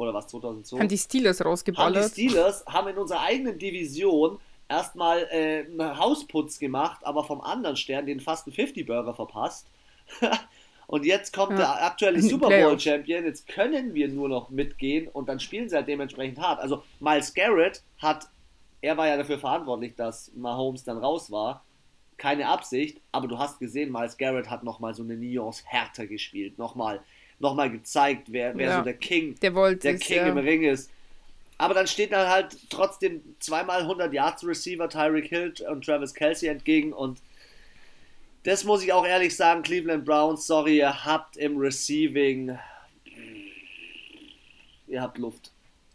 oder 0.00 0.14
was 0.14 0.28
2002. 0.28 0.78
Haben 0.78 0.88
die 0.88 0.98
Steelers 0.98 1.44
rausgeballert. 1.44 2.04
Haben 2.04 2.14
die 2.14 2.28
Steelers 2.28 2.64
haben 2.66 2.88
in 2.88 2.96
unserer 2.96 3.20
eigenen 3.20 3.58
Division 3.58 4.38
erstmal 4.66 5.26
äh, 5.30 5.66
einen 5.66 5.98
Hausputz 5.98 6.58
gemacht, 6.58 7.00
aber 7.04 7.22
vom 7.24 7.42
anderen 7.42 7.76
Stern 7.76 8.06
den 8.06 8.20
fast 8.20 8.46
einen 8.46 8.56
50-Burger 8.56 9.12
verpasst. 9.12 9.66
und 10.86 11.04
jetzt 11.04 11.34
kommt 11.34 11.52
ja. 11.52 11.58
der 11.58 11.84
aktuelle 11.84 12.22
Super 12.22 12.48
Bowl 12.48 12.80
Champion. 12.80 13.24
Jetzt 13.24 13.46
können 13.46 13.92
wir 13.92 14.08
nur 14.08 14.30
noch 14.30 14.48
mitgehen 14.48 15.06
und 15.06 15.28
dann 15.28 15.38
spielen 15.38 15.68
sie 15.68 15.76
halt 15.76 15.86
dementsprechend 15.86 16.38
hart. 16.40 16.60
Also 16.60 16.82
Miles 16.98 17.34
Garrett 17.34 17.82
hat, 17.98 18.28
er 18.80 18.96
war 18.96 19.06
ja 19.06 19.18
dafür 19.18 19.38
verantwortlich, 19.38 19.96
dass 19.96 20.32
Mahomes 20.34 20.82
dann 20.82 20.96
raus 20.96 21.30
war. 21.30 21.62
Keine 22.16 22.48
Absicht, 22.48 23.00
aber 23.12 23.28
du 23.28 23.38
hast 23.38 23.58
gesehen, 23.58 23.92
Miles 23.92 24.16
Garrett 24.16 24.48
hat 24.48 24.62
nochmal 24.64 24.94
so 24.94 25.02
eine 25.02 25.16
Nuance 25.16 25.62
härter 25.66 26.06
gespielt. 26.06 26.58
Nochmal 26.58 27.02
nochmal 27.40 27.70
gezeigt, 27.70 28.28
wer, 28.30 28.56
wer 28.56 28.68
ja. 28.68 28.78
so 28.78 28.84
der 28.84 28.94
King, 28.94 29.34
der, 29.40 29.50
der 29.74 29.98
King 29.98 30.16
ja. 30.16 30.26
im 30.28 30.38
Ring 30.38 30.62
ist. 30.62 30.90
Aber 31.58 31.74
dann 31.74 31.86
steht 31.86 32.12
dann 32.12 32.28
halt 32.28 32.56
trotzdem 32.70 33.22
zweimal 33.38 33.82
100 33.82 34.12
Yards 34.12 34.46
Receiver 34.46 34.88
Tyreek 34.88 35.26
Hill 35.26 35.52
und 35.68 35.84
Travis 35.84 36.14
Kelsey 36.14 36.48
entgegen 36.48 36.92
und 36.92 37.20
das 38.42 38.64
muss 38.64 38.82
ich 38.82 38.92
auch 38.92 39.06
ehrlich 39.06 39.36
sagen, 39.36 39.62
Cleveland 39.62 40.04
Browns, 40.04 40.46
sorry, 40.46 40.78
ihr 40.78 41.04
habt 41.04 41.36
im 41.36 41.58
Receiving, 41.58 42.58
ihr 44.86 45.02
habt 45.02 45.18
Luft. 45.18 45.52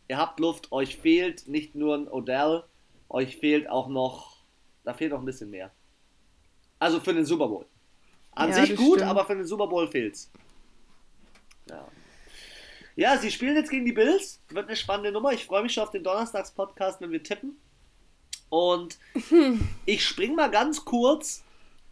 Ihr 0.07 0.17
habt 0.17 0.39
Luft, 0.39 0.71
euch 0.71 0.97
fehlt 0.97 1.47
nicht 1.47 1.73
nur 1.73 1.95
ein 1.95 2.07
Odell, 2.07 2.63
euch 3.09 3.37
fehlt 3.37 3.67
auch 3.67 3.87
noch, 3.87 4.37
da 4.83 4.93
fehlt 4.93 5.11
noch 5.11 5.19
ein 5.19 5.25
bisschen 5.25 5.49
mehr. 5.49 5.71
Also 6.77 6.99
für 6.99 7.13
den 7.13 7.25
Super 7.25 7.47
Bowl. 7.47 7.65
An 8.33 8.49
ja, 8.49 8.65
sich 8.65 8.75
gut, 8.75 8.97
stimmt. 8.97 9.09
aber 9.09 9.25
für 9.25 9.35
den 9.35 9.45
Super 9.45 9.65
Bowl 9.65 9.87
fehlt's. 9.87 10.29
Ja. 11.69 11.87
ja, 12.95 13.17
sie 13.17 13.31
spielen 13.31 13.55
jetzt 13.55 13.71
gegen 13.71 13.85
die 13.85 13.91
Bills. 13.91 14.39
Wird 14.49 14.67
eine 14.67 14.75
spannende 14.75 15.11
Nummer. 15.11 15.31
Ich 15.33 15.45
freue 15.45 15.63
mich 15.63 15.73
schon 15.73 15.83
auf 15.83 15.91
den 15.91 16.03
Donnerstags-Podcast, 16.03 17.01
wenn 17.01 17.11
wir 17.11 17.23
tippen. 17.23 17.57
Und 18.49 18.97
ich 19.85 20.05
spring 20.05 20.35
mal 20.35 20.51
ganz 20.51 20.85
kurz 20.85 21.43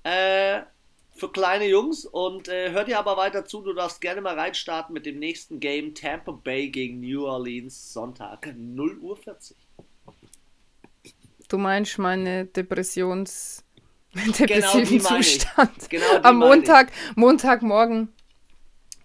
äh, 0.03 0.61
für 1.15 1.31
kleine 1.31 1.67
Jungs 1.67 2.05
und 2.05 2.47
äh, 2.47 2.71
hört 2.71 2.87
ihr 2.87 2.99
aber 2.99 3.17
weiter 3.17 3.45
zu. 3.45 3.61
Du 3.61 3.73
darfst 3.73 4.01
gerne 4.01 4.21
mal 4.21 4.37
reinstarten 4.37 4.93
mit 4.93 5.05
dem 5.05 5.19
nächsten 5.19 5.59
Game 5.59 5.93
Tampa 5.93 6.31
Bay 6.31 6.69
gegen 6.69 7.01
New 7.01 7.25
Orleans 7.25 7.93
Sonntag 7.93 8.53
0 8.55 8.97
Uhr 8.99 9.17
40. 9.17 9.55
Du 11.49 11.57
meinst 11.57 11.99
meine 11.99 12.45
Depressions 12.45 13.63
depressiven 14.13 14.97
genau 14.99 15.09
Zustand 15.09 15.89
genau 15.89 16.21
am 16.21 16.37
Montag, 16.37 16.91
Montagmorgen 17.15 18.09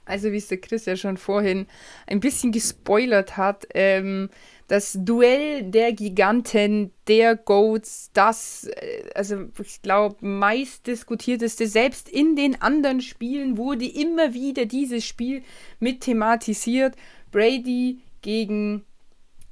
also 0.09 0.33
wie 0.33 0.39
es 0.39 0.49
der 0.49 0.59
Chris 0.59 0.87
ja 0.87 0.97
schon 0.97 1.17
vorhin 1.17 1.67
ein 2.07 2.21
bisschen 2.21 2.53
gespoilert 2.53 3.37
hat, 3.37 3.67
ähm, 3.75 4.31
das 4.69 4.99
Duell 5.01 5.63
der 5.63 5.93
Giganten, 5.93 6.93
der 7.09 7.37
Goats, 7.37 8.11
das, 8.13 8.65
äh, 8.65 9.05
also 9.15 9.47
ich 9.63 9.81
glaube, 9.83 10.17
meist 10.25 10.87
diskutierteste, 10.87 11.67
selbst 11.67 12.09
in 12.09 12.37
den 12.37 12.61
anderen 12.61 13.01
Spielen 13.01 13.57
wurde 13.57 13.87
immer 13.87 14.35
wieder 14.35 14.67
dieses 14.67 15.05
Spiel 15.07 15.43
mit 15.81 16.03
thematisiert. 16.03 16.95
Brady 17.31 17.99
gegen 18.23 18.85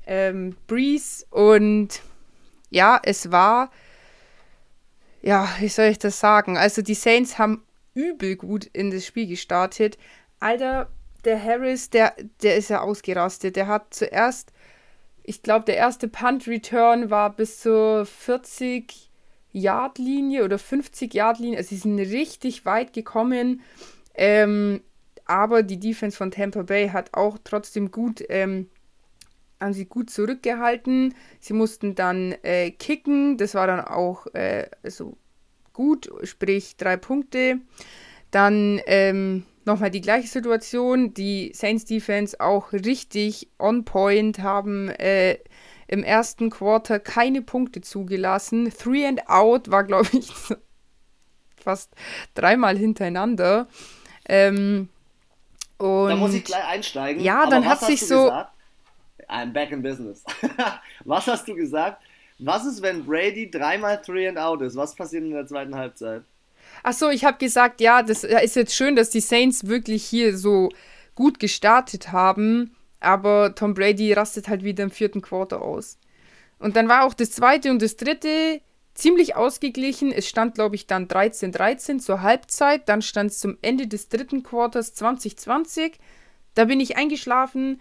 ähm, 0.06 0.56
Breeze 0.66 1.26
und 1.30 2.00
ja, 2.70 3.00
es 3.02 3.30
war, 3.30 3.70
ja, 5.22 5.48
wie 5.60 5.68
soll 5.68 5.86
ich 5.86 5.98
das 5.98 6.20
sagen? 6.20 6.56
Also 6.56 6.82
die 6.82 6.94
Saints 6.94 7.38
haben 7.38 7.62
übel 7.94 8.36
gut 8.36 8.66
in 8.66 8.90
das 8.90 9.06
Spiel 9.06 9.26
gestartet, 9.26 9.98
Alter, 10.40 10.88
der 11.24 11.42
Harris, 11.42 11.90
der, 11.90 12.14
der 12.42 12.56
ist 12.56 12.70
ja 12.70 12.80
ausgerastet. 12.80 13.56
Der 13.56 13.66
hat 13.66 13.92
zuerst, 13.92 14.52
ich 15.22 15.42
glaube, 15.42 15.64
der 15.64 15.76
erste 15.76 16.08
Punt-Return 16.08 17.10
war 17.10 17.34
bis 17.34 17.60
zur 17.60 18.06
40 18.06 19.10
Yard-Linie 19.52 20.44
oder 20.44 20.58
50 20.58 21.14
Yard-Linie. 21.14 21.58
Also 21.58 21.70
sie 21.70 21.76
sind 21.76 21.98
richtig 21.98 22.64
weit 22.64 22.92
gekommen. 22.92 23.62
Ähm, 24.14 24.82
aber 25.24 25.62
die 25.62 25.80
Defense 25.80 26.16
von 26.16 26.30
Tampa 26.30 26.62
Bay 26.62 26.90
hat 26.90 27.14
auch 27.14 27.38
trotzdem 27.42 27.90
gut, 27.90 28.22
ähm, 28.28 28.68
haben 29.60 29.72
sie 29.72 29.86
gut 29.86 30.10
zurückgehalten. 30.10 31.14
Sie 31.40 31.54
mussten 31.54 31.94
dann 31.94 32.32
äh, 32.42 32.70
kicken. 32.70 33.36
Das 33.36 33.54
war 33.54 33.66
dann 33.66 33.80
auch 33.80 34.26
äh, 34.34 34.68
also 34.82 35.16
gut, 35.72 36.08
sprich 36.22 36.76
drei 36.76 36.96
Punkte. 36.96 37.58
Dann 38.30 38.80
ähm, 38.86 39.44
nochmal 39.66 39.90
die 39.90 40.00
gleiche 40.00 40.28
Situation. 40.28 41.14
Die 41.14 41.52
Saints 41.54 41.84
Defense 41.84 42.40
auch 42.40 42.72
richtig 42.72 43.48
on 43.58 43.84
point, 43.84 44.38
haben 44.38 44.88
äh, 44.88 45.38
im 45.88 46.02
ersten 46.02 46.50
Quarter 46.50 46.98
keine 46.98 47.42
Punkte 47.42 47.80
zugelassen. 47.80 48.72
Three 48.76 49.06
and 49.06 49.28
out 49.28 49.70
war, 49.70 49.84
glaube 49.84 50.08
ich, 50.12 50.32
fast 51.62 51.92
dreimal 52.34 52.76
hintereinander. 52.76 53.68
Ähm, 54.28 54.88
und 55.78 56.08
da 56.08 56.16
muss 56.16 56.34
ich 56.34 56.44
gleich 56.44 56.66
einsteigen. 56.66 57.22
Ja, 57.22 57.46
dann 57.46 57.66
hat 57.66 57.80
sich 57.80 58.00
so. 58.06 58.24
Gesagt? 58.24 58.52
I'm 59.28 59.52
back 59.52 59.72
in 59.72 59.82
business. 59.82 60.24
was 61.04 61.26
hast 61.26 61.48
du 61.48 61.54
gesagt? 61.54 62.02
Was 62.38 62.64
ist, 62.64 62.82
wenn 62.82 63.04
Brady 63.04 63.50
dreimal 63.50 64.00
Three 64.00 64.28
and 64.28 64.38
out 64.38 64.62
ist? 64.62 64.76
Was 64.76 64.94
passiert 64.94 65.24
in 65.24 65.32
der 65.32 65.46
zweiten 65.46 65.74
Halbzeit? 65.74 66.22
Ach 66.88 66.92
so, 66.92 67.10
ich 67.10 67.24
habe 67.24 67.36
gesagt, 67.38 67.80
ja, 67.80 68.04
das 68.04 68.22
ist 68.22 68.54
jetzt 68.54 68.72
schön, 68.72 68.94
dass 68.94 69.10
die 69.10 69.18
Saints 69.18 69.66
wirklich 69.66 70.04
hier 70.04 70.38
so 70.38 70.68
gut 71.16 71.40
gestartet 71.40 72.12
haben, 72.12 72.76
aber 73.00 73.56
Tom 73.56 73.74
Brady 73.74 74.12
rastet 74.12 74.46
halt 74.46 74.62
wieder 74.62 74.84
im 74.84 74.92
vierten 74.92 75.20
Quarter 75.20 75.62
aus. 75.62 75.98
Und 76.60 76.76
dann 76.76 76.88
war 76.88 77.04
auch 77.04 77.12
das 77.12 77.32
zweite 77.32 77.72
und 77.72 77.82
das 77.82 77.96
dritte 77.96 78.60
ziemlich 78.94 79.34
ausgeglichen. 79.34 80.12
Es 80.12 80.28
stand, 80.28 80.54
glaube 80.54 80.76
ich, 80.76 80.86
dann 80.86 81.08
13-13 81.08 81.98
zur 81.98 82.22
Halbzeit. 82.22 82.88
Dann 82.88 83.02
stand 83.02 83.32
es 83.32 83.40
zum 83.40 83.58
Ende 83.62 83.88
des 83.88 84.08
dritten 84.08 84.44
Quarters 84.44 84.94
2020. 84.94 85.98
Da 86.54 86.66
bin 86.66 86.78
ich 86.78 86.96
eingeschlafen 86.96 87.80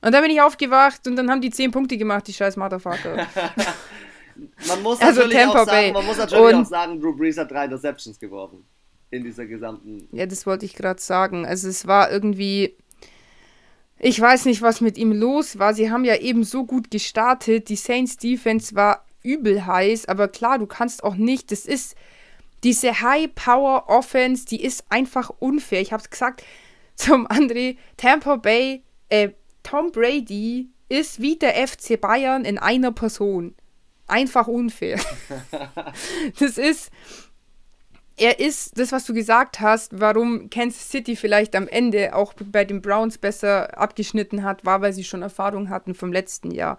und 0.00 0.12
da 0.12 0.22
bin 0.22 0.30
ich 0.30 0.40
aufgewacht 0.40 1.06
und 1.06 1.16
dann 1.16 1.30
haben 1.30 1.42
die 1.42 1.50
10 1.50 1.70
Punkte 1.70 1.98
gemacht, 1.98 2.26
die 2.26 2.32
scheiß 2.32 2.56
Motherfucker. 2.56 3.26
Man 4.66 4.82
muss 4.82 5.00
also 5.00 5.20
natürlich, 5.22 5.38
Tampa 5.38 5.62
auch, 5.62 5.66
sagen, 5.66 5.92
man 5.92 6.06
muss 6.06 6.16
natürlich 6.18 6.54
auch 6.54 6.64
sagen, 6.64 7.00
Drew 7.00 7.16
Brees 7.16 7.38
hat 7.38 7.50
drei 7.50 7.64
Interceptions 7.64 8.18
geworfen. 8.18 8.64
In 9.10 9.24
dieser 9.24 9.46
gesamten. 9.46 10.06
Ja, 10.12 10.26
das 10.26 10.46
wollte 10.46 10.66
ich 10.66 10.74
gerade 10.74 11.00
sagen. 11.00 11.46
Also 11.46 11.68
es 11.68 11.86
war 11.86 12.10
irgendwie. 12.10 12.76
Ich 13.98 14.20
weiß 14.20 14.44
nicht, 14.44 14.62
was 14.62 14.80
mit 14.80 14.98
ihm 14.98 15.12
los 15.12 15.58
war. 15.58 15.74
Sie 15.74 15.90
haben 15.90 16.04
ja 16.04 16.16
eben 16.16 16.44
so 16.44 16.64
gut 16.64 16.90
gestartet. 16.90 17.68
Die 17.68 17.76
Saints 17.76 18.18
Defense 18.18 18.74
war 18.74 19.06
übel 19.22 19.66
heiß, 19.66 20.06
aber 20.06 20.28
klar, 20.28 20.58
du 20.58 20.66
kannst 20.66 21.02
auch 21.02 21.16
nicht. 21.16 21.50
Das 21.50 21.66
ist 21.66 21.96
diese 22.64 23.00
High 23.00 23.34
Power 23.34 23.88
Offense, 23.88 24.44
die 24.44 24.62
ist 24.62 24.84
einfach 24.88 25.30
unfair. 25.38 25.80
Ich 25.80 25.92
habe 25.92 26.02
es 26.02 26.10
gesagt, 26.10 26.44
zum 26.94 27.26
André, 27.28 27.76
Tampa 27.96 28.36
Bay, 28.36 28.82
äh, 29.08 29.30
Tom 29.62 29.92
Brady 29.92 30.68
ist 30.88 31.20
wie 31.20 31.36
der 31.36 31.54
FC 31.66 32.00
Bayern 32.00 32.44
in 32.44 32.58
einer 32.58 32.92
Person. 32.92 33.54
Einfach 34.08 34.48
unfair. 34.48 34.98
das 36.40 36.58
ist, 36.58 36.90
er 38.16 38.40
ist 38.40 38.78
das, 38.78 38.90
was 38.90 39.04
du 39.04 39.14
gesagt 39.14 39.60
hast, 39.60 40.00
warum 40.00 40.50
Kansas 40.50 40.90
City 40.90 41.14
vielleicht 41.14 41.54
am 41.54 41.68
Ende 41.68 42.14
auch 42.14 42.32
bei 42.32 42.64
den 42.64 42.82
Browns 42.82 43.18
besser 43.18 43.78
abgeschnitten 43.78 44.42
hat, 44.42 44.64
war, 44.64 44.80
weil 44.80 44.92
sie 44.92 45.04
schon 45.04 45.22
Erfahrung 45.22 45.70
hatten 45.70 45.94
vom 45.94 46.12
letzten 46.12 46.50
Jahr. 46.50 46.78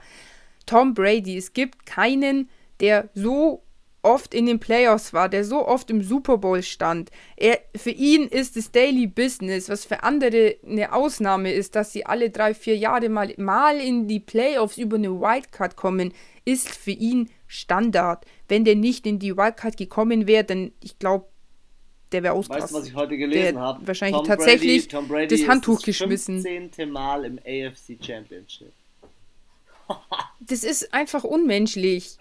Tom 0.65 0.93
Brady, 0.93 1.37
es 1.37 1.53
gibt 1.53 1.85
keinen, 1.85 2.49
der 2.79 3.09
so 3.13 3.63
oft 4.01 4.33
in 4.33 4.45
den 4.45 4.59
Playoffs 4.59 5.13
war, 5.13 5.29
der 5.29 5.43
so 5.43 5.67
oft 5.67 5.89
im 5.89 6.01
Super 6.01 6.37
Bowl 6.37 6.63
stand. 6.63 7.09
Er, 7.35 7.59
für 7.75 7.89
ihn 7.89 8.27
ist 8.27 8.55
es 8.55 8.71
Daily 8.71 9.07
Business, 9.07 9.69
was 9.69 9.85
für 9.85 10.03
andere 10.03 10.55
eine 10.65 10.93
Ausnahme 10.93 11.51
ist, 11.51 11.75
dass 11.75 11.91
sie 11.91 12.05
alle 12.05 12.29
drei, 12.29 12.53
vier 12.53 12.77
Jahre 12.77 13.09
mal, 13.09 13.33
mal 13.37 13.77
in 13.77 14.07
die 14.07 14.19
Playoffs 14.19 14.77
über 14.77 14.97
eine 14.97 15.19
Wildcard 15.19 15.75
kommen, 15.75 16.13
ist 16.49 16.75
für 16.75 16.91
ihn 16.91 17.29
Standard. 17.47 18.25
Wenn 18.47 18.65
der 18.65 18.75
nicht 18.75 19.05
in 19.05 19.19
die 19.19 19.37
Wildcard 19.37 19.77
gekommen 19.77 20.27
wäre, 20.27 20.43
dann, 20.43 20.71
ich 20.81 20.97
glaube, 20.99 21.25
der 22.11 22.23
wäre 22.23 22.33
ausgerastet. 22.33 22.63
Weißt 22.63 22.73
du, 22.73 22.79
was 22.79 22.87
ich 22.87 22.95
heute 22.95 23.17
gelesen 23.17 23.59
habe? 23.59 23.85
Wahrscheinlich 23.85 24.17
Tom 24.17 24.27
tatsächlich 24.27 24.87
Brady, 24.87 24.95
Tom 24.95 25.07
Brady 25.07 25.37
das 25.37 25.47
Handtuch 25.47 25.77
das 25.77 25.85
geschmissen. 25.85 26.41
15. 26.41 26.89
Mal 26.89 27.25
im 27.25 27.39
AFC 27.39 28.03
Championship. 28.03 28.71
Das 30.41 30.63
ist 30.63 30.93
einfach 30.93 31.23
unmenschlich. 31.23 32.17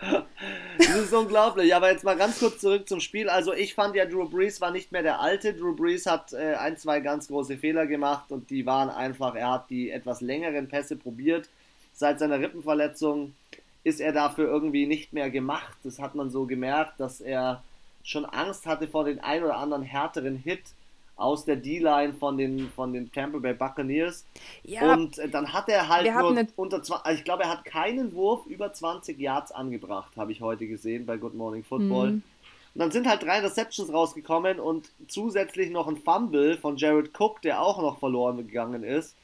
Das 0.76 0.97
ist 0.97 1.14
unglaublich. 1.14 1.74
Aber 1.74 1.91
jetzt 1.91 2.03
mal 2.03 2.16
ganz 2.16 2.41
kurz 2.41 2.59
zurück 2.59 2.89
zum 2.89 3.01
Spiel. 3.01 3.29
Also 3.29 3.55
ich 3.55 3.74
fand 3.74 3.95
ja, 3.95 4.05
Drew 4.05 4.29
Brees 4.29 4.61
war 4.61 4.70
nicht 4.70 4.91
mehr 4.91 5.03
der 5.03 5.20
alte. 5.20 5.55
Drew 5.55 5.74
Brees 5.74 6.05
hat 6.05 6.33
äh, 6.33 6.55
ein, 6.55 6.76
zwei 6.76 7.01
ganz 7.01 7.29
große 7.29 7.57
Fehler 7.57 7.87
gemacht 7.87 8.31
und 8.31 8.51
die 8.51 8.66
waren 8.66 8.91
einfach, 8.91 9.35
er 9.35 9.53
hat 9.53 9.70
die 9.70 9.91
etwas 9.91 10.20
längeren 10.20 10.68
Pässe 10.68 10.97
probiert. 10.97 11.49
Seit 11.95 12.18
seiner 12.18 12.41
Rippenverletzung 12.41 13.35
ist 13.89 14.01
er 14.01 14.12
dafür 14.12 14.47
irgendwie 14.49 14.86
nicht 14.86 15.12
mehr 15.12 15.30
gemacht. 15.30 15.76
Das 15.82 15.99
hat 15.99 16.14
man 16.14 16.30
so 16.30 16.47
gemerkt, 16.47 17.01
dass 17.01 17.20
er 17.20 17.62
schon 18.03 18.24
Angst 18.24 18.66
hatte 18.66 18.89
vor 18.89 19.05
den 19.05 19.20
ein 19.20 19.43
oder 19.43 19.57
anderen 19.57 19.82
härteren 19.82 20.36
Hit 20.36 20.62
aus 21.16 21.45
der 21.45 21.57
D-Line 21.57 22.14
von 22.14 22.39
den, 22.39 22.70
von 22.70 22.93
den 22.93 23.11
Tampa 23.11 23.39
Bay 23.39 23.53
Buccaneers. 23.53 24.24
Ja, 24.62 24.93
und 24.95 25.18
äh, 25.18 25.28
dann 25.28 25.53
hat 25.53 25.68
er 25.68 25.89
halt 25.89 26.07
nur 26.07 26.30
eine... 26.30 26.47
unter 26.55 26.76
also 26.76 27.18
ich 27.18 27.24
glaube, 27.24 27.43
er 27.43 27.51
hat 27.51 27.64
keinen 27.64 28.14
Wurf 28.14 28.47
über 28.47 28.72
20 28.72 29.18
Yards 29.18 29.51
angebracht, 29.51 30.16
habe 30.16 30.30
ich 30.30 30.41
heute 30.41 30.68
gesehen 30.68 31.07
bei 31.07 31.16
Good 31.16 31.34
Morning 31.34 31.64
Football. 31.64 32.12
Mhm. 32.12 32.22
Und 32.74 32.80
dann 32.80 32.91
sind 32.93 33.09
halt 33.09 33.24
drei 33.24 33.41
Receptions 33.41 33.93
rausgekommen 33.93 34.61
und 34.61 34.91
zusätzlich 35.09 35.70
noch 35.70 35.89
ein 35.89 35.97
Fumble 35.97 36.57
von 36.57 36.76
Jared 36.76 37.11
Cook, 37.18 37.43
der 37.43 37.61
auch 37.61 37.82
noch 37.82 37.99
verloren 37.99 38.36
gegangen 38.36 38.84
ist. 38.84 39.16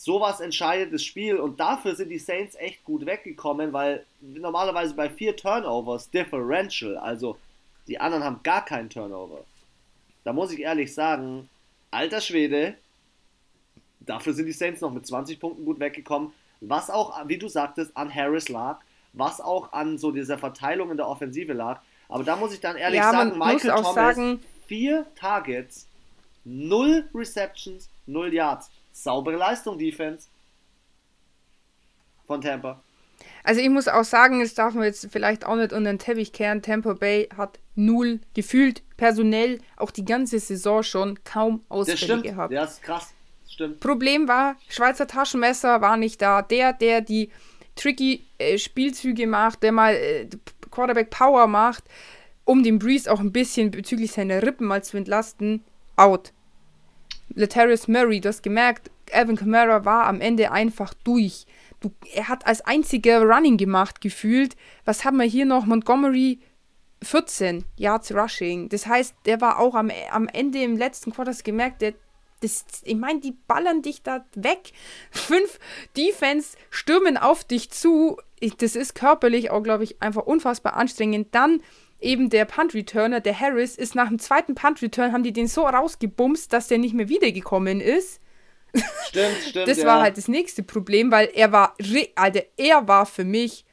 Sowas 0.00 0.40
entscheidet 0.40 0.94
das 0.94 1.02
Spiel 1.02 1.36
und 1.36 1.60
dafür 1.60 1.94
sind 1.96 2.08
die 2.08 2.18
Saints 2.18 2.54
echt 2.54 2.84
gut 2.84 3.04
weggekommen, 3.04 3.72
weil 3.72 4.06
normalerweise 4.20 4.94
bei 4.94 5.10
vier 5.10 5.36
Turnovers 5.36 6.08
Differential, 6.10 6.96
also 6.96 7.36
die 7.88 7.98
anderen 7.98 8.24
haben 8.24 8.40
gar 8.42 8.64
keinen 8.64 8.88
Turnover 8.88 9.44
da 10.28 10.34
muss 10.34 10.52
ich 10.52 10.60
ehrlich 10.60 10.92
sagen, 10.92 11.48
alter 11.90 12.20
Schwede, 12.20 12.74
dafür 14.00 14.34
sind 14.34 14.44
die 14.44 14.52
Saints 14.52 14.82
noch 14.82 14.92
mit 14.92 15.06
20 15.06 15.40
Punkten 15.40 15.64
gut 15.64 15.80
weggekommen. 15.80 16.34
Was 16.60 16.90
auch, 16.90 17.16
wie 17.28 17.38
du 17.38 17.48
sagtest, 17.48 17.96
an 17.96 18.14
Harris 18.14 18.50
lag, 18.50 18.80
was 19.14 19.40
auch 19.40 19.72
an 19.72 19.96
so 19.96 20.10
dieser 20.10 20.36
Verteilung 20.36 20.90
in 20.90 20.98
der 20.98 21.08
Offensive 21.08 21.54
lag. 21.54 21.80
Aber 22.10 22.24
da 22.24 22.36
muss 22.36 22.52
ich 22.52 22.60
dann 22.60 22.76
ehrlich 22.76 23.00
ja, 23.00 23.10
sagen, 23.10 23.38
Michael 23.38 23.70
Thomas, 23.70 23.94
sagen, 23.94 24.42
vier 24.66 25.06
Targets, 25.14 25.86
null 26.44 27.08
Receptions, 27.14 27.88
null 28.04 28.34
Yards. 28.34 28.70
Saubere 29.02 29.36
Leistung, 29.36 29.78
Defense 29.78 30.28
von 32.26 32.40
Tampa. 32.40 32.82
Also 33.44 33.60
ich 33.60 33.70
muss 33.70 33.88
auch 33.88 34.04
sagen, 34.04 34.40
das 34.40 34.54
darf 34.54 34.74
man 34.74 34.84
jetzt 34.84 35.08
vielleicht 35.10 35.46
auch 35.46 35.56
nicht 35.56 35.72
unter 35.72 35.90
den 35.90 35.98
Teppich 35.98 36.32
kehren. 36.32 36.62
Tampa 36.62 36.94
Bay 36.94 37.28
hat 37.36 37.58
null 37.76 38.20
gefühlt 38.34 38.82
personell 38.96 39.60
auch 39.76 39.92
die 39.92 40.04
ganze 40.04 40.38
Saison 40.40 40.82
schon 40.82 41.22
kaum 41.24 41.64
Ausfälle 41.68 42.22
gehabt. 42.22 42.52
Ja, 42.52 42.64
ist 42.64 42.82
krass. 42.82 43.14
stimmt. 43.48 43.80
Problem 43.80 44.26
war, 44.26 44.56
Schweizer 44.68 45.06
Taschenmesser 45.06 45.80
war 45.80 45.96
nicht 45.96 46.20
da. 46.20 46.42
Der, 46.42 46.72
der 46.72 47.00
die 47.00 47.30
tricky 47.76 48.26
äh, 48.38 48.58
Spielzüge 48.58 49.26
macht, 49.26 49.62
der 49.62 49.72
mal 49.72 49.94
äh, 49.94 50.28
Quarterback 50.70 51.10
Power 51.10 51.46
macht, 51.46 51.84
um 52.44 52.64
den 52.64 52.78
Breeze 52.78 53.10
auch 53.10 53.20
ein 53.20 53.32
bisschen 53.32 53.70
bezüglich 53.70 54.12
seiner 54.12 54.42
Rippen 54.42 54.66
mal 54.66 54.82
zu 54.82 54.96
entlasten, 54.96 55.62
out. 55.96 56.32
Letarius 57.38 57.86
Murray, 57.86 58.20
du 58.20 58.28
hast 58.28 58.42
gemerkt, 58.42 58.90
Alvin 59.12 59.36
Kamara 59.36 59.84
war 59.84 60.06
am 60.06 60.20
Ende 60.20 60.50
einfach 60.50 60.92
durch. 61.04 61.46
Du, 61.80 61.92
er 62.12 62.26
hat 62.26 62.46
als 62.46 62.62
einziger 62.62 63.22
Running 63.22 63.56
gemacht, 63.56 64.00
gefühlt. 64.00 64.56
Was 64.84 65.04
haben 65.04 65.18
wir 65.18 65.24
hier 65.24 65.46
noch? 65.46 65.64
Montgomery 65.64 66.40
14 67.02 67.64
Yards 67.76 68.12
Rushing. 68.12 68.68
Das 68.68 68.88
heißt, 68.88 69.14
der 69.24 69.40
war 69.40 69.60
auch 69.60 69.76
am, 69.76 69.90
am 70.10 70.26
Ende 70.26 70.62
im 70.64 70.76
letzten 70.76 71.12
Quarters 71.12 71.44
gemerkt, 71.44 71.80
der, 71.80 71.94
das, 72.40 72.64
ich 72.82 72.96
meine, 72.96 73.20
die 73.20 73.36
ballern 73.46 73.82
dich 73.82 74.02
da 74.02 74.24
weg. 74.34 74.72
Fünf 75.12 75.60
Defense 75.96 76.56
stürmen 76.70 77.16
auf 77.16 77.44
dich 77.44 77.70
zu. 77.70 78.16
Das 78.58 78.74
ist 78.74 78.96
körperlich 78.96 79.50
auch, 79.52 79.62
glaube 79.62 79.84
ich, 79.84 80.02
einfach 80.02 80.26
unfassbar 80.26 80.74
anstrengend. 80.74 81.28
Dann 81.36 81.62
eben 82.00 82.30
der 82.30 82.44
Punt-Returner, 82.44 83.20
der 83.20 83.38
Harris, 83.38 83.76
ist 83.76 83.94
nach 83.94 84.08
dem 84.08 84.18
zweiten 84.18 84.54
Punt-Return, 84.54 85.12
haben 85.12 85.22
die 85.22 85.32
den 85.32 85.48
so 85.48 85.66
rausgebumst, 85.66 86.52
dass 86.52 86.68
der 86.68 86.78
nicht 86.78 86.94
mehr 86.94 87.08
wiedergekommen 87.08 87.80
ist. 87.80 88.20
Stimmt, 89.08 89.36
stimmt. 89.48 89.68
das 89.68 89.84
war 89.84 90.02
halt 90.02 90.16
das 90.16 90.28
nächste 90.28 90.62
Problem, 90.62 91.10
weil 91.10 91.30
er 91.34 91.52
war, 91.52 91.74
Alter, 92.14 92.42
er 92.56 92.86
war 92.86 93.06
für 93.06 93.24
mich 93.24 93.64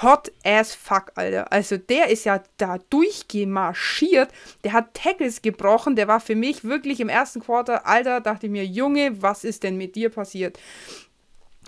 hot 0.00 0.32
as 0.42 0.74
fuck, 0.74 1.12
Alter. 1.16 1.52
Also 1.52 1.76
der 1.76 2.08
ist 2.08 2.24
ja 2.24 2.42
da 2.56 2.78
durchgemarschiert. 2.88 4.30
Der 4.64 4.72
hat 4.72 4.94
Tackles 4.94 5.42
gebrochen. 5.42 5.96
Der 5.96 6.08
war 6.08 6.20
für 6.20 6.34
mich 6.34 6.64
wirklich 6.64 7.00
im 7.00 7.10
ersten 7.10 7.40
Quarter, 7.40 7.86
Alter, 7.86 8.20
dachte 8.20 8.46
ich 8.46 8.52
mir, 8.52 8.64
Junge, 8.64 9.20
was 9.20 9.44
ist 9.44 9.62
denn 9.64 9.76
mit 9.76 9.94
dir 9.94 10.08
passiert? 10.08 10.58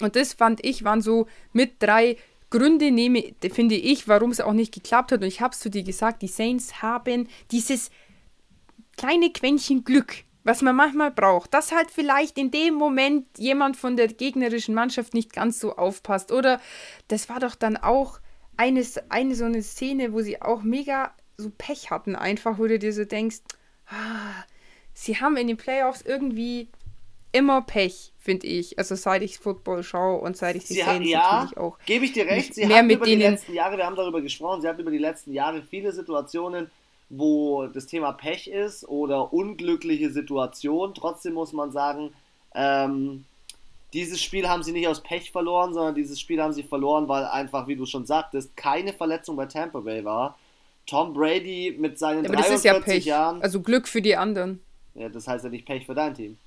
Und 0.01 0.17
das 0.17 0.33
fand 0.33 0.65
ich, 0.65 0.85
waren 0.85 1.03
so 1.03 1.27
mit 1.53 1.83
drei 1.83 2.17
Gründe, 2.55 2.93
nehme, 2.93 3.35
finde 3.53 3.75
ich, 3.75 4.07
warum 4.07 4.31
es 4.31 4.41
auch 4.41 4.53
nicht 4.53 4.73
geklappt 4.73 5.11
hat. 5.11 5.23
Und 5.23 5.27
ich 5.27 5.41
habe 5.41 5.53
es 5.53 5.59
zu 5.59 5.71
dir 5.71 5.83
gesagt, 5.83 6.23
die 6.23 6.29
Saints 6.29 6.83
haben 6.83 7.29
dieses 7.51 7.91
kleine 8.97 9.31
Quäntchen 9.31 9.83
Glück 9.83 10.25
was 10.45 10.61
man 10.61 10.77
manchmal 10.77 11.11
braucht, 11.11 11.55
dass 11.55 11.73
halt 11.73 11.91
vielleicht 11.91 12.37
in 12.37 12.51
dem 12.51 12.75
Moment 12.75 13.27
jemand 13.39 13.79
von 13.79 13.97
der 13.97 14.09
gegnerischen 14.09 14.75
Mannschaft 14.75 15.15
nicht 15.15 15.33
ganz 15.33 15.59
so 15.59 15.75
aufpasst. 15.77 16.31
Oder 16.31 16.61
das 17.09 17.31
war 17.31 17.41
doch 17.41 17.55
dann 17.55 17.79
auch 17.79 18.21
eine, 18.59 18.85
eine 19.09 19.35
so 19.35 19.47
eine 19.47 19.63
Szene, 19.63 20.13
wo 20.13 20.21
sie 20.21 20.43
auch 20.43 20.63
mega 20.63 21.13
so 21.39 21.51
Pech 21.51 21.91
hatten, 21.91 22.15
einfach, 22.15 22.59
wo 22.59 22.67
du 22.67 22.79
dir 22.79 22.93
so 22.93 23.07
denkst, 23.07 23.39
ah, 23.87 24.45
sie 24.93 25.19
haben 25.19 25.39
in 25.39 25.49
den 25.49 25.57
Playoffs 25.57 26.03
irgendwie 26.03 26.69
immer 27.33 27.63
Pech, 27.63 28.13
finde 28.25 28.47
ich. 28.47 28.79
Also 28.79 28.95
seit 28.95 29.23
ich 29.23 29.39
Football 29.39 29.83
schaue 29.83 30.21
und 30.21 30.37
seit 30.37 30.57
ich 30.57 30.65
die 30.65 30.75
Saints 30.75 31.09
ja, 31.09 31.43
natürlich 31.45 31.59
auch. 31.59 31.79
Gebe 31.85 32.07
ich 32.07 32.13
dir 32.13 32.27
recht, 32.27 32.55
sie 32.55 32.65
mehr 32.65 32.79
haben 32.79 32.87
mit 32.87 32.97
über 32.97 33.05
denen, 33.05 33.21
die 33.21 33.27
letzten 33.27 33.55
Jahre, 33.55 33.77
wir 33.77 33.85
haben 33.85 33.97
darüber 33.97 34.23
gesprochen, 34.23 34.63
sie 34.63 34.69
haben 34.69 34.79
über 34.79 34.91
die 34.91 34.99
letzten 34.99 35.33
Jahre 35.33 35.63
viele 35.63 35.93
Situationen, 35.93 36.71
wo 37.11 37.67
das 37.67 37.87
Thema 37.87 38.13
Pech 38.13 38.49
ist 38.49 38.89
oder 38.89 39.33
unglückliche 39.33 40.11
Situation. 40.11 40.95
Trotzdem 40.95 41.35
muss 41.35 41.53
man 41.53 41.71
sagen, 41.71 42.15
ähm, 42.55 43.27
dieses 43.93 44.23
Spiel 44.23 44.49
haben 44.49 44.63
sie 44.63 44.73
nicht 44.73 44.89
aus 44.89 45.03
Pech 45.03 45.31
verloren, 45.31 45.75
sondern 45.75 45.95
dieses 45.95 46.19
Spiel 46.19 46.43
haben 46.43 46.53
sie 46.53 46.65
verloren, 46.65 47.07
weil 47.07 47.27
einfach, 47.27 47.69
wie 47.69 47.77
du 47.77 47.85
schon 47.85 48.07
sagtest, 48.07 48.57
keine 48.57 48.95
Verletzung 48.95 49.37
bei 49.37 49.47
Tampa 49.47 49.81
Bay 49.81 50.05
war. 50.05 50.37
Tom 50.87 51.13
Brady 51.13 51.77
mit 51.79 51.99
seinen 51.99 52.25
ja, 52.25 52.31
aber 52.31 52.41
43 52.41 52.49
das 52.49 52.59
ist 52.59 52.65
ja 52.65 52.81
Pech. 52.81 53.05
Jahren. 53.05 53.43
Also 53.43 53.61
Glück 53.61 53.87
für 53.87 54.03
die 54.03 54.17
anderen. 54.17 54.61
Ja, 54.95 55.09
das 55.09 55.27
heißt 55.27 55.45
ja 55.45 55.51
nicht 55.51 55.67
Pech 55.67 55.87
für 55.87 55.95
dein 55.95 56.15
Team. 56.15 56.39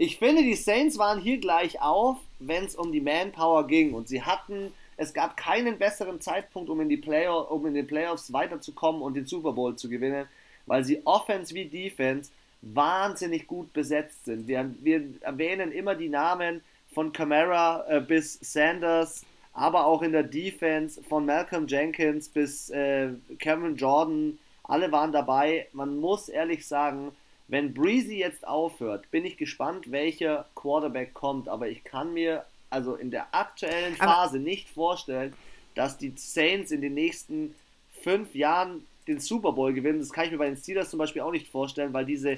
ich 0.02 0.18
finde, 0.18 0.42
die 0.42 0.56
Saints 0.56 0.98
waren 0.98 1.22
hier 1.22 1.38
gleich 1.38 1.80
auf, 1.80 2.18
wenn 2.40 2.66
es 2.66 2.76
um 2.76 2.92
die 2.92 3.02
Manpower 3.02 3.68
ging. 3.68 3.94
Und 3.94 4.08
sie 4.08 4.24
hatten 4.24 4.74
es 4.98 5.14
gab 5.14 5.38
keinen 5.38 5.78
besseren 5.78 6.22
Zeitpunkt, 6.22 6.70
um 6.70 6.82
in, 6.82 6.90
die 6.90 6.98
Playoff, 6.98 7.52
um 7.52 7.68
in 7.68 7.76
den 7.76 7.86
Playoffs 7.86 8.34
weiterzukommen 8.34 9.04
und 9.04 9.16
den 9.16 9.26
Super 9.26 9.52
Bowl 9.52 9.76
zu 9.76 9.90
gewinnen, 9.90 10.28
weil 10.66 10.84
sie 10.84 11.02
Offense 11.06 11.54
wie 11.54 11.66
Defense 11.66 12.32
wahnsinnig 12.62 13.46
gut 13.46 13.74
besetzt 13.74 14.26
sind. 14.26 14.48
Wir, 14.48 14.74
wir 14.82 15.04
erwähnen 15.22 15.72
immer 15.72 15.94
die 15.94 16.10
Namen 16.10 16.62
von 16.94 17.12
Camara 17.12 17.86
äh, 17.88 18.02
bis 18.02 18.40
Sanders, 18.42 19.24
aber 19.54 19.86
auch 19.86 20.02
in 20.02 20.14
der 20.14 20.24
Defense 20.24 21.02
von 21.04 21.26
Malcolm 21.26 21.68
Jenkins 21.68 22.28
bis 22.30 22.70
äh, 22.72 23.10
Cameron 23.40 23.76
Jordan. 23.76 24.40
Alle 24.64 24.92
waren 24.92 25.12
dabei. 25.12 25.68
Man 25.74 26.00
muss 26.00 26.28
ehrlich 26.28 26.68
sagen, 26.68 27.12
wenn 27.52 27.74
Breezy 27.74 28.18
jetzt 28.18 28.48
aufhört, 28.48 29.12
bin 29.12 29.26
ich 29.26 29.38
gespannt, 29.38 29.92
welcher 29.92 30.48
Quarterback 30.56 31.14
kommt. 31.14 31.48
Aber 31.48 31.68
ich 31.68 31.84
kann 31.84 32.14
mir 32.14 32.46
also 32.70 32.96
in 32.96 33.12
der 33.12 33.36
aktuellen 33.36 33.96
Phase 33.96 34.38
Aber 34.38 34.44
nicht 34.44 34.70
vorstellen, 34.70 35.34
dass 35.76 35.98
die 35.98 36.14
Saints 36.16 36.72
in 36.72 36.82
den 36.82 36.94
nächsten 36.94 37.54
fünf 38.02 38.34
Jahren 38.34 38.88
den 39.08 39.20
Super 39.20 39.52
Bowl 39.52 39.74
gewinnen. 39.74 40.00
Das 40.00 40.12
kann 40.12 40.26
ich 40.26 40.32
mir 40.32 40.38
bei 40.38 40.48
den 40.48 40.58
Steelers 40.58 40.90
zum 40.90 40.98
Beispiel 40.98 41.22
auch 41.22 41.32
nicht 41.32 41.50
vorstellen, 41.50 41.94
weil 41.94 42.06
diese 42.06 42.38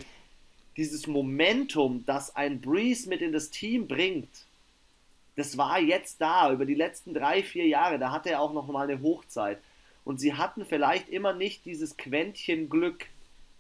dieses 0.78 1.08
Momentum, 1.08 2.04
das 2.06 2.36
ein 2.36 2.62
Breeze 2.62 3.08
mit 3.08 3.22
in 3.22 3.32
das 3.32 3.50
Team 3.50 3.88
bringt, 3.88 4.46
das 5.36 5.58
war 5.58 5.80
jetzt 5.80 6.22
da, 6.22 6.52
über 6.52 6.66
die 6.66 6.76
letzten 6.76 7.14
drei, 7.14 7.44
vier 7.44 7.68
Jahre, 7.68 8.00
da 8.00 8.12
hatte 8.12 8.32
er 8.32 8.42
auch 8.42 8.54
noch 8.54 8.68
mal 8.68 8.90
eine 8.90 9.02
Hochzeit. 9.02 9.60
Und 10.04 10.20
sie 10.20 10.34
hatten 10.34 10.66
vielleicht 10.66 11.10
immer 11.10 11.34
nicht 11.34 11.66
dieses 11.66 11.98
Quäntchen 11.98 12.70
Glück, 12.70 13.06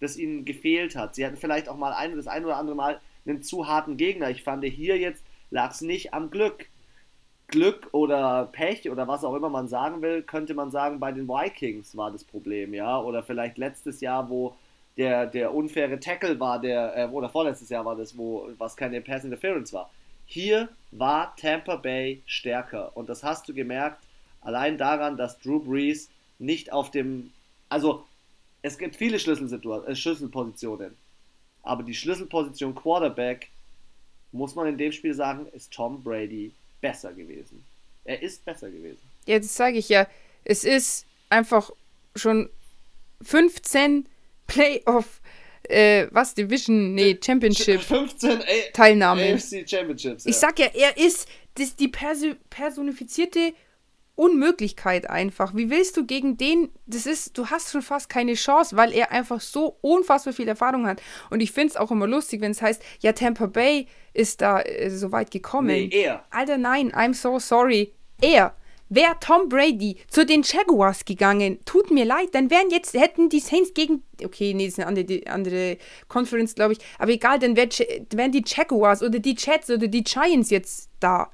das 0.03 0.17
ihnen 0.17 0.45
gefehlt 0.45 0.95
hat. 0.95 1.15
Sie 1.15 1.25
hatten 1.25 1.37
vielleicht 1.37 1.67
auch 1.67 1.77
mal 1.77 1.93
ein, 1.93 2.15
das 2.15 2.27
ein 2.27 2.45
oder 2.45 2.57
andere 2.57 2.75
Mal 2.75 2.99
einen 3.25 3.41
zu 3.41 3.67
harten 3.67 3.97
Gegner. 3.97 4.29
Ich 4.29 4.43
fand 4.43 4.63
hier 4.63 4.97
jetzt 4.97 5.23
lag 5.53 5.71
es 5.71 5.81
nicht 5.81 6.13
am 6.13 6.29
Glück. 6.29 6.67
Glück 7.47 7.89
oder 7.91 8.49
Pech 8.51 8.89
oder 8.89 9.07
was 9.07 9.23
auch 9.23 9.35
immer 9.35 9.49
man 9.49 9.67
sagen 9.67 10.01
will, 10.01 10.23
könnte 10.23 10.55
man 10.55 10.71
sagen, 10.71 10.99
bei 10.99 11.11
den 11.11 11.27
Vikings 11.27 11.95
war 11.95 12.11
das 12.11 12.23
Problem, 12.23 12.73
ja. 12.73 12.99
Oder 12.99 13.21
vielleicht 13.21 13.57
letztes 13.57 14.01
Jahr, 14.01 14.29
wo 14.29 14.55
der, 14.97 15.27
der 15.27 15.53
unfaire 15.53 15.99
Tackle 15.99 16.39
war, 16.39 16.59
der, 16.59 16.97
äh, 16.97 17.07
oder 17.07 17.29
vorletztes 17.29 17.69
Jahr 17.69 17.85
war 17.85 17.95
das, 17.95 18.17
wo 18.17 18.49
was 18.57 18.75
keine 18.75 19.01
Pass 19.01 19.23
Interference 19.23 19.71
war. 19.71 19.91
Hier 20.25 20.69
war 20.91 21.35
Tampa 21.35 21.75
Bay 21.75 22.23
stärker. 22.25 22.95
Und 22.97 23.09
das 23.09 23.23
hast 23.23 23.47
du 23.47 23.53
gemerkt, 23.53 24.03
allein 24.41 24.77
daran, 24.77 25.17
dass 25.17 25.37
Drew 25.39 25.59
Brees 25.59 26.09
nicht 26.39 26.73
auf 26.73 26.89
dem. 26.89 27.31
Also, 27.69 28.05
es 28.63 28.77
gibt 28.77 28.95
viele 28.95 29.17
äh, 29.17 29.95
Schlüsselpositionen. 29.95 30.97
Aber 31.61 31.83
die 31.83 31.93
Schlüsselposition 31.93 32.73
Quarterback, 32.73 33.49
muss 34.31 34.55
man 34.55 34.67
in 34.67 34.77
dem 34.77 34.91
Spiel 34.91 35.13
sagen, 35.13 35.45
ist 35.53 35.71
Tom 35.71 36.03
Brady 36.03 36.51
besser 36.81 37.13
gewesen. 37.13 37.63
Er 38.03 38.21
ist 38.21 38.43
besser 38.43 38.69
gewesen. 38.71 39.01
Das 39.27 39.55
sage 39.55 39.77
ich 39.77 39.89
ja. 39.89 40.07
Es 40.43 40.63
ist 40.63 41.05
einfach 41.29 41.71
schon 42.15 42.49
15 43.21 44.07
Playoff 44.47 45.21
äh, 45.63 46.07
was, 46.11 46.33
Division, 46.33 46.93
nee, 46.93 47.17
Championship 47.23 47.81
15 47.81 48.31
A 48.31 48.43
Teilnahme. 48.73 49.33
AFC 49.33 49.67
Championships. 49.67 50.25
Ja. 50.25 50.29
Ich 50.29 50.35
sag 50.35 50.59
ja, 50.59 50.67
er 50.73 50.97
ist 50.97 51.27
das, 51.55 51.75
die 51.75 51.87
perso 51.87 52.33
personifizierte 52.49 53.53
Unmöglichkeit 54.15 55.09
einfach. 55.09 55.55
Wie 55.55 55.69
willst 55.69 55.97
du 55.97 56.05
gegen 56.05 56.37
den, 56.37 56.69
das 56.85 57.05
ist, 57.05 57.37
du 57.37 57.47
hast 57.47 57.71
schon 57.71 57.81
fast 57.81 58.09
keine 58.09 58.35
Chance, 58.35 58.75
weil 58.77 58.93
er 58.93 59.11
einfach 59.11 59.41
so 59.41 59.77
unfassbar 59.81 60.33
viel 60.33 60.47
Erfahrung 60.47 60.85
hat. 60.85 61.01
Und 61.31 61.41
ich 61.41 61.51
finde 61.51 61.69
es 61.69 61.77
auch 61.77 61.89
immer 61.89 62.07
lustig, 62.07 62.41
wenn 62.41 62.51
es 62.51 62.61
heißt, 62.61 62.83
ja, 62.99 63.13
Tampa 63.13 63.47
Bay 63.47 63.87
ist 64.13 64.41
da 64.41 64.61
äh, 64.61 64.89
so 64.89 65.11
weit 65.11 65.31
gekommen. 65.31 65.67
Nee, 65.67 65.89
er. 65.91 66.23
Alter, 66.29 66.57
nein, 66.57 66.91
I'm 66.91 67.13
so 67.13 67.39
sorry. 67.39 67.93
Er. 68.21 68.55
Wäre 68.89 69.15
Tom 69.19 69.49
Brady 69.49 69.97
zu 70.07 70.23
den 70.23 70.43
Jaguars 70.43 71.03
gegangen, 71.05 71.57
tut 71.65 71.89
mir 71.89 72.05
leid, 72.05 72.29
dann 72.33 72.51
wären 72.51 72.69
jetzt, 72.69 72.93
hätten 72.93 73.27
die 73.27 73.39
Saints 73.39 73.73
gegen, 73.73 74.03
okay, 74.23 74.53
nee, 74.53 74.65
das 74.65 74.73
ist 74.73 74.79
eine 74.79 74.87
andere, 74.87 75.21
andere 75.25 75.77
Conference, 76.09 76.53
glaube 76.53 76.73
ich, 76.73 76.79
aber 76.99 77.11
egal, 77.11 77.39
dann 77.39 77.55
wär, 77.55 77.69
wären 78.11 78.31
die 78.31 78.43
Jaguars 78.45 79.01
oder 79.01 79.17
die 79.17 79.35
Jets 79.35 79.71
oder 79.71 79.87
die 79.87 80.03
Giants 80.03 80.51
jetzt 80.51 80.91
da. 80.99 81.31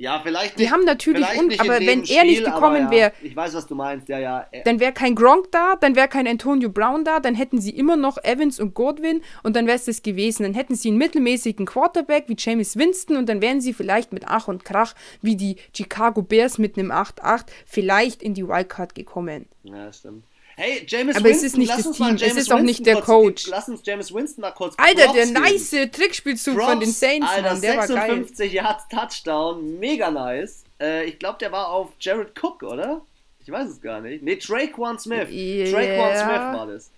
Ja, 0.00 0.18
vielleicht 0.18 0.56
nicht. 0.56 0.66
Die 0.66 0.72
haben 0.72 0.86
natürlich, 0.86 1.26
un 1.38 1.52
aber 1.58 1.78
wenn 1.80 2.04
er 2.04 2.24
nicht 2.24 2.42
gekommen 2.42 2.84
ja, 2.84 2.90
wäre. 2.90 3.12
Ich 3.22 3.36
weiß, 3.36 3.52
was 3.52 3.66
du 3.66 3.74
meinst, 3.74 4.08
ja, 4.08 4.18
ja. 4.18 4.46
Dann 4.64 4.80
wäre 4.80 4.92
kein 4.92 5.14
Gronk 5.14 5.52
da, 5.52 5.76
dann 5.76 5.94
wäre 5.94 6.08
kein 6.08 6.26
Antonio 6.26 6.70
Brown 6.70 7.04
da, 7.04 7.20
dann 7.20 7.34
hätten 7.34 7.60
sie 7.60 7.68
immer 7.68 7.96
noch 7.96 8.16
Evans 8.24 8.58
und 8.58 8.72
Godwin 8.72 9.20
und 9.42 9.56
dann 9.56 9.66
wäre 9.66 9.76
es 9.76 9.84
das 9.84 10.02
gewesen. 10.02 10.44
Dann 10.44 10.54
hätten 10.54 10.74
sie 10.74 10.88
einen 10.88 10.96
mittelmäßigen 10.96 11.66
Quarterback 11.66 12.24
wie 12.28 12.36
James 12.38 12.78
Winston 12.78 13.18
und 13.18 13.28
dann 13.28 13.42
wären 13.42 13.60
sie 13.60 13.74
vielleicht 13.74 14.14
mit 14.14 14.24
Ach 14.26 14.48
und 14.48 14.64
Krach 14.64 14.94
wie 15.20 15.36
die 15.36 15.56
Chicago 15.76 16.22
Bears 16.22 16.56
mit 16.56 16.78
einem 16.78 16.90
8-8 16.90 17.44
vielleicht 17.66 18.22
in 18.22 18.32
die 18.32 18.48
Wildcard 18.48 18.94
gekommen. 18.94 19.48
Ja, 19.64 19.92
stimmt. 19.92 20.24
Hey, 20.60 20.84
James 20.86 21.16
Aber 21.16 21.24
Winston, 21.24 21.46
es 21.46 21.52
ist 21.52 21.56
nicht 21.56 21.70
das 21.70 21.90
Team, 21.92 22.16
es 22.16 22.36
ist 22.36 22.52
auch 22.52 22.60
nicht 22.60 22.84
der 22.84 23.00
Coach. 23.00 23.46
Lass 23.46 23.70
uns 23.70 23.80
James 23.82 24.12
Winston 24.12 24.42
mal 24.42 24.50
kurz 24.50 24.74
Alter, 24.76 25.04
Props 25.04 25.14
der 25.14 25.26
geben. 25.26 25.40
nice 25.40 25.90
Trickspielzug 25.90 26.54
Props, 26.54 26.68
von 26.68 26.80
den 26.80 26.92
Saints, 26.92 27.26
Alter, 27.30 27.52
Mann, 27.52 27.60
der 27.62 27.76
war 27.78 27.88
geil. 27.88 28.10
56 28.10 28.52
Yards 28.52 28.88
Touchdown, 28.88 29.78
mega 29.78 30.10
nice. 30.10 30.64
Äh, 30.78 31.06
ich 31.06 31.18
glaube, 31.18 31.38
der 31.38 31.50
war 31.50 31.68
auf 31.70 31.92
Jared 31.98 32.38
Cook, 32.38 32.62
oder? 32.62 33.00
Ich 33.42 33.50
weiß 33.50 33.70
es 33.70 33.80
gar 33.80 34.02
nicht. 34.02 34.22
Nee, 34.22 34.36
Traquan 34.36 34.98
Smith. 34.98 35.30
Yeah. 35.30 35.70
Traquan 35.70 36.16
Smith 36.18 36.58
war 36.58 36.66
das. 36.66 36.90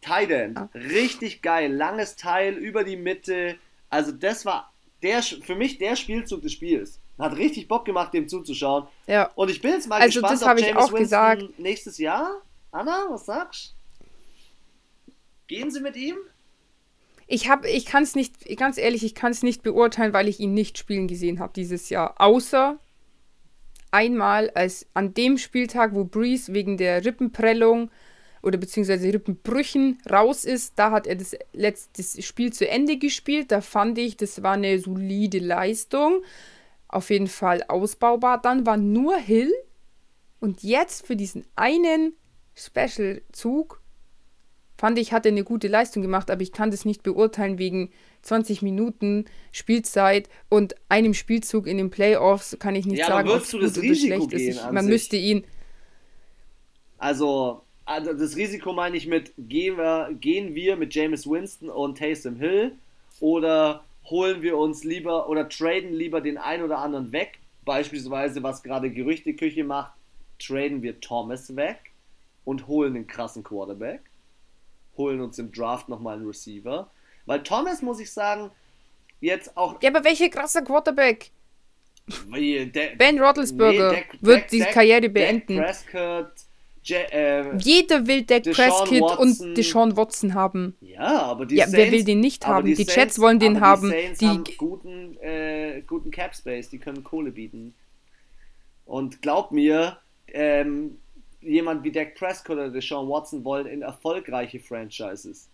Titan, 0.00 0.56
ah. 0.56 0.68
richtig 0.72 1.42
geil, 1.42 1.72
langes 1.72 2.14
Teil 2.14 2.54
über 2.54 2.84
die 2.84 2.96
Mitte. 2.96 3.56
Also 3.90 4.12
das 4.12 4.46
war 4.46 4.72
der 5.02 5.24
für 5.24 5.56
mich 5.56 5.78
der 5.78 5.96
Spielzug 5.96 6.42
des 6.42 6.52
Spiels. 6.52 7.00
Hat 7.18 7.36
richtig 7.36 7.66
Bock 7.66 7.84
gemacht, 7.84 8.14
dem 8.14 8.28
zuzuschauen. 8.28 8.86
Ja. 9.08 9.28
Und 9.34 9.50
ich 9.50 9.60
bin 9.60 9.72
jetzt 9.72 9.88
mal 9.88 10.00
also 10.00 10.20
gespannt, 10.20 10.40
das 10.40 10.48
ob 10.48 10.58
James 10.58 10.62
ich 10.62 10.76
auch 10.76 10.92
Winston 10.92 10.98
gesagt. 10.98 11.58
nächstes 11.58 11.98
Jahr. 11.98 12.42
Anna, 12.72 13.06
was 13.10 13.26
sagst? 13.26 13.76
Gehen 15.46 15.70
Sie 15.70 15.80
mit 15.80 15.94
ihm? 15.94 16.16
Ich 17.26 17.48
habe, 17.48 17.68
ich 17.68 17.84
kann 17.84 18.02
es 18.02 18.14
nicht, 18.14 18.56
ganz 18.56 18.78
ehrlich, 18.78 19.04
ich 19.04 19.14
kann 19.14 19.30
es 19.30 19.42
nicht 19.42 19.62
beurteilen, 19.62 20.12
weil 20.12 20.26
ich 20.26 20.40
ihn 20.40 20.54
nicht 20.54 20.78
spielen 20.78 21.06
gesehen 21.06 21.38
habe 21.38 21.52
dieses 21.54 21.90
Jahr. 21.90 22.14
Außer 22.18 22.78
einmal 23.90 24.50
als 24.50 24.86
an 24.94 25.12
dem 25.14 25.36
Spieltag, 25.36 25.94
wo 25.94 26.04
Breeze 26.04 26.54
wegen 26.54 26.78
der 26.78 27.04
Rippenprellung 27.04 27.90
oder 28.42 28.58
beziehungsweise 28.58 29.12
Rippenbrüchen 29.12 29.98
raus 30.10 30.44
ist, 30.46 30.78
da 30.78 30.90
hat 30.90 31.06
er 31.06 31.16
das 31.16 31.36
letzte 31.52 32.22
Spiel 32.22 32.52
zu 32.52 32.66
Ende 32.66 32.96
gespielt. 32.96 33.52
Da 33.52 33.60
fand 33.60 33.98
ich, 33.98 34.16
das 34.16 34.42
war 34.42 34.54
eine 34.54 34.78
solide 34.78 35.38
Leistung. 35.38 36.22
Auf 36.88 37.10
jeden 37.10 37.28
Fall 37.28 37.64
ausbaubar. 37.68 38.40
Dann 38.40 38.66
war 38.66 38.78
nur 38.78 39.16
Hill. 39.16 39.52
Und 40.40 40.62
jetzt 40.62 41.06
für 41.06 41.14
diesen 41.14 41.46
einen 41.54 42.14
Special-Zug 42.54 43.82
fand 44.82 44.98
ich, 44.98 45.12
hat 45.12 45.26
er 45.26 45.30
eine 45.30 45.44
gute 45.44 45.68
Leistung 45.68 46.02
gemacht, 46.02 46.28
aber 46.28 46.42
ich 46.42 46.50
kann 46.50 46.72
das 46.72 46.84
nicht 46.84 47.04
beurteilen 47.04 47.56
wegen 47.56 47.90
20 48.22 48.62
Minuten 48.62 49.26
Spielzeit 49.52 50.28
und 50.48 50.74
einem 50.88 51.14
Spielzug 51.14 51.68
in 51.68 51.76
den 51.76 51.90
Playoffs 51.90 52.56
kann 52.58 52.74
ich 52.74 52.84
nicht 52.84 52.98
ja, 52.98 53.06
sagen, 53.06 53.28
ob 53.28 53.36
es 53.36 53.52
gut 53.52 53.62
oder 53.62 53.94
schlecht 53.94 54.32
ist. 54.32 54.56
Ich, 54.56 54.70
man 54.72 54.84
sich. 54.84 54.92
müsste 54.92 55.16
ihn. 55.16 55.44
Also, 56.98 57.62
also, 57.84 58.12
das 58.12 58.34
Risiko 58.34 58.72
meine 58.72 58.96
ich 58.96 59.06
mit, 59.06 59.32
gehen 59.38 59.76
wir, 59.76 60.10
gehen 60.20 60.56
wir 60.56 60.74
mit 60.76 60.92
James 60.92 61.28
Winston 61.28 61.70
und 61.70 61.98
Taysom 61.98 62.34
Hill 62.34 62.72
oder 63.20 63.84
holen 64.10 64.42
wir 64.42 64.56
uns 64.56 64.82
lieber 64.82 65.28
oder 65.28 65.48
traden 65.48 65.92
lieber 65.92 66.20
den 66.20 66.38
einen 66.38 66.64
oder 66.64 66.78
anderen 66.78 67.12
weg. 67.12 67.38
Beispielsweise, 67.64 68.42
was 68.42 68.64
gerade 68.64 68.90
Gerüchteküche 68.90 69.62
macht, 69.62 69.92
traden 70.40 70.82
wir 70.82 71.00
Thomas 71.00 71.54
weg 71.54 71.91
und 72.44 72.66
holen 72.66 72.94
den 72.94 73.06
krassen 73.06 73.42
Quarterback. 73.42 74.02
Holen 74.96 75.20
uns 75.20 75.38
im 75.38 75.52
Draft 75.52 75.88
nochmal 75.88 76.16
einen 76.16 76.26
Receiver. 76.26 76.90
Weil 77.26 77.42
Thomas, 77.42 77.82
muss 77.82 78.00
ich 78.00 78.10
sagen, 78.10 78.50
jetzt 79.20 79.56
auch. 79.56 79.80
Ja, 79.82 79.90
aber 79.90 80.04
welcher 80.04 80.28
krasser 80.28 80.62
Quarterback? 80.62 81.30
Wie, 82.28 82.66
De 82.66 82.96
ben 82.96 83.20
Roethlisberger 83.20 83.92
nee, 83.92 84.04
wird 84.20 84.42
Dak, 84.42 84.48
die 84.48 84.58
Dak, 84.58 84.72
Karriere 84.72 85.08
beenden. 85.08 85.56
Dak 85.56 85.66
Prescott, 85.66 86.32
Je 86.82 86.96
äh, 86.96 87.56
Jeder 87.58 88.06
will 88.06 88.24
Dak 88.24 88.42
Prescott 88.42 89.18
und 89.18 89.56
Deshaun 89.56 89.96
Watson 89.96 90.34
haben. 90.34 90.76
Ja, 90.80 91.22
aber 91.22 91.46
die 91.46 91.56
ja, 91.56 91.64
Saints, 91.66 91.76
wer 91.76 91.92
will 91.92 92.04
den 92.04 92.20
nicht 92.20 92.46
haben? 92.46 92.66
Die, 92.66 92.74
die 92.74 92.84
Saints, 92.84 92.96
Jets 92.96 93.18
wollen 93.20 93.38
den 93.38 93.60
haben. 93.60 93.90
Die, 93.90 94.00
Saints 94.00 94.18
die 94.18 94.26
haben 94.26 94.44
guten, 94.58 95.16
äh, 95.18 95.82
guten 95.86 96.10
Cap 96.10 96.34
Space, 96.34 96.68
die 96.70 96.78
können 96.78 97.04
Kohle 97.04 97.30
bieten. 97.30 97.74
Und 98.84 99.22
glaub 99.22 99.52
mir, 99.52 99.98
ähm, 100.26 100.98
jemand 101.42 101.84
wie 101.84 101.92
Dak 101.92 102.14
Prescott 102.14 102.56
oder 102.56 102.70
Deshaun 102.70 103.08
Watson 103.08 103.44
wollen 103.44 103.66
in 103.66 103.82
erfolgreiche 103.82 104.60
Franchises. 104.60 105.48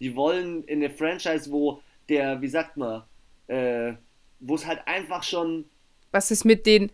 Die 0.00 0.14
wollen 0.14 0.64
in 0.64 0.82
eine 0.82 0.90
Franchise, 0.90 1.50
wo 1.50 1.80
der, 2.08 2.40
wie 2.40 2.48
sagt 2.48 2.76
man, 2.76 3.02
äh, 3.48 3.94
wo 4.40 4.54
es 4.54 4.66
halt 4.66 4.80
einfach 4.86 5.22
schon. 5.22 5.64
Was 6.10 6.30
ist 6.30 6.44
mit 6.44 6.66
den, 6.66 6.90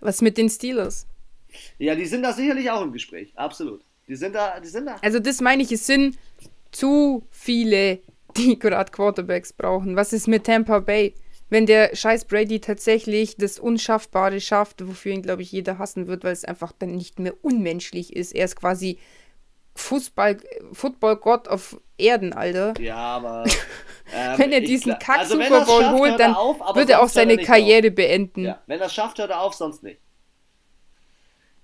was 0.00 0.20
mit 0.20 0.38
den 0.38 0.48
Steelers? 0.48 1.06
Ja, 1.78 1.94
die 1.94 2.06
sind 2.06 2.22
da 2.22 2.32
sicherlich 2.32 2.70
auch 2.70 2.82
im 2.82 2.92
Gespräch, 2.92 3.32
absolut. 3.36 3.84
Die 4.08 4.16
sind 4.16 4.34
da, 4.34 4.58
die 4.58 4.68
sind 4.68 4.86
da. 4.86 4.96
Also 5.02 5.18
das 5.18 5.40
meine 5.40 5.62
ich, 5.62 5.70
es 5.70 5.86
sind 5.86 6.18
zu 6.70 7.24
viele, 7.30 8.00
die 8.36 8.58
gerade 8.58 8.90
Quarterbacks 8.90 9.52
brauchen. 9.52 9.96
Was 9.96 10.12
ist 10.12 10.26
mit 10.26 10.44
Tampa 10.44 10.80
Bay? 10.80 11.14
Wenn 11.52 11.66
der 11.66 11.94
scheiß 11.94 12.24
Brady 12.24 12.60
tatsächlich 12.60 13.36
das 13.36 13.58
Unschaffbare 13.58 14.40
schafft, 14.40 14.88
wofür 14.88 15.12
ihn, 15.12 15.20
glaube 15.20 15.42
ich, 15.42 15.52
jeder 15.52 15.76
hassen 15.76 16.06
wird, 16.06 16.24
weil 16.24 16.32
es 16.32 16.46
einfach 16.46 16.72
dann 16.72 16.92
nicht 16.92 17.18
mehr 17.18 17.34
unmenschlich 17.42 18.16
ist. 18.16 18.34
Er 18.34 18.46
ist 18.46 18.56
quasi 18.56 18.98
Fußball, 19.74 20.38
Football-Gott 20.72 21.48
auf 21.48 21.78
Erden, 21.98 22.32
Alter. 22.32 22.72
Ja, 22.80 22.96
aber. 22.96 23.44
Ähm, 24.14 24.38
wenn 24.38 24.52
er 24.52 24.60
diesen 24.60 24.98
Kack 24.98 25.20
also 25.20 25.40
Super 25.40 25.64
Bowl 25.64 25.80
schafft, 25.80 25.98
holt, 25.98 26.20
dann 26.20 26.34
auf, 26.34 26.74
wird 26.74 26.90
er 26.90 27.02
auch 27.02 27.08
seine 27.08 27.38
Karriere 27.38 27.88
auf. 27.88 27.94
beenden. 27.94 28.44
Ja, 28.44 28.60
wenn 28.66 28.78
er 28.78 28.86
es 28.86 28.92
schafft, 28.92 29.18
hört 29.18 29.30
er 29.30 29.40
auf, 29.40 29.54
sonst 29.54 29.82
nicht. 29.82 30.00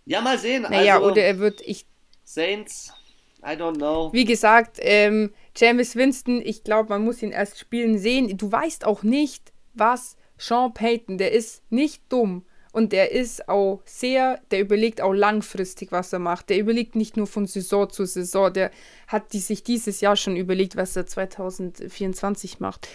Ja, 0.06 0.22
mal 0.22 0.38
sehen. 0.38 0.62
Naja, 0.62 0.94
also, 0.94 1.08
oder 1.08 1.24
er 1.24 1.40
wird. 1.40 1.60
Ich, 1.62 1.84
Saints, 2.24 2.94
I 3.42 3.50
don't 3.50 3.76
know. 3.76 4.10
Wie 4.14 4.24
gesagt, 4.24 4.78
ähm, 4.80 5.34
James 5.54 5.94
Winston, 5.94 6.40
ich 6.42 6.64
glaube, 6.64 6.88
man 6.88 7.04
muss 7.04 7.22
ihn 7.22 7.32
erst 7.32 7.58
spielen 7.58 7.98
sehen. 7.98 8.38
Du 8.38 8.50
weißt 8.50 8.86
auch 8.86 9.02
nicht, 9.02 9.52
was 9.78 10.16
Sean 10.38 10.72
Payton, 10.72 11.18
der 11.18 11.32
ist 11.32 11.62
nicht 11.70 12.02
dumm. 12.08 12.44
und 12.70 12.92
der 12.92 13.10
ist 13.12 13.48
auch 13.48 13.80
sehr, 13.86 14.40
der 14.50 14.60
überlegt 14.60 15.00
auch 15.00 15.12
langfristig, 15.12 15.90
was 15.90 16.12
er 16.12 16.18
macht. 16.18 16.50
Der 16.50 16.58
überlegt 16.58 16.94
nicht 16.94 17.16
nur 17.16 17.26
von 17.26 17.46
Saison 17.46 17.90
zu 17.90 18.04
Saison, 18.04 18.52
der 18.52 18.70
hat 19.08 19.32
die, 19.32 19.40
sich 19.40 19.64
dieses 19.64 20.00
Jahr 20.00 20.16
schon 20.16 20.36
überlegt, 20.36 20.76
was 20.76 20.94
er 20.94 21.06
2024 21.06 22.60
macht. 22.60 22.88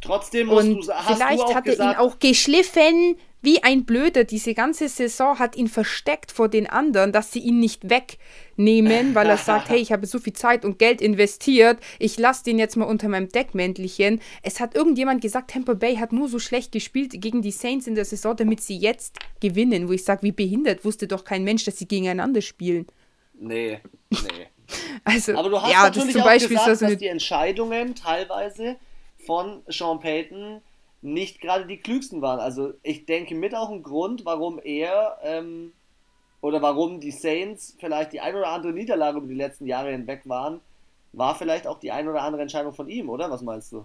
Trotzdem 0.00 0.46
musst 0.46 0.68
und 0.68 0.86
du, 0.86 0.92
hast 0.92 1.16
vielleicht 1.16 1.40
du 1.40 1.44
auch 1.44 1.54
hat 1.54 1.66
er 1.66 1.74
ihn 1.74 1.96
auch 1.96 2.18
geschliffen, 2.20 3.16
wie 3.40 3.62
ein 3.62 3.84
Blöder. 3.84 4.24
Diese 4.24 4.54
ganze 4.54 4.88
Saison 4.88 5.38
hat 5.38 5.56
ihn 5.56 5.68
versteckt 5.68 6.32
vor 6.32 6.48
den 6.48 6.66
anderen, 6.66 7.12
dass 7.12 7.32
sie 7.32 7.38
ihn 7.40 7.60
nicht 7.60 7.88
wegnehmen, 7.88 9.14
weil 9.14 9.28
er 9.28 9.36
sagt, 9.36 9.68
hey, 9.68 9.78
ich 9.78 9.92
habe 9.92 10.06
so 10.06 10.18
viel 10.18 10.32
Zeit 10.32 10.64
und 10.64 10.78
Geld 10.78 11.00
investiert, 11.00 11.78
ich 11.98 12.18
lasse 12.18 12.44
den 12.44 12.58
jetzt 12.58 12.76
mal 12.76 12.84
unter 12.84 13.08
meinem 13.08 13.28
Deckmäntelchen. 13.28 14.20
Es 14.42 14.60
hat 14.60 14.74
irgendjemand 14.74 15.20
gesagt, 15.20 15.50
Tampa 15.50 15.74
Bay 15.74 15.96
hat 15.96 16.12
nur 16.12 16.28
so 16.28 16.38
schlecht 16.38 16.72
gespielt 16.72 17.12
gegen 17.14 17.42
die 17.42 17.52
Saints 17.52 17.86
in 17.86 17.94
der 17.94 18.04
Saison, 18.04 18.36
damit 18.36 18.60
sie 18.60 18.76
jetzt 18.76 19.18
gewinnen. 19.40 19.88
Wo 19.88 19.92
ich 19.92 20.04
sage, 20.04 20.22
wie 20.22 20.32
behindert, 20.32 20.84
wusste 20.84 21.06
doch 21.06 21.24
kein 21.24 21.44
Mensch, 21.44 21.64
dass 21.64 21.78
sie 21.78 21.86
gegeneinander 21.86 22.40
spielen. 22.40 22.86
Nee, 23.34 23.80
nee. 24.10 24.48
also, 25.04 25.34
Aber 25.34 25.48
du 25.48 25.62
hast 25.62 25.72
ja, 25.72 25.84
natürlich 25.84 26.12
zum 26.12 26.22
auch 26.22 26.26
Beispiel 26.26 26.56
gesagt, 26.56 26.78
so 26.78 26.86
dass 26.86 26.98
die 26.98 27.06
Entscheidungen 27.06 27.94
teilweise 27.94 28.76
von 29.24 29.62
Sean 29.68 30.00
Payton 30.00 30.60
nicht 31.00 31.40
gerade 31.40 31.66
die 31.66 31.78
klügsten 31.78 32.22
waren. 32.22 32.40
Also 32.40 32.74
ich 32.82 33.06
denke 33.06 33.34
mit 33.34 33.54
auch 33.54 33.70
ein 33.70 33.82
Grund, 33.82 34.24
warum 34.24 34.58
er 34.62 35.18
ähm, 35.22 35.72
oder 36.40 36.62
warum 36.62 37.00
die 37.00 37.10
Saints 37.10 37.76
vielleicht 37.78 38.12
die 38.12 38.20
ein 38.20 38.34
oder 38.34 38.48
andere 38.48 38.72
Niederlage 38.72 39.18
über 39.18 39.28
die 39.28 39.34
letzten 39.34 39.66
Jahre 39.66 39.90
hinweg 39.90 40.22
waren, 40.24 40.60
war 41.12 41.34
vielleicht 41.34 41.66
auch 41.66 41.78
die 41.78 41.92
ein 41.92 42.08
oder 42.08 42.22
andere 42.22 42.42
Entscheidung 42.42 42.72
von 42.72 42.88
ihm, 42.88 43.08
oder? 43.08 43.30
Was 43.30 43.42
meinst 43.42 43.72
du? 43.72 43.84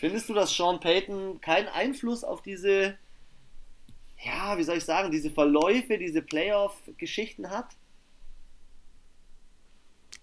Findest 0.00 0.28
du, 0.28 0.34
dass 0.34 0.54
Sean 0.54 0.78
Payton 0.78 1.40
keinen 1.40 1.68
Einfluss 1.68 2.22
auf 2.22 2.42
diese, 2.42 2.98
ja, 4.22 4.58
wie 4.58 4.62
soll 4.62 4.76
ich 4.76 4.84
sagen, 4.84 5.10
diese 5.10 5.30
Verläufe, 5.30 5.98
diese 5.98 6.22
Playoff-Geschichten 6.22 7.50
hat? 7.50 7.68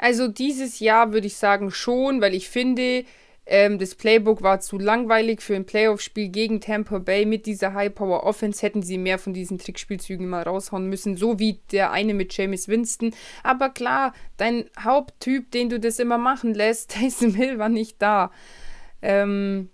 Also 0.04 0.28
dieses 0.28 0.82
Jahr 0.82 1.14
würde 1.14 1.28
ich 1.28 1.38
sagen 1.38 1.72
schon, 1.72 2.20
weil 2.20 2.34
ich 2.34 2.50
finde, 2.50 3.06
ähm, 3.46 3.80
das 3.80 3.96
Playbook 3.96 4.42
war 4.42 4.60
zu 4.60 4.78
langweilig 4.78 5.42
für 5.42 5.56
ein 5.56 5.66
Playoff-Spiel 5.66 6.28
gegen 6.28 6.60
Tampa 6.60 7.00
Bay. 7.00 7.26
Mit 7.26 7.46
dieser 7.46 7.74
High-Power-Offense 7.74 8.62
hätten 8.64 8.84
sie 8.84 8.98
mehr 8.98 9.18
von 9.18 9.34
diesen 9.34 9.60
Trickspielzügen 9.60 10.28
mal 10.28 10.44
raushauen 10.44 10.90
müssen, 10.90 11.16
so 11.16 11.40
wie 11.40 11.62
der 11.72 11.92
eine 11.92 12.14
mit 12.14 12.36
James 12.36 12.68
Winston. 12.68 13.16
Aber 13.44 13.70
klar, 13.70 14.14
dein 14.36 14.66
Haupttyp, 14.78 15.50
den 15.52 15.70
du 15.70 15.80
das 15.80 16.00
immer 16.00 16.18
machen 16.18 16.54
lässt, 16.54 16.92
Taysom 16.96 17.34
Hill 17.34 17.58
war 17.58 17.70
nicht 17.70 18.02
da. 18.02 18.30
Ähm, 19.02 19.70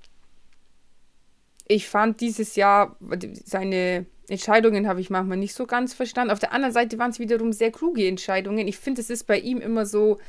ich 1.68 1.90
fand 1.90 2.22
dieses 2.22 2.56
Jahr 2.56 2.98
seine 3.46 4.06
Entscheidungen 4.30 4.88
habe 4.88 5.02
ich 5.02 5.10
manchmal 5.10 5.38
nicht 5.38 5.54
so 5.54 5.66
ganz 5.66 5.94
verstanden. 5.94 6.32
Auf 6.32 6.40
der 6.40 6.54
anderen 6.54 6.74
Seite 6.74 6.98
waren 7.00 7.12
es 7.12 7.20
wiederum 7.20 7.52
sehr 7.54 7.72
kluge 7.72 8.08
Entscheidungen. 8.08 8.68
Ich 8.68 8.78
finde, 8.78 9.02
es 9.02 9.10
ist 9.10 9.26
bei 9.26 9.40
ihm 9.40 9.60
immer 9.60 9.86
so, 9.86 10.20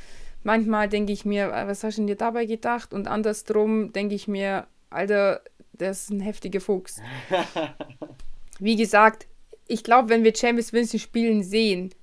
manchmal 0.43 0.89
denke 0.89 1.13
ich 1.13 1.25
mir, 1.25 1.51
äh, 1.51 1.67
was 1.67 1.83
hast 1.83 1.97
du 1.97 2.01
denn 2.01 2.07
dir 2.07 2.15
dabei 2.15 2.45
gedacht? 2.45 2.93
Und 2.93 3.07
andersrum 3.07 3.93
denke 3.93 4.15
ich 4.15 4.27
mir, 4.27 4.67
Alter, 4.89 5.41
der 5.73 5.91
ist 5.91 6.09
ein 6.09 6.19
heftiger 6.19 6.61
Fuchs. 6.61 7.01
Wie 8.59 8.75
gesagt, 8.75 9.27
ich 9.67 9.83
glaube, 9.83 10.09
wenn 10.09 10.23
wir 10.23 10.33
James 10.35 10.73
Winston 10.73 10.99
spielen 10.99 11.43
sehen, 11.43 11.93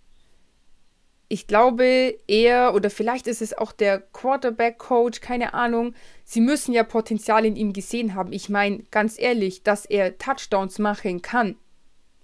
ich 1.29 1.47
glaube, 1.47 2.17
er 2.27 2.75
oder 2.75 2.89
vielleicht 2.89 3.27
ist 3.27 3.43
es 3.43 3.57
auch 3.57 3.73
der 3.73 4.01
Quarterback-Coach, 4.01 5.21
keine 5.21 5.53
Ahnung. 5.53 5.95
Sie 6.25 6.41
müssen 6.41 6.73
ja 6.73 6.85
Potenzial 6.85 7.45
in 7.45 7.55
ihm 7.55 7.75
gesehen 7.75 8.15
haben. 8.15 8.33
Ich 8.33 8.49
meine, 8.49 8.85
ganz 8.91 9.19
ehrlich, 9.19 9.63
dass 9.63 9.85
er 9.85 10.17
Touchdowns 10.17 10.79
machen 10.79 11.21
kann, 11.21 11.57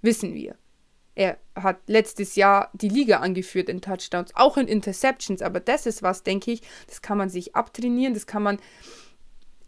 wissen 0.05 0.35
wir. 0.35 0.57
Er 1.17 1.39
hat 1.55 1.79
letztes 1.87 2.35
Jahr 2.35 2.71
die 2.73 2.89
Liga 2.89 3.19
angeführt 3.19 3.69
in 3.69 3.81
Touchdowns, 3.81 4.35
auch 4.35 4.57
in 4.57 4.67
Interceptions, 4.67 5.43
aber 5.43 5.61
das 5.61 5.87
ist 5.87 6.03
was, 6.03 6.25
denke 6.25 6.51
ich, 6.51 6.63
das 6.89 7.03
kann 7.03 7.19
man 7.19 7.29
sich 7.29 7.55
abtrainieren, 7.55 8.15
das 8.15 8.27
kann 8.27 8.43
man. 8.43 8.59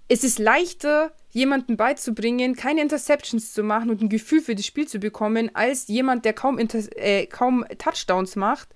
Es 0.09 0.23
ist 0.23 0.39
leichter, 0.39 1.13
jemanden 1.31 1.77
beizubringen, 1.77 2.55
keine 2.55 2.81
Interceptions 2.81 3.53
zu 3.53 3.65
machen 3.65 3.91
und 3.91 4.03
ein 4.03 4.09
Gefühl 4.09 4.41
für 4.41 4.55
das 4.55 4.65
Spiel 4.65 4.87
zu 4.87 5.01
bekommen, 5.01 5.51
als 5.55 5.89
jemand, 5.89 6.25
der 6.25 6.33
kaum, 6.33 6.59
Inter 6.59 6.81
äh, 6.97 7.27
kaum 7.27 7.65
Touchdowns 7.79 8.37
macht, 8.37 8.69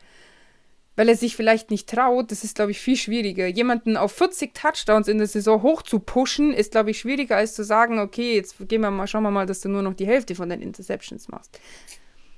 weil 0.96 1.08
er 1.08 1.16
sich 1.16 1.36
vielleicht 1.36 1.70
nicht 1.70 1.88
traut. 1.88 2.30
Das 2.30 2.44
ist, 2.44 2.56
glaube 2.56 2.72
ich, 2.72 2.80
viel 2.80 2.96
schwieriger. 2.96 3.46
Jemanden 3.46 3.96
auf 3.96 4.12
40 4.12 4.54
Touchdowns 4.54 5.08
in 5.08 5.18
der 5.18 5.26
Saison 5.26 5.62
hoch 5.62 5.82
zu 5.82 5.98
pushen, 6.00 6.52
ist, 6.52 6.72
glaube 6.72 6.90
ich, 6.90 6.98
schwieriger, 6.98 7.36
als 7.36 7.54
zu 7.54 7.64
sagen, 7.64 7.98
okay, 7.98 8.34
jetzt 8.34 8.56
gehen 8.68 8.80
wir 8.80 8.90
mal, 8.90 9.06
schauen 9.06 9.22
wir 9.22 9.30
mal, 9.30 9.46
dass 9.46 9.60
du 9.60 9.68
nur 9.68 9.82
noch 9.82 9.94
die 9.94 10.06
Hälfte 10.06 10.34
von 10.34 10.48
deinen 10.48 10.62
Interceptions 10.62 11.28
machst. 11.28 11.58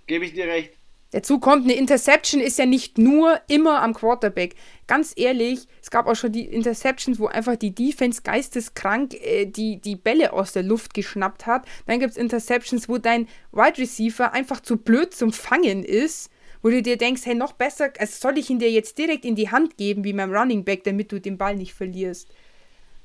Gebe 0.07 0.25
ich 0.25 0.35
dir 0.35 0.47
recht. 0.47 0.75
Dazu 1.13 1.39
kommt, 1.39 1.65
eine 1.65 1.75
Interception 1.75 2.41
ist 2.41 2.59
ja 2.59 2.65
nicht 2.65 2.97
nur 2.97 3.39
immer 3.47 3.83
am 3.83 3.93
Quarterback. 3.93 4.55
Ganz 4.87 5.13
ehrlich, 5.15 5.67
es 5.83 5.91
gab 5.91 6.07
auch 6.07 6.17
schon 6.17 6.33
die 6.33 6.47
Interceptions, 6.47 7.19
wo 7.19 7.27
einfach 7.27 7.57
die 7.57 7.75
Defense 7.75 8.23
geisteskrank 8.23 9.13
äh, 9.21 9.45
die, 9.45 9.79
die 9.79 9.97
Bälle 9.97 10.33
aus 10.33 10.53
der 10.53 10.63
Luft 10.63 10.95
geschnappt 10.95 11.47
hat. 11.47 11.67
Dann 11.87 12.01
gibt 12.01 12.13
es 12.13 12.17
Interceptions, 12.17 12.89
wo 12.89 12.97
dein 12.97 13.29
Wide 13.53 13.77
Receiver 13.77 14.33
einfach 14.33 14.61
zu 14.61 14.79
blöd 14.79 15.13
zum 15.15 15.35
Fangen 15.35 15.85
ist, 15.85 16.31
wo 16.63 16.71
du 16.71 16.83
dir 16.83 16.97
denkst, 16.97 17.23
hey, 17.25 17.35
noch 17.35 17.53
besser, 17.53 17.93
also 17.99 18.29
soll 18.29 18.39
ich 18.39 18.51
ihn 18.51 18.59
dir 18.59 18.71
jetzt 18.71 18.97
direkt 18.99 19.25
in 19.25 19.35
die 19.35 19.51
Hand 19.51 19.77
geben, 19.77 20.05
wie 20.05 20.13
beim 20.13 20.33
Running 20.33 20.65
Back, 20.65 20.85
damit 20.85 21.13
du 21.13 21.21
den 21.21 21.37
Ball 21.37 21.57
nicht 21.57 21.75
verlierst. 21.75 22.29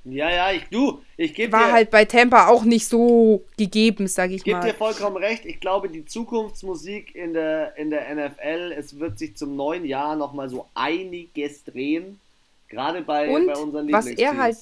Ja, 0.09 0.29
ja, 0.29 0.51
ich, 0.53 0.63
du, 0.69 1.01
ich 1.17 1.33
gebe 1.33 1.51
War 1.51 1.67
dir, 1.67 1.73
halt 1.73 1.91
bei 1.91 2.05
Tampa 2.05 2.47
auch 2.47 2.63
nicht 2.63 2.87
so 2.87 3.43
gegeben, 3.57 4.07
sag 4.07 4.31
ich, 4.31 4.37
ich 4.37 4.45
mal. 4.45 4.59
Ich 4.59 4.63
gebe 4.63 4.73
dir 4.73 4.77
vollkommen 4.77 5.17
recht. 5.17 5.45
Ich 5.45 5.59
glaube, 5.59 5.89
die 5.89 6.05
Zukunftsmusik 6.05 7.13
in 7.13 7.33
der, 7.33 7.75
in 7.75 7.89
der 7.89 8.15
NFL, 8.15 8.73
es 8.77 8.99
wird 8.99 9.19
sich 9.19 9.35
zum 9.35 9.55
neuen 9.57 9.83
Jahr 9.85 10.15
nochmal 10.15 10.47
so 10.49 10.67
einiges 10.75 11.63
drehen. 11.65 12.21
Gerade 12.69 13.01
bei, 13.01 13.29
Und 13.29 13.47
bei 13.47 13.57
unseren 13.57 13.91
was 13.91 14.07
er 14.07 14.37
halt, 14.37 14.57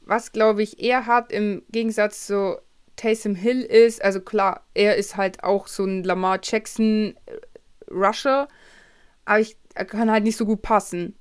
was 0.00 0.32
glaube 0.32 0.62
ich, 0.62 0.82
er 0.82 1.06
hat 1.06 1.30
im 1.30 1.62
Gegensatz 1.70 2.26
zu 2.26 2.58
Taysom 2.98 3.34
Hill 3.34 3.62
ist, 3.62 4.02
also 4.04 4.20
klar, 4.20 4.66
er 4.74 4.96
ist 4.96 5.16
halt 5.16 5.42
auch 5.42 5.68
so 5.68 5.84
ein 5.84 6.04
Lamar 6.04 6.40
Jackson 6.42 7.14
äh, 7.26 7.92
Rusher, 7.92 8.48
aber 9.24 9.40
ich, 9.40 9.56
er 9.74 9.86
kann 9.86 10.10
halt 10.10 10.24
nicht 10.24 10.36
so 10.36 10.44
gut 10.44 10.60
passen, 10.60 11.16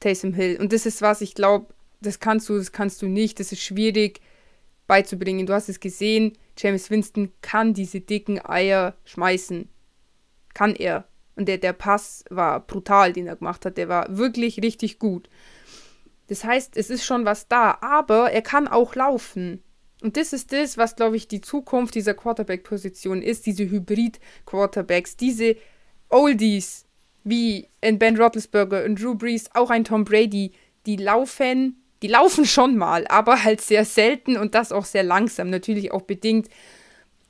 Taysom 0.00 0.34
Hill. 0.34 0.58
Und 0.58 0.72
das 0.72 0.86
ist 0.86 1.02
was, 1.02 1.20
ich 1.20 1.34
glaube, 1.34 1.72
das 2.00 2.18
kannst 2.18 2.48
du, 2.48 2.56
das 2.56 2.72
kannst 2.72 3.02
du 3.02 3.06
nicht. 3.06 3.38
Das 3.38 3.52
ist 3.52 3.62
schwierig 3.62 4.20
beizubringen. 4.86 5.46
Du 5.46 5.52
hast 5.52 5.68
es 5.68 5.80
gesehen, 5.80 6.36
James 6.56 6.90
Winston 6.90 7.32
kann 7.42 7.74
diese 7.74 8.00
dicken 8.00 8.44
Eier 8.44 8.94
schmeißen. 9.04 9.68
Kann 10.54 10.74
er. 10.74 11.04
Und 11.36 11.46
der, 11.46 11.58
der 11.58 11.72
Pass 11.72 12.24
war 12.30 12.60
brutal, 12.60 13.12
den 13.12 13.26
er 13.26 13.36
gemacht 13.36 13.64
hat. 13.64 13.76
Der 13.76 13.88
war 13.88 14.16
wirklich 14.16 14.62
richtig 14.62 14.98
gut. 14.98 15.28
Das 16.28 16.44
heißt, 16.44 16.76
es 16.76 16.90
ist 16.90 17.04
schon 17.04 17.24
was 17.24 17.48
da, 17.48 17.78
aber 17.80 18.30
er 18.30 18.42
kann 18.42 18.68
auch 18.68 18.94
laufen. 18.94 19.62
Und 20.02 20.16
das 20.16 20.32
ist 20.32 20.52
das, 20.52 20.78
was, 20.78 20.96
glaube 20.96 21.16
ich, 21.16 21.28
die 21.28 21.40
Zukunft 21.40 21.94
dieser 21.94 22.14
Quarterback-Position 22.14 23.22
ist, 23.22 23.46
diese 23.46 23.68
Hybrid-Quarterbacks, 23.68 25.16
diese 25.16 25.56
Oldies, 26.08 26.86
wie 27.22 27.68
in 27.80 27.98
Ben 27.98 28.16
Roethlisberger 28.16 28.84
und 28.84 29.00
Drew 29.00 29.14
Brees, 29.14 29.50
auch 29.54 29.70
ein 29.70 29.84
Tom 29.84 30.04
Brady, 30.04 30.52
die 30.86 30.96
laufen 30.96 31.76
die 32.02 32.08
laufen 32.08 32.46
schon 32.46 32.76
mal, 32.76 33.06
aber 33.08 33.44
halt 33.44 33.60
sehr 33.60 33.84
selten 33.84 34.36
und 34.36 34.54
das 34.54 34.72
auch 34.72 34.84
sehr 34.84 35.02
langsam. 35.02 35.50
Natürlich 35.50 35.92
auch 35.92 36.02
bedingt 36.02 36.48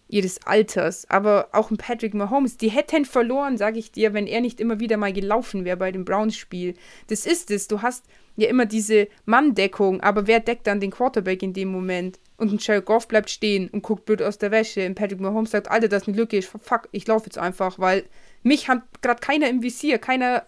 ihres 0.09 0.45
Alters. 0.47 1.09
Aber 1.11 1.49
auch 1.53 1.71
ein 1.71 1.77
Patrick 1.77 2.15
Mahomes, 2.15 2.57
die 2.57 2.69
hätten 2.69 3.05
verloren, 3.05 3.57
sage 3.57 3.79
ich 3.79 3.93
dir, 3.93 4.13
wenn 4.13 4.27
er 4.27 4.41
nicht 4.41 4.61
immer 4.61 4.81
wieder 4.81 4.97
mal 4.97 5.13
gelaufen 5.13 5.65
wäre 5.65 5.77
bei 5.77 5.93
dem 5.93 6.05
Browns-Spiel. 6.05 6.75
Das 7.09 7.27
ist 7.27 7.51
es. 7.51 7.69
Du 7.69 7.83
hast 7.83 8.05
ja 8.37 8.49
immer 8.49 8.67
diese 8.67 9.09
Manndeckung, 9.25 10.01
aber 10.01 10.27
wer 10.27 10.41
deckt 10.41 10.67
dann 10.67 10.81
den 10.81 10.91
Quarterback 10.91 11.43
in 11.43 11.53
dem 11.53 11.69
Moment? 11.69 12.19
Und 12.37 12.53
ein 12.53 12.59
Jared 12.59 12.87
Goff 12.87 13.07
bleibt 13.07 13.29
stehen 13.29 13.69
und 13.69 13.83
guckt 13.83 14.07
blöd 14.07 14.23
aus 14.23 14.39
der 14.39 14.51
Wäsche. 14.51 14.87
Und 14.87 14.95
Patrick 14.95 15.21
Mahomes 15.21 15.51
sagt, 15.51 15.71
Alter, 15.71 15.89
das 15.89 16.03
ist 16.03 16.09
eine 16.09 16.17
Lücke. 16.17 16.39
Ich, 16.39 16.47
fuck, 16.47 16.89
ich 16.91 17.07
laufe 17.07 17.27
jetzt 17.27 17.37
einfach, 17.37 17.79
weil 17.79 18.05
mich 18.43 18.69
hat 18.69 18.83
gerade 19.03 19.21
keiner 19.21 19.51
im 19.51 19.63
Visier. 19.63 19.99
Keiner 19.99 20.47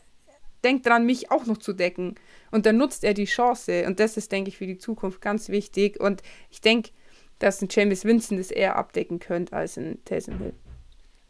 denkt 0.65 0.87
dran, 0.87 1.05
mich 1.05 1.31
auch 1.31 1.45
noch 1.45 1.59
zu 1.59 1.75
decken. 1.75 2.15
Und 2.51 2.65
dann 2.65 2.79
nutzt 2.79 3.05
er 3.05 3.13
die 3.13 3.27
Chance. 3.27 3.85
Und 3.87 4.01
das 4.01 4.17
ist, 4.17 4.33
denke 4.33 4.49
ich, 4.49 4.57
für 4.57 4.67
die 4.67 4.79
Zukunft 4.79 5.21
ganz 5.21 5.51
wichtig. 5.51 6.01
Und 6.01 6.23
ich 6.51 6.63
denke, 6.63 6.93
dass 7.39 7.61
ein 7.61 7.69
James 7.71 8.05
Winston 8.07 8.39
das 8.39 8.51
eher 8.51 8.77
abdecken 8.77 9.19
könnte 9.19 9.55
als 9.55 9.77
ein 9.77 9.99
Taysom 10.07 10.39
Hill. 10.39 10.55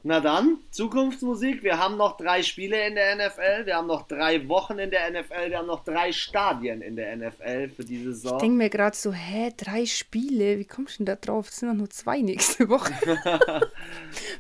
Na 0.05 0.19
dann, 0.19 0.59
Zukunftsmusik. 0.73 1.63
Wir 1.63 1.79
haben 1.79 1.97
noch 1.97 2.17
drei 2.17 2.43
Spiele 2.43 2.89
in 2.89 2.97
der 2.97 3.15
NFL, 3.15 3.67
wir 3.67 3.77
haben 3.77 3.87
noch 3.87 4.09
drei 4.09 4.49
Wochen 4.49 4.81
in 4.81 4.91
der 4.91 5.09
NFL, 5.11 5.51
wir 5.51 5.59
haben 5.59 5.69
noch 5.69 5.85
drei 5.85 6.11
Stadien 6.13 6.83
in 6.83 6.97
der 6.97 7.17
NFL 7.17 7.69
für 7.69 7.85
diese 7.85 8.13
Saison. 8.13 8.37
Ich 8.37 8.41
denke 8.41 8.57
mir 8.57 8.69
gerade 8.69 8.97
so, 8.97 9.13
hä, 9.13 9.53
drei 9.57 9.87
Spiele? 9.87 10.59
Wie 10.59 10.65
kommst 10.65 10.95
du 10.95 11.05
denn 11.05 11.07
da 11.07 11.15
drauf? 11.15 11.49
Es 11.51 11.57
sind 11.57 11.69
doch 11.69 11.77
nur 11.77 11.89
zwei 11.89 12.21
nächste 12.21 12.69
Woche. 12.69 12.93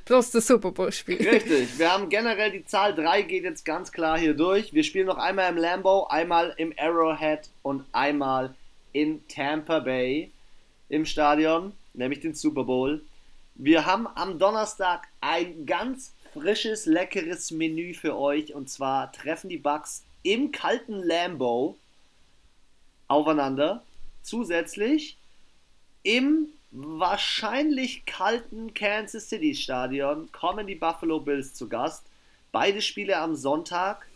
Bloß 0.04 0.32
das 0.32 0.48
Super 0.48 0.72
Bowl-Spiel. 0.72 1.28
Richtig, 1.28 1.78
wir 1.78 1.92
haben 1.92 2.08
generell 2.08 2.50
die 2.50 2.64
Zahl 2.64 2.92
3 2.92 3.22
geht 3.22 3.44
jetzt 3.44 3.64
ganz 3.64 3.92
klar 3.92 4.18
hier 4.18 4.34
durch. 4.34 4.74
Wir 4.74 4.82
spielen 4.82 5.06
noch 5.06 5.18
einmal 5.18 5.48
im 5.48 5.58
Lambo, 5.58 6.08
einmal 6.08 6.54
im 6.56 6.74
Arrowhead 6.76 7.50
und 7.62 7.84
einmal 7.92 8.52
in 8.92 9.26
Tampa 9.28 9.78
Bay. 9.78 10.32
im 10.88 11.06
Stadion, 11.06 11.72
nämlich 11.94 12.18
den 12.18 12.34
Super 12.34 12.64
Bowl. 12.64 13.00
Wir 13.54 13.86
haben 13.86 14.06
am 14.06 14.38
Donnerstag 14.38 15.08
ein 15.20 15.66
ganz 15.66 16.14
frisches, 16.32 16.86
leckeres 16.86 17.50
Menü 17.50 17.94
für 17.94 18.16
euch. 18.16 18.54
Und 18.54 18.70
zwar 18.70 19.12
treffen 19.12 19.48
die 19.48 19.58
Bucks 19.58 20.04
im 20.22 20.52
kalten 20.52 21.02
Lambo 21.02 21.76
aufeinander. 23.08 23.82
Zusätzlich 24.22 25.16
im 26.02 26.48
wahrscheinlich 26.70 28.06
kalten 28.06 28.72
Kansas 28.72 29.28
City 29.28 29.54
Stadion 29.54 30.32
kommen 30.32 30.66
die 30.66 30.74
Buffalo 30.74 31.20
Bills 31.20 31.54
zu 31.54 31.68
Gast. 31.68 32.04
Beide 32.50 32.80
Spiele 32.80 33.18
am 33.18 33.34
Sonntag. 33.34 34.06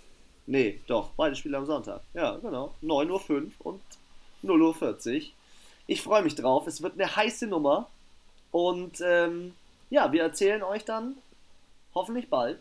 Nee, 0.47 0.81
doch, 0.87 1.11
beide 1.17 1.37
Spiele 1.37 1.59
am 1.59 1.67
Sonntag. 1.67 2.03
Ja, 2.15 2.37
genau. 2.37 2.75
9.05 2.83 3.31
Uhr 3.31 3.51
und 3.65 3.83
0.40 4.43 5.17
Uhr. 5.17 5.23
Ich 5.87 6.03
freue 6.03 6.23
mich 6.23 6.35
drauf. 6.35 6.67
Es 6.67 6.83
wird 6.83 6.95
eine 6.95 7.15
heiße 7.15 7.47
Nummer. 7.47 7.89
Und 8.51 9.01
ähm, 9.05 9.55
ja, 9.91 10.13
wir 10.13 10.23
erzählen 10.23 10.63
euch 10.63 10.85
dann 10.85 11.17
hoffentlich 11.95 12.29
bald, 12.29 12.59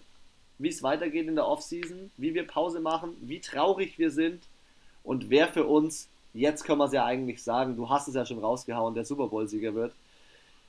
wie 0.57 0.69
es 0.69 0.83
weitergeht 0.83 1.27
in 1.27 1.35
der 1.35 1.47
Offseason, 1.47 2.11
wie 2.17 2.33
wir 2.33 2.47
Pause 2.47 2.79
machen, 2.79 3.15
wie 3.21 3.39
traurig 3.39 3.97
wir 3.97 4.11
sind 4.11 4.43
und 5.03 5.29
wer 5.29 5.47
für 5.47 5.65
uns, 5.65 6.09
jetzt 6.33 6.63
können 6.63 6.79
wir 6.79 6.85
es 6.85 6.93
ja 6.93 7.05
eigentlich 7.05 7.43
sagen, 7.43 7.75
du 7.75 7.89
hast 7.89 8.07
es 8.07 8.15
ja 8.15 8.25
schon 8.25 8.39
rausgehauen, 8.39 8.95
der 8.95 9.05
Super 9.05 9.27
Bowl-Sieger 9.27 9.75
wird. 9.75 9.93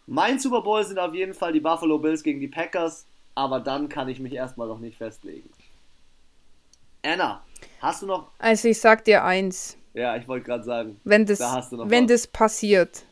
Mein 0.06 0.38
Super 0.38 0.62
Bowl 0.62 0.84
sind 0.84 0.98
auf 0.98 1.14
jeden 1.14 1.34
Fall 1.34 1.52
die 1.52 1.60
Buffalo 1.60 1.98
Bills 1.98 2.22
gegen 2.22 2.40
die 2.40 2.48
Packers, 2.48 3.06
aber 3.34 3.60
dann 3.60 3.88
kann 3.88 4.08
ich 4.08 4.20
mich 4.20 4.32
erstmal 4.32 4.68
noch 4.68 4.78
nicht 4.78 4.96
festlegen. 4.96 5.48
Anna, 7.02 7.42
hast 7.80 8.02
du 8.02 8.06
noch. 8.06 8.30
Also 8.38 8.68
ich 8.68 8.80
sag 8.80 9.04
dir 9.04 9.24
eins. 9.24 9.76
Ja, 9.94 10.16
ich 10.16 10.28
wollte 10.28 10.46
gerade 10.46 10.64
sagen, 10.64 11.00
wenn 11.04 11.24
das, 11.24 11.38
da 11.38 11.66
wenn 11.70 12.04
was. 12.04 12.22
das 12.22 12.26
passiert. 12.26 13.04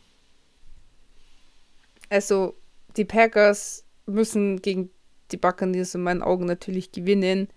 Also, 2.09 2.55
die 2.97 3.05
Packers 3.05 3.85
müssen 4.07 4.61
gegen 4.63 4.91
die 5.33 5.37
Buccaneers 5.37 5.95
in 5.95 6.03
meinen 6.03 6.23
Augen 6.23 6.47
natürlich 6.47 6.93
gewinnen. 6.93 7.49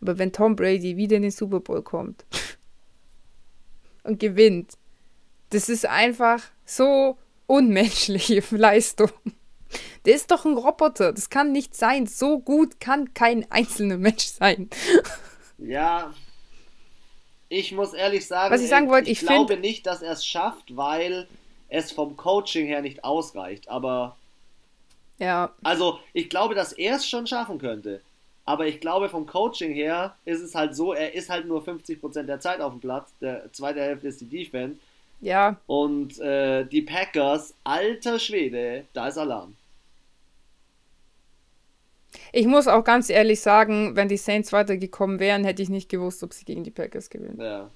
Aber 0.00 0.18
wenn 0.18 0.32
Tom 0.32 0.56
Brady 0.56 0.96
wieder 0.96 1.16
in 1.16 1.22
den 1.22 1.30
Super 1.30 1.60
Bowl 1.60 1.82
kommt 1.82 2.24
und 4.04 4.20
gewinnt, 4.20 4.74
das 5.50 5.68
ist 5.68 5.86
einfach 5.86 6.42
so 6.64 7.16
unmenschliche 7.46 8.42
Leistung. 8.56 9.10
Der 10.04 10.14
ist 10.14 10.30
doch 10.30 10.44
ein 10.44 10.56
Roboter. 10.56 11.12
Das 11.12 11.30
kann 11.30 11.52
nicht 11.52 11.74
sein. 11.74 12.06
So 12.06 12.38
gut 12.38 12.80
kann 12.80 13.12
kein 13.14 13.50
einzelner 13.50 13.98
Mensch 13.98 14.26
sein. 14.26 14.68
Ja. 15.60 16.14
Ich 17.48 17.72
muss 17.72 17.94
ehrlich 17.94 18.28
sagen, 18.28 18.54
Was 18.54 18.60
ich, 18.60 18.68
sagen 18.68 18.88
wollte, 18.88 19.10
ich, 19.10 19.22
ich 19.22 19.26
glaube 19.26 19.56
nicht, 19.56 19.86
dass 19.86 20.02
er 20.02 20.12
es 20.12 20.24
schafft, 20.24 20.76
weil 20.76 21.26
es 21.68 21.92
vom 21.92 22.16
Coaching 22.16 22.66
her 22.66 22.82
nicht 22.82 23.04
ausreicht. 23.04 23.68
Aber 23.68 24.16
ja. 25.18 25.52
Also, 25.62 25.98
ich 26.12 26.30
glaube, 26.30 26.54
dass 26.54 26.72
er 26.72 26.96
es 26.96 27.08
schon 27.08 27.26
schaffen 27.26 27.58
könnte. 27.58 28.00
Aber 28.44 28.66
ich 28.66 28.80
glaube, 28.80 29.08
vom 29.08 29.26
Coaching 29.26 29.74
her 29.74 30.16
ist 30.24 30.40
es 30.40 30.54
halt 30.54 30.74
so, 30.74 30.94
er 30.94 31.14
ist 31.14 31.28
halt 31.28 31.46
nur 31.46 31.62
50% 31.62 32.22
der 32.22 32.40
Zeit 32.40 32.60
auf 32.60 32.72
dem 32.72 32.80
Platz. 32.80 33.12
Der 33.20 33.52
zweite 33.52 33.80
Hälfte 33.80 34.08
ist 34.08 34.20
die 34.20 34.28
Defense. 34.28 34.78
Ja. 35.20 35.56
Und 35.66 36.18
äh, 36.20 36.64
die 36.64 36.82
Packers, 36.82 37.52
alter 37.64 38.18
Schwede, 38.18 38.84
da 38.92 39.08
ist 39.08 39.18
Alarm. 39.18 39.54
Ich 42.32 42.46
muss 42.46 42.68
auch 42.68 42.84
ganz 42.84 43.10
ehrlich 43.10 43.40
sagen, 43.40 43.96
wenn 43.96 44.08
die 44.08 44.16
Saints 44.16 44.52
weitergekommen 44.52 45.18
wären, 45.18 45.44
hätte 45.44 45.62
ich 45.62 45.68
nicht 45.68 45.88
gewusst, 45.88 46.22
ob 46.22 46.32
sie 46.32 46.44
gegen 46.44 46.64
die 46.64 46.70
Packers 46.70 47.10
gewinnen. 47.10 47.40
Ja. 47.40 47.70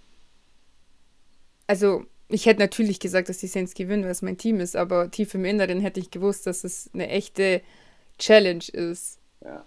Also, 1.66 2.06
ich 2.32 2.46
hätte 2.46 2.60
natürlich 2.60 3.00
gesagt, 3.00 3.28
dass 3.28 3.38
die 3.38 3.46
Saints 3.46 3.74
gewinnen, 3.74 4.04
weil 4.04 4.10
es 4.10 4.22
mein 4.22 4.38
Team 4.38 4.60
ist, 4.60 4.76
aber 4.76 5.10
tief 5.10 5.34
im 5.34 5.44
Inneren 5.44 5.80
hätte 5.80 6.00
ich 6.00 6.10
gewusst, 6.10 6.46
dass 6.46 6.64
es 6.64 6.90
eine 6.94 7.08
echte 7.08 7.62
Challenge 8.18 8.64
ist. 8.72 9.18
Ja. 9.42 9.64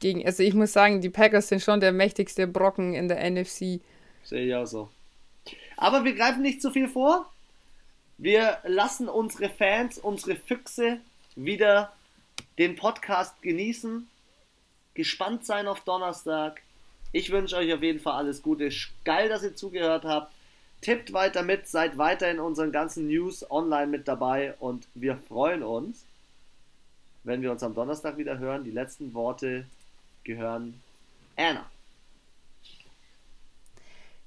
Gegen, 0.00 0.26
also 0.26 0.42
ich 0.42 0.54
muss 0.54 0.72
sagen, 0.72 1.00
die 1.00 1.10
Packers 1.10 1.48
sind 1.48 1.62
schon 1.62 1.80
der 1.80 1.92
mächtigste 1.92 2.46
Brocken 2.46 2.94
in 2.94 3.08
der 3.08 3.28
NFC. 3.30 3.80
Sehe 4.22 4.46
ich 4.46 4.54
auch 4.54 4.66
so. 4.66 4.90
Aber 5.76 6.04
wir 6.04 6.14
greifen 6.14 6.42
nicht 6.42 6.62
zu 6.62 6.70
viel 6.70 6.88
vor. 6.88 7.30
Wir 8.18 8.58
lassen 8.64 9.08
unsere 9.08 9.50
Fans, 9.50 9.98
unsere 9.98 10.36
Füchse 10.36 11.00
wieder 11.34 11.92
den 12.58 12.76
Podcast 12.76 13.42
genießen. 13.42 14.08
Gespannt 14.94 15.44
sein 15.44 15.68
auf 15.68 15.80
Donnerstag. 15.80 16.62
Ich 17.12 17.30
wünsche 17.30 17.56
euch 17.56 17.72
auf 17.72 17.82
jeden 17.82 18.00
Fall 18.00 18.14
alles 18.14 18.42
Gute. 18.42 18.70
Geil, 19.04 19.28
dass 19.28 19.42
ihr 19.42 19.54
zugehört 19.54 20.04
habt. 20.04 20.32
Tippt 20.86 21.12
weiter 21.12 21.42
mit, 21.42 21.66
seid 21.66 21.98
weiter 21.98 22.30
in 22.30 22.38
unseren 22.38 22.70
ganzen 22.70 23.08
News 23.08 23.44
online 23.50 23.88
mit 23.88 24.06
dabei 24.06 24.54
und 24.60 24.86
wir 24.94 25.16
freuen 25.16 25.64
uns, 25.64 26.04
wenn 27.24 27.42
wir 27.42 27.50
uns 27.50 27.64
am 27.64 27.74
Donnerstag 27.74 28.18
wieder 28.18 28.38
hören. 28.38 28.62
Die 28.62 28.70
letzten 28.70 29.12
Worte 29.12 29.66
gehören 30.22 30.80
Anna. 31.36 31.68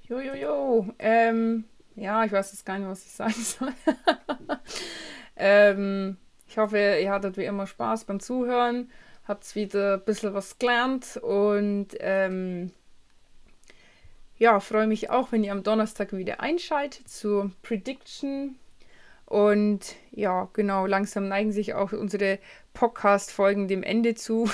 Jojojo. 0.09 0.33
Jo, 0.33 0.83
jo. 0.83 0.93
Ähm, 0.99 1.63
ja, 1.95 2.25
ich 2.25 2.31
weiß 2.33 2.51
jetzt 2.51 2.65
gar 2.65 2.77
nicht, 2.77 2.89
was 2.89 3.05
ich 3.05 3.11
sagen 3.13 3.33
soll. 3.35 3.73
ähm, 5.37 6.17
ich 6.45 6.57
hoffe, 6.57 6.99
ihr 7.01 7.09
hattet 7.09 7.37
wie 7.37 7.45
immer 7.45 7.67
Spaß 7.67 8.03
beim 8.03 8.19
Zuhören, 8.19 8.91
habt 9.29 9.55
wieder 9.55 9.93
ein 9.93 10.03
bisschen 10.03 10.33
was 10.33 10.59
gelernt 10.59 11.15
und 11.23 11.95
ähm, 12.01 12.73
ja, 14.39 14.61
freue 14.61 14.87
mich 14.87 15.09
auch, 15.09 15.31
wenn 15.31 15.43
ihr 15.43 15.51
am 15.51 15.63
Donnerstag 15.63 16.13
wieder 16.13 16.39
einschaltet 16.39 17.09
zur 17.09 17.51
Prediction. 17.61 18.55
Und 19.25 19.95
ja, 20.11 20.49
genau, 20.53 20.85
langsam 20.85 21.27
neigen 21.27 21.51
sich 21.51 21.73
auch 21.73 21.91
unsere 21.91 22.39
Podcast-Folgen 22.73 23.67
dem 23.67 23.83
Ende 23.83 24.15
zu. 24.15 24.49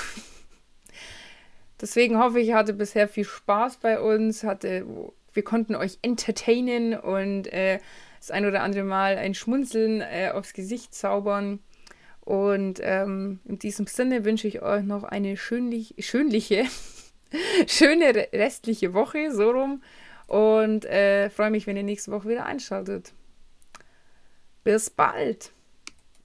Deswegen 1.80 2.18
hoffe 2.18 2.40
ich, 2.40 2.48
ihr 2.48 2.56
hattet 2.56 2.78
bisher 2.78 3.08
viel 3.08 3.24
Spaß 3.24 3.76
bei 3.76 4.00
uns, 4.00 4.42
hatte, 4.42 4.84
wir 5.32 5.44
konnten 5.44 5.76
euch 5.76 5.98
entertainen 6.02 6.98
und 6.98 7.46
äh, 7.52 7.78
das 8.18 8.30
ein 8.30 8.44
oder 8.44 8.62
andere 8.62 8.84
Mal 8.84 9.16
ein 9.18 9.34
Schmunzeln 9.34 10.00
äh, 10.00 10.30
aufs 10.34 10.52
Gesicht 10.52 10.94
zaubern. 10.94 11.60
Und 12.22 12.80
ähm, 12.82 13.38
in 13.44 13.60
diesem 13.60 13.86
Sinne 13.86 14.24
wünsche 14.24 14.48
ich 14.48 14.62
euch 14.62 14.82
noch 14.82 15.04
eine 15.04 15.36
schönlich, 15.36 15.94
schönliche 16.00 16.64
schöne 17.66 18.28
restliche 18.32 18.94
Woche, 18.94 19.32
so 19.32 19.50
rum. 19.50 19.82
Und 20.26 20.84
äh, 20.84 21.30
freue 21.30 21.50
mich, 21.50 21.66
wenn 21.66 21.76
ihr 21.76 21.82
nächste 21.82 22.10
Woche 22.10 22.28
wieder 22.28 22.46
einschaltet. 22.46 23.12
Bis 24.64 24.90
bald. 24.90 25.52